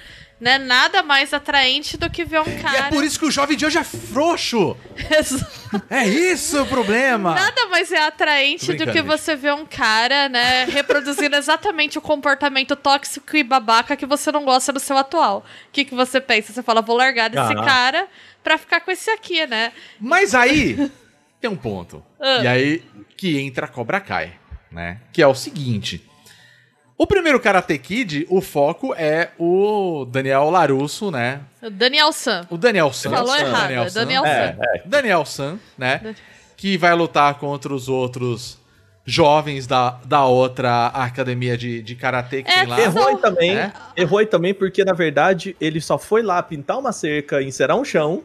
Né? 0.40 0.56
Nada 0.58 1.02
mais 1.02 1.34
atraente 1.34 1.96
do 1.98 2.08
que 2.08 2.24
ver 2.24 2.40
um 2.40 2.48
E 2.48 2.62
cara. 2.62 2.78
é 2.78 2.82
por 2.88 3.04
isso 3.04 3.18
que 3.18 3.26
o 3.26 3.30
jovem 3.30 3.56
de 3.56 3.66
hoje 3.66 3.76
é 3.78 3.84
frouxo. 3.84 4.76
É 5.88 6.06
isso 6.06 6.62
o 6.62 6.66
problema. 6.66 7.34
Nada 7.34 7.66
mais 7.68 7.92
é 7.92 8.02
atraente 8.04 8.72
do 8.74 8.90
que 8.90 9.02
você 9.02 9.36
ver 9.36 9.52
um 9.54 9.64
cara, 9.66 10.28
né, 10.28 10.64
reproduzindo 10.64 11.36
exatamente 11.36 11.98
o 11.98 12.00
comportamento 12.00 12.74
tóxico 12.74 13.36
e 13.36 13.44
babaca 13.44 13.96
que 13.96 14.06
você 14.06 14.32
não 14.32 14.44
gosta 14.44 14.72
do 14.72 14.80
seu 14.80 14.96
atual. 14.96 15.44
O 15.68 15.70
que, 15.72 15.84
que 15.84 15.94
você 15.94 16.20
pensa? 16.20 16.52
Você 16.52 16.62
fala, 16.62 16.80
vou 16.82 16.96
largar 16.96 17.28
desse 17.30 17.52
Ah. 17.52 17.64
cara 17.64 18.08
pra 18.42 18.56
ficar 18.58 18.80
com 18.80 18.90
esse 18.90 19.10
aqui, 19.10 19.46
né? 19.46 19.72
Mas 20.00 20.34
aí 20.34 20.90
tem 21.40 21.50
um 21.50 21.56
ponto. 21.56 22.02
Ah. 22.20 22.42
E 22.42 22.46
aí 22.48 22.84
que 23.16 23.38
entra 23.38 23.66
a 23.66 23.68
Cobra 23.68 24.00
Kai, 24.00 24.32
né? 24.72 24.98
Que 25.12 25.22
é 25.22 25.26
o 25.26 25.34
seguinte. 25.34 26.04
O 27.02 27.06
primeiro 27.06 27.40
Karate 27.40 27.78
Kid, 27.78 28.26
o 28.28 28.42
foco 28.42 28.94
é 28.94 29.30
o 29.38 30.04
Daniel 30.04 30.50
Larusso, 30.50 31.10
né? 31.10 31.40
O 31.62 31.70
Daniel 31.70 32.12
San. 32.12 32.46
O 32.50 32.58
Daniel 32.58 32.92
San. 32.92 33.08
Falou 33.08 33.28
San. 33.34 33.38
errado, 33.40 33.62
Daniel 33.62 33.82
é 33.84 33.88
San. 33.88 34.00
Daniel 34.00 34.26
É, 34.26 34.46
San. 34.52 34.62
é. 34.62 34.82
Daniel 34.84 35.24
San, 35.24 35.58
né? 35.78 36.14
Que 36.58 36.76
vai 36.76 36.94
lutar 36.94 37.38
contra 37.38 37.72
os 37.72 37.88
outros 37.88 38.58
jovens 39.06 39.66
da, 39.66 39.98
da 40.04 40.26
outra 40.26 40.88
academia 40.88 41.56
de, 41.56 41.80
de 41.80 41.94
karatê 41.96 42.42
que 42.42 42.50
É, 42.50 42.58
tem 42.58 42.66
lá. 42.66 42.78
Errou 42.82 43.08
aí 43.08 43.16
também. 43.16 43.56
É? 43.56 43.72
Errou 43.96 44.18
aí 44.18 44.26
também 44.26 44.52
porque, 44.52 44.84
na 44.84 44.92
verdade, 44.92 45.56
ele 45.58 45.80
só 45.80 45.96
foi 45.96 46.20
lá 46.22 46.42
pintar 46.42 46.78
uma 46.78 46.92
cerca, 46.92 47.42
encerar 47.42 47.78
um 47.78 47.84
chão. 47.84 48.22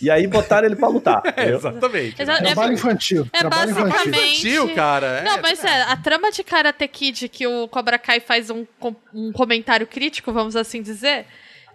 E 0.00 0.10
aí 0.10 0.26
botaram 0.26 0.66
ele 0.66 0.76
pra 0.76 0.88
lutar. 0.88 1.22
É, 1.36 1.50
exatamente. 1.50 2.20
Exa- 2.20 2.34
é- 2.34 2.42
Trabalho 2.42 2.72
infantil. 2.74 3.28
É 3.32 3.38
trabalho 3.38 3.70
infantil. 3.70 3.90
basicamente. 3.92 4.48
Infantil, 4.48 4.74
cara. 4.74 5.06
é. 5.06 5.24
Não, 5.24 5.40
mas 5.42 5.64
é, 5.64 5.82
a 5.82 5.96
trama 5.96 6.30
de 6.30 6.42
Karate 6.42 6.88
Kid 6.88 7.28
que 7.28 7.46
o 7.46 7.68
Cobra 7.68 7.98
Kai 7.98 8.20
faz 8.20 8.50
um, 8.50 8.66
um 9.14 9.32
comentário 9.32 9.86
crítico, 9.86 10.32
vamos 10.32 10.56
assim 10.56 10.82
dizer, 10.82 11.26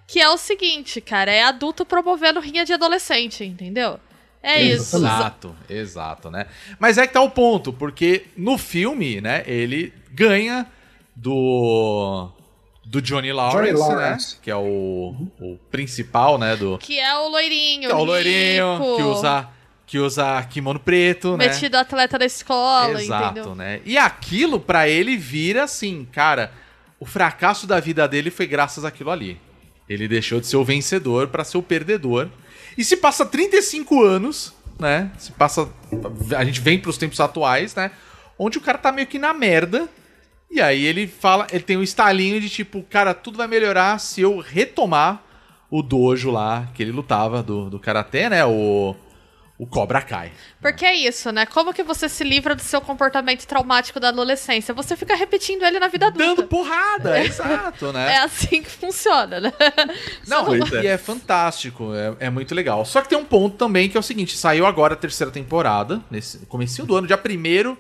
que 0.06 0.20
é 0.20 0.30
o 0.30 0.38
seguinte, 0.38 1.00
cara, 1.02 1.32
é 1.32 1.44
adulto 1.44 1.86
promovendo 1.86 2.40
rinha 2.40 2.66
de 2.66 2.74
adolescente, 2.74 3.44
entendeu? 3.44 4.00
É 4.42 4.62
isso. 4.62 4.96
Exato, 4.98 5.56
exato, 5.70 6.30
né? 6.32 6.46
Mas 6.80 6.98
é 6.98 7.06
que 7.08 7.14
tá 7.14 7.22
o 7.22 7.30
ponto, 7.30 7.74
porque 7.74 8.26
no 8.38 8.58
filme, 8.58 9.20
né, 9.20 9.44
ele 9.46 9.94
ganha 10.12 10.66
do 11.16 12.30
do 12.90 13.02
Johnny 13.02 13.34
Lawrence, 13.34 13.74
Johnny 13.74 13.80
Lawrence. 13.80 14.36
né? 14.36 14.40
Que 14.42 14.50
é 14.50 14.56
o, 14.56 15.14
o 15.40 15.58
principal, 15.70 16.38
né, 16.38 16.56
do 16.56 16.78
Que 16.78 17.00
é 17.00 17.18
o 17.18 17.28
loirinho, 17.28 17.90
que 17.90 17.94
é 17.94 17.96
o 17.96 18.04
loirinho 18.04 18.74
rico, 18.78 18.96
que 18.98 19.04
usa 19.04 19.50
que 19.86 20.00
usa 20.00 20.44
kimono 20.44 20.80
preto, 20.82 21.38
né? 21.38 21.48
metido 21.48 21.76
atleta 21.76 22.20
da 22.20 22.26
escola, 22.26 23.02
Exato, 23.02 23.40
entendeu? 23.40 23.56
né? 23.56 23.80
E 23.86 23.98
aquilo 23.98 24.60
pra 24.60 24.88
ele 24.90 25.16
vira 25.16 25.64
assim, 25.64 26.06
cara, 26.12 26.52
o 27.00 27.06
fracasso 27.06 27.66
da 27.66 27.80
vida 27.80 28.06
dele 28.06 28.30
foi 28.30 28.46
graças 28.46 28.84
àquilo 28.84 29.12
ali. 29.12 29.40
Ele 29.88 30.06
deixou 30.06 30.42
de 30.42 30.48
ser 30.48 30.58
o 30.58 30.66
vencedor 30.66 31.30
pra 31.30 31.46
ser 31.46 31.58
o 31.58 31.64
perdedor. 31.64 32.28
E 32.78 32.84
se 32.84 32.98
passa 32.98 33.26
35 33.26 34.04
anos, 34.04 34.54
né? 34.78 35.10
Se 35.18 35.32
passa 35.32 35.70
a 36.38 36.44
gente 36.44 36.60
vem 36.60 36.78
pros 36.80 36.98
tempos 36.98 37.22
atuais, 37.22 37.74
né? 37.74 37.92
Onde 38.38 38.58
o 38.58 38.62
cara 38.62 38.78
tá 38.78 38.92
meio 38.92 39.08
que 39.08 39.18
na 39.18 39.34
merda. 39.34 39.88
E 40.50 40.62
aí 40.62 40.86
ele 40.86 41.08
fala, 41.08 41.48
ele 41.52 41.64
tem 41.64 41.78
um 41.78 41.84
estalinho 41.84 42.40
de 42.40 42.50
tipo, 42.50 42.82
cara, 42.84 43.14
tudo 43.14 43.38
vai 43.38 43.48
melhorar 43.48 44.00
se 44.00 44.22
eu 44.22 44.40
retomar 44.40 45.24
o 45.70 45.82
dojo 45.82 46.32
lá 46.32 46.68
que 46.74 46.82
ele 46.82 46.92
lutava 46.92 47.44
do, 47.44 47.70
do 47.70 47.80
karatê, 47.80 48.30
né? 48.30 48.46
O 48.46 48.96
o 49.60 49.66
Cobra 49.66 50.02
Kai. 50.02 50.32
Porque 50.62 50.86
é 50.86 50.94
isso, 50.94 51.32
né? 51.32 51.46
Como 51.46 51.74
que 51.74 51.82
você 51.82 52.08
se 52.08 52.24
livra 52.24 52.56
do 52.56 52.62
seu 52.62 52.80
comportamento 52.80 53.46
traumático 53.48 54.00
da 54.00 54.10
adolescência? 54.10 54.72
Você 54.74 54.96
fica 54.96 55.16
repetindo 55.16 55.64
ele 55.64 55.80
na 55.80 55.88
vida 55.88 56.08
adulta. 56.08 56.28
Dando 56.28 56.48
porrada, 56.48 57.20
exato, 57.24 57.92
né? 57.92 58.14
É 58.14 58.18
assim 58.20 58.62
que 58.62 58.70
funciona, 58.70 59.40
né? 59.40 59.54
Não, 60.28 60.54
é. 60.54 60.84
e 60.84 60.88
é 60.88 60.98
fantástico, 60.98 61.92
é, 61.96 62.28
é 62.28 62.30
muito 62.30 62.54
legal. 62.54 62.86
Só 62.86 63.02
que 63.02 63.10
tem 63.10 63.18
um 63.18 63.26
ponto 63.26 63.58
também 63.58 63.90
que 63.90 63.98
é 63.98 64.00
o 64.00 64.04
seguinte: 64.04 64.38
saiu 64.38 64.66
agora 64.66 64.94
a 64.94 64.98
terceira 64.98 65.32
temporada, 65.32 66.02
nesse 66.12 66.38
comecinho 66.46 66.86
do 66.86 66.96
ano, 66.96 67.08
dia 67.08 67.18
primeiro 67.18 67.76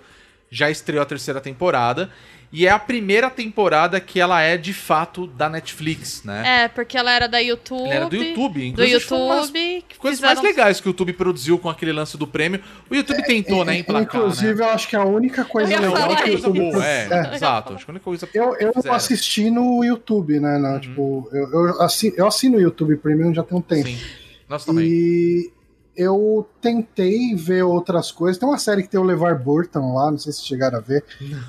já 0.49 0.71
estreou 0.71 1.03
a 1.03 1.05
terceira 1.05 1.39
temporada. 1.41 2.09
E 2.51 2.65
é 2.65 2.69
a 2.71 2.79
primeira 2.79 3.29
temporada 3.29 3.99
que 3.99 4.19
ela 4.21 4.41
é 4.41 4.55
de 4.55 4.73
fato 4.73 5.27
da 5.27 5.49
Netflix, 5.49 6.23
né? 6.23 6.63
É, 6.63 6.67
porque 6.69 6.97
ela 6.97 7.11
era 7.11 7.27
da 7.27 7.39
YouTube. 7.39 7.81
Ela 7.85 7.93
era 7.95 8.05
do 8.05 8.15
YouTube, 8.15 8.59
Do 8.59 8.65
inclusive 8.65 8.93
das 8.93 9.01
YouTube. 9.03 9.85
Coisas 9.97 10.19
fizeram- 10.19 10.35
mais 10.41 10.41
legais 10.41 10.79
que 10.79 10.87
o 10.87 10.89
YouTube 10.91 11.11
produziu 11.13 11.59
com 11.59 11.69
aquele 11.69 11.91
lance 11.91 12.17
do 12.17 12.25
prêmio. 12.25 12.61
O 12.89 12.95
YouTube 12.95 13.21
tentou, 13.23 13.65
né, 13.65 13.79
emplacar, 13.79 14.21
Inclusive, 14.21 14.55
né? 14.55 14.65
eu 14.65 14.69
acho 14.69 14.87
que 14.87 14.95
a 14.95 15.03
única 15.03 15.43
coisa 15.43 15.77
legal 15.77 16.15
que 16.15 16.29
o. 16.29 16.33
YouTube 16.35 16.59
é, 16.81 17.07
É. 17.31 17.35
exato. 17.35 17.73
Acho 17.73 17.83
que 17.85 17.91
a 17.91 17.93
única 17.93 18.05
coisa 18.05 18.29
Eu, 18.33 18.55
eu 18.55 18.73
fizeram. 18.73 18.95
assisti 18.95 19.49
no 19.49 19.83
YouTube, 19.83 20.39
né? 20.39 20.55
Uhum. 20.55 20.61
não, 20.61 20.79
Tipo, 20.79 21.29
eu, 21.33 21.49
eu, 21.51 21.81
assino, 21.81 22.13
eu 22.17 22.27
assino 22.27 22.57
o 22.57 22.61
YouTube 22.61 22.95
Premium 22.95 23.33
já 23.33 23.43
tem 23.43 23.57
um 23.57 23.61
tempo. 23.61 23.89
Sim. 23.89 23.99
Nós 24.47 24.63
também. 24.63 24.85
E 24.87 25.51
eu 25.97 26.47
tentei 26.61 27.33
ver 27.35 27.63
outras 27.63 28.11
coisas. 28.11 28.37
Tem 28.37 28.47
uma 28.47 28.57
série 28.59 28.83
que 28.83 28.89
tem 28.89 28.99
o 28.99 29.03
Levar 29.03 29.35
Burton 29.35 29.95
lá, 29.95 30.11
não 30.11 30.17
sei 30.19 30.31
se 30.31 30.45
chegaram 30.45 30.77
a 30.77 30.81
ver. 30.81 31.03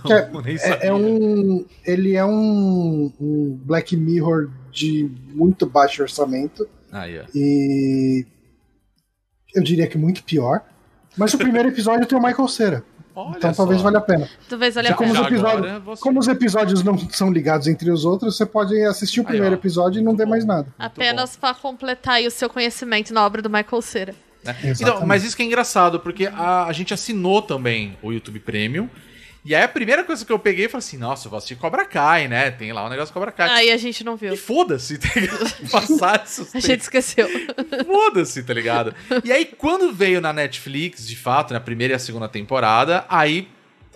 que 0.04 0.12
é, 0.12 0.28
nem 0.42 0.54
é- 0.54 0.58
sabia. 0.58 0.86
é 0.88 0.94
um. 0.94 1.66
Ele 1.84 2.16
é 2.16 2.24
um, 2.24 3.12
um 3.20 3.60
Black 3.62 3.96
Mirror 3.96 4.48
de 4.72 5.10
muito 5.34 5.66
baixo 5.66 6.02
orçamento. 6.02 6.66
Aí, 6.90 7.18
ó. 7.20 7.24
E 7.34 8.24
eu 9.54 9.62
diria 9.62 9.86
que 9.86 9.98
muito 9.98 10.22
pior. 10.24 10.62
Mas 11.16 11.34
o 11.34 11.38
primeiro 11.38 11.68
episódio 11.68 12.06
tem 12.06 12.16
o 12.18 12.22
Michael 12.22 12.48
Cera. 12.48 12.84
Olha 13.14 13.36
então 13.36 13.52
só. 13.52 13.62
talvez 13.64 13.82
valha 13.82 13.98
a 13.98 14.00
pena. 14.00 14.28
Talvez 14.48 14.76
valha 14.76 14.90
a 14.90 14.94
Como 14.94 15.10
os, 15.10 15.16
pena. 15.18 15.28
episódios, 15.28 15.64
agora 15.66 15.80
você- 15.80 16.02
como 16.02 16.20
os 16.20 16.28
episódios 16.28 16.82
não 16.84 16.96
são 17.10 17.32
ligados 17.32 17.66
entre 17.66 17.90
os 17.90 18.04
outros, 18.04 18.36
você 18.36 18.46
pode 18.46 18.80
assistir 18.84 19.18
o 19.20 19.22
Aí, 19.24 19.26
primeiro 19.30 19.56
ó. 19.56 19.58
episódio 19.58 19.98
e 20.00 20.02
não 20.04 20.14
bom. 20.14 20.24
mais 20.24 20.44
nada. 20.44 20.72
Apenas 20.78 21.36
pra 21.36 21.52
completar 21.52 22.14
aí 22.14 22.26
o 22.28 22.30
seu 22.30 22.48
conhecimento 22.48 23.12
na 23.12 23.26
obra 23.26 23.42
do 23.42 23.50
Michael 23.50 23.82
Cera. 23.82 24.14
Né? 24.48 24.56
Então, 24.80 25.06
mas 25.06 25.24
isso 25.24 25.36
que 25.36 25.42
é 25.42 25.46
engraçado, 25.46 26.00
porque 26.00 26.26
a, 26.26 26.64
a 26.64 26.72
gente 26.72 26.92
assinou 26.92 27.40
também 27.42 27.96
o 28.02 28.12
YouTube 28.12 28.40
Premium. 28.40 28.88
E 29.44 29.54
aí 29.54 29.62
a 29.62 29.68
primeira 29.68 30.04
coisa 30.04 30.26
que 30.26 30.32
eu 30.32 30.38
peguei 30.38 30.66
e 30.66 30.68
falei 30.68 30.84
assim, 30.84 30.98
nossa, 30.98 31.26
eu 31.26 31.30
vou 31.30 31.38
assistir 31.38 31.54
Cobra 31.56 31.84
Kai, 31.86 32.28
né? 32.28 32.50
Tem 32.50 32.72
lá 32.72 32.84
o 32.84 32.88
negócio 32.90 33.14
Cobra 33.14 33.30
Kai. 33.32 33.48
Aí 33.48 33.70
a 33.70 33.76
gente 33.76 34.04
não 34.04 34.14
E 34.14 34.18
viu. 34.18 34.36
foda-se, 34.36 34.98
tá 34.98 35.08
ligado? 35.14 35.54
Passar 35.70 36.24
A 36.54 36.60
gente 36.60 36.80
esqueceu. 36.80 37.28
Foda-se, 37.86 38.42
tá 38.42 38.52
ligado? 38.52 38.94
E 39.24 39.32
aí, 39.32 39.44
quando 39.46 39.92
veio 39.92 40.20
na 40.20 40.32
Netflix, 40.32 41.06
de 41.06 41.16
fato, 41.16 41.54
na 41.54 41.60
primeira 41.60 41.94
e 41.94 41.96
a 41.96 41.98
segunda 41.98 42.28
temporada, 42.28 43.06
aí 43.08 43.48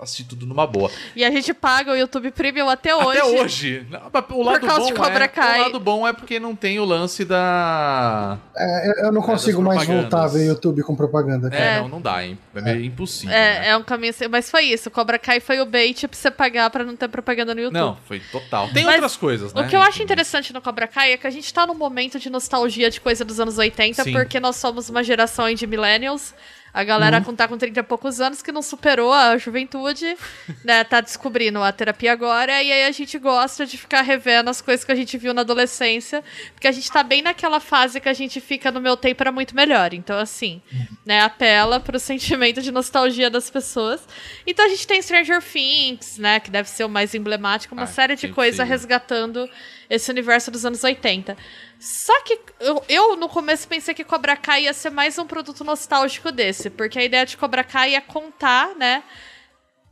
assisti 0.03 0.25
tudo 0.25 0.47
numa 0.47 0.67
boa. 0.67 0.91
E 1.15 1.25
a 1.25 1.31
gente 1.31 1.53
paga 1.55 1.93
o 1.93 1.97
YouTube 1.97 2.31
Premium 2.33 2.69
até 2.69 2.95
hoje. 2.95 3.19
Até 3.19 3.25
hoje. 3.43 3.87
O 4.31 4.43
lado 4.43 4.61
causa 4.67 4.81
bom 4.81 4.87
de 4.87 4.93
Cobra 4.95 5.25
é, 5.25 5.29
Kai. 5.29 5.61
O 5.61 5.63
lado 5.63 5.81
bom 5.81 6.07
é 6.07 6.13
porque 6.13 6.39
não 6.41 6.55
tem 6.57 6.79
o 6.81 6.85
lance 6.85 7.25
da. 7.25 8.39
É, 8.57 9.07
eu- 9.07 9.13
não 9.13 9.23
É, 9.23 9.25
consigo 9.25 9.63
das 9.65 9.77
mais 9.77 9.87
voltar 9.89 10.25
a 10.25 10.27
ver 10.27 10.47
YouTube 10.47 10.83
com 10.83 10.95
propaganda. 10.97 11.51
cara. 11.51 11.63
É, 11.65 11.77
É. 11.77 11.81
não, 11.81 11.89
não 11.89 12.01
dá, 12.01 12.25
hein? 12.25 12.39
É 12.55 12.61
meio 12.61 12.85
impossível. 12.85 13.31
né? 13.35 13.67
É, 13.67 13.71
é 13.71 13.77
um 13.77 13.83
caminho 13.83 14.11
assim. 14.11 14.29
Mas 14.29 14.51
foi 14.51 14.63
isso. 14.65 14.91
Cobra 14.91 15.19
Kai 15.19 15.41
foi 15.41 15.61
o 15.61 15.67
bait 15.67 16.07
pra 16.09 16.17
você 16.19 16.31
pagar 16.31 16.69
pra 16.71 16.85
não 16.85 16.97
ter 16.97 17.09
propaganda 17.09 17.55
no 17.55 17.61
YouTube. 17.61 17.79
Não, 17.81 17.97
foi 18.07 18.21
total. 18.21 18.69
Tem 18.73 18.85
Mas 18.85 18.95
outras 18.97 19.17
coisas, 19.17 19.53
né? 19.55 19.63
O 19.63 19.69
que 19.69 19.77
eu 19.77 19.83
acho 19.83 20.03
interessante 20.03 20.53
no 20.53 20.61
Cobra 20.61 20.87
Kai 20.87 21.13
é 21.13 21.17
que 21.17 21.27
a 21.27 21.31
gente 21.31 21.53
tá 21.53 21.67
num 21.67 21.75
momento 21.75 22.19
de 22.19 22.29
nostalgia 22.31 22.91
de 22.91 23.01
coisa 23.01 23.25
dos 23.25 23.39
anos 23.41 23.59
80, 23.59 24.05
Sim. 24.05 24.13
porque 24.13 24.39
nós 24.41 24.57
somos 24.57 24.89
uma 24.89 25.03
geração 25.03 25.53
de 25.53 25.67
millennials. 25.67 26.35
A 26.75 26.83
galera 26.85 27.19
Uhum. 27.19 27.25
com, 27.25 27.35
tá 27.37 27.47
com 27.47 27.59
30 27.59 27.81
e 27.81 27.83
poucos 27.83 28.19
anos 28.19 28.41
que 28.41 28.51
não 28.51 28.63
superou 28.63 29.13
a 29.13 29.37
juventude, 29.37 30.17
né? 30.65 30.83
Tá 30.85 31.03
descobrindo 31.03 31.63
a 31.63 31.71
terapia 31.71 32.13
agora. 32.13 32.63
E 32.63 32.73
aí 32.73 32.85
a 32.85 32.91
gente 32.91 33.19
gosta 33.19 33.67
de 33.67 33.77
ficar 33.77 34.01
revendo 34.01 34.49
as 34.49 34.63
coisas 34.63 34.83
que 34.83 34.91
a 34.91 34.95
gente 34.95 35.19
viu 35.19 35.35
na 35.35 35.43
adolescência. 35.43 36.25
Porque 36.55 36.67
a 36.67 36.73
gente 36.73 36.91
tá 36.91 37.03
bem 37.03 37.21
naquela 37.21 37.61
fase 37.61 38.01
que 38.01 38.09
a 38.09 38.15
gente 38.15 38.41
fica 38.41 38.71
no 38.71 38.81
meu 38.81 38.97
tempo 38.97 39.23
era 39.23 39.31
muito 39.31 39.55
melhor. 39.55 39.93
Então, 39.93 40.19
assim, 40.19 40.63
né? 41.05 41.21
Apela 41.21 41.79
pro 41.79 41.99
sentimento 41.99 42.63
de 42.63 42.73
nostalgia 42.73 43.29
das 43.29 43.51
pessoas. 43.51 44.01
Então 44.47 44.65
a 44.65 44.69
gente 44.69 44.87
tem 44.87 45.03
Stranger 45.03 45.43
Things, 45.43 46.17
né? 46.17 46.41
Que 46.41 46.51
deve 46.51 46.71
ser 46.71 46.85
o 46.85 46.89
mais 46.89 47.15
emblemático. 47.15 47.75
Uma 47.75 47.83
Ah, 47.83 47.87
série 47.87 48.17
de 48.17 48.29
coisas 48.29 48.67
resgatando 48.67 49.47
esse 49.95 50.11
universo 50.11 50.51
dos 50.51 50.65
anos 50.65 50.83
80. 50.83 51.37
Só 51.79 52.21
que 52.23 52.39
eu, 52.61 52.83
eu, 52.89 53.17
no 53.17 53.29
começo 53.29 53.69
pensei 53.69 53.93
que 53.95 54.05
Cobra 54.05 54.37
Kai 54.37 54.65
ia 54.65 54.73
ser 54.73 54.91
mais 54.91 55.19
um 55.19 55.27
produto 55.27 55.63
nostálgico 55.65 56.33
desse, 56.33 56.71
porque 56.71 56.99
a 56.99 57.05
ideia 57.05 57.27
de 57.27 57.37
Cobra 57.37 57.63
Kai 57.63 57.95
é 57.95 58.01
contar, 58.01 58.75
né, 58.77 59.03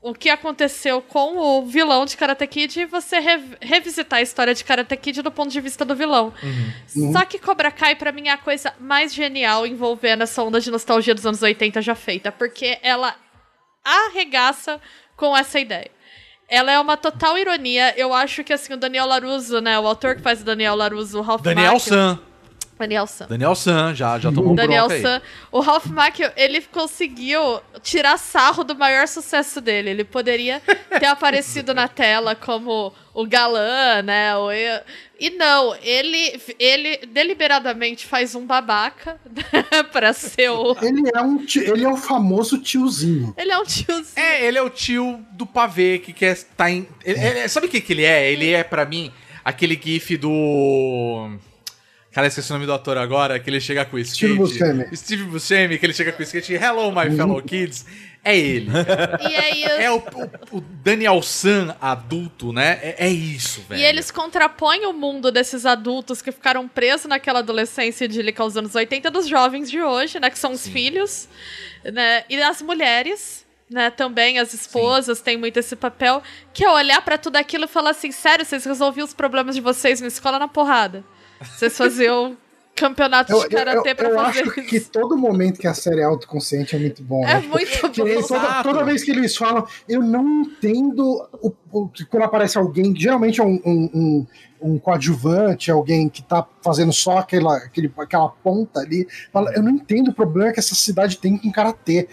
o 0.03 0.15
que 0.15 0.31
aconteceu 0.31 1.03
com 1.03 1.37
o 1.37 1.67
vilão 1.67 2.07
de 2.07 2.17
Karate 2.17 2.47
Kid 2.47 2.81
e 2.81 2.87
você 2.87 3.19
rev- 3.19 3.57
revisitar 3.61 4.21
a 4.21 4.23
história 4.23 4.55
de 4.55 4.65
Karate 4.65 4.97
Kid 4.97 5.21
do 5.21 5.31
ponto 5.31 5.51
de 5.51 5.61
vista 5.61 5.85
do 5.85 5.95
vilão. 5.95 6.33
Só 7.13 7.25
que 7.27 7.39
Cobra 7.39 7.71
Kai, 7.71 7.95
pra 7.97 8.11
mim, 8.11 8.29
é 8.29 8.33
a 8.33 8.39
coisa 8.39 8.73
mais 8.81 9.13
genial 9.13 9.67
envolvendo 9.67 10.23
essa 10.23 10.43
onda 10.43 10.59
de 10.59 10.71
nostalgia 10.71 11.15
dos 11.15 11.27
anos 11.27 11.43
80 11.43 11.83
já 11.83 11.95
feita, 11.95 12.33
porque 12.33 12.79
ela 12.83 13.15
arregaça 13.85 14.81
com 15.17 15.37
essa 15.37 15.61
ideia. 15.61 15.91
Ela 16.51 16.73
é 16.73 16.81
uma 16.81 16.97
total 16.97 17.39
ironia. 17.39 17.95
Eu 17.97 18.13
acho 18.13 18.43
que, 18.43 18.53
assim, 18.53 18.73
o 18.75 18.77
Daniel 18.77 19.07
Laruso, 19.07 19.61
né? 19.61 19.79
O 19.79 19.87
autor 19.87 20.17
que 20.17 20.21
faz 20.23 20.43
o 20.43 20.45
Daniel 20.45 20.75
Laruso, 20.75 21.19
o 21.19 21.23
Ralph 21.23 21.43
Daniel 21.43 21.75
Macchio- 21.75 21.93
San. 21.93 22.19
Daniel 22.79 23.07
San. 23.07 23.27
Daniel 23.27 23.55
San, 23.55 23.95
já, 23.95 24.19
já 24.19 24.33
tomou 24.33 24.53
um 24.53 24.55
Daniel. 24.55 24.89
San. 24.89 25.21
O 25.53 25.61
Ralph 25.61 25.85
Macchio, 25.87 26.33
ele 26.35 26.63
conseguiu 26.63 27.61
tirar 27.83 28.19
sarro 28.19 28.65
do 28.65 28.75
maior 28.75 29.07
sucesso 29.07 29.61
dele. 29.61 29.91
Ele 29.91 30.03
poderia 30.05 30.61
ter 30.99 31.05
aparecido 31.07 31.75
na 31.75 31.87
tela 31.89 32.35
como 32.35 32.91
o 33.13 33.27
galã, 33.27 34.01
né? 34.03 34.35
O... 34.37 34.49
E 35.21 35.29
não, 35.31 35.77
ele, 35.83 36.41
ele 36.59 36.97
deliberadamente 37.09 38.07
faz 38.07 38.35
um 38.35 38.47
babaca 38.47 39.21
pra 39.93 40.15
ser 40.15 40.49
o. 40.51 40.75
Ele 40.81 41.03
é, 41.15 41.21
um, 41.21 41.45
ti- 41.45 41.59
ele 41.59 41.85
é 41.85 41.89
o 41.89 41.97
famoso 41.97 42.57
tiozinho. 42.57 43.35
Ele 43.37 43.53
é 43.53 43.59
um 43.59 43.65
tiozinho. 43.65 44.07
É, 44.17 44.47
ele 44.47 44.57
é 44.57 44.63
o 44.63 44.71
tio 44.71 45.21
do 45.33 45.45
pavê 45.45 45.99
que 45.99 46.15
quer 46.15 46.33
estar 46.33 46.71
em. 46.71 46.89
ele- 47.05 47.21
ele- 47.21 47.49
sabe 47.49 47.67
o 47.67 47.69
que, 47.69 47.83
que 47.83 47.93
ele 47.93 48.05
é? 48.05 48.33
Ele 48.33 48.51
é, 48.51 48.65
pra 48.65 48.87
mim, 48.87 49.13
aquele 49.45 49.79
gif 49.81 50.17
do. 50.17 51.37
Cara, 52.13 52.27
esqueci 52.27 52.51
o 52.51 52.55
nome 52.55 52.67
do 52.67 52.73
ator 52.73 52.99
agora, 52.99 53.39
que 53.39 53.49
ele 53.49 53.61
chega 53.61 53.85
com 53.85 53.97
o 53.97 53.99
skate. 54.01 54.17
Steve 54.27 54.35
Buscemi. 54.39 54.97
Steve 54.97 55.25
Buscemi, 55.25 55.79
que 55.79 55.87
ele 55.87 55.93
chega 55.93 56.11
com 56.13 56.21
o 56.21 56.23
skate. 56.25 56.55
Hello, 56.55 56.91
my 56.91 57.15
fellow 57.15 57.41
kids. 57.43 57.87
É 58.23 58.37
ele. 58.37 58.71
E 59.21 59.37
aí, 59.37 59.63
É 59.65 59.91
o, 59.91 59.97
o- 59.99 60.59
o 60.59 60.61
Daniel 60.61 61.23
San 61.23 61.75
adulto, 61.81 62.53
né? 62.53 62.79
É, 62.83 63.07
é 63.07 63.09
isso, 63.09 63.63
velho. 63.69 63.81
E 63.81 63.85
eles 63.85 64.11
contrapõem 64.11 64.85
o 64.87 64.93
mundo 64.93 65.33
desses 65.33 65.65
adultos 65.65 66.21
que 66.21 66.31
ficaram 66.31 66.69
presos 66.69 67.07
naquela 67.07 67.39
adolescência 67.39 68.05
idílica 68.05 68.43
aos 68.43 68.57
anos 68.57 68.75
80 68.75 69.11
dos 69.11 69.27
jovens 69.27 69.71
de 69.71 69.81
hoje, 69.83 70.21
né? 70.21 70.29
Que 70.29 70.39
são 70.39 70.53
os 70.53 70.67
filhos, 70.69 71.29
né? 71.85 72.25
E 72.29 72.41
as 72.43 72.61
mulheres, 72.61 73.47
né? 73.71 73.89
Também 73.91 74.39
as 74.39 74.53
esposas 74.53 75.21
têm 75.23 75.39
muito 75.39 75.57
esse 75.59 75.75
papel, 75.75 76.23
que 76.53 76.63
é 76.65 76.71
olhar 76.71 77.01
pra 77.03 77.17
tudo 77.17 77.37
aquilo 77.37 77.65
e 77.65 77.69
falar 77.69 77.91
assim, 77.91 78.13
sério, 78.13 78.45
vocês 78.45 78.65
resolviam 78.65 79.07
os 79.07 79.15
problemas 79.15 79.55
de 79.55 79.61
vocês 79.63 80.01
na 80.01 80.09
escola 80.09 80.39
na 80.39 80.49
porrada. 80.49 81.03
Vocês 81.57 81.75
faziam 81.77 82.37
campeonatos 82.81 83.35
Eu, 83.35 83.49
de 83.49 83.55
karatê 83.55 83.91
eu, 83.91 83.95
pra 83.97 84.09
eu 84.09 84.15
fazer 84.17 84.41
acho 84.41 84.61
isso. 84.61 84.69
que 84.69 84.81
todo 84.81 85.17
momento 85.17 85.59
que 85.61 85.67
a 85.69 85.75
série 85.75 86.01
é 86.01 86.05
autoconsciente 86.05 86.75
é 86.75 86.79
muito 86.79 87.03
bom. 87.03 87.23
É 87.25 87.35
né? 87.35 87.41
Tipo, 87.41 87.53
muito 87.53 87.83
bom. 87.83 87.93
toda, 87.93 88.11
Exato. 88.11 88.63
toda 88.69 88.85
vez 88.85 89.05
que 89.05 89.11
eles 89.11 89.37
falam, 89.37 89.67
eu 89.89 90.03
não 90.03 90.43
entendo 90.43 91.29
o, 91.41 91.53
o- 91.71 91.91
quando 92.11 92.23
aparece 92.25 92.57
alguém, 92.59 92.93
que 92.93 93.01
geralmente 93.03 93.41
é 93.41 93.45
um, 93.45 93.61
um, 93.65 93.91
um, 93.95 94.27
um 94.75 94.79
coadjuvante, 94.79 95.71
alguém 95.71 96.09
que 96.09 96.23
tá 96.23 96.47
fazendo 96.63 96.93
só 96.93 97.19
aquela, 97.19 97.57
aquele, 97.57 97.93
aquela 97.99 98.29
ponta 98.29 98.81
ali, 98.81 99.07
fala, 99.33 99.53
eu 99.55 99.63
não 99.63 99.71
entendo 99.71 100.09
o 100.09 100.15
problema 100.15 100.53
que 100.53 100.59
essa 100.61 100.75
cidade 100.75 101.19
tem 101.19 101.37
com 101.37 101.51
karatê. 101.53 102.09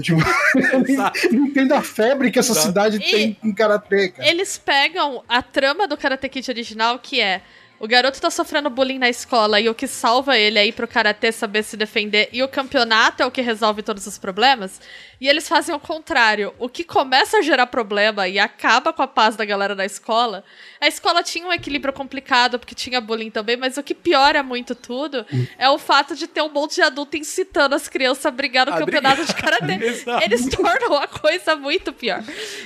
Tipo, 0.00 0.20
eu 0.72 1.32
não, 1.32 1.46
entendo 1.48 1.72
a 1.72 1.82
febre 1.82 2.30
que 2.30 2.38
essa 2.38 2.54
cidade 2.54 2.98
E- 2.98 3.00
tem 3.10 3.34
com 3.34 3.52
karatê, 3.52 4.10
cara. 4.10 4.28
Eles 4.28 4.56
pegam 4.56 5.24
a 5.28 5.42
trama 5.42 5.88
do 5.88 5.96
Karate 5.96 6.28
Kid 6.28 6.48
original, 6.50 7.00
que 7.00 7.20
é 7.20 7.42
o 7.82 7.88
garoto 7.88 8.20
tá 8.20 8.30
sofrendo 8.30 8.70
bullying 8.70 9.00
na 9.00 9.08
escola 9.08 9.60
e 9.60 9.68
o 9.68 9.74
que 9.74 9.88
salva 9.88 10.38
ele 10.38 10.64
ir 10.64 10.70
pro 10.70 10.86
karatê 10.86 11.32
saber 11.32 11.64
se 11.64 11.76
defender 11.76 12.28
e 12.32 12.40
o 12.40 12.46
campeonato 12.46 13.24
é 13.24 13.26
o 13.26 13.30
que 13.30 13.40
resolve 13.40 13.82
todos 13.82 14.06
os 14.06 14.16
problemas. 14.16 14.80
E 15.22 15.28
eles 15.28 15.46
fazem 15.48 15.72
o 15.72 15.78
contrário. 15.78 16.52
O 16.58 16.68
que 16.68 16.82
começa 16.82 17.38
a 17.38 17.42
gerar 17.42 17.68
problema 17.68 18.26
e 18.26 18.40
acaba 18.40 18.92
com 18.92 19.02
a 19.02 19.06
paz 19.06 19.36
da 19.36 19.44
galera 19.44 19.72
da 19.72 19.84
escola. 19.84 20.42
A 20.80 20.88
escola 20.88 21.22
tinha 21.22 21.46
um 21.46 21.52
equilíbrio 21.52 21.92
complicado 21.92 22.58
porque 22.58 22.74
tinha 22.74 23.00
bullying 23.00 23.30
também, 23.30 23.56
mas 23.56 23.76
o 23.76 23.84
que 23.84 23.94
piora 23.94 24.42
muito 24.42 24.74
tudo 24.74 25.24
é 25.56 25.70
o 25.70 25.78
fato 25.78 26.16
de 26.16 26.26
ter 26.26 26.42
um 26.42 26.48
monte 26.48 26.74
de 26.74 26.82
adulto 26.82 27.16
incitando 27.16 27.74
as 27.76 27.86
crianças 27.86 28.26
a 28.26 28.32
brigar 28.32 28.66
no 28.66 28.74
A 28.74 28.78
campeonato 28.78 29.24
de 29.24 29.32
karatê. 29.32 29.78
Eles 30.26 30.48
tornam 30.48 30.96
a 30.96 31.06
coisa 31.06 31.54
muito 31.54 31.92
pior. 31.92 32.20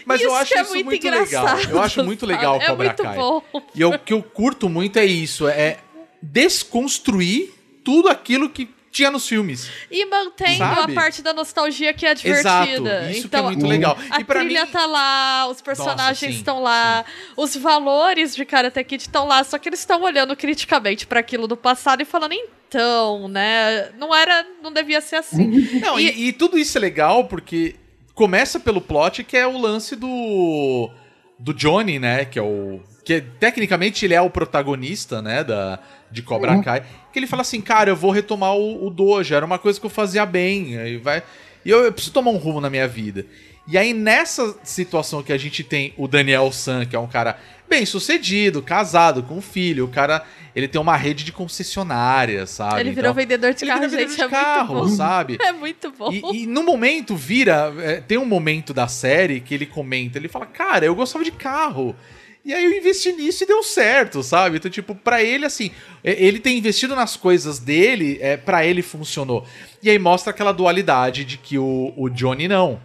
Mas 0.07 0.23
eu 0.23 0.29
Isso 0.29 0.37
acho 0.39 0.53
que 0.55 0.59
é 0.59 0.63
isso 0.63 0.73
muito 0.73 0.87
muito, 0.87 1.11
legal. 1.11 1.47
Eu 1.69 1.83
acho 1.83 2.05
muito 2.05 2.25
legal 2.25 2.57
o? 2.57 2.63
É 2.63 2.67
Cobra 2.69 2.87
muito 2.87 3.03
Kai. 3.03 3.17
bom. 3.17 3.43
E 3.75 3.81
eu- 3.83 3.91
o 3.91 3.99
que 3.99 4.15
eu 4.15 4.23
curto 4.23 4.67
muito 4.71 4.99
é 4.99 5.05
isso, 5.05 5.47
é 5.47 5.77
desconstruir 6.23 7.53
tudo 7.85 8.09
aquilo 8.09 8.49
que 8.49 8.75
tinha 8.97 9.11
nos 9.11 9.29
filmes. 9.29 9.71
E 9.91 10.07
mantendo 10.07 10.57
Sabe? 10.57 10.93
a 10.93 10.95
parte 10.95 11.21
da 11.21 11.35
nostalgia 11.35 11.93
que 11.93 12.07
é 12.07 12.13
Exato. 12.13 12.67
divertida. 12.67 13.11
Isso 13.11 13.27
então, 13.27 13.41
que 13.43 13.47
é 13.47 13.51
muito 13.51 13.67
legal. 13.67 13.99
A 14.11 14.21
E 14.21 14.25
pra 14.25 14.41
trilha 14.41 14.65
mim, 14.65 14.73
tá 14.73 14.87
lá, 14.87 15.47
os 15.51 15.61
personagens 15.61 16.19
sim, 16.33 16.39
estão 16.39 16.63
lá, 16.63 17.05
os 17.37 17.55
valores 17.55 18.35
de 18.35 18.47
Karate 18.47 18.83
Kid 18.83 19.03
estão 19.03 19.27
lá, 19.27 19.45
só 19.45 19.59
que 19.59 19.69
eles 19.69 19.81
estão 19.81 20.01
olhando 20.03 20.35
criticamente 20.35 21.07
para 21.07 21.21
aquilo 21.21 21.47
do 21.47 21.59
passado 21.59 22.01
e 22.01 22.07
falando, 22.07 22.33
então, 22.33 23.29
né, 23.29 23.91
não 23.99 24.15
era, 24.15 24.47
não 24.63 24.73
devia 24.73 25.03
ser 25.03 25.17
assim. 25.17 25.47
Não, 25.79 26.01
e, 26.01 26.29
e 26.29 26.33
tudo 26.33 26.59
isso 26.59 26.79
é 26.79 26.81
legal 26.81 27.27
porque 27.27 27.77
começa 28.15 28.59
pelo 28.59 28.81
plot 28.81 29.23
que 29.23 29.37
é 29.37 29.47
o 29.47 29.59
lance 29.59 29.95
do 29.95 30.91
do 31.39 31.53
Johnny, 31.53 31.99
né, 31.99 32.25
que 32.25 32.39
é 32.39 32.43
o 32.43 32.81
que 33.05 33.21
tecnicamente 33.21 34.05
ele 34.05 34.15
é 34.15 34.21
o 34.21 34.29
protagonista, 34.29 35.23
né, 35.23 35.45
da 35.45 35.79
de 36.11 36.23
Cobra 36.23 36.61
Kai, 36.63 36.83
que 37.13 37.19
ele 37.19 37.27
fala 37.27 37.43
assim, 37.43 37.61
cara, 37.61 37.91
eu 37.91 37.97
vou 37.97 38.11
retomar 38.11 38.55
o, 38.55 38.87
o 38.87 38.91
dojo, 38.91 39.35
era 39.35 39.45
uma 39.45 39.59
coisa 39.59 39.79
que 39.79 39.87
eu 39.87 39.91
fazia 39.91 40.25
bem, 40.25 40.79
aí 40.79 40.97
vai 40.97 41.23
e 41.65 41.71
eu, 41.71 41.85
eu 41.85 41.93
preciso 41.93 42.15
tomar 42.15 42.31
um 42.31 42.37
rumo 42.37 42.61
na 42.61 42.71
minha 42.71 42.87
vida. 42.87 43.27
E 43.67 43.77
aí 43.77 43.93
nessa 43.93 44.57
situação 44.63 45.23
que 45.23 45.33
a 45.33 45.39
gente 45.39 45.65
tem 45.65 45.93
o 45.97 46.07
Daniel 46.07 46.51
San, 46.53 46.87
que 46.87 46.95
é 46.95 46.99
um 46.99 47.09
cara 47.09 47.39
bem 47.69 47.85
sucedido, 47.85 48.63
casado, 48.63 49.23
com 49.25 49.39
um 49.39 49.43
filho, 49.43 49.87
o 49.87 49.89
cara, 49.89 50.25
ele 50.57 50.67
tem 50.67 50.81
uma 50.81 50.97
rede 50.97 51.23
de 51.23 51.33
concessionárias, 51.33 52.49
sabe? 52.49 52.81
ele 52.81 52.91
virou 52.93 53.11
Então, 53.11 53.15
vendedor 53.15 53.53
de 53.53 53.63
ele 53.65 53.71
carro, 53.71 53.83
vendedor 53.83 54.09
gente, 54.09 54.17
de 54.17 54.23
é 54.23 54.29
carro, 54.29 54.75
muito 54.77 54.89
bom. 54.89 54.97
sabe? 54.97 55.39
É 55.45 55.53
muito 55.53 55.93
bom. 55.93 56.11
E, 56.11 56.45
e 56.45 56.47
no 56.47 56.63
momento 56.63 57.15
vira. 57.15 57.73
é, 57.79 58.01
tem 58.01 58.17
um 58.17 58.25
momento 58.25 58.73
da 58.73 58.89
série 58.89 59.41
que 59.41 59.55
ele 59.55 59.67
comenta, 59.67 60.17
ele 60.19 60.29
fala, 60.29 60.47
cara, 60.47 60.87
eu 60.87 60.95
gostava 60.95 61.23
de 61.23 61.31
carro. 61.31 61.95
E 62.43 62.55
aí 62.55 62.65
eu 62.65 62.73
investi 62.79 63.13
nisso 63.13 63.43
e 63.45 63.47
deu 63.47 63.63
certo, 63.63 64.23
sabe? 64.23 64.57
Então, 64.57 64.71
tipo, 64.71 64.95
pra 64.95 65.23
ele, 65.23 65.45
assim, 65.45 65.73
ele 66.03 66.39
tem 66.39 66.57
investido 66.57 66.95
nas 66.97 67.17
coisas 67.17 67.59
dele, 67.59 68.19
é, 68.23 68.37
para 68.37 68.65
ele 68.65 68.83
funcionou. 68.83 69.45
E 69.83 69.91
aí 69.91 69.99
mostra 69.99 70.31
aquela 70.31 70.53
dualidade 70.53 71.25
de 71.25 71.37
que 71.37 71.59
o, 71.59 71.93
o 71.97 72.09
Johnny 72.09 72.49
não. 72.49 72.81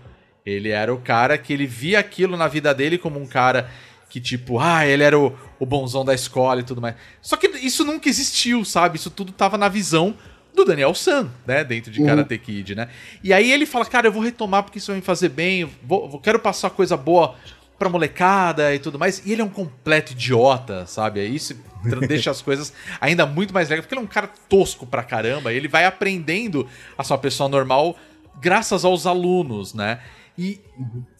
Ele 0.46 0.70
era 0.70 0.92
o 0.94 0.98
cara 0.98 1.38
que 1.38 1.54
ele 1.54 1.68
via 1.68 2.00
aquilo 2.00 2.36
na 2.36 2.48
vida 2.48 2.74
dele 2.74 2.98
como 2.98 3.20
um 3.20 3.28
cara 3.28 3.70
que, 4.10 4.20
tipo, 4.20 4.60
ah, 4.60 4.86
ele 4.86 5.04
era 5.04 5.18
o, 5.18 5.32
o 5.62 5.66
bonzão 5.66 6.04
da 6.04 6.16
escola 6.16 6.62
e 6.62 6.64
tudo 6.64 6.82
mais. 6.82 6.96
Só 7.22 7.38
que 7.38 7.46
isso 7.60 7.86
nunca 7.86 8.10
existiu, 8.10 8.66
sabe? 8.66 8.98
Isso 8.98 9.12
tudo 9.12 9.32
tava 9.32 9.60
na 9.60 9.70
visão 9.70 10.16
do 10.56 10.66
Daniel 10.66 10.96
San, 10.96 11.30
né? 11.46 11.64
Dentro 11.64 11.92
de 11.92 12.04
Karate 12.04 12.36
Kid, 12.40 12.74
né? 12.74 12.90
E 13.24 13.32
aí 13.32 13.52
ele 13.52 13.68
fala, 13.68 13.86
cara, 13.86 14.08
eu 14.08 14.12
vou 14.12 14.24
retomar 14.24 14.64
porque 14.64 14.80
isso 14.80 14.88
vai 14.88 14.96
me 14.96 15.04
fazer 15.04 15.30
bem, 15.30 15.62
eu 15.62 15.70
vou, 15.84 16.20
quero 16.20 16.40
passar 16.40 16.72
coisa 16.72 16.98
boa 16.98 17.36
pra 17.78 17.88
molecada 17.88 18.74
e 18.74 18.80
tudo 18.80 18.98
mais. 18.98 19.22
E 19.24 19.32
ele 19.32 19.44
é 19.44 19.46
um 19.46 19.50
completo 19.50 20.14
idiota, 20.14 20.88
sabe? 20.88 21.24
Isso 21.28 21.56
deixa 22.10 22.32
as 22.32 22.42
coisas 22.42 22.74
ainda 23.00 23.28
muito 23.28 23.54
mais 23.54 23.70
legais, 23.70 23.86
porque 23.86 23.94
ele 23.94 24.02
é 24.02 24.04
um 24.04 24.08
cara 24.12 24.32
tosco 24.50 24.88
pra 24.88 25.04
caramba. 25.04 25.54
Ele 25.54 25.68
vai 25.68 25.86
aprendendo 25.86 26.68
a 26.98 27.04
sua 27.04 27.20
pessoa 27.20 27.48
normal 27.48 27.96
graças 28.42 28.84
aos 28.84 29.06
alunos, 29.06 29.76
né? 29.76 30.00
E 30.44 30.60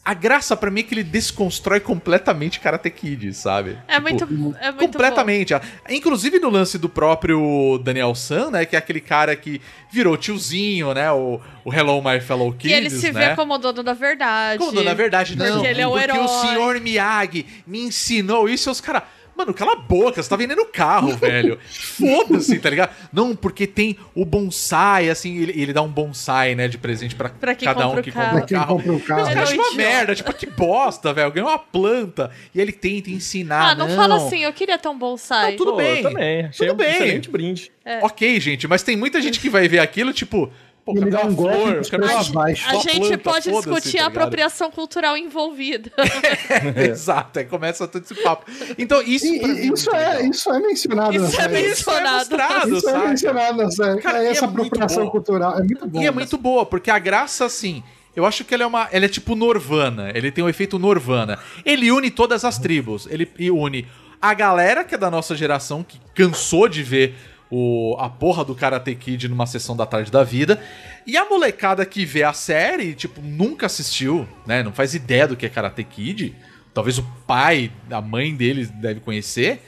a 0.04 0.16
graça 0.16 0.58
pra 0.58 0.72
mim 0.72 0.80
é 0.80 0.84
que 0.84 0.96
ele 0.96 1.04
desconstrói 1.04 1.80
completamente 1.80 2.60
Karate 2.60 2.90
Kid, 2.90 3.32
sabe? 3.36 3.78
É 3.88 4.00
Tipo, 4.02 4.34
muito, 4.34 4.58
é 4.60 4.72
muito 4.72 4.92
completamente. 4.94 5.54
Inclusive 5.88 6.40
no 6.40 6.50
lance 6.50 6.80
do 6.80 6.90
próprio 6.90 7.78
Daniel 7.84 8.16
San, 8.16 8.50
né? 8.50 8.66
Que 8.66 8.76
é 8.76 8.80
aquele 8.80 9.00
cara 9.00 9.36
que 9.36 9.62
virou 9.92 10.18
tiozinho, 10.18 10.92
né? 10.96 11.12
O, 11.12 11.40
o 11.64 11.72
Hello 11.72 12.02
My 12.02 12.20
Fellow 12.20 12.50
bom. 12.50 12.58
Kids, 12.58 12.72
Que 12.72 12.74
ele 12.74 12.90
se 12.90 13.12
né? 13.12 13.30
vê 13.30 13.36
como 13.36 13.60
dono 13.60 13.84
da 13.84 13.94
verdade. 13.94 14.58
Como 14.58 14.82
na 14.82 14.94
verdade, 14.96 15.38
não. 15.38 15.54
Porque 15.54 15.68
ele 15.68 15.82
é 15.82 15.88
o 15.88 15.92
porque 15.92 16.04
herói. 16.06 16.20
o 16.26 16.28
senhor 16.28 16.80
Miyagi 16.80 17.46
me 17.68 17.82
ensinou 17.82 18.50
isso 18.50 18.70
e 18.70 18.72
os 18.72 18.82
caras. 18.82 19.04
Mano, 19.36 19.54
cala 19.54 19.74
a 19.74 19.76
boca, 19.78 20.22
você 20.22 20.30
tá 20.30 20.36
vendendo 20.36 20.64
carro, 20.66 21.16
velho. 21.18 21.58
Foda-se, 21.72 22.60
tá 22.60 22.70
ligado? 22.70 22.92
Não, 23.12 23.36
porque 23.36 23.66
tem 23.66 23.98
o 24.14 24.24
bonsai, 24.26 25.10
assim, 25.10 25.38
ele, 25.38 25.62
ele 25.62 25.74
dá 25.74 25.82
um 25.82 25.88
bonsai, 25.88 26.54
né, 26.54 26.68
de 26.68 26.78
presente 26.78 27.16
pra, 27.16 27.30
Pra 27.30 27.56
cada 27.56 27.88
um 27.88 27.96
compra 27.96 28.02
o 28.02 28.04
que 28.04 28.12
carro. 28.12 28.30
compra 28.30 28.38
Pra 28.38 28.44
o 28.44 28.48
quem 28.48 28.58
carro. 28.58 28.76
compra 28.78 28.94
o 28.94 29.00
carro. 29.02 29.20
É 29.32 29.36
um 29.36 29.42
acham 29.42 29.58
uma 29.58 29.74
merda, 29.74 30.14
tipo, 30.16 30.32
que 30.34 30.46
bosta, 30.46 31.14
velho. 31.14 31.32
Ganhou 31.32 31.50
uma 31.50 31.58
planta 31.60 32.30
e 32.54 32.62
ele 32.62 32.72
tenta 32.72 33.10
ensinar. 33.10 33.72
Ah, 33.72 33.76
não, 33.76 33.90
fala 33.90 34.16
assim, 34.18 34.44
eu 34.44 34.54
queria 34.54 34.78
ter 34.78 34.88
um 34.90 34.98
bonsai. 34.98 35.52
Não, 35.52 35.58
tudo 35.58 35.72
Pô, 35.72 35.78
bem. 35.78 35.98
Eu 35.98 36.04
também. 36.04 36.46
Achei 36.46 36.68
Tudo 36.68 36.74
um 36.74 36.78
bem. 36.86 36.94
excelente 36.96 37.30
brinde. 37.30 37.72
Ok, 38.04 38.40
gente, 38.40 38.68
mas 38.68 38.84
tem 38.84 38.96
muita 38.96 39.20
gente 39.22 39.40
que 39.40 39.50
vai 39.50 39.68
ver 39.68 39.80
aquilo, 39.80 40.14
tipo, 40.14 40.52
pô, 40.86 40.92
Ele 40.94 41.00
cadê 41.02 41.12
dá 41.12 41.24
um 41.26 41.34
golpe 41.36 41.56
flor? 41.56 41.90
Cadê 41.90 42.08
preços 42.08 42.30
baixos. 42.30 42.68
A 42.68 42.74
gente 42.76 43.00
planta? 43.00 43.18
pode 43.20 43.50
Foda-se, 43.50 43.70
discutir 43.70 43.98
tá 43.98 44.04
a 44.04 44.08
apropriação 44.08 44.72
cultural 44.72 45.16
envolvida. 45.18 45.92
Exato, 46.90 47.40
aí 47.40 47.46
começa 47.46 47.88
todo 47.88 48.04
esse 48.04 48.16
papo. 48.16 48.46
Então, 48.78 49.02
isso 49.02 49.26
E- 49.26 49.38
e 49.68 49.74
isso, 49.74 49.90
é, 49.96 50.22
isso 50.28 50.52
é 50.52 50.60
mencionado 50.60 51.12
na 51.20 51.26
Isso 51.28 51.36
é 51.38 51.42
série. 51.42 51.54
mencionado. 51.68 52.22
Isso 52.24 52.34
é 52.34 52.38
mostrado, 52.38 52.78
Isso 52.78 52.90
é 52.90 52.92
sabe? 52.92 53.08
mencionado 53.10 53.58
na 53.64 53.72
série. 53.72 54.02
Cara, 54.02 54.24
e 54.24 54.28
essa 54.28 54.46
é 54.46 54.48
muito 54.48 54.62
apropriação 54.68 55.10
cultural 55.10 55.54
é 55.60 55.64
muito 55.64 55.88
bom. 55.88 56.02
E 56.02 56.06
é 56.08 56.12
muito 56.12 56.38
boa, 56.38 56.66
porque 56.66 56.90
a 56.92 57.00
graça, 57.00 57.46
assim, 57.46 57.84
eu 58.16 58.26
acho 58.26 58.44
que 58.44 58.54
ela 58.54 58.64
é 58.64 58.66
uma. 58.66 58.88
Ela 58.92 59.06
é 59.06 59.10
tipo 59.10 59.36
Norvana. 59.36 60.12
Ele 60.14 60.32
tem 60.32 60.44
o 60.44 60.50
efeito 60.50 60.78
Norvana. 60.78 61.40
Ele 61.66 61.92
une 61.92 62.12
todas 62.12 62.44
as 62.44 62.58
tribos. 62.58 63.08
Ele 63.10 63.28
une 63.52 63.88
a 64.22 64.34
galera 64.34 64.84
que 64.84 64.94
é 64.96 64.98
da 64.98 65.10
nossa 65.10 65.36
geração, 65.36 65.84
que 65.84 66.00
cansou 66.14 66.68
de 66.68 66.84
ver 66.84 67.16
o, 67.52 67.98
a 68.00 68.10
porra 68.10 68.46
do 68.46 68.56
Karate 68.56 68.96
Kid 68.96 69.28
numa 69.28 69.46
sessão 69.46 69.76
da 69.76 69.86
tarde 69.86 70.10
da 70.10 70.24
vida. 70.24 70.62
E 71.06 71.18
a 71.18 71.26
molecada 71.26 71.86
que 71.86 72.06
vê 72.06 72.24
a 72.24 72.32
série, 72.32 72.96
tipo, 72.96 73.22
nunca 73.22 73.66
assistiu, 73.66 74.28
né? 74.48 74.64
Não 74.64 74.72
faz 74.72 74.96
ideia 74.96 75.28
do 75.28 75.36
que 75.36 75.46
é 75.46 75.50
Karate 75.50 75.84
Kid. 75.84 76.34
Talvez 76.74 76.98
o 76.98 77.04
pai, 77.28 77.70
a 77.90 78.02
mãe 78.02 78.34
deles 78.34 78.70
deve 78.70 79.02
conhecer. 79.02 79.62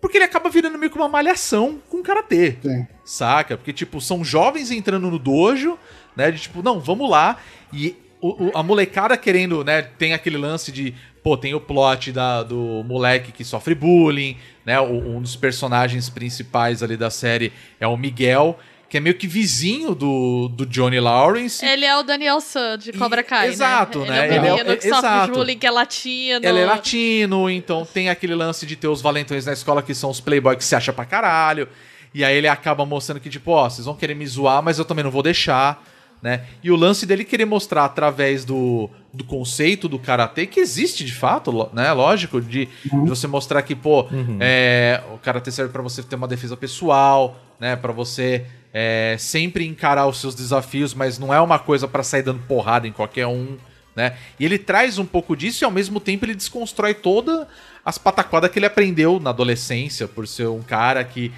Porque 0.00 0.16
ele 0.16 0.24
acaba 0.24 0.48
virando 0.48 0.78
meio 0.78 0.90
que 0.90 0.96
uma 0.96 1.08
malhação 1.08 1.80
com 1.90 2.02
karatê. 2.02 2.56
Sim. 2.62 2.86
Saca? 3.04 3.56
Porque, 3.56 3.72
tipo, 3.72 4.00
são 4.00 4.24
jovens 4.24 4.70
entrando 4.70 5.10
no 5.10 5.18
dojo, 5.18 5.78
né? 6.16 6.30
De 6.30 6.38
tipo, 6.38 6.62
não, 6.62 6.80
vamos 6.80 7.10
lá. 7.10 7.38
E 7.72 7.94
o- 8.28 8.46
o- 8.48 8.52
a 8.54 8.62
molecada 8.62 9.16
querendo, 9.16 9.62
né? 9.64 9.82
Tem 9.82 10.12
aquele 10.14 10.36
lance 10.36 10.70
de. 10.72 10.94
Pô, 11.22 11.36
tem 11.36 11.54
o 11.54 11.60
plot 11.60 12.12
da, 12.12 12.42
do 12.42 12.84
moleque 12.86 13.32
que 13.32 13.44
sofre 13.44 13.74
bullying, 13.74 14.36
né? 14.64 14.78
o- 14.80 15.16
um 15.16 15.20
dos 15.20 15.34
personagens 15.36 16.08
principais 16.08 16.82
ali 16.82 16.96
da 16.96 17.10
série 17.10 17.52
é 17.80 17.86
o 17.86 17.96
Miguel, 17.96 18.56
que 18.88 18.96
é 18.96 19.00
meio 19.00 19.16
que 19.16 19.26
vizinho 19.26 19.92
do, 19.94 20.46
do 20.48 20.64
Johnny 20.64 21.00
Lawrence. 21.00 21.66
Ele 21.66 21.84
é 21.84 21.96
o 21.98 22.04
Daniel 22.04 22.40
San 22.40 22.78
de 22.78 22.92
Cobra 22.92 23.22
E- 23.22 23.24
Kai, 23.24 23.48
exato, 23.48 24.00
né? 24.04 24.28
né? 24.28 24.36
Ele 24.36 24.46
é 24.46 24.52
o 24.54 24.58
Ele 24.60 24.70
é 24.70 24.76
que 24.76 24.86
exato. 24.86 25.02
sofre 25.26 25.32
bullying, 25.34 25.58
que 25.58 25.66
é 25.66 25.70
latino. 25.72 26.46
Ele 26.46 26.58
é 26.60 26.64
latino, 26.64 27.50
então 27.50 27.84
tem 27.84 28.08
aquele 28.08 28.36
lance 28.36 28.64
de 28.64 28.76
ter 28.76 28.86
os 28.86 29.02
valentões 29.02 29.44
na 29.46 29.52
escola 29.52 29.82
que 29.82 29.94
são 29.94 30.10
os 30.10 30.20
playboy 30.20 30.56
que 30.56 30.64
se 30.64 30.76
acha 30.76 30.92
pra 30.92 31.04
caralho. 31.04 31.68
E 32.14 32.24
aí 32.24 32.36
ele 32.36 32.46
acaba 32.48 32.86
mostrando 32.86 33.20
que, 33.20 33.28
tipo, 33.28 33.50
ó, 33.50 33.68
vocês 33.68 33.84
vão 33.84 33.96
querer 33.96 34.14
me 34.14 34.26
zoar, 34.26 34.62
mas 34.62 34.78
eu 34.78 34.84
também 34.84 35.02
não 35.02 35.10
vou 35.10 35.22
deixar, 35.24 35.82
né? 36.26 36.42
E 36.60 36.72
o 36.72 36.76
lance 36.76 37.06
dele 37.06 37.24
querer 37.24 37.44
mostrar 37.44 37.84
através 37.84 38.44
do, 38.44 38.90
do 39.14 39.22
conceito 39.22 39.88
do 39.88 39.96
karatê, 39.96 40.44
que 40.44 40.58
existe 40.58 41.04
de 41.04 41.14
fato, 41.14 41.70
né? 41.72 41.92
Lógico, 41.92 42.40
de, 42.40 42.66
de 42.66 43.08
você 43.08 43.28
mostrar 43.28 43.62
que, 43.62 43.76
pô, 43.76 44.08
é, 44.40 45.00
o 45.14 45.18
karatê 45.18 45.52
serve 45.52 45.72
pra 45.72 45.82
você 45.82 46.02
ter 46.02 46.16
uma 46.16 46.26
defesa 46.26 46.56
pessoal, 46.56 47.40
né? 47.60 47.76
Pra 47.76 47.92
você 47.92 48.44
é, 48.74 49.14
sempre 49.20 49.64
encarar 49.64 50.08
os 50.08 50.20
seus 50.20 50.34
desafios, 50.34 50.94
mas 50.94 51.16
não 51.16 51.32
é 51.32 51.40
uma 51.40 51.60
coisa 51.60 51.86
pra 51.86 52.02
sair 52.02 52.22
dando 52.22 52.42
porrada 52.42 52.88
em 52.88 52.92
qualquer 52.92 53.28
um 53.28 53.56
né? 53.94 54.14
E 54.38 54.44
ele 54.44 54.58
traz 54.58 54.98
um 54.98 55.06
pouco 55.06 55.34
disso 55.34 55.62
e 55.62 55.64
ao 55.64 55.70
mesmo 55.70 55.98
tempo 55.98 56.26
ele 56.26 56.34
desconstrói 56.34 56.92
toda 56.92 57.48
as 57.82 57.96
pataquadas 57.96 58.50
que 58.50 58.58
ele 58.58 58.66
aprendeu 58.66 59.18
na 59.18 59.30
adolescência, 59.30 60.06
por 60.06 60.28
ser 60.28 60.48
um 60.48 60.60
cara 60.60 61.02
que 61.02 61.32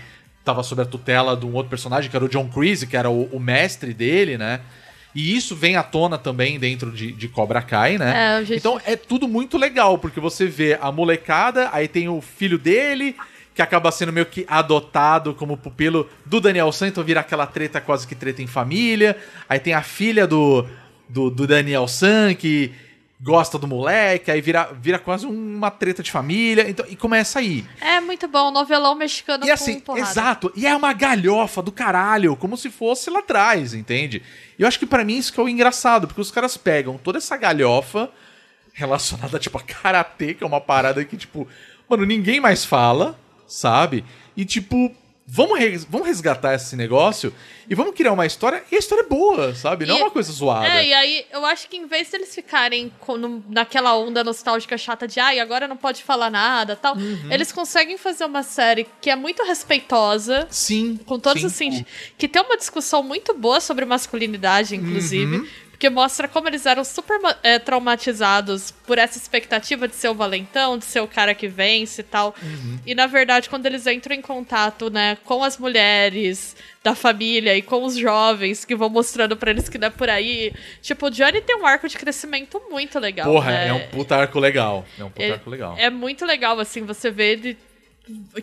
tava 0.49 0.63
sob 0.63 0.81
a 0.83 0.85
tutela 0.87 1.37
de 1.37 1.45
um 1.47 1.53
outro 1.55 1.69
personagem, 1.71 2.11
que 2.11 2.17
era 2.17 2.25
o 2.25 2.29
John 2.29 2.49
Creasy, 2.49 2.87
que 2.87 2.97
era 2.97 3.11
o, 3.11 3.25
o 3.33 3.39
mestre 3.39 3.93
dele, 3.93 4.39
né? 4.39 4.61
E 5.15 5.37
isso 5.37 5.55
vem 5.57 5.77
à 5.77 5.83
tona 5.83 6.17
também 6.19 6.59
dentro 6.59 6.91
de, 6.93 7.13
de 7.13 7.29
Cobra 7.29 7.61
Kai, 7.63 7.99
né? 7.99 8.39
É, 8.41 8.45
gente- 8.45 8.59
Então 8.59 8.81
é 8.87 8.95
tudo 8.97 9.27
muito 9.29 9.57
legal, 9.59 9.99
porque 9.99 10.21
você 10.21 10.47
vê 10.47 10.79
a 10.81 10.91
molecada, 10.93 11.69
aí 11.73 11.89
tem 11.89 12.09
o 12.09 12.21
filho 12.21 12.59
dele, 12.59 13.17
que 13.55 13.61
acaba 13.63 13.91
sendo 13.91 14.13
meio 14.13 14.27
que 14.27 14.45
adotado 14.49 15.35
como 15.35 15.57
pupilo 15.57 16.09
do 16.25 16.41
Daniel 16.41 16.71
San, 16.71 16.89
então 16.89 17.03
vira 17.03 17.21
aquela 17.21 17.47
treta 17.47 17.81
quase 17.81 18.07
que 18.07 18.15
treta 18.15 18.41
em 18.43 18.47
família. 18.47 19.17
Aí 19.49 19.59
tem 19.59 19.75
a 19.75 19.83
filha 19.83 20.27
do, 20.27 20.65
do, 21.09 21.29
do 21.31 21.47
Daniel 21.47 21.89
San, 21.89 22.35
que 22.35 22.71
gosta 23.21 23.59
do 23.59 23.67
moleque, 23.67 24.31
aí 24.31 24.41
vira, 24.41 24.71
vira 24.81 24.99
quase 24.99 25.27
uma 25.27 25.71
treta 25.71 26.03
de 26.03 26.11
família. 26.11 26.69
Então, 26.71 26.87
e 26.89 26.95
começa 26.95 27.41
aí. 27.41 27.67
É 27.81 28.01
muito 28.01 28.29
bom, 28.29 28.51
novelão 28.51 28.95
mexicano 28.95 29.45
E 29.45 29.51
assim, 29.51 29.81
porrada. 29.81 30.09
exato. 30.09 30.53
E 30.55 30.67
é 30.67 30.75
uma 30.75 30.93
galhofa 30.93 31.61
do 31.61 31.73
caralho, 31.73 32.37
como 32.37 32.57
se 32.57 32.71
fosse 32.71 33.11
lá 33.11 33.19
atrás, 33.19 33.75
entende? 33.75 34.23
E 34.59 34.63
eu 34.63 34.69
acho 34.69 34.79
que 34.79 34.87
pra 34.87 35.05
mim 35.05 35.17
isso 35.17 35.33
que 35.33 35.41
é 35.41 35.43
o 35.43 35.49
engraçado, 35.49 36.07
porque 36.07 36.21
os 36.21 36.31
caras 36.31 36.57
pegam 36.57 36.97
toda 36.97 37.19
essa 37.19 37.37
galhofa 37.37 38.09
relacionada, 38.73 39.39
tipo, 39.41 39.59
a 39.59 39.63
karatê, 39.63 40.35
que 40.35 40.45
é 40.45 40.47
uma 40.47 40.61
parada 40.61 41.05
que, 41.05 41.17
tipo, 41.17 41.47
mano, 41.89 42.05
ninguém 42.07 42.39
mais 42.41 42.65
fala, 42.65 43.19
sabe? 43.49 44.05
E, 44.37 44.45
tipo, 44.45 44.95
vamos, 45.31 45.59
res- 45.59 45.85
vamos 45.85 46.07
resgatar 46.07 46.55
esse 46.55 46.75
negócio 46.75 47.33
e 47.69 47.75
vamos 47.75 47.95
criar 47.95 48.13
uma 48.15 48.25
história, 48.25 48.65
e 48.73 48.77
a 48.77 48.79
história 48.79 49.03
é 49.03 49.07
boa, 49.07 49.55
sabe? 49.55 49.85
Não 49.85 49.99
é 49.99 50.01
uma 50.01 50.11
coisa 50.11 50.33
zoada. 50.33 50.67
É, 50.67 50.87
e 50.87 50.93
aí 50.95 51.27
eu 51.31 51.45
acho 51.45 51.69
que 51.69 51.77
em 51.77 51.87
vez 51.87 52.11
deles 52.11 52.35
ficarem 52.35 52.91
com- 53.01 53.19
no- 53.19 53.45
naquela 53.51 53.95
onda 53.95 54.25
nostálgica 54.25 54.79
chata 54.79 55.07
de 55.07 55.21
ai, 55.21 55.39
agora 55.39 55.69
não 55.69 55.77
pode 55.77 56.03
falar 56.03 56.31
nada 56.31 56.75
tal, 56.75 56.97
Uhum. 56.97 57.31
eles 57.31 57.53
conseguem 57.53 57.99
fazer 57.99 58.25
uma 58.25 58.43
série 58.43 58.87
que 59.03 59.11
é 59.11 59.17
muito 59.17 59.43
respeitosa, 59.45 60.47
Sim. 60.51 60.99
com 61.05 61.19
todos 61.19 61.43
sim. 61.43 61.47
os 61.47 61.53
sentidos. 61.53 61.93
Que 62.17 62.27
tem 62.27 62.41
uma 62.41 62.57
discussão 62.57 63.03
muito 63.03 63.35
boa 63.35 63.61
sobre 63.61 63.85
masculinidade, 63.85 64.75
inclusive. 64.75 65.37
Uhum. 65.37 65.47
Porque 65.79 65.89
mostra 65.91 66.27
como 66.27 66.49
eles 66.49 66.67
eram 66.67 66.83
super 66.83 67.21
eh, 67.45 67.57
traumatizados 67.61 68.73
por 68.85 68.99
essa 68.99 69.17
expectativa 69.17 69.87
de 69.87 69.95
ser 69.95 70.09
o 70.09 70.15
valentão, 70.15 70.77
de 70.77 70.85
ser 70.85 70.99
o 70.99 71.07
cara 71.07 71.37
que 71.37 71.47
vence 71.47 72.01
e 72.01 72.05
tal. 72.05 72.35
Uhum. 72.43 72.81
E 72.85 72.97
na 72.97 73.07
verdade, 73.07 73.49
quando 73.49 73.65
eles 73.65 73.87
entram 73.87 74.17
em 74.17 74.21
contato, 74.21 74.91
né, 74.91 75.17
com 75.25 75.45
as 75.45 75.57
mulheres 75.57 76.57
da 76.83 76.97
família 76.97 77.57
e 77.57 77.63
com 77.63 77.85
os 77.85 77.97
jovens 77.97 78.65
que 78.65 78.75
vão 78.75 78.89
mostrando 78.89 79.37
pra 79.37 79.53
eles 79.53 79.69
que 79.69 79.79
não 79.79 79.87
é 79.87 79.91
por 79.91 80.11
aí. 80.11 80.53
Tipo, 80.83 81.07
o 81.07 81.11
Johnny 81.11 81.41
tem 81.43 81.57
um 81.57 81.65
arco 81.65 81.89
de 81.89 81.97
crescimento 81.97 82.61
muito 82.69 82.99
legal. 82.99 83.31
Porra, 83.33 83.53
né? 83.53 83.69
é 83.69 83.73
um 83.73 83.87
puta 83.87 84.17
arco 84.17 84.41
legal. 84.41 84.85
É 84.99 85.05
um 85.05 85.11
puta 85.11 85.23
É- 85.23 85.31
arco 85.33 85.49
legal. 85.49 85.77
É 85.79 85.89
muito 85.91 86.27
legal, 86.27 86.59
assim, 86.59 86.85
você 86.85 87.09
vê 87.09 87.33
ele. 87.35 87.59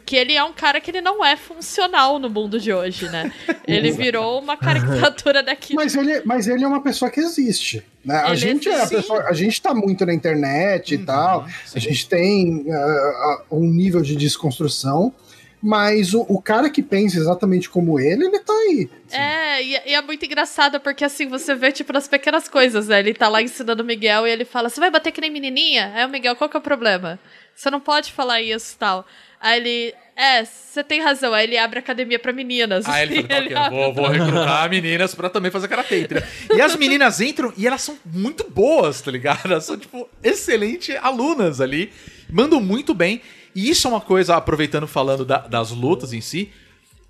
Que 0.06 0.16
ele 0.16 0.34
é 0.34 0.44
um 0.44 0.54
cara 0.54 0.80
que 0.80 0.92
ele 0.92 1.02
não 1.02 1.24
é 1.24 1.36
funcional 1.36 2.20
no 2.20 2.30
mundo 2.30 2.60
de 2.60 2.72
hoje, 2.72 3.10
né? 3.10 3.32
Ele 3.68 3.92
virou 3.92 4.40
uma 4.40 4.56
caricatura 4.58 5.42
daquilo. 5.42 5.80
Mas 5.82 5.96
ele, 5.96 6.22
mas 6.26 6.48
ele 6.48 6.64
é 6.64 6.68
uma 6.68 6.82
pessoa 6.82 7.10
que 7.10 7.20
existe. 7.20 7.84
Né? 8.04 8.22
A 8.24 8.28
Ele 8.28 8.36
gente 8.36 8.70
é 8.70 8.82
a 8.82 8.88
pessoa, 8.88 9.24
a 9.24 9.34
gente 9.34 9.62
tá 9.62 9.74
muito 9.74 10.06
na 10.06 10.14
internet 10.14 10.94
e 10.94 10.98
tal. 11.00 11.48
A 11.74 11.80
gente 11.80 12.08
tem 12.08 12.66
ah, 12.72 13.42
um 13.52 13.66
nível 13.66 14.02
de 14.02 14.16
desconstrução. 14.16 15.14
Mas 15.62 16.14
o, 16.14 16.22
o 16.30 16.40
cara 16.40 16.70
que 16.70 16.84
pensa 16.84 17.18
exatamente 17.18 17.68
como 17.68 18.00
ele, 18.00 18.26
ele 18.26 18.40
tá 18.40 18.54
aí. 18.54 18.88
É, 19.12 19.64
e, 19.64 19.72
e 19.88 19.94
é 19.96 20.02
muito 20.04 20.24
engraçado 20.24 20.80
porque 20.80 21.04
assim, 21.04 21.28
você 21.28 21.56
vê, 21.56 21.72
tipo, 21.72 21.92
nas 21.92 22.08
pequenas 22.08 22.48
coisas, 22.48 22.88
né? 22.88 23.00
Ele 23.00 23.16
tá 23.16 23.28
lá 23.28 23.42
ensinando 23.42 23.82
o 23.82 23.86
Miguel 23.86 24.28
e 24.28 24.32
ele 24.32 24.46
fala: 24.46 24.70
Você 24.70 24.80
vai 24.80 24.92
bater 24.92 25.12
que 25.12 25.20
nem 25.20 25.32
menininha? 25.32 25.92
Aí 25.96 26.06
o 26.06 26.10
Miguel, 26.10 26.36
qual 26.36 26.48
que 26.48 26.56
é 26.56 26.60
o 26.60 26.62
problema? 26.62 27.20
Você 27.56 27.72
não 27.72 27.80
pode 27.80 28.12
falar 28.12 28.44
isso 28.44 28.76
e 28.76 28.78
tal. 28.78 29.08
Aí 29.46 29.60
ele. 29.60 29.94
É, 30.18 30.46
você 30.46 30.82
tem 30.84 31.02
razão. 31.04 31.34
Aí 31.34 31.44
ele 31.46 31.58
abre 31.58 31.78
academia 31.78 32.18
pra 32.18 32.32
meninas. 32.34 32.86
Ah, 32.88 33.04
ele 33.04 33.22
falou, 33.22 33.38
Ele 33.38 33.50
tá, 33.54 33.66
ok, 33.68 33.78
eu 33.78 33.84
vou, 33.84 33.94
vou 33.94 34.08
recrutar 34.08 34.70
meninas 34.70 35.14
pra 35.14 35.30
também 35.30 35.52
fazer 35.52 35.68
karatê. 35.68 36.02
entendeu? 36.02 36.24
E 36.56 36.62
as 36.62 36.76
meninas 36.76 37.20
entram 37.22 37.54
e 37.58 37.68
elas 37.68 37.82
são 37.82 37.98
muito 38.06 38.50
boas, 38.50 39.02
tá 39.02 39.12
ligado? 39.12 39.46
Elas 39.52 39.66
são, 39.66 39.78
tipo, 39.78 40.10
excelentes 40.24 40.96
alunas 41.02 41.60
ali. 41.62 41.92
Mandam 42.30 42.60
muito 42.62 42.94
bem. 42.94 43.22
E 43.54 43.70
isso 43.70 43.88
é 43.88 43.92
uma 43.92 44.02
coisa, 44.02 44.36
aproveitando 44.36 44.88
falando 44.88 45.24
da- 45.26 45.40
das 45.48 45.70
lutas 45.72 46.12
em 46.14 46.22
si, 46.22 46.50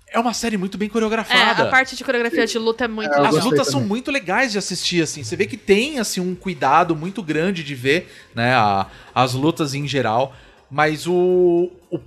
é 0.08 0.18
uma 0.18 0.34
série 0.34 0.56
muito 0.56 0.76
bem 0.76 0.86
É, 0.86 0.90
coreografada. 0.90 1.62
a 1.62 1.66
parte 1.70 1.94
de 1.96 2.04
coreografia 2.04 2.46
de 2.46 2.58
luta 2.58 2.84
é 2.84 2.88
muito 2.88 3.08
É, 3.08 3.14
As 3.14 3.16
legal. 3.18 3.32
gostei 3.32 3.50
lutas 3.50 3.68
são 3.68 3.80
muito 3.80 4.10
legais 4.10 4.52
de 4.52 4.58
assistir, 4.58 5.02
assim. 5.02 5.22
Você 5.24 5.36
vê 5.36 5.46
que 5.46 5.56
tem, 5.56 5.98
assim, 6.00 6.20
um 6.20 6.34
cuidado 6.34 6.94
muito 6.96 7.22
grande 7.22 7.62
de 7.64 7.74
ver, 7.74 8.12
né, 8.34 8.52
a- 8.54 8.86
as 9.14 9.32
lutas 9.32 9.74
em 9.74 9.86
geral. 9.86 10.34
Mas 10.70 11.06
o... 11.06 11.70
o- 11.90 12.00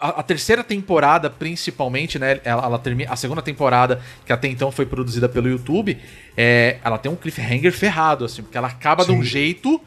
a, 0.00 0.20
a 0.20 0.22
terceira 0.22 0.62
temporada, 0.62 1.30
principalmente, 1.30 2.18
né, 2.18 2.40
ela, 2.44 2.64
ela 2.64 2.78
termina... 2.78 3.10
A 3.12 3.16
segunda 3.16 3.42
temporada, 3.42 4.00
que 4.24 4.32
até 4.32 4.48
então 4.48 4.70
foi 4.70 4.86
produzida 4.86 5.28
pelo 5.28 5.48
YouTube, 5.48 5.98
é, 6.36 6.78
ela 6.84 6.98
tem 6.98 7.10
um 7.10 7.16
cliffhanger 7.16 7.72
ferrado, 7.72 8.24
assim. 8.24 8.42
Porque 8.42 8.58
ela 8.58 8.68
acaba 8.68 9.04
de 9.04 9.12
um 9.12 9.22
jeito... 9.22 9.80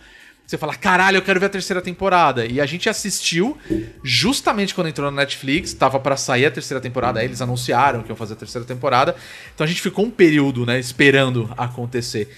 Você 0.45 0.57
fala, 0.57 0.73
caralho, 0.73 1.17
eu 1.17 1.21
quero 1.21 1.39
ver 1.39 1.45
a 1.45 1.49
terceira 1.49 1.79
temporada. 1.79 2.43
E 2.43 2.59
a 2.59 2.65
gente 2.65 2.89
assistiu 2.89 3.55
justamente 4.03 4.73
quando 4.73 4.87
entrou 4.87 5.11
na 5.11 5.17
Netflix, 5.17 5.75
tava 5.75 5.99
pra 5.99 6.17
sair 6.17 6.47
a 6.47 6.49
terceira 6.49 6.81
temporada, 6.81 7.19
aí 7.19 7.25
eles 7.27 7.39
anunciaram 7.39 8.01
que 8.01 8.09
iam 8.09 8.15
fazer 8.15 8.33
a 8.33 8.35
terceira 8.35 8.65
temporada. 8.65 9.15
Então 9.53 9.63
a 9.63 9.67
gente 9.67 9.79
ficou 9.79 10.05
um 10.05 10.09
período, 10.09 10.65
né, 10.65 10.79
esperando 10.79 11.53
acontecer. 11.55 12.35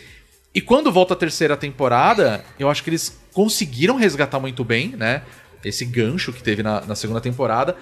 E 0.54 0.60
quando 0.60 0.92
volta 0.92 1.14
a 1.14 1.16
terceira 1.16 1.56
temporada, 1.56 2.44
eu 2.60 2.70
acho 2.70 2.84
que 2.84 2.90
eles 2.90 3.18
conseguiram 3.32 3.96
resgatar 3.96 4.42
muito 4.42 4.66
bem, 4.66 4.90
né? 4.90 5.22
Esse 5.64 5.86
gancho 5.86 6.32
que 6.34 6.42
teve 6.44 6.64
na, 6.64 6.82
na 6.82 6.96
segunda 6.96 7.22
temporada. 7.22 7.76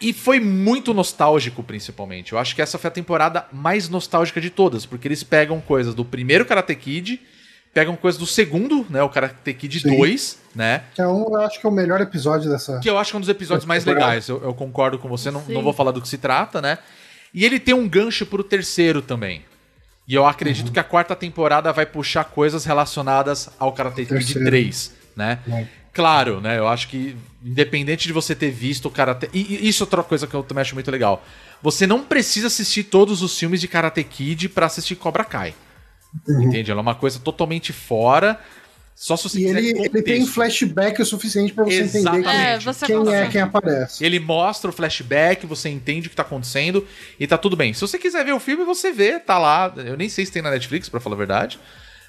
E 0.00 0.12
foi 0.14 0.40
muito 0.40 0.94
nostálgico, 0.94 1.62
principalmente. 1.62 2.32
Eu 2.32 2.38
acho 2.38 2.54
que 2.54 2.62
essa 2.62 2.78
foi 2.78 2.88
a 2.88 2.90
temporada 2.90 3.46
mais 3.52 3.88
nostálgica 3.88 4.40
de 4.40 4.48
todas, 4.48 4.86
porque 4.86 5.06
eles 5.06 5.22
pegam 5.22 5.60
coisas 5.60 5.94
do 5.94 6.04
primeiro 6.06 6.46
Karate 6.46 6.74
Kid, 6.74 7.20
pegam 7.74 7.94
coisas 7.96 8.18
do 8.18 8.26
segundo, 8.26 8.86
né? 8.88 9.02
O 9.02 9.10
Karate 9.10 9.52
Kid 9.52 9.80
Sim. 9.80 9.98
2, 9.98 10.38
né? 10.54 10.84
Que 10.94 11.02
é 11.02 11.06
um, 11.06 11.24
eu 11.34 11.42
acho 11.42 11.60
que 11.60 11.66
é 11.66 11.68
o 11.68 11.72
melhor 11.72 12.00
episódio 12.00 12.50
dessa. 12.50 12.80
Que 12.80 12.88
eu 12.88 12.96
acho 12.96 13.10
que 13.10 13.16
é 13.16 13.18
um 13.18 13.20
dos 13.20 13.28
episódios 13.28 13.66
mais 13.66 13.84
legais. 13.84 14.26
Eu, 14.28 14.42
eu 14.42 14.54
concordo 14.54 14.98
com 14.98 15.06
você, 15.06 15.30
não, 15.30 15.42
Sim. 15.44 15.52
não 15.52 15.62
vou 15.62 15.74
falar 15.74 15.90
do 15.90 16.00
que 16.00 16.08
se 16.08 16.16
trata, 16.16 16.62
né? 16.62 16.78
E 17.34 17.44
ele 17.44 17.60
tem 17.60 17.74
um 17.74 17.86
gancho 17.86 18.24
pro 18.24 18.42
terceiro 18.42 19.02
também. 19.02 19.44
E 20.08 20.14
eu 20.14 20.26
acredito 20.26 20.68
Uhum. 20.68 20.72
que 20.72 20.80
a 20.80 20.84
quarta 20.84 21.14
temporada 21.14 21.70
vai 21.74 21.84
puxar 21.84 22.24
coisas 22.24 22.64
relacionadas 22.64 23.50
ao 23.58 23.72
Karate 23.72 23.96
Kid 24.06 24.08
Terceiro. 24.08 24.46
3, 24.46 24.94
né? 25.14 25.38
É. 25.46 25.66
Claro, 25.92 26.40
né? 26.40 26.58
Eu 26.58 26.68
acho 26.68 26.88
que, 26.88 27.16
independente 27.44 28.06
de 28.06 28.12
você 28.12 28.34
ter 28.34 28.50
visto 28.50 28.86
o 28.86 28.90
Karate... 28.90 29.28
E, 29.32 29.56
e 29.56 29.68
isso 29.68 29.82
é 29.82 29.84
outra 29.84 30.02
coisa 30.02 30.26
que 30.26 30.34
eu 30.34 30.42
também 30.42 30.62
acho 30.62 30.74
muito 30.74 30.90
legal. 30.90 31.24
Você 31.62 31.86
não 31.86 32.04
precisa 32.04 32.46
assistir 32.46 32.84
todos 32.84 33.22
os 33.22 33.36
filmes 33.38 33.60
de 33.60 33.68
Karate 33.68 34.02
Kid 34.04 34.48
pra 34.50 34.66
assistir 34.66 34.94
Cobra 34.96 35.24
Kai. 35.24 35.54
Uhum. 36.28 36.42
Entende? 36.44 36.70
Ela 36.70 36.80
é 36.80 36.82
uma 36.82 36.94
coisa 36.94 37.18
totalmente 37.18 37.72
fora. 37.72 38.38
Só 38.94 39.16
se 39.16 39.30
você 39.30 39.38
E 39.38 39.44
quiser 39.46 39.58
ele, 39.58 39.68
ele 39.70 39.88
tem 40.02 40.18
contexto. 40.18 40.34
flashback 40.34 41.00
o 41.00 41.06
suficiente 41.06 41.54
pra 41.54 41.64
você 41.64 41.80
Exatamente. 41.80 42.28
entender 42.28 42.42
É, 42.42 42.58
você 42.58 42.86
quem 42.86 43.14
é 43.14 43.26
quem 43.28 43.40
aparece. 43.40 44.04
Ele 44.04 44.20
mostra 44.20 44.68
o 44.68 44.72
flashback, 44.72 45.46
você 45.46 45.70
entende 45.70 46.06
o 46.06 46.10
que 46.10 46.16
tá 46.16 46.22
acontecendo 46.22 46.86
e 47.18 47.26
tá 47.26 47.38
tudo 47.38 47.56
bem. 47.56 47.72
Se 47.72 47.80
você 47.80 47.98
quiser 47.98 48.24
ver 48.24 48.32
o 48.32 48.40
filme, 48.40 48.62
você 48.62 48.92
vê, 48.92 49.18
tá 49.18 49.38
lá. 49.38 49.72
Eu 49.76 49.96
nem 49.96 50.08
sei 50.10 50.26
se 50.26 50.32
tem 50.32 50.42
na 50.42 50.50
Netflix, 50.50 50.88
pra 50.88 51.00
falar 51.00 51.14
a 51.14 51.18
verdade, 51.18 51.58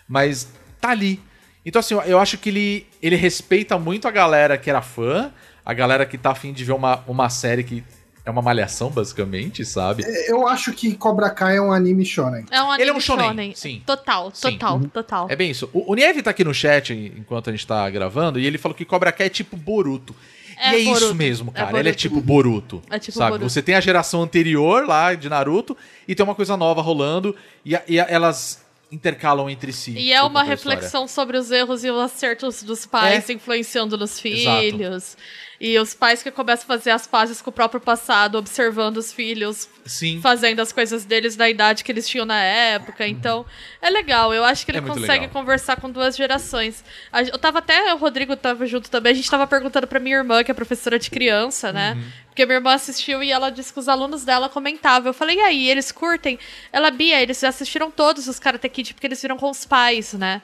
mas 0.07 0.49
tá 0.81 0.89
ali. 0.89 1.21
Então, 1.65 1.79
assim, 1.79 1.93
eu- 2.05 2.19
acho 2.19 2.37
que 2.37 2.49
ele, 2.49 2.87
ele 3.01 3.15
respeita 3.15 3.77
muito 3.77 4.07
a 4.07 4.11
galera 4.11 4.57
que 4.57 4.69
era 4.69 4.81
fã, 4.81 5.31
a 5.65 5.73
galera 5.73 6.05
que 6.05 6.17
tá 6.17 6.31
afim 6.31 6.51
de 6.53 6.63
ver 6.63 6.71
uma, 6.73 7.03
uma 7.07 7.29
série 7.29 7.63
que 7.63 7.83
é 8.25 8.29
uma 8.31 8.41
malhação, 8.41 8.89
basicamente, 8.89 9.63
sabe? 9.65 10.03
Eu 10.27 10.47
acho 10.47 10.71
que 10.73 10.93
Cobra 10.95 11.29
Kai 11.29 11.57
é 11.57 11.61
um 11.61 11.71
anime 11.71 12.05
shonen. 12.05 12.45
É 12.51 12.61
um 12.61 12.67
anime 12.69 12.81
Ele 12.83 12.91
é 12.91 12.93
um 12.93 12.99
shonen, 12.99 13.53
sim. 13.55 13.81
Total, 13.85 14.31
Sim. 14.33 14.51
total, 14.51 14.79
total. 14.93 15.27
É 15.29 15.35
bem 15.35 15.49
isso. 15.51 15.69
O, 15.73 15.91
o 15.91 15.95
Nieve 15.95 16.21
tá 16.21 16.29
aqui 16.31 16.43
no 16.43 16.53
chat 16.53 16.93
enquanto 16.93 17.49
a 17.49 17.51
gente 17.51 17.65
tá 17.65 17.87
gravando 17.89 18.39
e 18.39 18.45
ele 18.45 18.57
falou 18.59 18.75
que 18.75 18.85
Cobra 18.85 19.11
Kai 19.11 19.27
é 19.27 19.29
tipo 19.29 19.55
Boruto. 19.57 20.15
É 20.63 20.73
e 20.73 20.75
é 20.75 20.77
isso 20.79 20.93
Boruto. 20.93 21.15
mesmo, 21.15 21.51
É 21.55 21.59
cara. 21.65 21.79
Ele 21.79 21.89
é 21.89 21.93
tipo 21.93 22.21
Boruto. 22.21 22.81
É 22.91 22.99
tipo 22.99 23.17
sabe? 23.17 23.31
Boruto. 23.31 23.49
Você 23.49 23.61
tem 23.63 23.73
a 23.73 23.81
geração 23.81 24.21
anterior 24.21 24.85
lá 24.85 25.15
de 25.15 25.27
Naruto 25.27 25.75
e 26.07 26.13
tem 26.13 26.23
uma 26.23 26.35
coisa 26.35 26.55
nova 26.55 26.79
rolando 26.81 27.35
e, 27.65 27.75
a- 27.75 27.81
e 27.87 27.99
a- 27.99 28.05
elas 28.07 28.60
intercalam 28.91 29.49
entre 29.49 29.71
si. 29.71 29.91
E 29.91 30.11
é 30.11 30.19
por 30.19 30.27
uma 30.29 30.43
reflexão 30.43 31.07
sobre 31.07 31.37
os 31.37 31.49
erros 31.49 31.83
e 31.83 31.89
os 31.89 31.97
acertos 31.99 32.61
dos 32.61 32.85
pais 32.85 33.29
É. 33.29 33.33
influenciando 33.33 33.97
nos 33.97 34.23
Exato. 34.23 35.17
E 35.63 35.77
os 35.77 35.93
pais 35.93 36.23
que 36.23 36.31
começam 36.31 36.63
a 36.63 36.67
fazer 36.67 36.89
as 36.89 37.05
pazes 37.05 37.39
com 37.39 37.51
o 37.51 37.53
próprio 37.53 37.79
passado, 37.79 38.35
observando 38.35 38.97
os 38.97 39.13
filhos 39.13 39.69
Sim. 39.85 40.19
fazendo 40.19 40.59
as 40.59 40.71
coisas 40.71 41.05
deles 41.05 41.37
na 41.37 41.47
idade 41.47 41.83
que 41.83 41.91
eles 41.91 42.07
tinham 42.09 42.25
na 42.25 42.41
época. 42.41 43.05
Então, 43.07 43.45
é 43.79 43.87
legal. 43.91 44.33
Eu 44.33 44.43
acho 44.43 44.65
que 44.65 44.71
ele 44.71 44.79
É 44.79 44.81
consegue 44.81 45.07
legal. 45.25 45.29
conversar 45.29 45.79
com 45.79 45.87
duas 45.91 46.15
gerações. 46.17 46.83
A- 47.13 47.21
Eu 47.21 47.37
tava 47.37 47.59
até, 47.59 47.93
o 47.93 47.97
Rodrigo 47.97 48.35
tava 48.35 48.65
junto 48.65 48.89
também, 48.89 49.11
a 49.11 49.15
gente 49.15 49.29
tava 49.29 49.45
perguntando 49.45 49.85
pra 49.85 49.99
minha 49.99 50.17
irmã, 50.17 50.43
que 50.43 50.49
é 50.49 50.53
professora 50.55 50.97
de 50.97 51.11
criança, 51.11 51.71
né? 51.71 51.93
Uhum. 51.93 52.11
Porque 52.29 52.43
minha 52.43 52.57
irmã 52.57 52.73
assistiu 52.73 53.21
e 53.21 53.31
ela 53.31 53.51
disse 53.51 53.71
que 53.71 53.77
os 53.77 53.87
alunos 53.87 54.25
dela 54.25 54.49
comentavam. 54.49 55.09
Eu 55.09 55.13
falei, 55.13 55.37
e 55.37 55.41
aí, 55.41 55.69
eles 55.69 55.91
curtem? 55.91 56.39
Ela, 56.73 56.89
Bia, 56.89 57.21
eles 57.21 57.43
assistiram 57.43 57.91
todos 57.91 58.27
os 58.27 58.39
Karate 58.39 58.67
Kid 58.67 58.95
porque 58.95 59.05
eles 59.05 59.21
viram 59.21 59.37
com 59.37 59.51
os 59.51 59.63
pais, 59.63 60.13
né? 60.13 60.41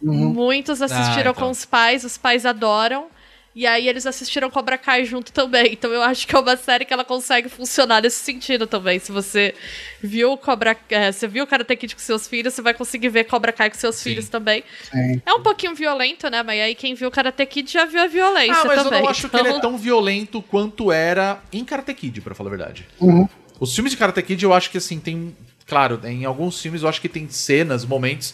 Muitos 0.00 0.80
assistiram 0.80 1.16
Ah, 1.16 1.20
então. 1.32 1.34
com 1.34 1.50
os 1.50 1.64
pais, 1.64 2.04
os 2.04 2.16
pais 2.16 2.46
adoram. 2.46 3.08
E 3.54 3.66
aí 3.66 3.88
eles 3.88 4.06
assistiram 4.06 4.48
Cobra 4.48 4.78
Kai 4.78 5.04
junto 5.04 5.32
também. 5.32 5.72
Então 5.72 5.90
eu 5.92 6.02
acho 6.02 6.24
que 6.26 6.36
é 6.36 6.38
uma 6.38 6.56
série 6.56 6.84
que 6.84 6.92
ela 6.92 7.04
consegue 7.04 7.48
funcionar 7.48 8.00
nesse 8.00 8.22
sentido 8.22 8.64
também. 8.64 9.00
Se 9.00 9.10
você 9.10 9.54
viu 10.00 10.36
Cobra 10.36 10.76
é, 10.88 11.10
você 11.10 11.26
viu 11.26 11.44
Karate 11.48 11.74
Kid 11.74 11.96
com 11.96 12.00
seus 12.00 12.28
filhos, 12.28 12.54
você 12.54 12.62
vai 12.62 12.74
conseguir 12.74 13.08
ver 13.08 13.24
Cobra 13.24 13.50
Kai 13.52 13.68
com 13.68 13.76
seus 13.76 13.96
Sim. 13.96 14.10
filhos 14.10 14.28
também. 14.28 14.62
Sim. 14.92 15.20
É 15.26 15.32
um 15.34 15.42
pouquinho 15.42 15.74
violento, 15.74 16.30
né? 16.30 16.44
Mas 16.44 16.60
aí 16.60 16.74
quem 16.76 16.94
viu 16.94 17.10
Karate 17.10 17.44
Kid 17.44 17.72
já 17.72 17.84
viu 17.86 18.00
a 18.00 18.06
violência 18.06 18.54
Ah, 18.54 18.64
mas 18.64 18.82
também. 18.84 18.98
eu 19.00 19.02
não 19.04 19.10
acho 19.10 19.28
que 19.28 19.36
ele 19.36 19.48
é 19.48 19.50
Então, 19.50 19.60
tão 19.60 19.76
violento 19.78 20.40
quanto 20.42 20.92
era 20.92 21.42
em 21.52 21.64
Karate 21.64 21.92
Kid, 21.94 22.20
pra 22.20 22.36
falar 22.36 22.50
a 22.50 22.56
verdade. 22.56 22.86
Uhum. 23.00 23.28
Os 23.58 23.74
filmes 23.74 23.90
de 23.90 23.98
Karate 23.98 24.22
Kid, 24.22 24.44
eu 24.44 24.54
acho 24.54 24.70
que 24.70 24.78
assim, 24.78 25.00
tem. 25.00 25.36
Claro, 25.66 26.00
em 26.04 26.24
alguns 26.24 26.60
filmes 26.60 26.82
eu 26.82 26.88
acho 26.88 27.00
que 27.00 27.08
tem 27.08 27.28
cenas, 27.28 27.84
momentos. 27.84 28.32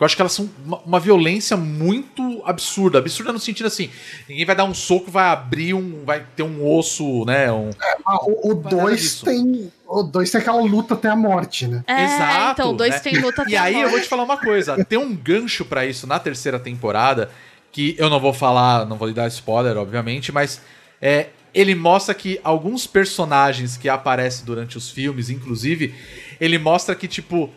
Que 0.00 0.02
Eu 0.02 0.06
acho 0.06 0.16
que 0.16 0.22
elas 0.22 0.32
são 0.32 0.48
uma, 0.64 0.78
uma 0.78 0.98
violência 0.98 1.56
muito 1.58 2.42
absurda. 2.46 2.98
Absurda 2.98 3.32
no 3.32 3.38
sentido 3.38 3.66
assim: 3.66 3.90
ninguém 4.26 4.46
vai 4.46 4.56
dar 4.56 4.64
um 4.64 4.72
soco, 4.72 5.10
vai 5.10 5.26
abrir 5.26 5.74
um. 5.74 6.04
Vai 6.06 6.24
ter 6.34 6.42
um 6.42 6.66
osso, 6.66 7.24
né? 7.26 7.52
Um, 7.52 7.68
Ah, 8.06 8.18
o 8.24 8.54
Nada 8.54 8.76
2 8.76 9.00
disso. 9.00 9.24
tem. 9.26 9.70
O 9.86 10.02
2 10.02 10.30
tem 10.30 10.40
aquela 10.40 10.62
luta 10.62 10.94
até 10.94 11.08
a 11.08 11.16
morte, 11.16 11.66
né? 11.66 11.84
É, 11.86 12.04
Exato. 12.04 12.52
então, 12.62 12.76
dois 12.76 12.94
né? 12.94 12.98
tem 13.00 13.18
luta 13.20 13.42
E 13.42 13.56
até 13.56 13.58
a 13.58 13.62
aí 13.64 13.74
eu 13.74 13.80
vou 13.82 13.90
morte. 13.90 14.04
te 14.04 14.08
falar 14.08 14.22
uma 14.22 14.36
coisa: 14.38 14.82
tem 14.84 14.98
um 14.98 15.14
gancho 15.14 15.64
pra 15.64 15.84
isso 15.84 16.06
na 16.06 16.18
terceira 16.18 16.58
temporada, 16.58 17.30
que 17.70 17.94
eu 17.98 18.08
não 18.08 18.18
vou 18.20 18.32
falar, 18.32 18.86
não 18.86 18.96
vou 18.96 19.06
lhe 19.08 19.14
dar 19.14 19.26
spoiler, 19.28 19.76
obviamente, 19.76 20.32
mas 20.32 20.62
é, 21.02 21.26
ele 21.52 21.74
mostra 21.74 22.14
que 22.14 22.40
alguns 22.42 22.86
personagens 22.86 23.76
que 23.76 23.88
aparecem 23.88 24.44
durante 24.46 24.78
os 24.78 24.88
filmes, 24.90 25.28
inclusive, 25.28 25.94
ele 26.40 26.56
mostra 26.58 26.94
que, 26.94 27.06
tipo. 27.06 27.50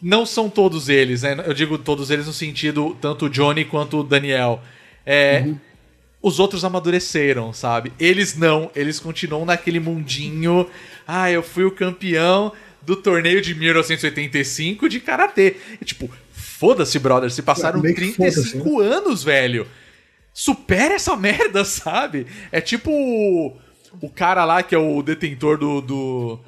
Não 0.00 0.24
são 0.24 0.48
todos 0.48 0.88
eles, 0.88 1.22
né? 1.22 1.42
Eu 1.46 1.52
digo 1.52 1.76
todos 1.76 2.10
eles 2.10 2.26
no 2.26 2.32
sentido 2.32 2.96
tanto 3.00 3.26
o 3.26 3.30
Johnny 3.30 3.64
quanto 3.64 3.98
o 3.98 4.04
Daniel. 4.04 4.62
É, 5.04 5.46
os 6.22 6.38
outros 6.38 6.64
amadureceram, 6.64 7.52
sabe? 7.52 7.92
Eles 7.98 8.36
não, 8.36 8.70
eles 8.74 9.00
continuam 9.00 9.44
naquele 9.44 9.80
mundinho. 9.80 10.68
Ah, 11.06 11.30
eu 11.30 11.42
fui 11.42 11.64
o 11.64 11.70
campeão 11.70 12.52
do 12.82 12.96
torneio 12.96 13.40
de 13.40 13.54
1985 13.54 14.88
de 14.88 15.00
karatê. 15.00 15.56
E, 15.80 15.84
tipo, 15.84 16.10
foda-se, 16.32 16.98
brother, 16.98 17.30
se 17.30 17.42
passaram 17.42 17.80
É, 17.80 17.88
que 17.88 17.94
35 17.94 18.80
anos, 18.80 19.22
velho. 19.22 19.66
Supera 20.32 20.94
essa 20.94 21.16
merda, 21.16 21.64
sabe? 21.64 22.26
É 22.52 22.60
tipo 22.60 22.90
o, 22.90 23.56
o 24.00 24.10
cara 24.10 24.44
lá 24.44 24.62
que 24.62 24.74
é 24.74 24.78
o 24.78 25.02
detentor 25.02 25.58
do, 25.58 25.80
do, 25.80 26.40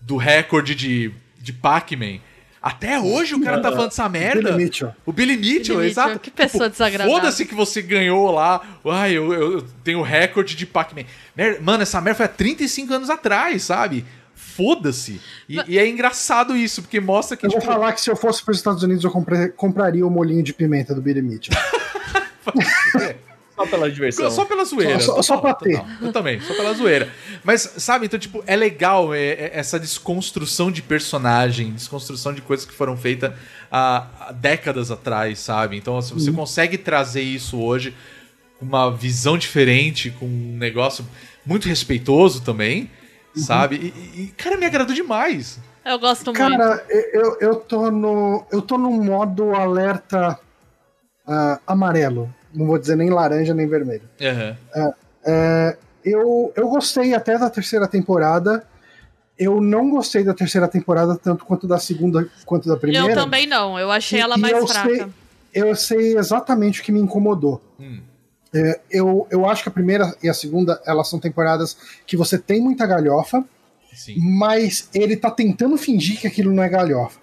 do 0.00 0.16
recorde 0.16 0.74
de, 0.74 1.12
de 1.40 1.52
Pac-Man. 1.52 2.20
Até 2.66 2.98
hoje 2.98 3.32
o 3.32 3.40
cara 3.40 3.60
tá 3.60 3.70
falando 3.70 3.92
essa 3.92 4.08
merda. 4.08 4.42
Billy 4.50 4.64
Mitchell. 4.64 4.92
O 5.06 5.12
Billy 5.12 5.36
Mitchell, 5.36 5.76
Billy 5.76 5.88
exato. 5.88 6.08
Mitchell, 6.08 6.20
que 6.20 6.30
pessoa 6.32 6.68
desagradável. 6.68 7.14
Foda-se 7.14 7.46
que 7.46 7.54
você 7.54 7.80
ganhou 7.80 8.32
lá. 8.32 8.60
Ai, 8.84 9.12
eu, 9.12 9.32
eu 9.32 9.62
tenho 9.84 10.02
recorde 10.02 10.56
de 10.56 10.66
Pac-Man. 10.66 11.04
Mano, 11.62 11.84
essa 11.84 12.00
merda 12.00 12.16
foi 12.16 12.26
há 12.26 12.28
35 12.28 12.92
anos 12.92 13.08
atrás, 13.08 13.62
sabe? 13.62 14.04
Foda-se. 14.34 15.20
E, 15.48 15.60
e 15.68 15.78
é 15.78 15.86
engraçado 15.88 16.56
isso, 16.56 16.82
porque 16.82 16.98
mostra 16.98 17.36
que, 17.36 17.46
Eu 17.46 17.50
vou 17.50 17.60
tipo, 17.60 17.72
falar 17.72 17.92
que 17.92 18.00
se 18.00 18.10
eu 18.10 18.16
fosse 18.16 18.42
para 18.44 18.50
os 18.50 18.58
Estados 18.58 18.82
Unidos, 18.82 19.04
eu 19.04 19.12
compre- 19.12 19.50
compraria 19.50 20.04
o 20.04 20.10
molinho 20.10 20.42
de 20.42 20.52
pimenta 20.52 20.92
do 20.92 21.00
Billy 21.00 21.22
Mitchell. 21.22 21.54
Só 23.56 23.66
pela 23.66 23.90
diversão. 23.90 24.30
Só 24.30 24.44
pela 24.44 24.64
zoeira. 24.64 25.00
Só- 25.00 25.14
só- 25.16 25.22
só 25.22 25.36
pra 25.38 25.54
ter. 25.54 25.82
Eu 26.00 26.12
também, 26.12 26.40
só 26.40 26.52
pela 26.54 26.74
zoeira. 26.74 27.10
Mas, 27.42 27.62
sabe, 27.78 28.06
então, 28.06 28.18
tipo, 28.18 28.44
é 28.46 28.54
legal 28.54 29.14
é, 29.14 29.18
é, 29.28 29.50
essa 29.54 29.80
desconstrução 29.80 30.70
de 30.70 30.82
personagem, 30.82 31.72
desconstrução 31.72 32.32
de 32.34 32.42
coisas 32.42 32.66
que 32.66 32.72
foram 32.74 32.96
feitas 32.96 33.32
há, 33.70 34.06
há 34.20 34.32
décadas 34.32 34.90
atrás, 34.90 35.38
sabe? 35.38 35.76
Então, 35.76 36.00
se 36.02 36.12
você 36.12 36.30
consegue 36.30 36.76
trazer 36.76 37.22
isso 37.22 37.58
hoje 37.58 37.94
com 38.58 38.66
uma 38.66 38.90
visão 38.90 39.36
diferente, 39.38 40.10
com 40.10 40.26
um 40.26 40.56
negócio 40.58 41.04
muito 41.44 41.66
respeitoso 41.68 42.42
também, 42.42 42.90
sabe? 43.34 43.76
E, 44.14 44.20
e- 44.22 44.34
cara, 44.36 44.56
me 44.56 44.66
agradou 44.66 44.94
demais. 44.94 45.58
Eu 45.84 45.98
gosto 45.98 46.26
muito. 46.26 46.38
Cara, 46.38 46.84
eu, 46.90 47.36
eu 47.40 47.54
tô 47.56 47.90
no. 47.90 48.44
Eu 48.50 48.60
tô 48.60 48.76
no 48.76 48.90
modo 48.90 49.54
alerta 49.54 50.36
ah, 51.26 51.60
amarelo. 51.66 52.34
Não 52.54 52.66
vou 52.66 52.78
dizer 52.78 52.96
nem 52.96 53.10
laranja 53.10 53.52
nem 53.54 53.66
vermelho. 53.66 54.02
É, 55.24 55.76
eu, 56.04 56.52
eu 56.56 56.68
gostei 56.68 57.14
até 57.14 57.38
da 57.38 57.50
terceira 57.50 57.86
temporada. 57.88 58.64
Eu 59.38 59.60
não 59.60 59.90
gostei 59.90 60.24
da 60.24 60.32
terceira 60.32 60.66
temporada 60.66 61.16
tanto 61.16 61.44
quanto 61.44 61.66
da 61.66 61.78
segunda 61.78 62.26
quanto 62.46 62.68
da 62.68 62.76
primeira. 62.76 63.08
Eu 63.10 63.14
também 63.14 63.46
não, 63.46 63.78
eu 63.78 63.90
achei 63.90 64.18
E- 64.18 64.22
ela 64.22 64.38
mais 64.38 64.54
eu 64.56 64.66
fraca. 64.66 64.88
sei- 64.88 65.06
eu 65.52 65.74
sei 65.76 66.16
exatamente 66.16 66.80
o 66.80 66.84
que 66.84 66.92
me 66.92 67.00
incomodou. 67.00 67.60
Hum. 67.78 68.00
É, 68.54 68.80
eu, 68.90 69.26
eu 69.30 69.44
acho 69.46 69.62
que 69.62 69.68
a 69.68 69.72
primeira 69.72 70.14
e 70.22 70.28
a 70.28 70.34
segunda 70.34 70.80
elas 70.86 71.08
são 71.10 71.18
temporadas 71.18 71.76
que 72.06 72.16
você 72.16 72.38
tem 72.38 72.60
muita 72.62 72.86
galhofa, 72.86 73.44
Sim. 73.92 74.14
mas 74.18 74.88
ele 74.94 75.16
tá 75.16 75.30
tentando 75.30 75.76
fingir 75.76 76.18
que 76.20 76.26
aquilo 76.26 76.52
não 76.52 76.62
é 76.62 76.68
galhofa. 76.68 77.18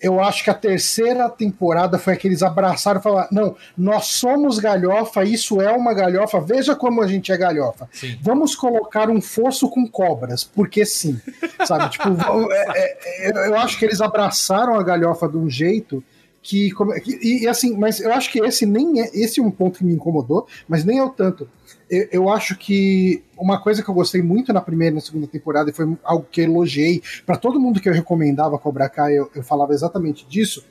Eu 0.00 0.20
acho 0.20 0.44
que 0.44 0.50
a 0.50 0.54
terceira 0.54 1.28
temporada 1.28 1.98
foi 1.98 2.12
a 2.12 2.16
que 2.16 2.28
eles 2.28 2.42
abraçaram 2.42 3.00
e 3.00 3.02
falaram: 3.02 3.28
não, 3.32 3.56
nós 3.76 4.06
somos 4.06 4.58
galhofa, 4.60 5.24
isso 5.24 5.60
é 5.60 5.72
uma 5.72 5.92
galhofa, 5.92 6.40
veja 6.40 6.76
como 6.76 7.02
a 7.02 7.06
gente 7.08 7.32
é 7.32 7.36
galhofa. 7.36 7.88
Sim. 7.92 8.16
Vamos 8.22 8.54
colocar 8.54 9.10
um 9.10 9.20
fosso 9.20 9.68
com 9.68 9.86
cobras, 9.88 10.44
porque 10.44 10.86
sim. 10.86 11.20
Sabe? 11.66 11.90
tipo, 11.90 12.08
é- 12.52 12.72
é- 12.76 13.28
é- 13.30 13.48
eu 13.48 13.56
acho 13.56 13.76
que 13.76 13.84
eles 13.84 14.00
abraçaram 14.00 14.74
a 14.74 14.82
galhofa 14.84 15.28
de 15.28 15.36
um 15.36 15.50
jeito 15.50 16.02
que- 16.40 16.70
E, 17.20 17.42
e 17.42 17.48
assim, 17.48 17.76
mas 17.76 17.98
eu 18.00 18.12
acho 18.12 18.30
que 18.30 18.38
esse 18.40 18.64
nem 18.64 19.00
é. 19.02 19.10
Esse 19.12 19.40
é 19.40 19.42
um 19.42 19.50
ponto 19.50 19.78
que 19.78 19.84
me 19.84 19.92
incomodou, 19.94 20.46
mas 20.68 20.84
nem 20.84 20.98
é 20.98 21.02
o 21.02 21.10
tanto. 21.10 21.48
Eu, 21.90 22.08
eu 22.12 22.28
acho 22.28 22.56
que 22.56 23.22
uma 23.38 23.60
coisa 23.60 23.82
que 23.82 23.88
eu 23.88 23.94
gostei 23.94 24.20
muito 24.22 24.52
na 24.52 24.60
primeira 24.60 24.92
e 24.92 24.96
na 24.96 25.00
segunda 25.00 25.26
temporada, 25.26 25.70
e 25.70 25.72
foi 25.72 25.96
algo 26.04 26.26
que 26.30 26.40
eu 26.40 26.44
elogiei 26.44 27.02
para 27.24 27.36
todo 27.36 27.60
mundo 27.60 27.80
que 27.80 27.88
eu 27.88 27.92
recomendava 27.94 28.58
Cobra 28.58 28.88
Kai, 28.88 29.18
eu, 29.18 29.30
eu 29.34 29.42
falava 29.42 29.72
exatamente 29.72 30.26
disso. 30.26 30.64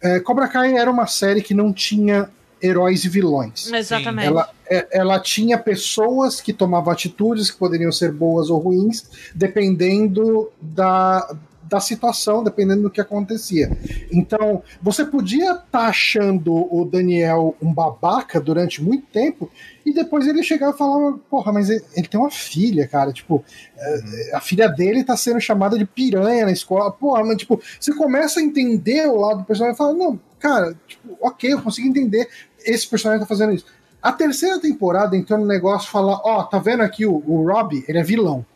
É, 0.00 0.20
Cobra 0.20 0.48
Kai 0.48 0.76
era 0.76 0.90
uma 0.90 1.06
série 1.06 1.40
que 1.42 1.54
não 1.54 1.72
tinha 1.72 2.28
heróis 2.62 3.04
e 3.04 3.08
vilões. 3.08 3.70
Exatamente. 3.72 4.26
Ela, 4.26 4.50
é- 4.68 4.88
ela 4.90 5.20
tinha 5.20 5.58
pessoas 5.58 6.40
que 6.40 6.52
tomavam 6.52 6.92
atitudes 6.92 7.50
que 7.50 7.58
poderiam 7.58 7.92
ser 7.92 8.12
boas 8.12 8.48
ou 8.50 8.58
ruins, 8.58 9.04
dependendo 9.34 10.50
da, 10.60 11.36
da 11.68 11.80
situação, 11.80 12.44
dependendo 12.44 12.82
do 12.82 12.90
que 12.90 13.00
acontecia. 13.00 13.70
Então, 14.10 14.62
você 14.80 15.04
podia 15.04 15.52
estar 15.52 15.86
achando 15.86 16.54
o 16.54 16.84
Daniel 16.84 17.56
um 17.60 17.72
babaca 17.72 18.40
durante 18.40 18.82
muito 18.82 19.06
tempo, 19.06 19.50
e 19.84 19.92
depois 19.92 20.26
ele 20.26 20.42
chegava 20.42 20.74
e 20.74 20.78
falava: 20.78 21.18
Porra, 21.30 21.52
mas 21.52 21.70
ele, 21.70 21.84
ele 21.94 22.08
tem 22.08 22.18
uma 22.18 22.30
filha, 22.30 22.86
cara. 22.86 23.12
Tipo, 23.12 23.44
é, 23.76 24.36
a 24.36 24.40
filha 24.40 24.68
dele 24.68 25.04
tá 25.04 25.16
sendo 25.16 25.40
chamada 25.40 25.78
de 25.78 25.84
piranha 25.84 26.44
na 26.44 26.52
escola. 26.52 26.90
Porra, 26.90 27.24
mas 27.24 27.36
tipo, 27.36 27.60
você 27.78 27.94
começa 27.94 28.40
a 28.40 28.42
entender 28.42 29.06
o 29.06 29.16
lado 29.16 29.38
do 29.38 29.44
personagem 29.44 29.74
e 29.74 29.78
fala: 29.78 29.94
Não, 29.94 30.18
cara, 30.38 30.76
tipo, 30.86 31.16
ok, 31.20 31.52
eu 31.52 31.62
consigo 31.62 31.88
entender 31.88 32.28
esse 32.64 32.86
personagem 32.88 33.20
tá 33.20 33.26
fazendo 33.26 33.52
isso. 33.52 33.66
A 34.02 34.12
terceira 34.12 34.60
temporada 34.60 35.16
entrou 35.16 35.38
no 35.38 35.46
negócio 35.46 35.88
e 35.88 35.90
fala: 35.90 36.20
Ó, 36.24 36.42
tá 36.44 36.58
vendo 36.58 36.82
aqui 36.82 37.06
o, 37.06 37.22
o 37.26 37.46
Rob? 37.46 37.84
Ele 37.86 37.98
é 37.98 38.02
vilão, 38.02 38.44
tá? 38.44 38.46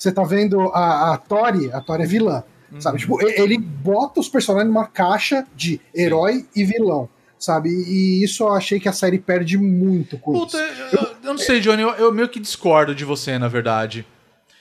Você 0.00 0.10
tá 0.10 0.24
vendo 0.24 0.58
a, 0.72 1.12
a 1.12 1.18
Tori? 1.18 1.70
A 1.72 1.80
Tori 1.82 2.04
é 2.04 2.06
vilã. 2.06 2.42
Sabe? 2.78 2.98
Tipo, 3.00 3.20
ele 3.22 3.58
bota 3.58 4.18
os 4.20 4.28
personagens 4.28 4.72
numa 4.72 4.86
caixa 4.86 5.44
de 5.54 5.78
herói 5.94 6.46
e 6.56 6.64
vilão. 6.64 7.08
Sabe? 7.38 7.68
E 7.68 8.22
isso 8.24 8.44
eu 8.44 8.52
achei 8.52 8.78
que 8.80 8.88
a 8.88 8.92
série 8.92 9.18
perde 9.18 9.58
muito 9.58 10.16
com 10.18 10.32
Puta, 10.32 10.56
isso. 10.56 10.96
eu, 10.96 11.02
eu 11.02 11.16
não 11.34 11.38
sei, 11.38 11.60
Johnny, 11.60 11.82
eu, 11.82 11.90
eu 11.94 12.12
meio 12.12 12.28
que 12.28 12.38
discordo 12.40 12.94
de 12.94 13.04
você, 13.04 13.38
na 13.38 13.48
verdade. 13.48 14.06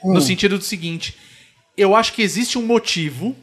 Hum. 0.04 0.14
No 0.14 0.22
sentido 0.22 0.58
do 0.58 0.64
seguinte, 0.64 1.18
eu 1.78 1.96
acho 1.96 2.12
que 2.14 2.22
existe 2.22 2.58
um 2.58 2.66
motivo, 2.66 3.36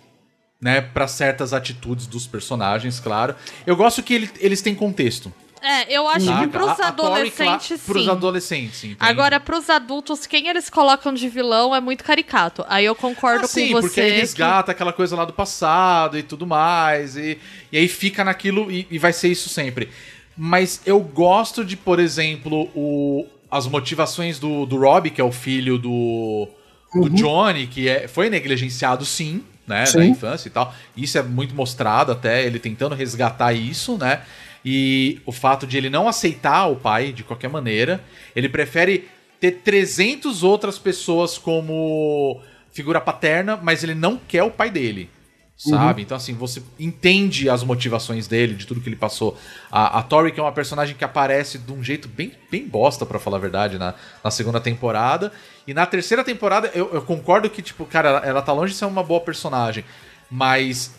né, 0.60 0.80
para 0.80 1.06
certas 1.06 1.52
atitudes 1.52 2.06
dos 2.06 2.26
personagens, 2.26 2.98
claro. 2.98 3.34
Eu 3.66 3.76
gosto 3.76 4.02
que 4.02 4.14
ele- 4.14 4.30
eles 4.40 4.60
têm 4.62 4.74
contexto. 4.74 5.32
É, 5.62 5.92
eu 5.92 6.06
acho 6.06 6.26
que 6.26 6.32
saca? 6.32 6.48
pros 6.48 6.68
A- 6.68 6.72
a 6.88 6.92
Tori, 6.92 7.12
adolescentes, 7.12 7.80
Pros 7.82 8.04
sim. 8.04 8.10
adolescentes, 8.10 8.84
entende? 8.84 8.96
Agora, 9.00 9.40
pros 9.40 9.68
adultos, 9.70 10.26
quem 10.26 10.48
eles 10.48 10.68
colocam 10.70 11.12
de 11.12 11.28
vilão 11.28 11.74
é 11.74 11.80
muito 11.80 12.04
caricato. 12.04 12.64
Aí 12.68 12.84
eu 12.84 12.94
concordo 12.94 13.46
Ah, 13.46 13.48
sim, 13.48 13.68
com 13.68 13.72
você. 13.80 13.88
porque 13.88 14.00
aí 14.00 14.12
que- 14.12 14.20
resgata 14.20 14.72
aquela 14.72 14.92
coisa 14.92 15.16
lá 15.16 15.24
do 15.24 15.32
passado 15.32 16.18
e 16.18 16.22
tudo 16.22 16.46
mais. 16.46 17.16
E, 17.16 17.38
e 17.72 17.78
aí 17.78 17.88
fica 17.88 18.22
naquilo 18.22 18.70
e, 18.70 18.86
e 18.90 18.98
vai 18.98 19.12
ser 19.12 19.28
isso 19.28 19.48
sempre. 19.48 19.88
Mas 20.36 20.82
eu 20.84 21.00
gosto 21.00 21.64
de, 21.64 21.76
por 21.76 21.98
exemplo, 21.98 22.70
o, 22.74 23.26
as 23.50 23.66
motivações 23.66 24.38
do, 24.38 24.66
do 24.66 24.76
Rob, 24.76 25.08
que 25.10 25.20
é 25.20 25.24
o 25.24 25.32
filho 25.32 25.78
do, 25.78 26.46
do 26.94 27.08
Johnny, 27.10 27.66
que 27.66 27.88
é, 27.88 28.06
foi 28.06 28.28
negligenciado 28.28 29.04
sim, 29.06 29.42
né, 29.66 29.84
na 29.94 30.04
infância 30.04 30.46
e 30.48 30.50
tal. 30.50 30.72
Isso 30.96 31.16
é 31.16 31.22
muito 31.22 31.54
mostrado 31.54 32.12
até, 32.12 32.44
ele 32.44 32.58
tentando 32.58 32.94
resgatar 32.94 33.52
isso, 33.54 33.96
né? 33.96 34.20
E 34.68 35.20
o 35.24 35.30
fato 35.30 35.64
de 35.64 35.76
ele 35.76 35.88
não 35.88 36.08
aceitar 36.08 36.66
o 36.66 36.74
pai 36.74 37.12
de 37.12 37.22
qualquer 37.22 37.48
maneira, 37.48 38.02
ele 38.34 38.48
prefere 38.48 39.08
ter 39.38 39.60
300 39.62 40.42
outras 40.42 40.76
pessoas 40.76 41.38
como 41.38 42.42
figura 42.72 43.00
paterna, 43.00 43.56
mas 43.56 43.84
ele 43.84 43.94
não 43.94 44.16
quer 44.18 44.42
o 44.42 44.50
pai 44.50 44.68
dele. 44.68 45.08
Sabe? 45.56 46.02
Então, 46.02 46.16
assim, 46.16 46.34
você 46.34 46.60
entende 46.78 47.48
as 47.48 47.62
motivações 47.62 48.26
dele, 48.26 48.54
de 48.54 48.66
tudo 48.66 48.80
que 48.80 48.88
ele 48.88 48.96
passou. 48.96 49.38
A, 49.70 50.00
a 50.00 50.02
Tori, 50.02 50.32
que 50.32 50.40
é 50.40 50.42
uma 50.42 50.52
personagem 50.52 50.96
que 50.96 51.04
aparece 51.04 51.58
de 51.58 51.72
um 51.72 51.82
jeito 51.82 52.08
bem, 52.08 52.32
bem 52.50 52.66
bosta, 52.66 53.06
pra 53.06 53.18
falar 53.20 53.38
a 53.38 53.40
verdade, 53.40 53.78
na, 53.78 53.94
na 54.22 54.30
segunda 54.30 54.60
temporada. 54.60 55.32
E 55.66 55.72
na 55.72 55.86
terceira 55.86 56.22
temporada, 56.22 56.70
eu, 56.74 56.92
eu 56.92 57.02
concordo 57.02 57.48
que, 57.48 57.62
tipo, 57.62 57.86
cara, 57.86 58.08
ela, 58.08 58.26
ela 58.26 58.42
tá 58.42 58.52
longe 58.52 58.72
de 58.72 58.78
ser 58.78 58.84
uma 58.84 59.02
boa 59.02 59.20
personagem. 59.20 59.82
Mas 60.28 60.94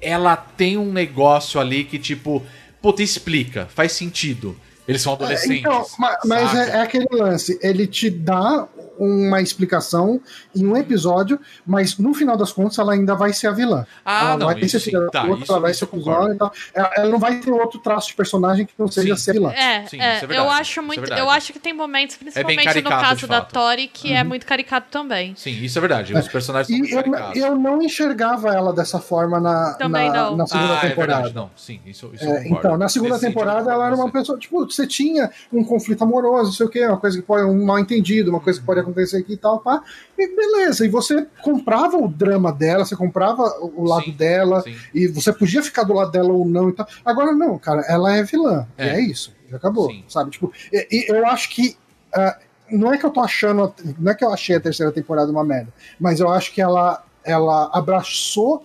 ela 0.00 0.34
tem 0.34 0.76
um 0.76 0.90
negócio 0.92 1.60
ali 1.60 1.84
que, 1.84 1.98
tipo, 1.98 2.44
puta, 2.82 3.02
explica, 3.02 3.66
faz 3.72 3.92
sentido. 3.92 4.56
Eles 4.86 5.00
são 5.00 5.12
adolescentes. 5.12 5.60
Então, 5.60 5.86
ma- 5.98 6.18
mas 6.24 6.50
saca? 6.50 6.62
é, 6.64 6.76
é 6.76 6.80
aquele 6.82 7.06
lance, 7.12 7.58
ele 7.62 7.86
te 7.86 8.10
dá 8.10 8.66
uma 8.98 9.40
explicação 9.40 10.20
em 10.54 10.66
um 10.66 10.76
episódio, 10.76 11.38
mas 11.66 11.98
no 11.98 12.12
final 12.14 12.36
das 12.36 12.52
contas 12.52 12.78
ela 12.78 12.92
ainda 12.92 13.14
vai 13.14 13.32
ser 13.32 13.46
a 13.48 13.52
vilã. 13.52 13.86
Ah, 14.04 14.20
ela 14.30 14.36
não, 14.36 14.46
vai 14.46 14.60
isso 14.60 14.78
ser 14.78 14.90
sim. 14.90 15.06
Tá, 15.10 15.24
puta, 15.24 15.42
isso- 15.42 15.52
ela 15.52 15.60
vai 15.60 15.74
ser 15.74 15.86
cuzona 15.86 16.34
e 16.34 16.38
tal. 16.38 16.52
Ela, 16.74 16.90
ela 16.96 17.08
não 17.10 17.18
vai 17.18 17.38
ter 17.40 17.50
outro 17.50 17.78
traço 17.80 18.08
de 18.08 18.14
personagem 18.14 18.66
que 18.66 18.72
não 18.78 18.86
seja 18.88 19.16
Sim. 19.16 19.22
ser 19.22 19.32
vilã. 19.32 19.52
É, 19.52 19.84
Sim, 19.86 20.00
é, 20.00 20.16
isso 20.16 20.24
é 20.24 20.28
verdade, 20.28 20.38
eu 20.38 20.50
acho 20.50 20.70
isso 20.70 20.80
é 20.80 20.82
muito. 20.82 21.00
verdade. 21.00 21.20
eu 21.20 21.30
acho 21.30 21.52
que 21.52 21.58
tem 21.58 21.72
momentos, 21.72 22.16
principalmente 22.16 22.64
caricato, 22.64 22.94
no 22.96 23.02
caso 23.02 23.26
da. 23.26 23.40
Tori, 23.40 23.88
que 23.88 24.12
é 24.12 24.22
muito 24.24 24.46
caricato 24.46 24.86
também. 24.90 25.34
Sim, 25.36 25.50
isso 25.62 25.76
é 25.78 25.80
verdade. 25.80 26.14
Os 26.14 26.28
personagens 26.28 26.68
são 26.68 26.76
E 26.76 26.80
muito 26.80 26.94
eu, 26.94 27.12
caricatos. 27.12 27.40
eu 27.42 27.56
não 27.56 27.82
enxergava 27.82 28.48
ela 28.54 28.72
dessa 28.72 28.98
forma 29.00 29.40
na, 29.40 29.74
Também 29.74 30.08
na, 30.10 30.30
não. 30.30 30.36
na 30.36 30.46
segunda 30.46 30.74
ah, 30.74 30.76
é 30.86 30.88
temporada. 30.88 31.12
verdade, 31.22 31.34
não. 31.34 31.50
Sim, 31.56 31.80
isso, 31.84 32.10
isso 32.14 32.24
É, 32.24 32.48
então, 32.48 32.76
na 32.78 32.88
segunda 32.88 33.18
temporada 33.18 33.70
ela 33.72 33.86
era 33.86 33.94
uma 33.96 34.10
pessoa, 34.10 34.38
tipo, 34.38 34.64
você 34.64 34.86
tinha 34.86 35.30
um 35.52 35.62
conflito 35.64 36.02
amoroso, 36.04 36.44
não 36.44 36.52
sei 36.52 36.66
o 36.66 36.68
quê, 36.68 36.86
uma 36.86 36.96
coisa 36.98 37.16
que 37.18 37.22
pode, 37.26 37.44
um 37.44 37.64
mal 37.64 37.78
entendido, 37.78 38.30
uma 38.30 38.40
coisa 38.40 38.58
que 38.60 38.64
pode 38.66 38.80
acontecer 38.82 39.16
aqui 39.18 39.34
e 39.34 39.36
tal, 39.36 39.60
pá. 39.60 39.82
E 40.18 40.36
beleza, 40.36 40.84
e 40.84 40.88
você 40.88 41.26
comprava 41.42 41.96
o 41.96 42.08
drama 42.08 42.52
dela, 42.52 42.84
você 42.84 42.94
comprava 42.96 43.42
o 43.60 43.84
lado 43.84 44.04
Sim, 44.04 44.12
dela, 44.12 44.60
sim. 44.62 44.76
e 44.94 45.06
você 45.08 45.32
podia 45.32 45.62
ficar 45.62 45.84
do 45.84 45.94
lado 45.94 46.10
dela 46.12 46.32
ou 46.32 46.44
não 46.44 46.68
e 46.68 46.72
tal. 46.72 46.86
Agora 47.04 47.32
não, 47.32 47.58
cara, 47.58 47.82
ela 47.88 48.14
é 48.14 48.22
vilã. 48.22 48.66
É. 48.76 48.86
E 48.86 48.88
é 48.90 49.00
isso, 49.00 49.34
já 49.50 49.56
acabou, 49.56 49.90
Sim. 49.90 50.04
sabe? 50.08 50.30
Tipo, 50.30 50.52
e, 50.72 50.86
e 50.90 51.10
eu 51.10 51.26
acho 51.26 51.50
que. 51.50 51.76
ah, 52.14 52.38
não 52.70 52.92
é 52.92 52.96
que 52.98 53.04
eu 53.04 53.10
tô 53.10 53.20
achando. 53.20 53.72
Não 53.98 54.12
é 54.12 54.14
que 54.14 54.24
eu 54.24 54.32
achei 54.32 54.56
a 54.56 54.60
terceira 54.60 54.90
temporada 54.92 55.30
uma 55.30 55.44
merda, 55.44 55.72
mas 56.00 56.20
eu 56.20 56.28
acho 56.30 56.52
que 56.52 56.60
ela, 56.60 57.04
ela 57.24 57.70
abraçou 57.72 58.64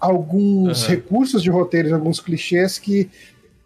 alguns 0.00 0.82
Aham. 0.82 0.90
recursos 0.90 1.42
de 1.42 1.50
roteiro, 1.50 1.94
alguns 1.94 2.20
clichês 2.20 2.78
que, 2.78 3.10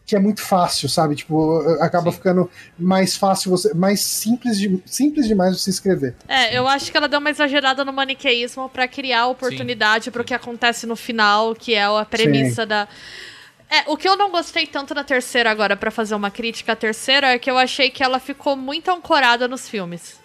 que 0.09 0.17
é 0.17 0.19
muito 0.19 0.41
fácil, 0.41 0.89
sabe? 0.89 1.15
Tipo, 1.15 1.59
acaba 1.81 2.11
Sim. 2.11 2.17
ficando 2.17 2.51
mais 2.79 3.15
fácil 3.15 3.51
você. 3.51 3.75
mais 3.75 4.01
simples, 4.01 4.59
de, 4.59 4.83
simples 4.87 5.29
demais 5.29 5.61
você 5.61 5.69
escrever. 5.69 6.17
É, 6.27 6.57
eu 6.57 6.67
acho 6.67 6.91
que 6.91 6.97
ela 6.97 7.07
deu 7.07 7.21
uma 7.21 7.29
exagerada 7.29 7.85
no 7.85 7.93
maniqueísmo 7.93 8.71
pra 8.71 8.89
criar 8.89 9.27
oportunidade 9.27 10.11
pro 10.11 10.25
que 10.25 10.33
acontece 10.33 10.87
no 10.87 10.97
final, 10.97 11.55
que 11.55 11.75
é 11.75 11.85
a 11.85 12.07
premissa 12.07 12.65
da. 12.65 12.89
É, 13.69 13.83
o 13.91 13.99
que 13.99 14.09
eu 14.09 14.17
não 14.17 14.31
gostei 14.31 14.67
tanto 14.67 14.95
na 14.95 15.05
terceira 15.05 15.51
agora, 15.51 15.77
pra 15.77 15.91
fazer 15.91 16.15
uma 16.15 16.31
crítica 16.31 16.73
à 16.73 16.77
terceira, 16.77 17.35
é 17.35 17.39
que 17.39 17.51
eu 17.51 17.59
achei 17.59 17.91
que 17.91 18.03
ela 18.03 18.19
ficou 18.19 18.57
muito 18.57 18.91
ancorada 18.91 19.47
nos 19.47 19.69
filmes. 19.69 20.19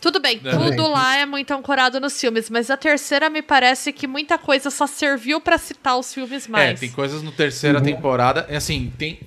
Tudo 0.00 0.18
bem, 0.20 0.40
É. 0.44 0.50
tudo 0.50 0.88
lá 0.88 1.16
é 1.16 1.26
muito 1.26 1.52
ancorado 1.52 2.00
nos 2.00 2.18
filmes, 2.18 2.48
mas 2.48 2.70
a 2.70 2.76
terceira 2.76 3.28
me 3.28 3.42
parece 3.42 3.92
que 3.92 4.06
muita 4.06 4.38
coisa 4.38 4.70
só 4.70 4.86
serviu 4.86 5.40
pra 5.40 5.58
citar 5.58 5.98
os 5.98 6.12
filmes 6.14 6.46
mais. 6.48 6.70
É, 6.70 6.74
tem 6.74 6.90
coisas 6.90 7.22
no 7.22 7.30
terceira 7.32 7.80
temporada. 7.80 8.46
é 8.48 8.56
Assim, 8.56 8.92
tem, 8.96 9.20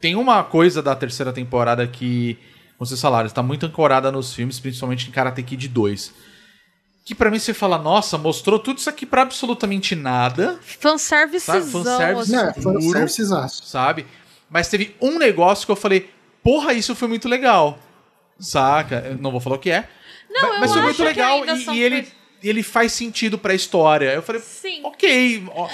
tem 0.00 0.16
uma 0.16 0.42
coisa 0.42 0.82
da 0.82 0.96
terceira 0.96 1.32
temporada 1.32 1.86
que, 1.86 2.36
como 2.76 2.86
vocês 2.86 3.00
falaram, 3.00 3.26
está 3.26 3.42
muito 3.42 3.66
ancorada 3.66 4.10
nos 4.10 4.34
filmes, 4.34 4.58
principalmente 4.58 5.08
em 5.08 5.12
Karate 5.12 5.42
Kid 5.42 5.68
2. 5.68 6.12
Que 7.04 7.14
pra 7.14 7.30
mim 7.30 7.38
você 7.38 7.54
fala, 7.54 7.78
nossa, 7.78 8.18
mostrou 8.18 8.58
tudo 8.58 8.78
isso 8.78 8.90
aqui 8.90 9.06
pra 9.06 9.22
absolutamente 9.22 9.94
nada, 9.94 10.58
Fanservicezão, 10.60 11.62
Sabe, 11.62 12.14
fanservice. 12.14 12.34
assim. 12.68 12.90
Servicezaço. 12.90 13.64
sabe? 13.64 14.06
Mas 14.50 14.68
teve 14.68 14.96
um 15.00 15.16
negócio 15.18 15.64
que 15.64 15.70
eu 15.70 15.76
falei, 15.76 16.10
porra, 16.42 16.72
isso 16.72 16.96
foi 16.96 17.06
muito 17.06 17.28
legal. 17.28 17.78
Saca? 18.40 19.04
Eu 19.08 19.18
não 19.18 19.30
vou 19.30 19.40
falar 19.40 19.54
o 19.56 19.58
que 19.60 19.70
é. 19.70 19.88
Não, 20.28 20.50
mas, 20.50 20.60
mas 20.60 20.72
foi 20.72 20.82
muito 20.82 21.02
legal 21.04 21.44
e, 21.46 21.70
e 21.76 21.82
ele, 21.82 22.08
ele 22.42 22.62
faz 22.62 22.92
sentido 22.92 23.38
pra 23.38 23.54
história. 23.54 24.12
Eu 24.12 24.22
falei, 24.22 24.40
Sim. 24.42 24.80
ok. 24.84 25.44
ó, 25.54 25.68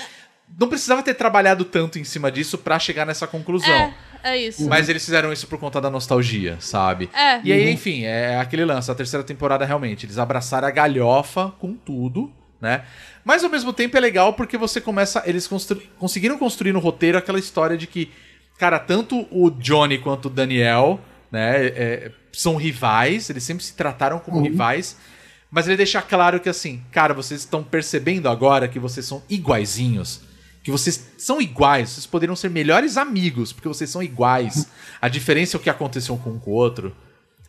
não 0.59 0.69
precisava 0.69 1.03
ter 1.03 1.15
trabalhado 1.15 1.65
tanto 1.65 1.99
em 1.99 2.05
cima 2.05 2.31
disso 2.31 2.59
pra 2.59 2.79
chegar 2.79 3.07
nessa 3.07 3.27
conclusão. 3.27 3.73
É, 3.73 3.95
é 4.23 4.37
isso. 4.37 4.69
Mas 4.69 4.89
eles 4.89 5.05
fizeram 5.05 5.33
isso 5.33 5.47
por 5.47 5.59
conta 5.59 5.81
da 5.81 5.91
nostalgia, 5.91 6.57
sabe? 6.61 7.09
É. 7.15 7.41
E 7.43 7.53
aí, 7.53 7.71
enfim, 7.71 8.05
é 8.05 8.39
aquele 8.39 8.65
lance. 8.65 8.91
A 8.91 8.95
terceira 8.95 9.25
temporada, 9.25 9.65
realmente, 9.65 10.05
eles 10.07 10.19
abraçaram 10.19 10.69
a 10.69 10.71
galhofa 10.71 11.53
com 11.59 11.75
tudo, 11.75 12.31
né? 12.61 12.85
Mas 13.25 13.43
ao 13.43 13.51
mesmo 13.51 13.73
tempo 13.73 13.97
é 13.97 14.01
legal 14.01 14.35
porque 14.35 14.57
você 14.59 14.81
começa. 14.81 15.23
Eles 15.27 15.47
constru- 15.49 15.83
conseguiram 15.99 16.37
construir 16.39 16.73
no 16.73 16.79
roteiro 16.81 17.17
aquela 17.17 17.39
história 17.39 17.77
de 17.77 17.87
que, 17.87 18.11
cara, 18.59 18.79
tanto 18.79 19.27
o 19.31 19.51
Johnny 19.51 19.99
quanto 19.99 20.27
o 20.27 20.31
Daniel, 20.31 21.01
né, 21.31 21.67
é, 21.67 22.13
são 22.33 22.57
rivais, 22.57 23.29
eles 23.31 23.43
sempre 23.45 23.65
se 23.65 23.75
trataram 23.75 24.19
como 24.19 24.41
rivais. 24.43 24.97
Mas 25.51 25.67
ele 25.69 25.77
deixa 25.77 26.01
claro 26.01 26.41
que, 26.41 26.49
assim, 26.49 26.83
cara, 26.91 27.13
vocês 27.13 27.41
estão 27.41 27.63
percebendo 27.63 28.29
agora 28.29 28.67
que 28.69 28.79
vocês 28.79 29.05
são 29.05 29.23
iguaizinhos. 29.29 30.23
Que 30.63 30.71
vocês 30.71 31.09
são 31.19 31.43
iguais, 31.43 31.91
vocês 31.91 32.07
poderiam 32.07 32.37
ser 32.37 32.49
melhores 32.49 32.97
amigos, 32.97 33.53
porque 33.53 33.69
vocês 33.69 33.91
são 33.91 34.03
iguais. 34.03 34.67
A 35.01 35.09
diferença 35.09 35.57
é 35.57 35.59
o 35.59 35.61
que 35.61 35.69
aconteceu 35.69 36.17
com 36.17 36.31
um 36.31 36.39
com 36.39 36.53
o 36.53 36.55
outro. 36.55 36.95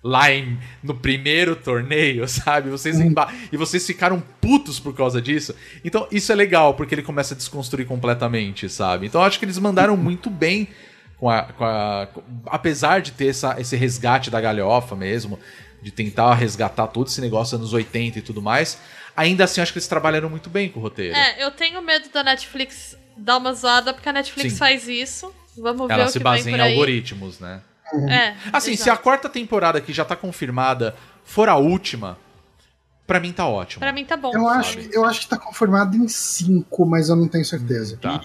Lá 0.03 0.30
em, 0.34 0.60
no 0.84 0.95
primeiro 0.95 1.55
torneio, 1.55 2.27
sabe? 2.27 2.69
Vocês 2.69 2.99
emba- 2.99 3.31
e 3.51 3.55
vocês 3.55 3.85
ficaram 3.85 4.22
putos 4.41 4.80
por 4.81 4.93
causa 4.93 5.22
disso. 5.22 5.55
Então, 5.85 6.05
isso 6.11 6.30
é 6.30 6.35
legal, 6.35 6.73
porque 6.73 6.93
ele 6.93 7.03
começa 7.03 7.34
a 7.34 7.38
desconstruir 7.38 7.85
completamente, 7.88 8.68
sabe? 8.68 9.05
Então, 9.07 9.22
eu 9.22 9.27
acho 9.27 9.39
que 9.39 9.45
eles 9.45 9.57
mandaram 9.60 9.95
muito 9.95 10.30
bem 10.30 10.68
com 11.24 11.30
a. 11.30 11.44
com 11.44 11.64
a- 11.64 12.08
com- 12.14 12.22
apesar 12.48 13.02
de 13.02 13.14
ter 13.14 13.28
essa, 13.28 13.56
esse 13.60 13.78
resgate 13.78 14.30
da 14.30 14.41
galhofa 14.41 14.94
mesmo, 14.94 15.40
de 15.82 15.90
tentar 15.90 16.34
resgatar 16.36 16.88
todo 16.88 17.08
esse 17.08 17.22
negócio 17.22 17.58
anos 17.58 17.72
80 17.72 18.20
e 18.20 18.22
tudo 18.22 18.41
mais. 18.41 18.78
Ainda 19.16 19.45
assim, 19.45 19.62
acho 19.62 19.72
que 19.72 19.80
eles 19.80 19.88
trabalharam 19.88 20.30
muito 20.30 20.50
bem 20.50 20.68
com 20.70 20.80
o 20.80 20.84
roteiro. 20.84 21.16
É, 21.16 21.41
eu 21.44 21.52
tenho 21.52 21.82
medo 21.82 22.10
da 22.10 22.24
Netflix 22.24 22.98
dar 23.16 23.38
uma 23.38 23.54
zoada, 23.54 23.94
porque 23.94 24.10
a 24.10 24.14
Netflix 24.14 24.54
Sim. 24.54 24.58
faz 24.60 24.88
isso. 24.90 25.34
Vamos 25.58 25.88
ver 25.88 25.94
Ela 25.94 26.06
o 26.06 26.08
se 26.08 26.14
que 26.18 26.24
vem 26.24 26.24
baseia 26.34 26.58
por 26.58 26.64
em 26.66 26.70
algoritmos, 26.72 27.40
né? 27.40 27.62
É, 28.10 28.34
Assim, 28.52 28.76
se 28.76 28.90
a 28.90 28.94
exato. 28.94 29.04
quarta 29.04 29.30
temporada 29.30 29.80
que 29.80 29.94
já 29.94 30.04
tá 30.04 30.16
confirmada 30.16 30.95
for 31.24 31.48
a 31.48 31.56
última, 31.58 32.18
pra 33.06 33.20
mim 33.20 33.32
tá 33.32 33.48
ótimo. 33.48 33.80
Pra 33.82 33.94
mim 33.94 34.04
tá 34.04 34.18
bom. 34.18 34.32
Eu 34.34 34.48
acho, 34.48 34.80
eu 34.91 35.06
acho 35.06 35.22
que 35.22 35.28
tá 35.28 35.38
confirmado 35.38 35.95
em 35.95 36.08
cinco, 36.08 36.86
mas 36.88 37.08
eu 37.10 37.16
não 37.16 37.28
tenho 37.28 37.45
certeza. 37.45 37.98
Tá. 38.02 38.20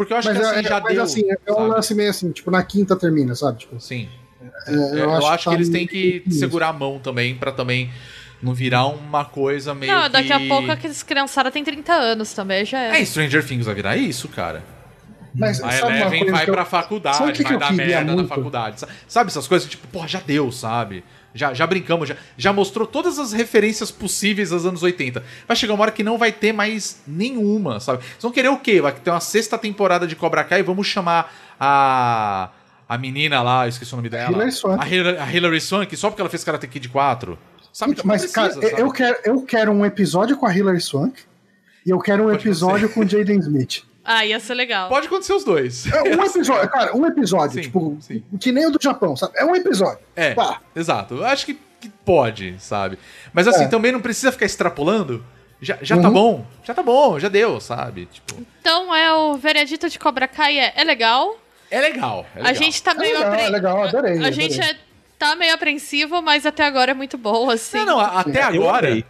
Porque 0.00 0.14
eu 0.14 0.16
acho 0.16 0.28
Mas, 0.28 0.38
que 0.38 0.44
assim, 0.46 0.58
é, 0.60 0.62
já 0.62 0.80
mas 0.80 0.94
deu. 0.94 1.02
assim, 1.02 1.22
é 1.30 1.52
um 1.52 1.54
sabe? 1.56 1.68
lance 1.68 1.94
meio 1.94 2.08
assim, 2.08 2.32
tipo, 2.32 2.50
na 2.50 2.62
quinta 2.62 2.96
termina, 2.96 3.34
sabe? 3.34 3.58
Tipo, 3.58 3.78
Sim. 3.78 4.08
é, 4.66 4.72
Eu, 5.02 5.14
acho, 5.26 5.38
que 5.44 5.44
tá 5.50 5.52
eles 5.54 5.68
têm 5.68 5.86
que 5.86 6.22
isso. 6.26 6.38
segurar 6.38 6.68
a 6.68 6.72
mão 6.72 6.98
também 6.98 7.34
pra 7.34 7.52
também 7.52 7.90
não 8.42 8.54
virar 8.54 8.86
uma 8.86 9.26
coisa 9.26 9.74
meio 9.74 9.92
Não, 9.92 10.08
daqui 10.08 10.28
que... 10.28 10.32
a 10.32 10.40
pouco 10.48 10.70
aqueles 10.72 11.02
criançada 11.02 11.50
tem 11.50 11.62
30 11.62 11.92
anos 11.92 12.32
também, 12.32 12.64
já 12.64 12.78
é. 12.80 12.98
É, 12.98 13.04
Stranger 13.04 13.46
Things 13.46 13.66
vai 13.66 13.74
virar 13.74 13.96
isso, 13.98 14.26
cara. 14.28 14.62
Mas 15.34 15.62
A 15.62 15.76
Eleven 15.76 16.20
coisa 16.20 16.32
vai 16.32 16.44
que 16.44 16.50
eu- 16.50 16.54
pra 16.54 16.64
faculdade, 16.64 17.32
que 17.32 17.38
que 17.38 17.42
vai 17.44 17.52
eu 17.54 17.58
dar 17.58 17.72
merda 17.74 18.04
na 18.06 18.12
muito? 18.14 18.28
faculdade. 18.28 18.80
Sa- 18.80 18.88
Sabe 19.06 19.28
essas 19.28 19.46
coisas? 19.46 19.68
Tipo, 19.68 19.86
porra, 19.88 20.08
já 20.08 20.20
deu, 20.20 20.50
sabe? 20.50 21.04
Já, 21.34 21.54
já 21.54 21.66
brincamos, 21.66 22.08
já, 22.08 22.16
já 22.36 22.52
mostrou 22.52 22.86
todas 22.86 23.18
as 23.18 23.32
referências 23.32 23.90
possíveis 23.90 24.52
aos 24.52 24.64
anos 24.64 24.82
80. 24.82 25.22
Vai 25.46 25.56
chegar 25.56 25.74
uma 25.74 25.82
hora 25.82 25.92
que 25.92 26.02
não 26.02 26.18
vai 26.18 26.32
ter 26.32 26.52
mais 26.52 27.00
nenhuma, 27.06 27.78
sabe? 27.78 28.02
Vocês 28.02 28.22
vão 28.22 28.32
querer 28.32 28.48
o 28.48 28.58
quê? 28.58 28.80
Vai 28.80 28.92
ter 28.92 29.10
uma 29.10 29.20
sexta 29.20 29.56
temporada 29.56 30.06
de 30.06 30.16
Cobra 30.16 30.42
Kai 30.42 30.60
e 30.60 30.62
vamos 30.62 30.86
chamar 30.86 31.32
a. 31.58 32.50
A 32.88 32.98
menina 32.98 33.40
lá, 33.40 33.68
esqueci 33.68 33.92
o 33.92 33.96
nome 33.96 34.08
dela. 34.08 34.32
Hilary 34.32 34.50
Swank. 34.50 34.82
A 34.84 34.88
Hilary, 34.88 35.18
a 35.18 35.32
Hilary 35.32 35.60
Swank, 35.60 35.96
só 35.96 36.10
porque 36.10 36.20
ela 36.22 36.28
fez 36.28 36.42
Karate 36.42 36.66
Kid 36.66 36.88
4. 36.88 37.38
Sabe? 37.72 37.96
Não 37.96 38.04
Mas, 38.04 38.26
cara, 38.32 38.48
precisa, 38.48 38.68
sabe? 38.68 38.82
eu 38.82 38.90
quero, 38.90 39.18
eu 39.24 39.42
quero 39.42 39.70
um 39.70 39.86
episódio 39.86 40.36
com 40.36 40.44
a 40.44 40.52
Hilary 40.52 40.80
Swank 40.80 41.20
e 41.86 41.90
eu 41.90 42.00
quero 42.00 42.24
um 42.24 42.26
Pode 42.26 42.38
episódio 42.38 42.88
com 42.88 43.00
o 43.00 43.08
Jaden 43.08 43.38
Smith. 43.38 43.84
Ah, 44.04 44.24
ia 44.24 44.40
ser 44.40 44.54
legal. 44.54 44.88
Pode 44.88 45.06
acontecer 45.06 45.32
os 45.34 45.44
dois. 45.44 45.86
É 45.92 46.02
um 46.02 46.22
episódio, 46.24 46.68
cara, 46.70 46.96
um 46.96 47.06
episódio, 47.06 47.54
Sim, 47.56 47.60
tipo, 47.62 47.96
sim. 48.00 48.22
que 48.40 48.50
nem 48.50 48.66
o 48.66 48.70
do 48.70 48.78
Japão, 48.80 49.14
sabe? 49.16 49.34
É 49.36 49.44
um 49.44 49.54
episódio. 49.54 49.98
É, 50.16 50.34
Pá. 50.34 50.60
exato. 50.74 51.14
Eu 51.16 51.24
acho 51.26 51.44
que, 51.46 51.54
que 51.80 51.88
pode, 52.04 52.56
sabe? 52.58 52.98
Mas 53.32 53.46
assim, 53.46 53.64
É. 53.64 53.68
também 53.68 53.92
não 53.92 54.00
precisa 54.00 54.32
ficar 54.32 54.46
extrapolando. 54.46 55.24
Já, 55.62 55.76
já 55.82 55.98
tá 56.00 56.08
Uhum. 56.08 56.14
bom, 56.14 56.46
já 56.64 56.72
tá 56.72 56.82
bom, 56.82 57.18
já 57.18 57.28
deu, 57.28 57.60
sabe? 57.60 58.06
Tipo, 58.06 58.34
Então 58.62 58.94
é 58.94 59.12
o 59.12 59.36
veredito 59.36 59.90
de 59.90 59.98
Cobra 59.98 60.26
Kai 60.26 60.58
é, 60.58 60.72
é 60.74 60.82
legal. 60.84 61.36
é 61.70 61.80
legal. 61.82 62.24
é 62.34 62.40
A 62.40 62.42
legal. 62.44 62.54
gente 62.62 62.82
tá 62.82 62.94
meio 62.94 63.14
legal, 63.18 63.30
apre- 63.32 63.42
é 63.44 63.48
legal, 63.50 63.82
adorei, 63.84 64.12
A 64.12 64.14
adorei. 64.14 64.32
gente 64.32 64.58
é- 64.58 64.76
tá 65.18 65.36
meio 65.36 65.52
apreensivo, 65.52 66.22
mas 66.22 66.46
até 66.46 66.64
agora 66.64 66.92
é 66.92 66.94
muito 66.94 67.18
bom, 67.18 67.50
assim. 67.50 67.76
Não, 67.76 67.84
não, 67.84 68.00
a- 68.00 68.20
até 68.20 68.40
Eu 68.40 68.46
agora. 68.62 68.88
amei. 68.88 69.04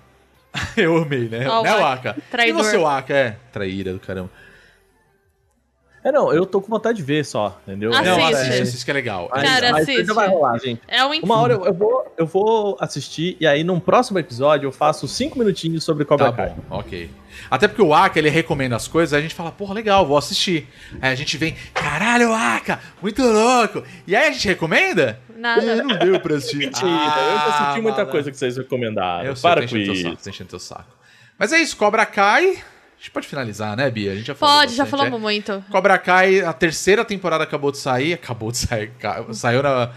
Eu 0.76 0.96
amei, 0.96 1.28
né? 1.28 1.48
Ó, 1.48 1.60
o 1.60 1.62
né, 1.62 1.70
Aka. 1.70 1.80
Waka? 1.82 2.16
Traidor. 2.28 2.60
E 2.60 2.64
você, 2.64 2.76
Waka? 2.76 3.14
É, 3.14 3.36
traíra 3.52 3.92
do 3.92 4.00
caramba. 4.00 4.30
É, 6.02 6.10
não, 6.10 6.32
eu 6.32 6.46
tô 6.46 6.62
com 6.62 6.68
vontade 6.68 6.96
de 6.96 7.02
ver 7.04 7.24
só, 7.26 7.60
entendeu? 7.66 7.90
Assiste. 7.90 8.06
Não, 8.08 8.18
É, 8.18 8.32
assiste, 8.32 8.62
assiste 8.62 8.84
que 8.86 8.90
é 8.90 8.94
legal. 8.94 9.28
mas, 9.30 9.42
Cara, 9.42 9.72
mas 9.72 9.82
assiste. 9.88 10.12
vai 10.14 10.28
rolar, 10.28 10.58
gente. 10.58 10.80
É 10.88 11.04
um 11.04 11.12
Uma 11.20 11.36
hora 11.36 11.52
eu, 11.52 11.66
eu 11.66 11.74
vou, 11.74 12.14
eu 12.16 12.26
vou 12.26 12.76
assistir 12.80 13.36
e 13.38 13.46
aí 13.46 13.62
num 13.62 13.78
próximo 13.78 14.18
episódio 14.18 14.66
eu 14.66 14.72
faço 14.72 15.06
cinco 15.06 15.38
minutinhos 15.38 15.84
sobre 15.84 16.06
Cobra 16.06 16.30
Tá 16.30 16.36
Kai. 16.38 16.54
bom, 16.68 16.78
ok. 16.78 17.10
Até 17.50 17.68
porque 17.68 17.82
o 17.82 17.92
Aka, 17.94 18.18
ele 18.18 18.30
recomenda 18.30 18.76
as 18.76 18.88
coisas, 18.88 19.12
aí 19.12 19.18
a 19.18 19.22
gente 19.22 19.34
fala, 19.34 19.52
porra, 19.52 19.74
legal, 19.74 20.06
vou 20.06 20.16
assistir. 20.16 20.66
Aí 21.02 21.12
a 21.12 21.14
gente 21.14 21.36
vem, 21.36 21.54
caralho, 21.74 22.32
Aka, 22.32 22.80
muito 23.02 23.22
louco. 23.22 23.82
E 24.06 24.16
aí 24.16 24.28
a 24.28 24.32
gente 24.32 24.48
recomenda? 24.48 25.20
Nada. 25.36 25.82
Não 25.82 25.98
deu 25.98 26.18
pra 26.20 26.36
assistir. 26.36 26.56
Mentira, 26.64 26.88
eu 26.88 27.38
já 27.38 27.46
assisti 27.60 27.80
muita 27.82 28.06
coisa 28.06 28.30
que 28.30 28.36
vocês 28.38 28.56
recomendaram. 28.56 29.24
Eu 29.26 29.36
sei, 29.36 29.50
Para 29.50 29.60
com 29.62 29.68
teu 29.68 29.94
saco, 29.94 30.08
isso. 30.14 30.24
tô 30.24 30.30
enchendo 30.30 30.50
teu 30.50 30.58
saco. 30.58 30.96
Mas 31.38 31.52
é 31.52 31.58
isso, 31.58 31.76
Cobra 31.76 32.04
Kai. 32.06 32.58
A 33.00 33.02
gente 33.02 33.12
pode 33.12 33.26
finalizar, 33.26 33.74
né, 33.78 33.90
Bia? 33.90 34.12
A 34.12 34.14
gente 34.14 34.26
já 34.26 34.34
falou 34.34 34.56
Pode, 34.56 34.74
já 34.74 34.84
falamos 34.84 35.18
é. 35.18 35.22
muito. 35.22 35.64
Cobra 35.70 35.96
Kai, 35.96 36.42
a 36.42 36.52
terceira 36.52 37.02
temporada 37.02 37.42
acabou 37.42 37.72
de 37.72 37.78
sair. 37.78 38.12
Acabou 38.12 38.52
de 38.52 38.58
sair. 38.58 38.92
Saiu 39.32 39.62
na 39.62 39.90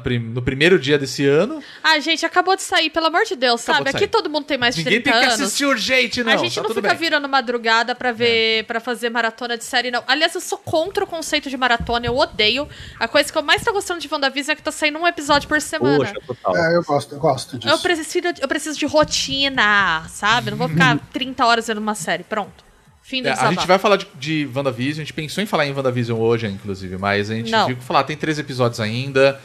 prim- 0.00 0.18
no 0.18 0.42
primeiro 0.42 0.78
dia 0.80 0.98
desse 0.98 1.24
ano. 1.24 1.62
Ah, 1.82 1.98
gente, 2.00 2.26
acabou 2.26 2.56
de 2.56 2.62
sair, 2.62 2.90
pelo 2.90 3.06
amor 3.06 3.24
de 3.24 3.36
Deus, 3.36 3.62
Acabou 3.62 3.84
sabe? 3.86 3.90
de 3.90 3.96
Aqui 4.04 4.06
todo 4.12 4.28
mundo 4.28 4.44
tem 4.44 4.58
mais 4.58 4.74
de 4.74 4.82
Ninguém 4.82 5.00
30 5.00 5.10
tem 5.18 5.20
que 5.28 5.32
anos. 5.32 5.40
assistir 5.46 5.64
urgente, 5.64 6.24
não. 6.24 6.32
a 6.32 6.36
gente 6.36 6.54
tá 6.56 6.60
não 6.62 6.68
tudo 6.68 6.76
fica 6.82 6.88
bem. 6.88 6.96
É. 6.96 6.98
virando 6.98 7.28
madrugada 7.28 7.94
pra 7.94 8.10
ver, 8.10 8.64
para 8.64 8.80
fazer 8.80 9.10
maratona 9.10 9.56
de 9.56 9.62
série, 9.64 9.92
não. 9.92 10.02
Aliás, 10.08 10.34
eu 10.34 10.40
sou 10.40 10.58
contra 10.58 11.04
o 11.04 11.06
conceito 11.06 11.48
de 11.48 11.56
maratona, 11.56 12.04
eu 12.06 12.16
odeio. 12.16 12.68
A 12.98 13.06
coisa 13.06 13.30
que 13.30 13.38
eu 13.38 13.42
mais 13.42 13.62
tô 13.62 13.72
gostando 13.72 14.00
de 14.00 14.08
WandaVision 14.12 14.52
é 14.52 14.56
que 14.56 14.62
tá 14.62 14.72
saindo 14.72 14.98
um 14.98 15.06
episódio 15.06 15.48
por 15.48 15.60
semana. 15.60 15.98
Poxa, 15.98 16.14
total. 16.26 16.56
É, 16.56 16.76
eu 16.76 16.82
gosto, 16.82 17.14
eu 17.14 17.18
gosto 17.20 17.56
disso. 17.58 17.72
eu, 17.72 17.78
preciso, 17.78 18.18
eu 18.40 18.48
preciso 18.48 18.76
de 18.78 18.86
rotina, 18.86 20.04
sabe? 20.08 20.50
Não 20.50 20.58
vou 20.58 20.68
ficar 20.68 20.98
30 21.12 21.44
horas 21.46 21.66
vendo 21.68 21.78
uma 21.78 21.94
série. 21.94 22.24
Pronto. 22.24 22.64
Fim 23.02 23.22
do 23.22 23.28
É, 23.28 23.32
a 23.32 23.52
gente 23.52 23.66
vai 23.68 23.78
falar 23.78 23.96
de, 23.98 24.06
de 24.16 24.48
WandaVision. 24.52 25.02
A 25.02 25.04
gente 25.04 25.12
pensou 25.12 25.40
em 25.42 25.46
falar 25.46 25.64
em 25.66 25.72
WandaVision 25.72 26.18
hoje, 26.18 26.46
inclusive, 26.48 26.96
mas 26.98 27.30
a 27.30 27.34
gente 27.34 27.52
Não. 27.52 27.68
viu 27.68 27.76
que 27.76 27.84
falar, 27.84 28.02
tem 28.02 28.16
três 28.16 28.36
episódios 28.38 28.80
ainda. 28.80 29.40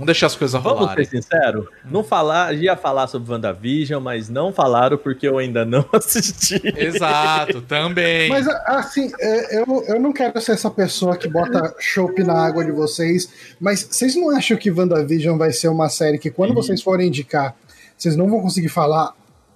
Vamos 0.00 0.06
deixar 0.06 0.28
as 0.28 0.34
coisas 0.34 0.62
Vamos 0.62 0.78
ser 0.78 0.84
rolarem. 0.84 1.04
sinceros? 1.04 1.66
Não 1.84 2.02
falar, 2.02 2.54
ia 2.54 2.74
falar 2.74 3.06
sobre 3.06 3.30
WandaVision, 3.30 4.02
mas 4.02 4.30
não 4.30 4.50
falaram 4.50 4.96
porque 4.96 5.28
eu 5.28 5.36
ainda 5.36 5.62
não 5.66 5.84
assisti. 5.92 6.58
Exato, 6.74 7.60
também. 7.60 8.30
Mas 8.30 8.48
assim, 8.48 9.12
é, 9.20 9.58
eu, 9.58 9.84
eu 9.86 10.00
não 10.00 10.10
quero 10.10 10.40
ser 10.40 10.52
essa 10.52 10.70
pessoa 10.70 11.18
que 11.18 11.28
bota 11.28 11.74
chopp 11.78 12.24
na 12.24 12.32
água 12.32 12.64
de 12.64 12.72
vocês, 12.72 13.28
mas 13.60 13.86
vocês 13.90 14.16
não 14.16 14.34
acham 14.34 14.56
que 14.56 14.70
WandaVision 14.70 15.36
vai 15.36 15.52
ser 15.52 15.68
uma 15.68 15.90
série 15.90 16.18
que 16.18 16.30
quando 16.30 16.54
vocês 16.54 16.80
forem 16.80 17.08
indicar, 17.08 17.54
vocês 17.94 18.16
não 18.16 18.26
vão 18.30 18.40
conseguir 18.40 18.70
falar 18.70 19.12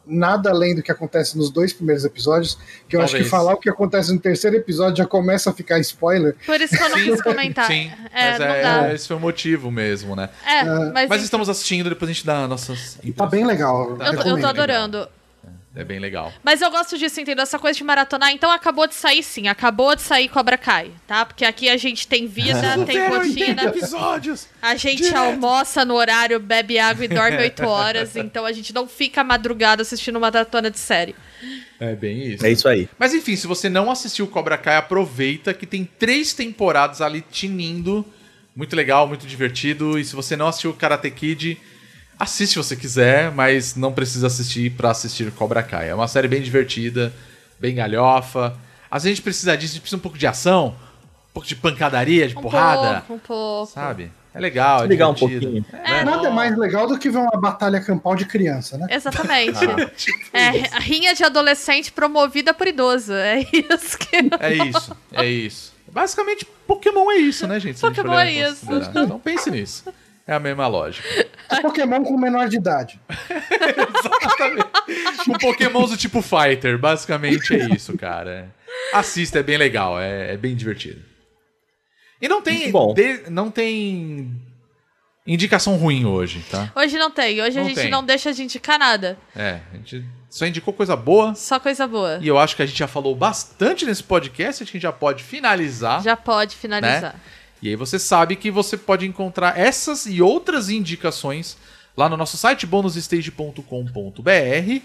nada 0.07 0.51
além 0.51 0.75
do 0.75 0.83
que 0.83 0.93
acontece 0.93 1.37
nos 1.37 1.51
dois 1.51 1.73
primeiros 1.73 2.05
episódios? 2.05 2.59
Que 2.89 2.97
eu 2.97 3.01
acho 3.01 3.13
Talvez. 3.13 3.25
que 3.25 3.31
falar 3.31 3.55
o 3.55 3.57
que 3.57 3.69
acontece 3.69 4.13
no 4.13 4.21
terceiro 4.21 4.57
episódio 4.57 4.99
já 4.99 5.07
começa 5.07 5.51
a 5.51 5.53
ficar 5.53 5.79
spoiler. 5.81 6.37
Por 6.45 6.61
isso 6.61 6.77
que 6.77 6.83
eu 6.83 6.89
não 6.91 6.97
quis 6.97 7.23
comentar. 7.23 7.67
Sim, 7.67 7.91
é, 8.13 8.31
mas 8.31 8.39
não 8.39 8.47
é, 8.47 8.63
dá. 8.63 8.95
esse 8.95 9.09
foi 9.09 9.17
o 9.17 9.21
motivo 9.21 9.71
mesmo, 9.71 10.15
né? 10.15 10.29
É, 10.47 10.65
mas, 10.65 11.09
Mas 11.09 11.23
estamos 11.23 11.49
assistindo, 11.49 11.89
depois 11.89 12.11
a 12.11 12.13
gente 12.13 12.27
dá 12.27 12.47
nossas 12.47 12.99
tá 13.17 13.27
bem 13.27 13.47
legal. 13.47 13.97
eu, 14.01 14.13
eu 14.13 14.41
tô 14.41 14.47
adorando. 14.47 15.09
É 15.77 15.83
bem 15.83 15.99
legal. 15.99 16.33
Mas 16.43 16.61
eu 16.63 16.71
gosto 16.71 16.97
disso, 16.97 17.21
entendeu? 17.21 17.43
Essa 17.43 17.59
coisa 17.59 17.77
de 17.77 17.83
maratonar. 17.83 18.31
Então 18.31 18.49
acabou 18.51 18.87
de 18.87 18.95
sair, 18.95 19.25
sim. 19.25 19.49
Acabou 19.49 19.97
de 19.97 20.03
sair 20.03 20.29
Cobra 20.29 20.57
Kai, 20.57 20.93
tá? 21.05 21.27
Porque 21.27 21.45
aqui 21.45 21.69
a 21.69 21.77
gente 21.77 22.07
tem 22.07 22.29
vida, 22.29 22.85
tem 22.87 23.09
rotina. 23.09 23.65
episódios! 23.65 24.47
A 24.63 24.77
gente 24.77 25.03
Direto. 25.03 25.17
almoça 25.17 25.85
no 25.85 25.95
horário, 25.95 26.39
bebe 26.39 26.79
água 26.79 27.05
e 27.05 27.09
dorme 27.09 27.39
8 27.39 27.67
horas. 27.67 28.15
Então 28.15 28.47
a 28.47 28.53
gente 28.53 28.73
não 28.73 28.87
fica 28.87 29.25
madrugada 29.25 29.83
assistindo 29.83 30.15
uma 30.15 30.31
maratona 30.31 30.71
de 30.71 30.79
série. 30.79 31.17
É 31.81 31.95
bem 31.97 32.29
isso. 32.29 32.47
É 32.47 32.53
isso 32.53 32.69
aí. 32.69 32.89
Mas 32.97 33.13
enfim, 33.13 33.35
se 33.35 33.49
você 33.49 33.69
não 33.69 33.91
assistiu 33.91 34.29
Cobra 34.29 34.57
Kai, 34.57 34.77
aproveita 34.77 35.53
que 35.53 35.67
tem 35.67 35.85
três 35.99 36.33
temporadas 36.33 37.01
ali 37.01 37.21
tinindo. 37.21 38.07
Muito 38.55 38.77
legal, 38.77 39.09
muito 39.09 39.27
divertido. 39.27 39.99
E 39.99 40.05
se 40.05 40.15
você 40.15 40.37
não 40.37 40.47
assistiu 40.47 40.73
Karate 40.73 41.11
Kid, 41.11 41.61
assiste 42.19 42.53
se 42.53 42.57
você 42.59 42.77
quiser, 42.77 43.31
mas 43.31 43.75
não 43.77 43.93
precisa 43.93 44.27
assistir 44.27 44.71
pra 44.71 44.91
assistir 44.91 45.31
Cobra 45.33 45.63
Kai. 45.63 45.91
É 45.91 45.95
uma 45.95 46.09
série 46.09 46.29
bem 46.29 46.43
divertida, 46.43 47.13
bem 47.59 47.75
galhofa. 47.75 48.57
Às 48.91 49.03
vezes 49.03 49.07
a 49.07 49.17
gente 49.17 49.23
precisa 49.23 49.57
disso, 49.57 49.73
a 49.73 49.75
gente 49.75 49.81
precisa 49.83 49.97
um 49.99 50.03
pouco 50.03 50.19
de 50.19 50.27
ação, 50.27 50.69
um 50.69 51.33
pouco 51.35 51.49
de 51.49 51.57
pancadaria, 51.57 52.29
de 52.29 52.37
Um 52.37 52.43
porrada. 52.43 53.01
pouco, 53.01 53.15
um 53.15 53.19
pouco. 53.19 53.73
Sabe? 53.73 54.11
É 54.35 54.41
legal, 54.41 54.83
é 54.83 54.87
Ligar 54.89 55.11
um 55.11 55.15
pouquinho. 55.15 55.65
É, 55.73 56.05
Nada 56.05 56.29
mais 56.29 56.59
legal 56.59 56.89
do 56.89 56.99
que 56.99 57.09
ver 57.09 57.19
uma 57.19 57.41
batalha 57.41 57.81
campal 57.81 58.17
de 58.17 58.25
criança, 58.25 58.77
né? 58.77 58.89
Exatamente. 58.91 59.65
é, 60.35 60.75
a 60.75 60.81
rinha 60.81 61.15
de 61.15 61.23
adolescente 61.23 61.93
promovida 61.93 62.53
por 62.53 62.67
idoso. 62.67 63.13
É 63.13 63.41
isso 63.41 63.97
que. 63.97 64.15
É 64.41 64.55
isso, 64.55 64.97
é 65.13 65.27
isso. 65.27 65.73
Basicamente, 65.93 66.45
Pokémon 66.67 67.09
é 67.13 67.17
isso, 67.19 67.47
né, 67.47 67.61
gente? 67.61 67.77
Se 67.77 67.83
Pokémon 67.83 68.19
é 68.19 68.33
isso. 68.33 68.67
Então 68.73 69.21
pense 69.21 69.49
nisso. 69.51 69.85
É 70.27 70.35
a 70.35 70.41
mesma 70.41 70.67
lógica. 70.67 71.07
É 71.51 71.61
Pokémon 71.61 72.03
com 72.03 72.17
menor 72.19 72.49
de 72.49 72.57
idade. 72.57 72.99
Com 75.25 75.33
Pokémons 75.39 75.91
do 75.91 75.97
tipo 75.97 76.23
Fighter, 76.23 76.79
basicamente 76.79 77.55
é 77.55 77.67
isso, 77.75 77.97
cara. 77.97 78.55
Assista, 78.93 79.39
é 79.39 79.43
bem 79.43 79.57
legal, 79.57 80.01
é, 80.01 80.33
é 80.35 80.37
bem 80.37 80.55
divertido. 80.55 81.01
E 82.21 82.29
não 82.29 82.41
tem, 82.41 82.73
de- 82.95 83.31
não 83.31 83.51
tem 83.51 84.41
indicação 85.27 85.77
ruim 85.77 86.05
hoje, 86.05 86.45
tá? 86.51 86.71
Hoje 86.75 86.97
não 86.99 87.11
tem. 87.11 87.41
Hoje 87.43 87.57
Não 87.57 87.65
a 87.65 87.69
gente 87.69 87.77
tem. 87.81 87.91
não 87.91 88.05
deixa 88.05 88.33
de 88.33 88.43
indicar 88.43 88.79
nada. 88.79 89.19
É, 89.37 89.61
a 89.73 89.77
gente 89.77 90.05
só 90.31 90.47
indicou 90.47 90.73
coisa 90.73 90.97
boa. 90.97 91.35
Só 91.35 91.59
coisa 91.61 91.87
boa. 91.87 92.19
E 92.21 92.29
eu 92.29 92.39
acho 92.39 92.57
que 92.57 92.63
a 92.63 92.67
gente 92.67 92.79
já 92.79 92.87
falou 92.89 93.15
bastante 93.15 93.85
nesse 93.85 94.03
podcast, 94.03 94.63
acho 94.63 94.73
que 94.73 94.77
a 94.77 94.81
gente 94.81 94.83
já 94.89 94.93
pode 94.93 95.23
finalizar. 95.23 96.03
Já 96.03 96.17
pode 96.17 96.57
finalizar. 96.57 97.15
né? 97.15 97.21
E 97.65 97.71
aí 97.71 97.77
você 97.77 97.99
sabe 97.99 98.37
que 98.37 98.51
você 98.51 98.77
pode 98.77 99.07
encontrar 99.07 99.59
essas 99.59 100.05
e 100.05 100.21
outras 100.21 100.69
indicações 100.69 101.57
lá 101.97 102.11
no 102.11 102.17
nosso 102.17 102.37
site 102.37 102.67
bonusstage.com.br, 102.67 104.83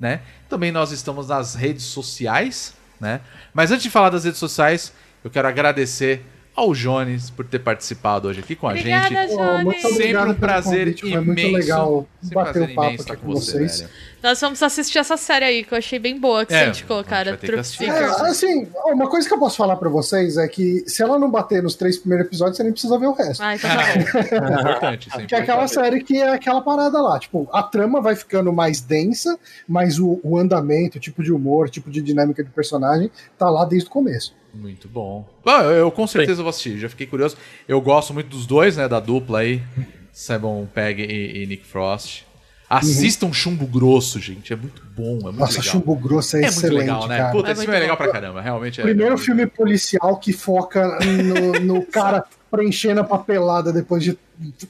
né? 0.00 0.22
Também 0.48 0.72
nós 0.72 0.92
estamos 0.92 1.28
nas 1.28 1.54
redes 1.54 1.84
sociais, 1.84 2.72
né? 2.98 3.20
Mas 3.52 3.70
antes 3.70 3.82
de 3.82 3.90
falar 3.90 4.08
das 4.08 4.24
redes 4.24 4.40
sociais, 4.40 4.94
eu 5.22 5.30
quero 5.30 5.46
agradecer 5.46 6.24
ao 6.54 6.74
Jones 6.74 7.30
por 7.30 7.46
ter 7.46 7.58
participado 7.60 8.28
hoje 8.28 8.40
aqui 8.40 8.54
com 8.54 8.68
a 8.68 8.72
Obrigada, 8.72 9.08
gente. 9.08 9.36
Pô, 9.36 9.42
Johnny. 9.44 9.64
muito 9.64 9.88
Sempre 9.88 10.18
um 10.18 10.34
prazer 10.34 10.78
convite, 10.86 11.00
imenso. 11.06 11.16
Foi 11.16 11.24
muito 11.34 11.52
legal 11.56 12.06
Sempre 12.20 12.34
bater 12.34 12.52
prazer 12.52 12.70
o 12.70 12.74
papo 12.74 13.12
aqui 13.12 13.16
com 13.22 13.32
vocês. 13.32 13.80
velho. 13.80 13.90
Nós 14.22 14.40
vamos 14.40 14.62
assistir 14.62 14.98
essa 14.98 15.16
série 15.16 15.44
aí, 15.44 15.64
que 15.64 15.72
eu 15.74 15.78
achei 15.78 15.98
bem 15.98 16.20
boa 16.20 16.46
que 16.46 16.54
É, 16.54 16.64
você 16.64 16.68
indicou, 16.68 16.96
a 16.98 17.00
gente 17.00 17.08
cara. 17.10 17.30
vai 17.30 17.38
ter 17.38 17.46
que 17.46 17.52
Truth 17.52 17.60
assistir. 17.60 17.88
É, 17.88 18.04
assim, 18.28 18.68
uma 18.86 19.08
coisa 19.08 19.26
que 19.26 19.34
eu 19.34 19.38
posso 19.38 19.56
falar 19.56 19.76
pra 19.76 19.88
vocês 19.88 20.36
é 20.36 20.46
que 20.46 20.84
se 20.86 21.02
ela 21.02 21.18
não 21.18 21.28
bater 21.30 21.62
nos 21.62 21.74
três 21.74 21.98
primeiros 21.98 22.26
episódios, 22.28 22.56
você 22.56 22.62
nem 22.62 22.72
precisa 22.72 22.98
ver 22.98 23.06
o 23.06 23.12
resto. 23.12 23.42
Ah, 23.42 23.56
então 23.56 23.68
tá 23.68 23.76
bom. 23.76 24.52
É 24.56 24.60
importante, 24.60 25.08
isso 25.08 25.20
é 25.20 25.26
Que 25.26 25.34
é 25.34 25.38
aquela 25.38 25.66
série 25.66 26.04
que 26.04 26.16
é 26.18 26.28
aquela 26.34 26.60
parada 26.60 27.00
lá. 27.00 27.18
Tipo, 27.18 27.48
a 27.52 27.62
trama 27.64 28.00
vai 28.00 28.14
ficando 28.14 28.52
mais 28.52 28.80
densa, 28.80 29.36
mas 29.66 29.98
o, 29.98 30.20
o 30.22 30.38
andamento, 30.38 30.98
o 30.98 31.00
tipo 31.00 31.22
de 31.22 31.32
humor, 31.32 31.66
o 31.66 31.70
tipo 31.70 31.90
de 31.90 32.00
dinâmica 32.00 32.44
de 32.44 32.50
personagem 32.50 33.10
tá 33.36 33.50
lá 33.50 33.64
desde 33.64 33.88
o 33.88 33.90
começo. 33.90 34.34
Muito 34.54 34.88
bom. 34.88 35.28
Bom, 35.44 35.60
eu, 35.60 35.70
eu 35.70 35.90
com 35.90 36.06
certeza 36.06 36.42
vou 36.42 36.50
assistir, 36.50 36.78
já 36.78 36.88
fiquei 36.88 37.06
curioso. 37.06 37.36
Eu 37.66 37.80
gosto 37.80 38.12
muito 38.12 38.28
dos 38.28 38.46
dois, 38.46 38.76
né, 38.76 38.88
da 38.88 39.00
dupla 39.00 39.40
aí, 39.40 39.62
Simon 40.12 40.66
Pegg 40.66 41.02
e, 41.02 41.42
e 41.42 41.46
Nick 41.46 41.64
Frost. 41.64 42.24
Assistam 42.68 43.30
Chumbo 43.34 43.66
Grosso, 43.66 44.18
gente, 44.18 44.50
é 44.50 44.56
muito 44.56 44.82
bom, 44.96 45.18
é 45.18 45.24
muito 45.24 45.38
Nossa, 45.40 45.58
legal. 45.58 45.72
Chumbo 45.72 45.94
Grosso 45.94 46.36
é, 46.36 46.44
é 46.44 46.46
excelente, 46.46 46.72
muito 46.72 46.80
legal, 46.80 47.06
né? 47.06 47.18
cara. 47.18 47.30
Puta, 47.30 47.48
É 47.48 47.52
esse 47.52 47.60
filme 47.60 47.76
é 47.76 47.80
legal 47.80 47.96
pra 47.98 48.10
caramba, 48.10 48.40
realmente 48.40 48.80
é. 48.80 48.84
Primeiro 48.84 49.12
muito 49.12 49.24
filme 49.24 49.46
policial 49.46 50.16
que 50.16 50.32
foca 50.32 50.98
no, 51.04 51.60
no 51.60 51.84
cara 51.92 52.24
preenchendo 52.50 53.00
a 53.00 53.04
papelada 53.04 53.72
depois 53.72 54.02
de 54.02 54.16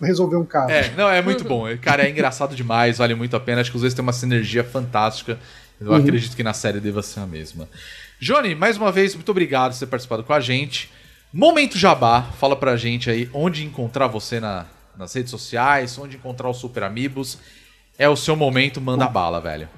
resolver 0.00 0.36
um 0.36 0.44
caso. 0.44 0.72
É, 0.72 0.92
não, 0.96 1.08
é 1.08 1.22
muito 1.22 1.44
bom. 1.44 1.64
Cara, 1.80 2.04
é 2.04 2.10
engraçado 2.10 2.56
demais, 2.56 2.98
vale 2.98 3.14
muito 3.14 3.36
a 3.36 3.40
pena. 3.40 3.60
Acho 3.60 3.70
que 3.70 3.76
os 3.76 3.82
dois 3.82 3.94
têm 3.94 4.02
uma 4.02 4.12
sinergia 4.12 4.64
fantástica. 4.64 5.38
Eu 5.80 5.94
acredito 5.94 6.36
que 6.36 6.42
na 6.42 6.52
série 6.52 6.80
deva 6.80 7.02
ser 7.02 7.20
a 7.20 7.26
mesma. 7.26 7.68
Johnny, 8.22 8.54
mais 8.54 8.76
uma 8.76 8.92
vez, 8.92 9.16
muito 9.16 9.32
obrigado 9.32 9.72
por 9.72 9.80
ter 9.80 9.86
participado 9.86 10.22
com 10.22 10.32
a 10.32 10.38
gente. 10.38 10.88
Momento 11.32 11.76
Jabá, 11.76 12.22
fala 12.38 12.54
pra 12.54 12.76
gente 12.76 13.10
aí 13.10 13.28
onde 13.34 13.64
encontrar 13.64 14.06
você 14.06 14.38
na- 14.38 14.64
nas 14.96 15.12
redes 15.12 15.32
sociais, 15.32 15.98
onde 15.98 16.18
encontrar 16.18 16.48
os 16.48 16.58
Super 16.58 16.84
Amigos. 16.84 17.36
É 17.98 18.08
o 18.08 18.14
seu 18.14 18.36
momento, 18.36 18.80
manda 18.80 19.08
bala, 19.08 19.40
velho. 19.40 19.68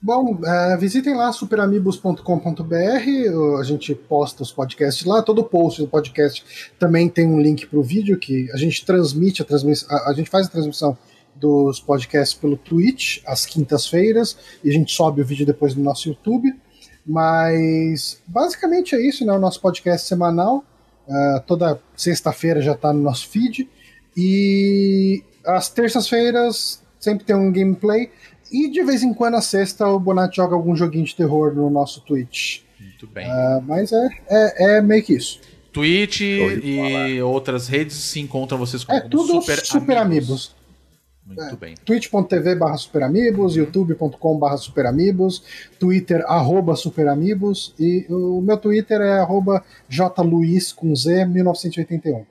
Bom, 0.00 0.40
é, 0.42 0.78
visitem 0.78 1.14
lá 1.14 1.30
superamigos.com.br, 1.30 3.58
a 3.60 3.64
gente 3.64 3.94
posta 3.94 4.42
os 4.42 4.50
podcasts 4.50 5.04
lá, 5.04 5.22
todo 5.22 5.44
post 5.44 5.82
do 5.82 5.86
podcast 5.88 6.42
também 6.78 7.06
tem 7.06 7.26
um 7.26 7.38
link 7.38 7.66
para 7.66 7.78
o 7.78 7.82
vídeo 7.82 8.18
que 8.18 8.50
a 8.52 8.56
gente 8.56 8.82
transmite 8.86 9.42
a 9.42 9.44
transmissão, 9.44 9.94
a, 9.94 10.08
a 10.08 10.14
gente 10.14 10.30
faz 10.30 10.46
a 10.46 10.50
transmissão 10.50 10.96
dos 11.36 11.80
podcasts 11.80 12.32
pelo 12.32 12.56
Twitch 12.56 13.18
às 13.26 13.44
quintas-feiras 13.44 14.38
e 14.64 14.70
a 14.70 14.72
gente 14.72 14.90
sobe 14.90 15.20
o 15.20 15.24
vídeo 15.24 15.44
depois 15.44 15.74
no 15.74 15.84
nosso 15.84 16.08
YouTube. 16.08 16.50
Mas 17.06 18.20
basicamente 18.26 18.94
é 18.94 19.00
isso, 19.00 19.24
né? 19.24 19.32
O 19.32 19.38
nosso 19.38 19.60
podcast 19.60 20.06
semanal. 20.06 20.64
Uh, 21.08 21.40
toda 21.46 21.80
sexta-feira 21.96 22.60
já 22.60 22.72
está 22.72 22.92
no 22.92 23.02
nosso 23.02 23.28
feed. 23.28 23.68
E 24.16 25.22
às 25.44 25.68
terças-feiras 25.68 26.82
sempre 26.98 27.24
tem 27.24 27.34
um 27.34 27.52
gameplay. 27.52 28.10
E 28.52 28.68
de 28.68 28.82
vez 28.82 29.02
em 29.02 29.14
quando, 29.14 29.36
a 29.36 29.40
sexta, 29.40 29.86
o 29.86 29.98
Bonatti 29.98 30.36
joga 30.36 30.54
algum 30.54 30.74
joguinho 30.74 31.04
de 31.04 31.14
terror 31.14 31.54
no 31.54 31.70
nosso 31.70 32.00
Twitch. 32.00 32.62
Muito 32.78 33.06
bem. 33.06 33.26
Uh, 33.26 33.62
mas 33.62 33.92
é, 33.92 34.08
é, 34.28 34.76
é 34.76 34.82
meio 34.82 35.02
que 35.02 35.14
isso. 35.14 35.40
Twitch 35.72 36.20
e 36.20 37.22
outras 37.22 37.68
redes 37.68 37.96
se 37.96 38.18
encontram 38.18 38.58
vocês 38.58 38.82
como, 38.82 38.98
é 38.98 39.00
tudo 39.02 39.40
super, 39.40 39.64
super 39.64 39.96
amigos. 39.96 40.28
amigos. 40.28 40.59
Muito 41.36 41.54
é, 41.54 41.56
bem. 41.56 41.74
twitch.tv 41.84 42.56
barra 42.56 42.76
superamigos, 42.76 43.54
youtube.com 43.54 44.38
barra 44.38 44.56
superamigos, 44.56 45.44
twitter 45.78 46.24
arroba 46.26 46.74
superamigos 46.74 47.72
e 47.78 48.04
o 48.10 48.40
meu 48.40 48.56
twitter 48.56 49.00
é 49.00 49.20
arroba 49.20 49.64
jluiz 49.88 50.72
com 50.72 50.94
z 50.94 51.24
1981. 51.24 52.24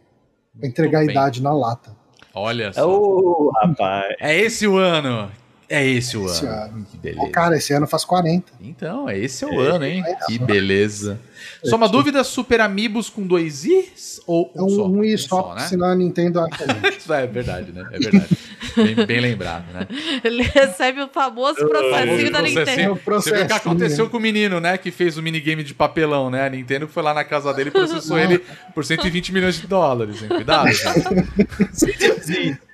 Pra 0.59 0.67
entregar 0.67 0.99
a 0.99 1.05
idade 1.05 1.41
na 1.41 1.53
lata. 1.53 1.95
Olha 2.33 2.73
só. 2.73 2.87
Oh, 2.87 3.51
rapaz. 3.61 4.15
É 4.19 4.37
esse 4.37 4.67
o 4.67 4.77
ano. 4.77 5.31
É 5.69 5.85
esse 5.85 6.17
o 6.17 6.25
esse 6.25 6.45
ano. 6.45 6.63
ano. 6.63 6.87
Que 6.89 6.97
beleza. 6.97 7.21
Oh, 7.21 7.29
cara, 7.29 7.55
esse 7.55 7.71
ano 7.71 7.85
faz 7.85 8.03
40. 8.03 8.51
Então, 8.59 9.07
é 9.07 9.17
esse 9.19 9.43
é 9.43 9.47
o 9.47 9.61
é, 9.61 9.67
ano, 9.67 9.85
hein? 9.85 10.03
É 10.03 10.15
que 10.25 10.39
beleza. 10.39 11.19
Só 11.63 11.75
uma 11.75 11.87
dúvida, 11.87 12.23
Super 12.23 12.61
Amigos 12.61 13.09
com 13.09 13.25
dois 13.25 13.65
Is 13.65 14.19
ou 14.25 14.51
um, 14.55 14.65
um 14.65 14.69
só? 14.69 14.87
Um 14.87 15.03
I 15.03 15.17
só, 15.17 15.27
só 15.27 15.55
né? 15.55 15.61
senão 15.67 15.87
a 15.87 15.95
Nintendo 15.95 16.39
acha 16.39 16.65
Isso 16.97 17.13
é 17.13 17.27
verdade, 17.27 17.71
né? 17.71 17.85
É 17.91 17.99
verdade. 17.99 18.37
bem, 18.75 19.05
bem, 19.05 19.19
lembrado, 19.19 19.65
né? 19.71 19.87
Ele 20.23 20.43
recebe 20.43 21.01
o 21.01 21.07
famoso 21.07 21.55
processinho 21.67 22.31
da 22.31 22.41
Nintendo. 22.41 22.99
Você 23.05 23.31
viu 23.31 23.43
o 23.43 23.47
que 23.47 23.53
aconteceu 23.53 24.09
com 24.09 24.17
o 24.17 24.19
menino, 24.19 24.59
né? 24.59 24.77
Que 24.77 24.89
fez 24.89 25.17
o 25.17 25.21
minigame 25.21 25.63
de 25.63 25.73
papelão, 25.73 26.29
né? 26.29 26.45
A 26.45 26.49
Nintendo 26.49 26.87
foi 26.87 27.03
lá 27.03 27.13
na 27.13 27.23
casa 27.23 27.53
dele 27.53 27.69
e 27.69 27.71
processou 27.71 28.17
ele 28.17 28.43
por 28.73 28.83
120 28.83 29.33
milhões 29.33 29.55
de 29.55 29.67
dólares, 29.67 30.21
hein? 30.21 30.29
Cuidado, 30.29 30.71
gente. 30.71 32.59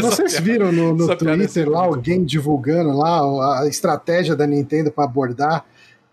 Vocês 0.00 0.38
viram 0.38 0.70
no, 0.70 0.94
no 0.94 1.16
Twitter 1.16 1.68
lá 1.68 1.84
alguém 1.84 2.24
divulgando 2.24 2.90
lá 2.92 3.62
a 3.62 3.66
estratégia 3.66 4.36
da 4.36 4.46
Nintendo 4.46 4.90
para 4.90 5.04
abordar 5.04 5.64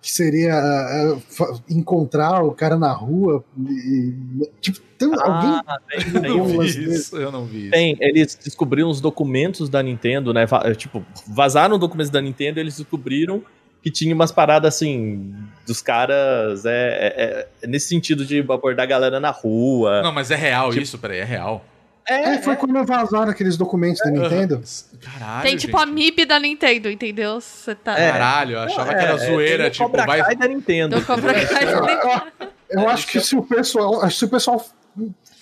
que 0.03 0.11
seria 0.11 0.53
uh, 0.53 1.61
encontrar 1.69 2.43
o 2.43 2.51
cara 2.51 2.77
na 2.77 2.91
rua 2.91 3.41
e, 3.57 4.13
tipo, 4.59 4.81
tem 4.97 5.09
ah, 5.17 5.23
alguém 5.23 6.11
tem, 6.11 6.21
tem, 6.21 6.29
eu, 6.29 6.37
não 6.39 6.59
vi 6.59 6.93
isso, 6.93 7.17
eu 7.17 7.31
não 7.31 7.45
vi 7.45 7.69
Tem, 7.69 7.97
eles 8.01 8.37
descobriram 8.43 8.89
os 8.89 8.99
documentos 8.99 9.69
da 9.69 9.81
Nintendo, 9.81 10.33
né? 10.33 10.45
Tipo, 10.75 11.05
vazaram 11.25 11.79
documentos 11.79 12.11
da 12.11 12.21
Nintendo, 12.21 12.59
eles 12.59 12.77
descobriram 12.77 13.41
que 13.81 13.89
tinha 13.89 14.13
umas 14.13 14.31
paradas 14.31 14.75
assim 14.75 15.33
dos 15.65 15.81
caras 15.81 16.65
é, 16.65 16.69
é, 16.71 17.47
é 17.61 17.67
nesse 17.67 17.87
sentido 17.87 18.25
de 18.25 18.39
abordar 18.39 18.83
a 18.83 18.87
galera 18.87 19.21
na 19.21 19.29
rua. 19.31 20.01
Não, 20.01 20.11
mas 20.11 20.31
é 20.31 20.35
real 20.35 20.69
tipo, 20.69 20.83
isso, 20.83 20.97
peraí, 20.97 21.19
é 21.19 21.23
real. 21.23 21.63
É, 22.07 22.35
é, 22.35 22.41
foi 22.41 22.53
é. 22.53 22.55
quando 22.55 22.85
vazaram 22.85 23.31
aqueles 23.31 23.55
documentos 23.55 24.01
da 24.03 24.11
Nintendo. 24.11 24.61
Caralho. 25.01 25.43
Tem 25.43 25.55
tipo 25.55 25.77
gente. 25.77 25.89
a 25.89 25.91
MIB 25.91 26.25
da 26.25 26.39
Nintendo, 26.39 26.89
entendeu? 26.89 27.39
Você 27.39 27.73
tá. 27.75 27.97
É. 27.97 28.11
Caralho, 28.11 28.53
eu 28.53 28.59
achava 28.59 28.91
é, 28.91 28.95
que 28.95 29.03
era 29.03 29.17
zoeira, 29.17 29.69
tipo, 29.69 29.89
vai. 29.89 30.35
da 30.35 30.47
Nintendo. 30.47 30.99
Do 30.99 31.05
Cobra 31.05 31.33
Kai 31.33 31.65
da 31.65 31.81
Nintendo. 31.81 32.53
Eu 32.69 32.89
acho 32.89 33.07
que 33.07 33.19
se 33.21 33.35
o 33.35 33.43
pessoal, 33.43 34.09
se 34.09 34.25
o 34.25 34.27
pessoal 34.27 34.65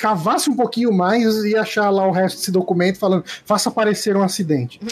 cavasse 0.02 0.50
um 0.50 0.56
pouquinho 0.56 0.92
mais 0.92 1.44
e 1.46 1.56
achar 1.56 1.92
lá 1.92 2.08
o 2.08 2.12
resto 2.12 2.38
desse 2.38 2.52
documento 2.52 2.98
falando, 2.98 3.24
faça 3.46 3.70
aparecer 3.70 4.18
um 4.18 4.24
acidente. 4.24 4.80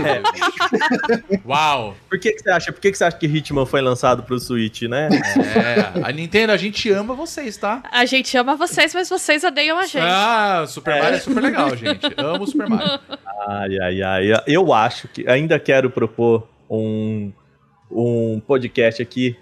É. 0.00 1.40
Uau! 1.46 1.96
Por 2.08 2.18
que, 2.18 2.32
que 2.32 2.42
você 2.42 2.50
acha? 2.50 2.72
Por 2.72 2.80
que, 2.80 2.90
que 2.90 2.96
você 2.96 3.04
acha 3.04 3.16
que 3.16 3.26
Hitman 3.26 3.66
foi 3.66 3.80
lançado 3.80 4.22
pro 4.22 4.38
Switch, 4.38 4.82
né? 4.82 5.08
É, 5.10 6.06
a 6.06 6.12
Nintendo, 6.12 6.52
a 6.52 6.56
gente 6.56 6.90
ama 6.90 7.14
vocês, 7.14 7.56
tá? 7.56 7.82
A 7.90 8.04
gente 8.06 8.36
ama 8.36 8.56
vocês, 8.56 8.94
mas 8.94 9.08
vocês 9.08 9.44
odeiam 9.44 9.78
a 9.78 9.86
gente. 9.86 9.98
Ah, 10.02 10.64
Super 10.66 11.00
Mario 11.00 11.14
é, 11.14 11.16
é 11.16 11.20
super 11.20 11.42
legal, 11.42 11.76
gente. 11.76 12.06
Amo 12.16 12.46
Super 12.46 12.68
Mario. 12.68 13.00
Ai, 13.48 13.78
ai, 13.80 14.02
ai. 14.02 14.42
Eu 14.46 14.72
acho 14.72 15.08
que 15.08 15.28
ainda 15.28 15.58
quero 15.58 15.90
propor 15.90 16.48
um, 16.70 17.32
um 17.90 18.40
podcast 18.46 19.02
aqui 19.02 19.36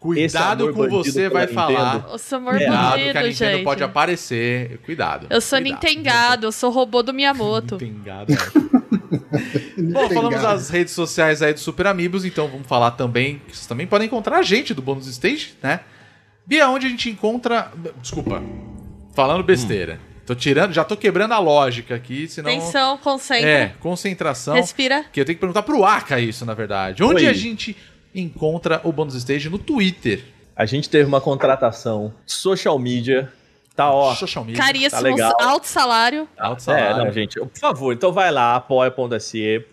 Cuidado 0.00 0.72
com 0.72 0.88
você 0.88 1.28
vai 1.28 1.46
falar. 1.46 2.08
O 2.10 2.16
seu 2.16 2.38
amor 2.38 2.56
Cuidado 2.56 2.90
bandido, 2.92 3.12
que 3.12 3.18
a 3.18 3.22
Nintendo 3.22 3.52
gente. 3.52 3.64
pode 3.64 3.84
aparecer. 3.84 4.78
Cuidado. 4.78 5.26
Eu 5.28 5.42
sou 5.42 5.58
cuidado. 5.58 5.82
Nintengado, 5.82 6.46
eu 6.46 6.52
sou 6.52 6.70
robô 6.70 7.02
do 7.02 7.12
Miyamoto. 7.12 7.74
Nintengado, 7.74 8.32
é. 8.32 8.36
Bom, 9.92 10.08
falamos 10.08 10.40
das 10.40 10.70
redes 10.70 10.94
sociais 10.94 11.42
aí 11.42 11.52
do 11.52 11.60
Super 11.60 11.86
Amigos, 11.86 12.24
então 12.24 12.48
vamos 12.48 12.66
falar 12.66 12.92
também. 12.92 13.42
Vocês 13.46 13.66
também 13.66 13.86
podem 13.86 14.06
encontrar 14.06 14.38
a 14.38 14.42
gente 14.42 14.72
do 14.72 14.80
Bônus 14.80 15.06
Stage, 15.06 15.54
né? 15.62 15.80
Bia, 16.46 16.68
onde 16.70 16.86
a 16.86 16.88
gente 16.88 17.10
encontra. 17.10 17.70
Desculpa, 18.00 18.42
falando 19.14 19.44
besteira. 19.44 20.00
Hum. 20.02 20.10
Tô 20.24 20.34
tirando, 20.34 20.72
já 20.72 20.84
tô 20.84 20.96
quebrando 20.96 21.32
a 21.32 21.38
lógica 21.38 21.94
aqui, 21.94 22.26
senão. 22.26 22.50
Atenção, 22.50 22.96
concentra. 22.96 23.48
É, 23.48 23.74
concentração. 23.80 24.54
Respira. 24.54 25.04
Que 25.12 25.20
eu 25.20 25.24
tenho 25.26 25.36
que 25.36 25.40
perguntar 25.40 25.62
pro 25.62 25.84
Aka 25.84 26.18
isso, 26.18 26.46
na 26.46 26.54
verdade. 26.54 27.02
Onde 27.02 27.24
Oi. 27.24 27.30
a 27.30 27.32
gente 27.34 27.76
encontra 28.14 28.80
o 28.84 28.92
Bônus 28.92 29.14
Stage 29.14 29.48
no 29.48 29.58
Twitter. 29.58 30.24
A 30.56 30.66
gente 30.66 30.88
teve 30.90 31.08
uma 31.08 31.20
contratação 31.20 32.12
social 32.26 32.78
media. 32.78 33.32
Tá, 33.74 33.90
ó. 33.92 34.14
Social 34.14 34.44
media. 34.44 34.62
Caríssimo, 34.62 34.90
tá 34.90 35.08
legal. 35.08 35.36
alto 35.40 35.66
salário. 35.66 36.28
Alto 36.38 36.62
salário. 36.62 37.00
É, 37.00 37.04
não, 37.04 37.12
gente. 37.12 37.38
Por 37.38 37.58
favor, 37.58 37.92
então 37.92 38.12
vai 38.12 38.30
lá, 38.30 38.56
apoia.se, 38.56 39.64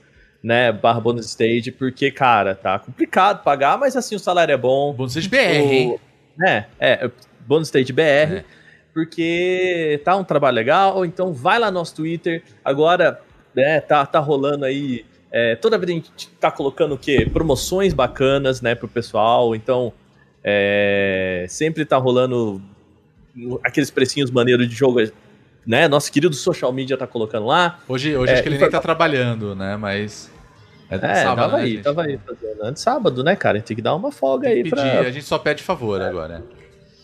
né, 0.41 0.71
barra 0.71 0.99
Bônus 0.99 1.25
Stage, 1.25 1.71
porque, 1.71 2.11
cara, 2.11 2.55
tá 2.55 2.79
complicado 2.79 3.43
pagar, 3.43 3.77
mas 3.77 3.97
assim, 3.97 4.15
o 4.15 4.19
salário 4.19 4.53
é 4.53 4.57
bom. 4.57 4.93
Bônus 4.93 5.15
Stage 5.15 5.29
BR, 5.29 5.37
o... 5.37 5.71
hein? 5.71 5.99
É, 6.45 6.65
é, 6.79 7.11
Bônus 7.45 7.67
Stage 7.67 7.91
BR. 7.91 8.01
É. 8.01 8.45
Porque 8.93 10.01
tá 10.03 10.15
um 10.15 10.23
trabalho 10.23 10.55
legal, 10.55 11.05
então 11.05 11.31
vai 11.31 11.59
lá 11.59 11.69
no 11.69 11.79
nosso 11.79 11.93
Twitter. 11.95 12.41
Agora, 12.65 13.21
né, 13.53 13.79
tá, 13.81 14.05
tá 14.05 14.19
rolando 14.19 14.65
aí 14.65 15.05
é, 15.31 15.55
toda 15.55 15.77
vez 15.77 15.91
a 15.91 15.93
gente 15.93 16.29
tá 16.39 16.49
colocando 16.49 16.95
o 16.95 16.97
quê? 16.97 17.29
Promoções 17.31 17.93
bacanas, 17.93 18.61
né, 18.61 18.75
pro 18.75 18.87
pessoal. 18.87 19.55
Então, 19.55 19.93
é, 20.43 21.45
sempre 21.49 21.85
tá 21.85 21.97
rolando 21.97 22.61
aqueles 23.63 23.91
precinhos 23.91 24.31
maneiros 24.31 24.67
de 24.67 24.75
jogo, 24.75 24.99
né? 25.65 25.87
Nosso 25.87 26.11
querido 26.11 26.35
social 26.35 26.71
media 26.71 26.97
tá 26.97 27.05
colocando 27.05 27.45
lá. 27.45 27.79
Hoje, 27.87 28.15
hoje 28.15 28.31
é, 28.31 28.35
acho 28.35 28.43
que 28.43 28.49
ele 28.49 28.57
nem 28.57 28.69
tá 28.69 28.79
trabalhando, 28.79 29.55
né? 29.55 29.75
Mas. 29.75 30.31
É, 30.89 30.95
é 30.95 31.15
sábado, 31.15 31.35
tava 31.35 31.57
né, 31.57 31.63
aí, 31.63 31.71
gente? 31.71 31.83
tava 31.83 32.03
aí 32.03 32.19
fazendo. 32.25 32.63
Antes 32.63 32.81
sábado, 32.81 33.23
né, 33.23 33.35
cara? 33.35 33.61
Tem 33.61 33.75
que 33.75 33.81
dar 33.81 33.93
uma 33.93 34.11
folga 34.11 34.47
aí 34.47 34.63
pedir, 34.63 34.69
pra. 34.69 34.99
A 35.01 35.11
gente 35.11 35.25
só 35.25 35.37
pede 35.37 35.61
favor 35.61 35.99
é. 35.99 36.07
agora. 36.07 36.43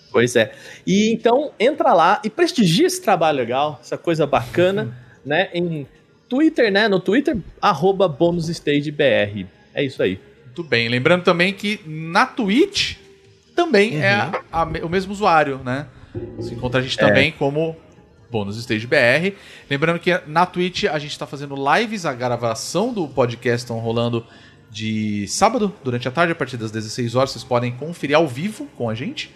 Pois 0.10 0.36
é. 0.36 0.54
E 0.88 1.12
então, 1.12 1.52
entra 1.60 1.91
lá 1.94 2.22
e 2.24 2.30
prestigia 2.30 2.88
esse 2.88 3.02
trabalho 3.02 3.38
legal, 3.40 3.80
essa 3.82 3.98
coisa 3.98 4.26
bacana, 4.26 4.95
né? 5.26 5.50
Em 5.54 5.86
Twitter, 6.34 6.72
né? 6.72 6.88
No 6.88 6.99
Twitter, 6.99 7.38
arroba 7.61 8.07
bonusstagebr. 8.07 9.45
É 9.72 9.84
isso 9.84 10.01
aí. 10.01 10.19
Muito 10.45 10.64
bem. 10.64 10.89
Lembrando 10.89 11.23
também 11.23 11.53
que 11.53 11.80
na 11.85 12.26
Twitch 12.26 12.95
também 13.55 13.97
uhum. 13.97 14.01
é 14.01 14.14
a, 14.14 14.41
a, 14.51 14.64
o 14.64 14.89
mesmo 14.89 15.14
usuário, 15.14 15.60
né? 15.60 15.85
Se 16.39 16.55
encontra 16.55 16.80
a 16.80 16.84
gente 16.84 16.99
é. 16.99 17.07
também 17.07 17.31
como 17.31 17.77
Bônus 18.31 18.57
Stage 18.57 18.88
BR. 18.88 19.35
Lembrando 19.69 19.99
que 19.99 20.19
na 20.26 20.43
Twitch 20.47 20.85
a 20.85 20.97
gente 20.97 21.11
está 21.11 21.27
fazendo 21.27 21.55
lives, 21.55 22.03
a 22.03 22.14
gravação 22.14 22.91
do 22.91 23.07
podcast 23.07 23.64
estão 23.64 23.77
rolando 23.77 24.26
de 24.72 25.27
sábado, 25.27 25.72
durante 25.84 26.07
a 26.07 26.11
tarde, 26.11 26.31
a 26.31 26.35
partir 26.35 26.57
das 26.57 26.72
16 26.72 27.14
horas. 27.14 27.30
Vocês 27.30 27.43
podem 27.43 27.72
conferir 27.73 28.15
ao 28.15 28.27
vivo 28.27 28.65
com 28.76 28.89
a 28.89 28.95
gente. 28.95 29.31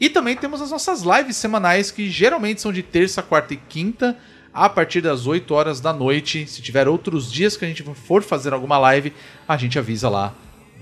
E 0.00 0.08
também 0.08 0.34
temos 0.34 0.62
as 0.62 0.70
nossas 0.70 1.02
lives 1.02 1.36
semanais, 1.36 1.90
que 1.90 2.08
geralmente 2.08 2.62
são 2.62 2.72
de 2.72 2.82
terça, 2.82 3.22
quarta 3.22 3.52
e 3.52 3.58
quinta, 3.58 4.16
a 4.52 4.68
partir 4.68 5.00
das 5.00 5.26
8 5.26 5.52
horas 5.54 5.80
da 5.80 5.92
noite. 5.92 6.46
Se 6.46 6.60
tiver 6.62 6.88
outros 6.88 7.30
dias 7.30 7.56
que 7.56 7.64
a 7.64 7.68
gente 7.68 7.82
for 7.82 8.22
fazer 8.22 8.52
alguma 8.52 8.78
live, 8.78 9.12
a 9.46 9.56
gente 9.56 9.78
avisa 9.78 10.08
lá. 10.08 10.34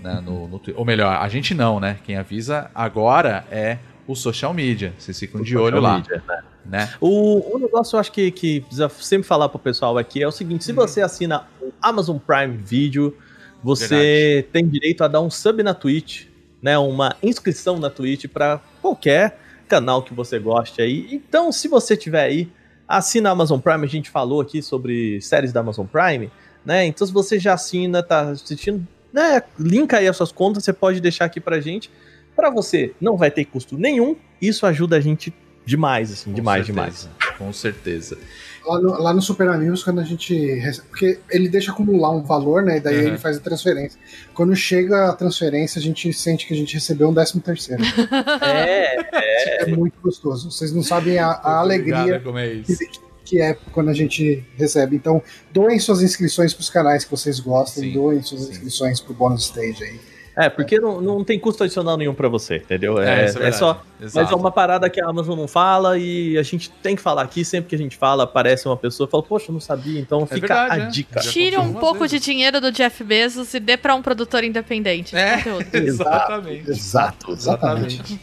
Né, 0.03 0.23
no, 0.25 0.47
no, 0.47 0.61
ou 0.77 0.85
melhor, 0.85 1.17
a 1.17 1.29
gente 1.29 1.55
não, 1.55 1.81
né? 1.81 1.99
Quem 2.05 2.17
avisa 2.17 2.71
agora 2.73 3.45
é 3.51 3.79
o 4.07 4.15
social 4.15 4.55
media. 4.55 4.95
Vocês 4.97 5.19
ficam 5.19 5.41
o 5.41 5.45
de 5.45 5.57
olho 5.57 5.81
lá. 5.81 5.97
Media, 5.97 6.23
né? 6.27 6.43
né? 6.65 6.95
O, 7.01 7.57
o 7.57 7.59
negócio 7.59 7.97
eu 7.97 8.01
acho 8.01 8.13
que, 8.13 8.31
que 8.31 8.61
precisa 8.61 8.89
sempre 8.89 9.27
falar 9.27 9.49
pro 9.49 9.59
pessoal 9.59 9.99
aqui 9.99 10.23
é 10.23 10.29
o 10.29 10.33
seguinte: 10.33 10.65
se 10.65 10.71
uhum. 10.71 10.77
você 10.77 11.01
assina 11.01 11.49
o 11.61 11.73
Amazon 11.83 12.17
Prime 12.17 12.57
Video, 12.57 13.17
você 13.63 13.89
Verdade. 13.89 14.43
tem 14.53 14.69
direito 14.69 15.03
a 15.03 15.09
dar 15.09 15.21
um 15.21 15.31
sub 15.31 15.63
na 15.63 15.75
Twitch, 15.75 16.27
né? 16.63 16.79
Uma 16.79 17.17
inscrição 17.23 17.79
na 17.79 17.91
Twitch 17.91 18.27
para 18.27 18.61
qualquer 18.81 19.39
canal 19.69 20.03
que 20.03 20.15
você 20.15 20.39
goste 20.39 20.81
aí. 20.81 21.09
Então, 21.13 21.51
se 21.51 21.67
você 21.69 21.97
tiver 21.97 22.23
aí 22.23 22.49
assina 22.89 23.29
a 23.29 23.33
Amazon 23.33 23.61
Prime, 23.61 23.85
a 23.85 23.89
gente 23.89 24.09
falou 24.11 24.41
aqui 24.41 24.63
sobre 24.63 25.21
séries 25.21 25.53
da 25.53 25.61
Amazon 25.61 25.87
Prime. 25.87 26.31
né? 26.65 26.87
Então 26.87 27.07
se 27.07 27.13
você 27.13 27.39
já 27.39 27.55
assina, 27.55 28.03
tá 28.03 28.31
assistindo, 28.31 28.87
né? 29.13 29.43
Linka 29.59 29.99
aí 29.99 30.09
as 30.09 30.17
suas 30.17 30.33
contas, 30.33 30.65
você 30.65 30.73
pode 30.73 31.01
deixar 31.01 31.25
aqui 31.27 31.41
pra 31.41 31.61
gente. 31.61 31.91
Pra 32.35 32.51
você, 32.51 32.95
não 33.01 33.17
vai 33.17 33.31
ter 33.31 33.45
custo 33.45 33.77
nenhum. 33.77 34.17
Isso 34.41 34.65
ajuda 34.65 34.97
a 34.97 35.01
gente 35.01 35.33
demais, 35.67 36.13
assim, 36.13 36.31
Com 36.31 36.37
demais, 36.37 36.67
certeza, 36.67 37.09
demais. 37.09 37.37
Com 37.37 37.53
certeza. 37.53 38.19
Lá 38.67 38.81
no, 38.81 39.03
lá 39.03 39.15
no 39.15 39.23
Super 39.23 39.49
Amigos, 39.49 39.83
quando 39.83 40.01
a 40.01 40.05
gente. 40.05 40.35
recebe- 40.57 40.89
Porque 40.89 41.19
ele 41.31 41.49
deixa 41.49 41.71
acumular 41.73 42.11
um 42.11 42.23
valor, 42.23 42.63
né? 42.63 42.77
E 42.77 42.81
daí 42.81 42.97
Uhum. 43.03 43.09
ele 43.09 43.19
faz 43.19 43.37
a 43.37 43.41
transferência. 43.41 43.99
Quando 44.35 44.55
chega 44.55 45.09
a 45.09 45.13
transferência, 45.15 45.79
a 45.79 45.83
gente 45.83 46.13
sente 46.13 46.47
que 46.47 46.53
a 46.53 46.57
gente 46.57 46.75
recebeu 46.75 47.09
um 47.09 47.15
décimo 47.15 47.41
terceiro. 47.41 47.83
É, 48.43 49.63
É, 49.63 49.67
muito 49.67 49.95
gostoso. 50.03 50.51
Vocês 50.51 50.73
não 50.73 50.83
sabem 50.83 51.19
a, 51.19 51.29
a 51.29 51.59
alegria 51.59 52.21
é 52.39 52.47
isso. 52.55 52.79
que, 52.79 52.89
que 53.25 53.41
é 53.41 53.55
quando 53.73 53.89
a 53.91 53.95
gente 53.95 54.45
recebe. 54.57 54.97
Então, 54.97 55.23
doem 55.53 55.79
suas 55.79 56.03
inscrições 56.03 56.53
pros 56.55 56.71
canais 56.71 57.05
que 57.05 57.11
vocês 57.11 57.41
gostem, 57.41 57.85
Sim, 57.85 57.93
doem 57.93 58.23
suas 58.23 58.43
sim. 58.43 58.51
inscrições 58.53 59.01
pro 59.01 59.15
bônus 59.15 59.45
stage 59.45 59.83
aí. 59.85 60.01
É 60.39 60.49
porque 60.49 60.79
não, 60.79 61.01
não 61.01 61.25
tem 61.25 61.37
custo 61.37 61.65
adicional 61.65 61.97
nenhum 61.97 62.15
pra 62.15 62.29
você, 62.29 62.57
entendeu? 62.59 62.97
É, 63.01 63.25
isso 63.25 63.39
é 63.39 63.41
verdade. 63.41 63.57
só. 63.57 63.83
Exato. 64.01 64.25
Mas 64.25 64.33
é 64.33 64.35
uma 64.37 64.53
parada 64.53 64.89
que 64.89 65.01
a 65.01 65.09
Amazon 65.09 65.37
não 65.37 65.49
fala 65.49 65.99
e 65.99 66.39
a 66.39 66.43
gente 66.45 66.71
tem 66.71 66.95
que 66.95 67.03
falar 67.03 67.23
aqui. 67.23 67.45
Sempre 67.45 67.71
que 67.71 67.75
a 67.75 67.79
gente 67.79 67.97
fala, 67.97 68.23
aparece 68.23 68.69
uma 68.69 68.77
pessoa 68.77 69.09
e 69.09 69.11
fala, 69.11 69.23
poxa, 69.25 69.47
eu 69.51 69.53
não 69.53 69.61
sabia. 69.61 69.99
Então 69.99 70.25
fica 70.27 70.47
verdade, 70.47 70.81
a 70.81 70.85
é. 70.85 70.89
dica. 70.89 71.21
Tire 71.21 71.59
um 71.59 71.75
pouco 71.75 72.01
vezes. 72.01 72.13
de 72.13 72.21
dinheiro 72.21 72.61
do 72.61 72.71
Jeff 72.71 73.03
Bezos 73.03 73.53
e 73.53 73.59
dê 73.59 73.77
pra 73.77 73.97
um 73.97 74.01
produtor 74.03 74.45
independente 74.45 75.11
de 75.11 75.21
É, 75.21 75.39
conteúdo. 75.39 75.67
exatamente. 75.75 76.71
Exato, 76.71 77.33
Exatamente. 77.33 78.21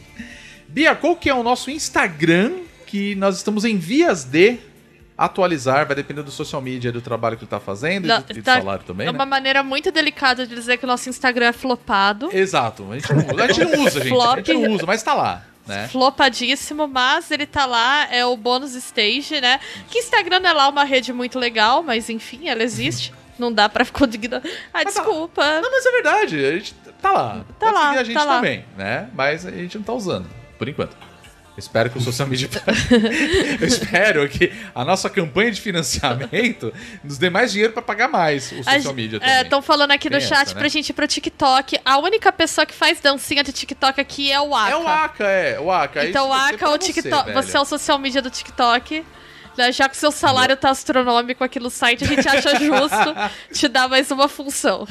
Bia, 0.68 0.94
qual 0.94 1.16
que 1.16 1.28
é 1.28 1.34
o 1.34 1.42
nosso 1.42 1.70
Instagram 1.70 2.52
que 2.86 3.14
nós 3.16 3.36
estamos 3.36 3.64
em 3.64 3.76
vias 3.76 4.24
de 4.24 4.58
atualizar? 5.16 5.86
Vai 5.86 5.96
depender 5.96 6.22
do 6.22 6.30
social 6.30 6.60
media, 6.60 6.92
do 6.92 7.00
trabalho 7.00 7.36
que 7.36 7.44
ele 7.44 7.50
tá 7.50 7.60
fazendo 7.60 8.06
Não, 8.06 8.18
e 8.18 8.22
do, 8.22 8.32
e 8.32 8.34
do 8.34 8.42
tá- 8.42 8.58
salário 8.58 8.84
também, 8.84 9.06
É 9.08 9.12
né? 9.12 9.18
uma 9.18 9.26
maneira 9.26 9.62
muito 9.62 9.90
delicada 9.90 10.46
de 10.46 10.54
dizer 10.54 10.76
que 10.78 10.84
o 10.84 10.86
nosso 10.86 11.08
Instagram 11.08 11.46
é 11.46 11.52
flopado. 11.52 12.28
Exato. 12.32 12.86
A 12.90 12.94
gente, 12.98 13.12
não, 13.12 13.38
a 13.44 13.46
gente 13.46 13.64
não 13.64 13.84
usa, 13.84 14.00
gente. 14.02 14.20
A 14.20 14.36
gente 14.36 14.52
não 14.54 14.70
usa, 14.72 14.86
mas 14.86 15.02
tá 15.02 15.14
lá, 15.14 15.42
né? 15.66 15.88
Flopadíssimo, 15.88 16.86
mas 16.88 17.30
ele 17.30 17.46
tá 17.46 17.66
lá, 17.66 18.06
é 18.12 18.24
o 18.24 18.36
bônus 18.36 18.74
stage, 18.74 19.40
né? 19.40 19.60
Que 19.90 19.98
Instagram 19.98 20.40
não 20.40 20.50
é 20.50 20.52
lá 20.52 20.68
uma 20.68 20.84
rede 20.84 21.12
muito 21.12 21.38
legal, 21.38 21.82
mas 21.82 22.08
enfim, 22.10 22.48
ela 22.48 22.62
existe. 22.62 23.12
Não 23.38 23.52
dá 23.52 23.68
pra 23.68 23.84
ficar 23.84 24.06
digna. 24.06 24.40
Ah, 24.72 24.80
Mas 24.82 24.94
tá- 24.94 25.02
desculpa. 25.02 25.60
Não, 25.60 25.70
mas 25.70 25.84
é 25.84 25.90
verdade. 25.92 26.42
A 26.42 26.52
gente 26.52 26.74
tá 27.02 27.12
lá. 27.12 27.44
Tá 27.58 27.66
Pode 27.66 27.74
lá, 27.74 27.86
seguir 27.88 27.98
a 27.98 28.04
gente 28.04 28.14
tá 28.16 28.24
lá. 28.24 28.36
também, 28.36 28.64
né? 28.78 29.10
Mas 29.14 29.44
a 29.44 29.50
gente 29.50 29.76
não 29.76 29.84
tá 29.84 29.92
usando, 29.92 30.26
por 30.58 30.66
enquanto. 30.66 30.96
Espero 31.56 31.88
que 31.90 31.96
o 31.98 32.00
social 32.00 32.28
media. 32.28 32.48
Eu 33.60 33.66
espero 33.66 34.28
que 34.28 34.52
a 34.74 34.84
nossa 34.84 35.08
campanha 35.08 35.50
de 35.50 35.60
financiamento 35.60 36.72
nos 37.02 37.16
dê 37.18 37.30
mais 37.30 37.50
dinheiro 37.52 37.72
pra 37.72 37.82
pagar 37.82 38.08
mais 38.08 38.52
o 38.52 38.62
social 38.62 38.94
media 38.94 39.18
também. 39.18 39.42
Estão 39.42 39.62
falando 39.62 39.90
aqui 39.92 40.10
no 40.10 40.18
Tem 40.18 40.26
chat 40.26 40.42
essa, 40.42 40.54
né? 40.54 40.60
pra 40.60 40.68
gente 40.68 40.90
ir 40.90 40.92
pro 40.92 41.06
TikTok. 41.06 41.78
A 41.84 41.98
única 41.98 42.30
pessoa 42.32 42.66
que 42.66 42.74
faz 42.74 43.00
dancinha 43.00 43.42
de 43.42 43.52
TikTok 43.52 44.00
aqui 44.00 44.30
é 44.30 44.40
o 44.40 44.54
Aka. 44.54 44.70
É 44.70 44.76
o 44.76 44.86
Aka, 44.86 45.24
é. 45.24 45.60
O 45.60 45.70
Aka. 45.72 46.04
Então 46.06 46.28
o 46.28 46.32
Aka 46.32 46.66
é 46.66 46.68
o 46.68 46.78
TikTok. 46.78 47.24
velho. 47.30 47.42
Você, 47.42 47.56
é 47.56 47.60
o 47.60 47.64
social 47.64 47.98
media 47.98 48.20
do 48.20 48.30
TikTok. 48.30 49.04
Já 49.70 49.88
que 49.88 49.96
o 49.96 49.98
seu 49.98 50.10
salário 50.10 50.54
tá 50.54 50.68
astronômico 50.68 51.42
aqui 51.42 51.58
no 51.58 51.70
site, 51.70 52.04
a 52.04 52.06
gente 52.06 52.28
acha 52.28 52.56
justo 52.60 53.14
te 53.54 53.66
dar 53.68 53.88
mais 53.88 54.10
uma 54.10 54.28
função. 54.28 54.86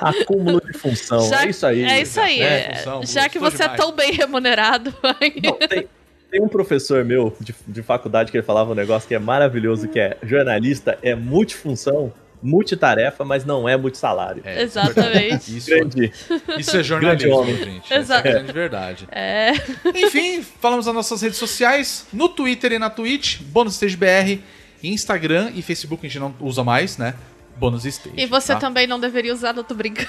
Acúmulo 0.00 0.60
de 0.64 0.78
função. 0.78 1.28
Já- 1.28 1.44
é 1.44 1.48
isso 1.50 1.66
aí. 1.66 1.82
É 1.82 2.00
isso 2.00 2.20
aí. 2.20 2.40
É, 2.40 2.70
é. 2.70 2.74
função, 2.76 3.02
Já 3.04 3.28
que 3.28 3.40
você 3.40 3.56
é 3.56 3.66
demais. 3.66 3.80
tão 3.80 3.90
bem 3.90 4.12
remunerado. 4.12 4.94
aí- 5.20 5.34
Não, 5.42 5.54
tem, 5.54 5.88
tem 6.34 6.42
um 6.42 6.48
professor 6.48 7.04
meu 7.04 7.32
de, 7.38 7.54
de 7.68 7.80
faculdade 7.80 8.32
que 8.32 8.36
ele 8.36 8.44
falava 8.44 8.72
um 8.72 8.74
negócio 8.74 9.06
que 9.06 9.14
é 9.14 9.20
maravilhoso, 9.20 9.86
que 9.86 10.00
é 10.00 10.18
jornalista 10.20 10.98
é 11.00 11.14
multifunção, 11.14 12.12
multitarefa, 12.42 13.24
mas 13.24 13.44
não 13.44 13.68
é 13.68 13.76
multisalário. 13.76 14.42
É, 14.44 14.60
Exatamente. 14.60 15.56
Isso, 15.56 15.70
Grande. 15.70 16.12
isso 16.58 16.76
é 16.76 16.82
jornalismo, 16.82 17.36
homem. 17.36 17.56
gente. 17.56 17.84
Essa 17.84 18.00
Exato. 18.00 18.26
é 18.26 18.32
grande 18.32 18.52
verdade. 18.52 19.08
É. 19.12 19.52
Enfim, 19.94 20.42
falamos 20.60 20.86
das 20.86 20.94
nossas 20.94 21.22
redes 21.22 21.38
sociais, 21.38 22.04
no 22.12 22.28
Twitter 22.28 22.72
e 22.72 22.80
na 22.80 22.90
Twitch, 22.90 23.40
Bônus 23.40 23.74
Stage 23.74 23.96
BR, 23.96 24.42
Instagram 24.82 25.52
e 25.54 25.62
Facebook 25.62 26.04
a 26.04 26.10
gente 26.10 26.18
não 26.18 26.34
usa 26.40 26.64
mais, 26.64 26.98
né? 26.98 27.14
Bônus 27.56 27.84
Stage. 27.84 28.14
E 28.16 28.26
você 28.26 28.52
tá? 28.52 28.58
também 28.58 28.86
não 28.86 28.98
deveria 28.98 29.32
usar, 29.32 29.52
não 29.52 29.62
tô 29.62 29.74
brincando. 29.74 30.08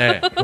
É. 0.00 0.20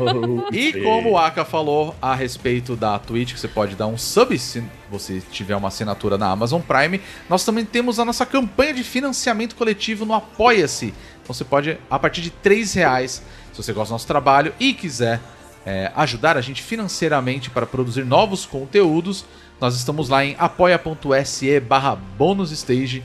E 0.51 0.73
como 0.83 1.11
o 1.11 1.17
Aka 1.17 1.43
falou 1.43 1.95
a 2.01 2.13
respeito 2.13 2.75
da 2.75 2.97
Twitch, 2.99 3.33
que 3.33 3.39
você 3.39 3.47
pode 3.47 3.75
dar 3.75 3.87
um 3.87 3.97
sub 3.97 4.37
se 4.37 4.63
você 4.89 5.21
tiver 5.31 5.55
uma 5.55 5.69
assinatura 5.69 6.17
na 6.17 6.29
Amazon 6.29 6.61
Prime, 6.61 7.01
nós 7.29 7.43
também 7.43 7.65
temos 7.65 7.99
a 7.99 8.05
nossa 8.05 8.25
campanha 8.25 8.73
de 8.73 8.83
financiamento 8.83 9.55
coletivo 9.55 10.05
no 10.05 10.13
Apoia-se. 10.13 10.93
Então 11.23 11.33
você 11.33 11.43
pode, 11.43 11.77
a 11.89 11.99
partir 11.99 12.21
de 12.21 12.29
3 12.29 12.73
reais, 12.73 13.23
se 13.51 13.63
você 13.63 13.73
gosta 13.73 13.89
do 13.89 13.93
nosso 13.93 14.07
trabalho 14.07 14.53
e 14.59 14.73
quiser 14.73 15.19
é, 15.65 15.91
ajudar 15.95 16.37
a 16.37 16.41
gente 16.41 16.61
financeiramente 16.61 17.49
para 17.49 17.65
produzir 17.65 18.05
novos 18.05 18.45
conteúdos, 18.45 19.25
nós 19.59 19.75
estamos 19.75 20.09
lá 20.09 20.23
em 20.23 20.35
apoia.se 20.37 21.59
barra 21.59 21.95
bonusstage 21.95 23.03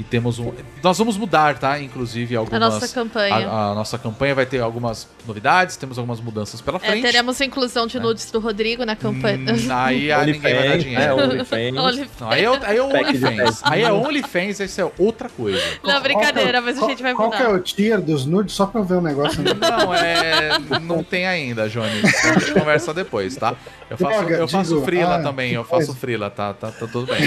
e 0.00 0.02
temos 0.02 0.38
um... 0.38 0.50
Nós 0.82 0.96
vamos 0.96 1.18
mudar, 1.18 1.58
tá? 1.58 1.78
Inclusive 1.78 2.34
algumas... 2.34 2.58
nossa 2.58 2.88
campanha. 2.88 3.46
A, 3.48 3.72
a 3.72 3.74
nossa 3.74 3.98
campanha 3.98 4.34
vai 4.34 4.46
ter 4.46 4.60
algumas 4.60 5.06
novidades, 5.26 5.76
temos 5.76 5.98
algumas 5.98 6.20
mudanças 6.20 6.58
pela 6.62 6.78
É, 6.78 6.80
frente. 6.80 7.02
teremos 7.02 7.38
a 7.38 7.44
inclusão 7.44 7.86
de 7.86 8.00
nudes 8.00 8.30
do 8.30 8.40
Rodrigo 8.40 8.84
na 8.86 8.96
campanha. 8.96 9.36
Hum, 9.52 9.68
aí 9.70 10.10
a 10.12 10.24
ninguém 10.24 10.40
vai 10.40 10.52
dar 10.54 10.60
OnlyFans, 10.62 10.82
dinheiro. 10.84 11.02
é, 11.02 11.12
OnlyFans. 11.82 12.10
Não, 12.18 12.30
aí 12.30 12.44
é, 12.44 12.50
o- 12.50 12.64
aí 12.64 12.76
é 12.78 12.82
OnlyFans. 12.82 13.60
Aí 13.62 13.82
é 13.82 13.92
OnlyFans, 13.92 14.60
isso 14.60 14.80
é 14.80 14.90
outra 14.98 15.28
coisa. 15.28 15.62
Não, 15.84 16.00
brincadeira, 16.00 16.62
mas 16.62 16.82
a 16.82 16.86
gente 16.86 17.02
vai 17.02 17.14
Qual 17.14 17.30
que 17.30 17.36
é 17.36 17.46
mudar. 17.46 17.58
o 17.58 17.60
tier 17.60 18.00
dos 18.00 18.24
nudes? 18.24 18.54
Só 18.54 18.64
pra 18.64 18.80
eu 18.80 18.84
ver 18.84 18.94
o 18.94 19.00
negócio. 19.02 19.42
Não, 19.44 19.94
é. 19.94 20.58
Não 20.80 21.02
tem 21.04 21.26
ainda, 21.26 21.68
Johnny. 21.68 22.00
A 22.24 22.38
gente 22.38 22.52
conversa 22.54 22.94
depois, 22.94 23.36
tá? 23.36 23.54
Eu 23.90 23.98
faço, 23.98 24.18
Droga, 24.18 24.34
eu 24.36 24.48
faço 24.48 24.74
digo, 24.74 24.84
frila 24.86 25.16
ah, 25.16 25.22
também, 25.22 25.52
eu 25.52 25.64
faço 25.64 25.94
frila, 25.94 26.30
tá, 26.30 26.54
tá, 26.54 26.70
tá 26.70 26.86
tudo 26.86 27.06
bem. 27.06 27.20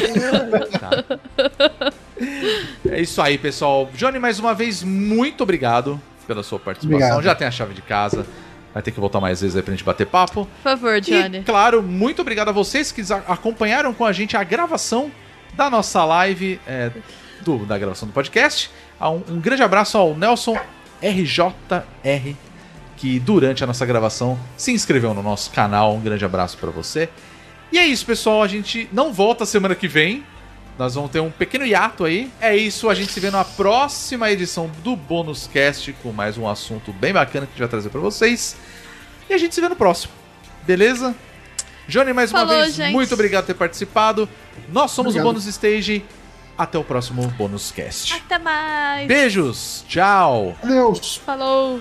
Tá. 0.79 1.93
É 2.89 3.01
isso 3.01 3.21
aí, 3.21 3.37
pessoal. 3.37 3.89
Johnny, 3.95 4.19
mais 4.19 4.39
uma 4.39 4.53
vez, 4.53 4.83
muito 4.83 5.41
obrigado 5.43 5.99
pela 6.27 6.43
sua 6.43 6.59
participação. 6.59 6.97
Obrigado. 7.07 7.23
Já 7.23 7.35
tem 7.35 7.47
a 7.47 7.51
chave 7.51 7.73
de 7.73 7.81
casa. 7.81 8.25
Vai 8.73 8.81
ter 8.81 8.91
que 8.91 8.99
voltar 8.99 9.19
mais 9.19 9.41
vezes 9.41 9.55
aí 9.55 9.61
pra 9.61 9.71
gente 9.71 9.83
bater 9.83 10.07
papo. 10.07 10.45
Por 10.45 10.61
favor, 10.63 10.99
Johnny. 10.99 11.39
E, 11.39 11.43
claro, 11.43 11.83
muito 11.83 12.21
obrigado 12.21 12.49
a 12.49 12.51
vocês 12.51 12.91
que 12.91 13.01
acompanharam 13.27 13.93
com 13.93 14.03
a 14.05 14.11
gente 14.11 14.35
a 14.35 14.43
gravação 14.43 15.11
da 15.53 15.69
nossa 15.69 16.03
live, 16.05 16.59
é, 16.65 16.91
do- 17.41 17.65
da 17.65 17.77
gravação 17.77 18.07
do 18.07 18.13
podcast. 18.13 18.71
Um, 18.99 19.33
um 19.35 19.39
grande 19.39 19.61
abraço 19.61 19.97
ao 19.97 20.15
Nelson 20.15 20.57
RJR, 21.01 22.35
que 22.97 23.19
durante 23.19 23.63
a 23.63 23.67
nossa 23.67 23.85
gravação 23.85 24.39
se 24.57 24.71
inscreveu 24.71 25.13
no 25.13 25.21
nosso 25.21 25.51
canal. 25.51 25.93
Um 25.95 26.01
grande 26.01 26.23
abraço 26.25 26.57
pra 26.57 26.69
você. 26.71 27.09
E 27.71 27.77
é 27.77 27.85
isso, 27.85 28.05
pessoal. 28.05 28.41
A 28.43 28.47
gente 28.47 28.87
não 28.91 29.11
volta 29.11 29.45
semana 29.45 29.75
que 29.75 29.87
vem. 29.87 30.23
Nós 30.77 30.95
vamos 30.95 31.11
ter 31.11 31.19
um 31.19 31.29
pequeno 31.29 31.65
hiato 31.65 32.03
aí. 32.03 32.31
É 32.41 32.55
isso, 32.55 32.89
a 32.89 32.95
gente 32.95 33.11
se 33.11 33.19
vê 33.19 33.29
na 33.29 33.45
próxima 33.45 34.31
edição 34.31 34.69
do 34.83 34.95
Bônus 34.95 35.47
Cast 35.51 35.93
com 36.01 36.11
mais 36.11 36.37
um 36.37 36.47
assunto 36.47 36.91
bem 36.93 37.13
bacana 37.13 37.45
que 37.45 37.51
a 37.51 37.53
gente 37.53 37.59
vai 37.59 37.67
trazer 37.69 37.89
pra 37.89 38.01
vocês. 38.01 38.55
E 39.29 39.33
a 39.33 39.37
gente 39.37 39.53
se 39.53 39.61
vê 39.61 39.69
no 39.69 39.75
próximo. 39.75 40.11
Beleza? 40.63 41.15
Johnny, 41.87 42.13
mais 42.13 42.31
uma 42.31 42.39
Falou, 42.39 42.61
vez, 42.61 42.75
gente. 42.75 42.91
muito 42.91 43.13
obrigado 43.13 43.43
por 43.43 43.47
ter 43.47 43.53
participado. 43.55 44.27
Nós 44.69 44.91
somos 44.91 45.11
Obrigado. 45.11 45.25
o 45.25 45.29
Bônus 45.33 45.45
Stage. 45.45 46.03
Até 46.57 46.77
o 46.77 46.83
próximo 46.83 47.27
Bônus 47.29 47.71
Cast. 47.71 48.13
Até 48.13 48.37
mais. 48.37 49.07
Beijos, 49.07 49.83
tchau. 49.87 50.55
Adeus! 50.63 51.15
Falou. 51.17 51.79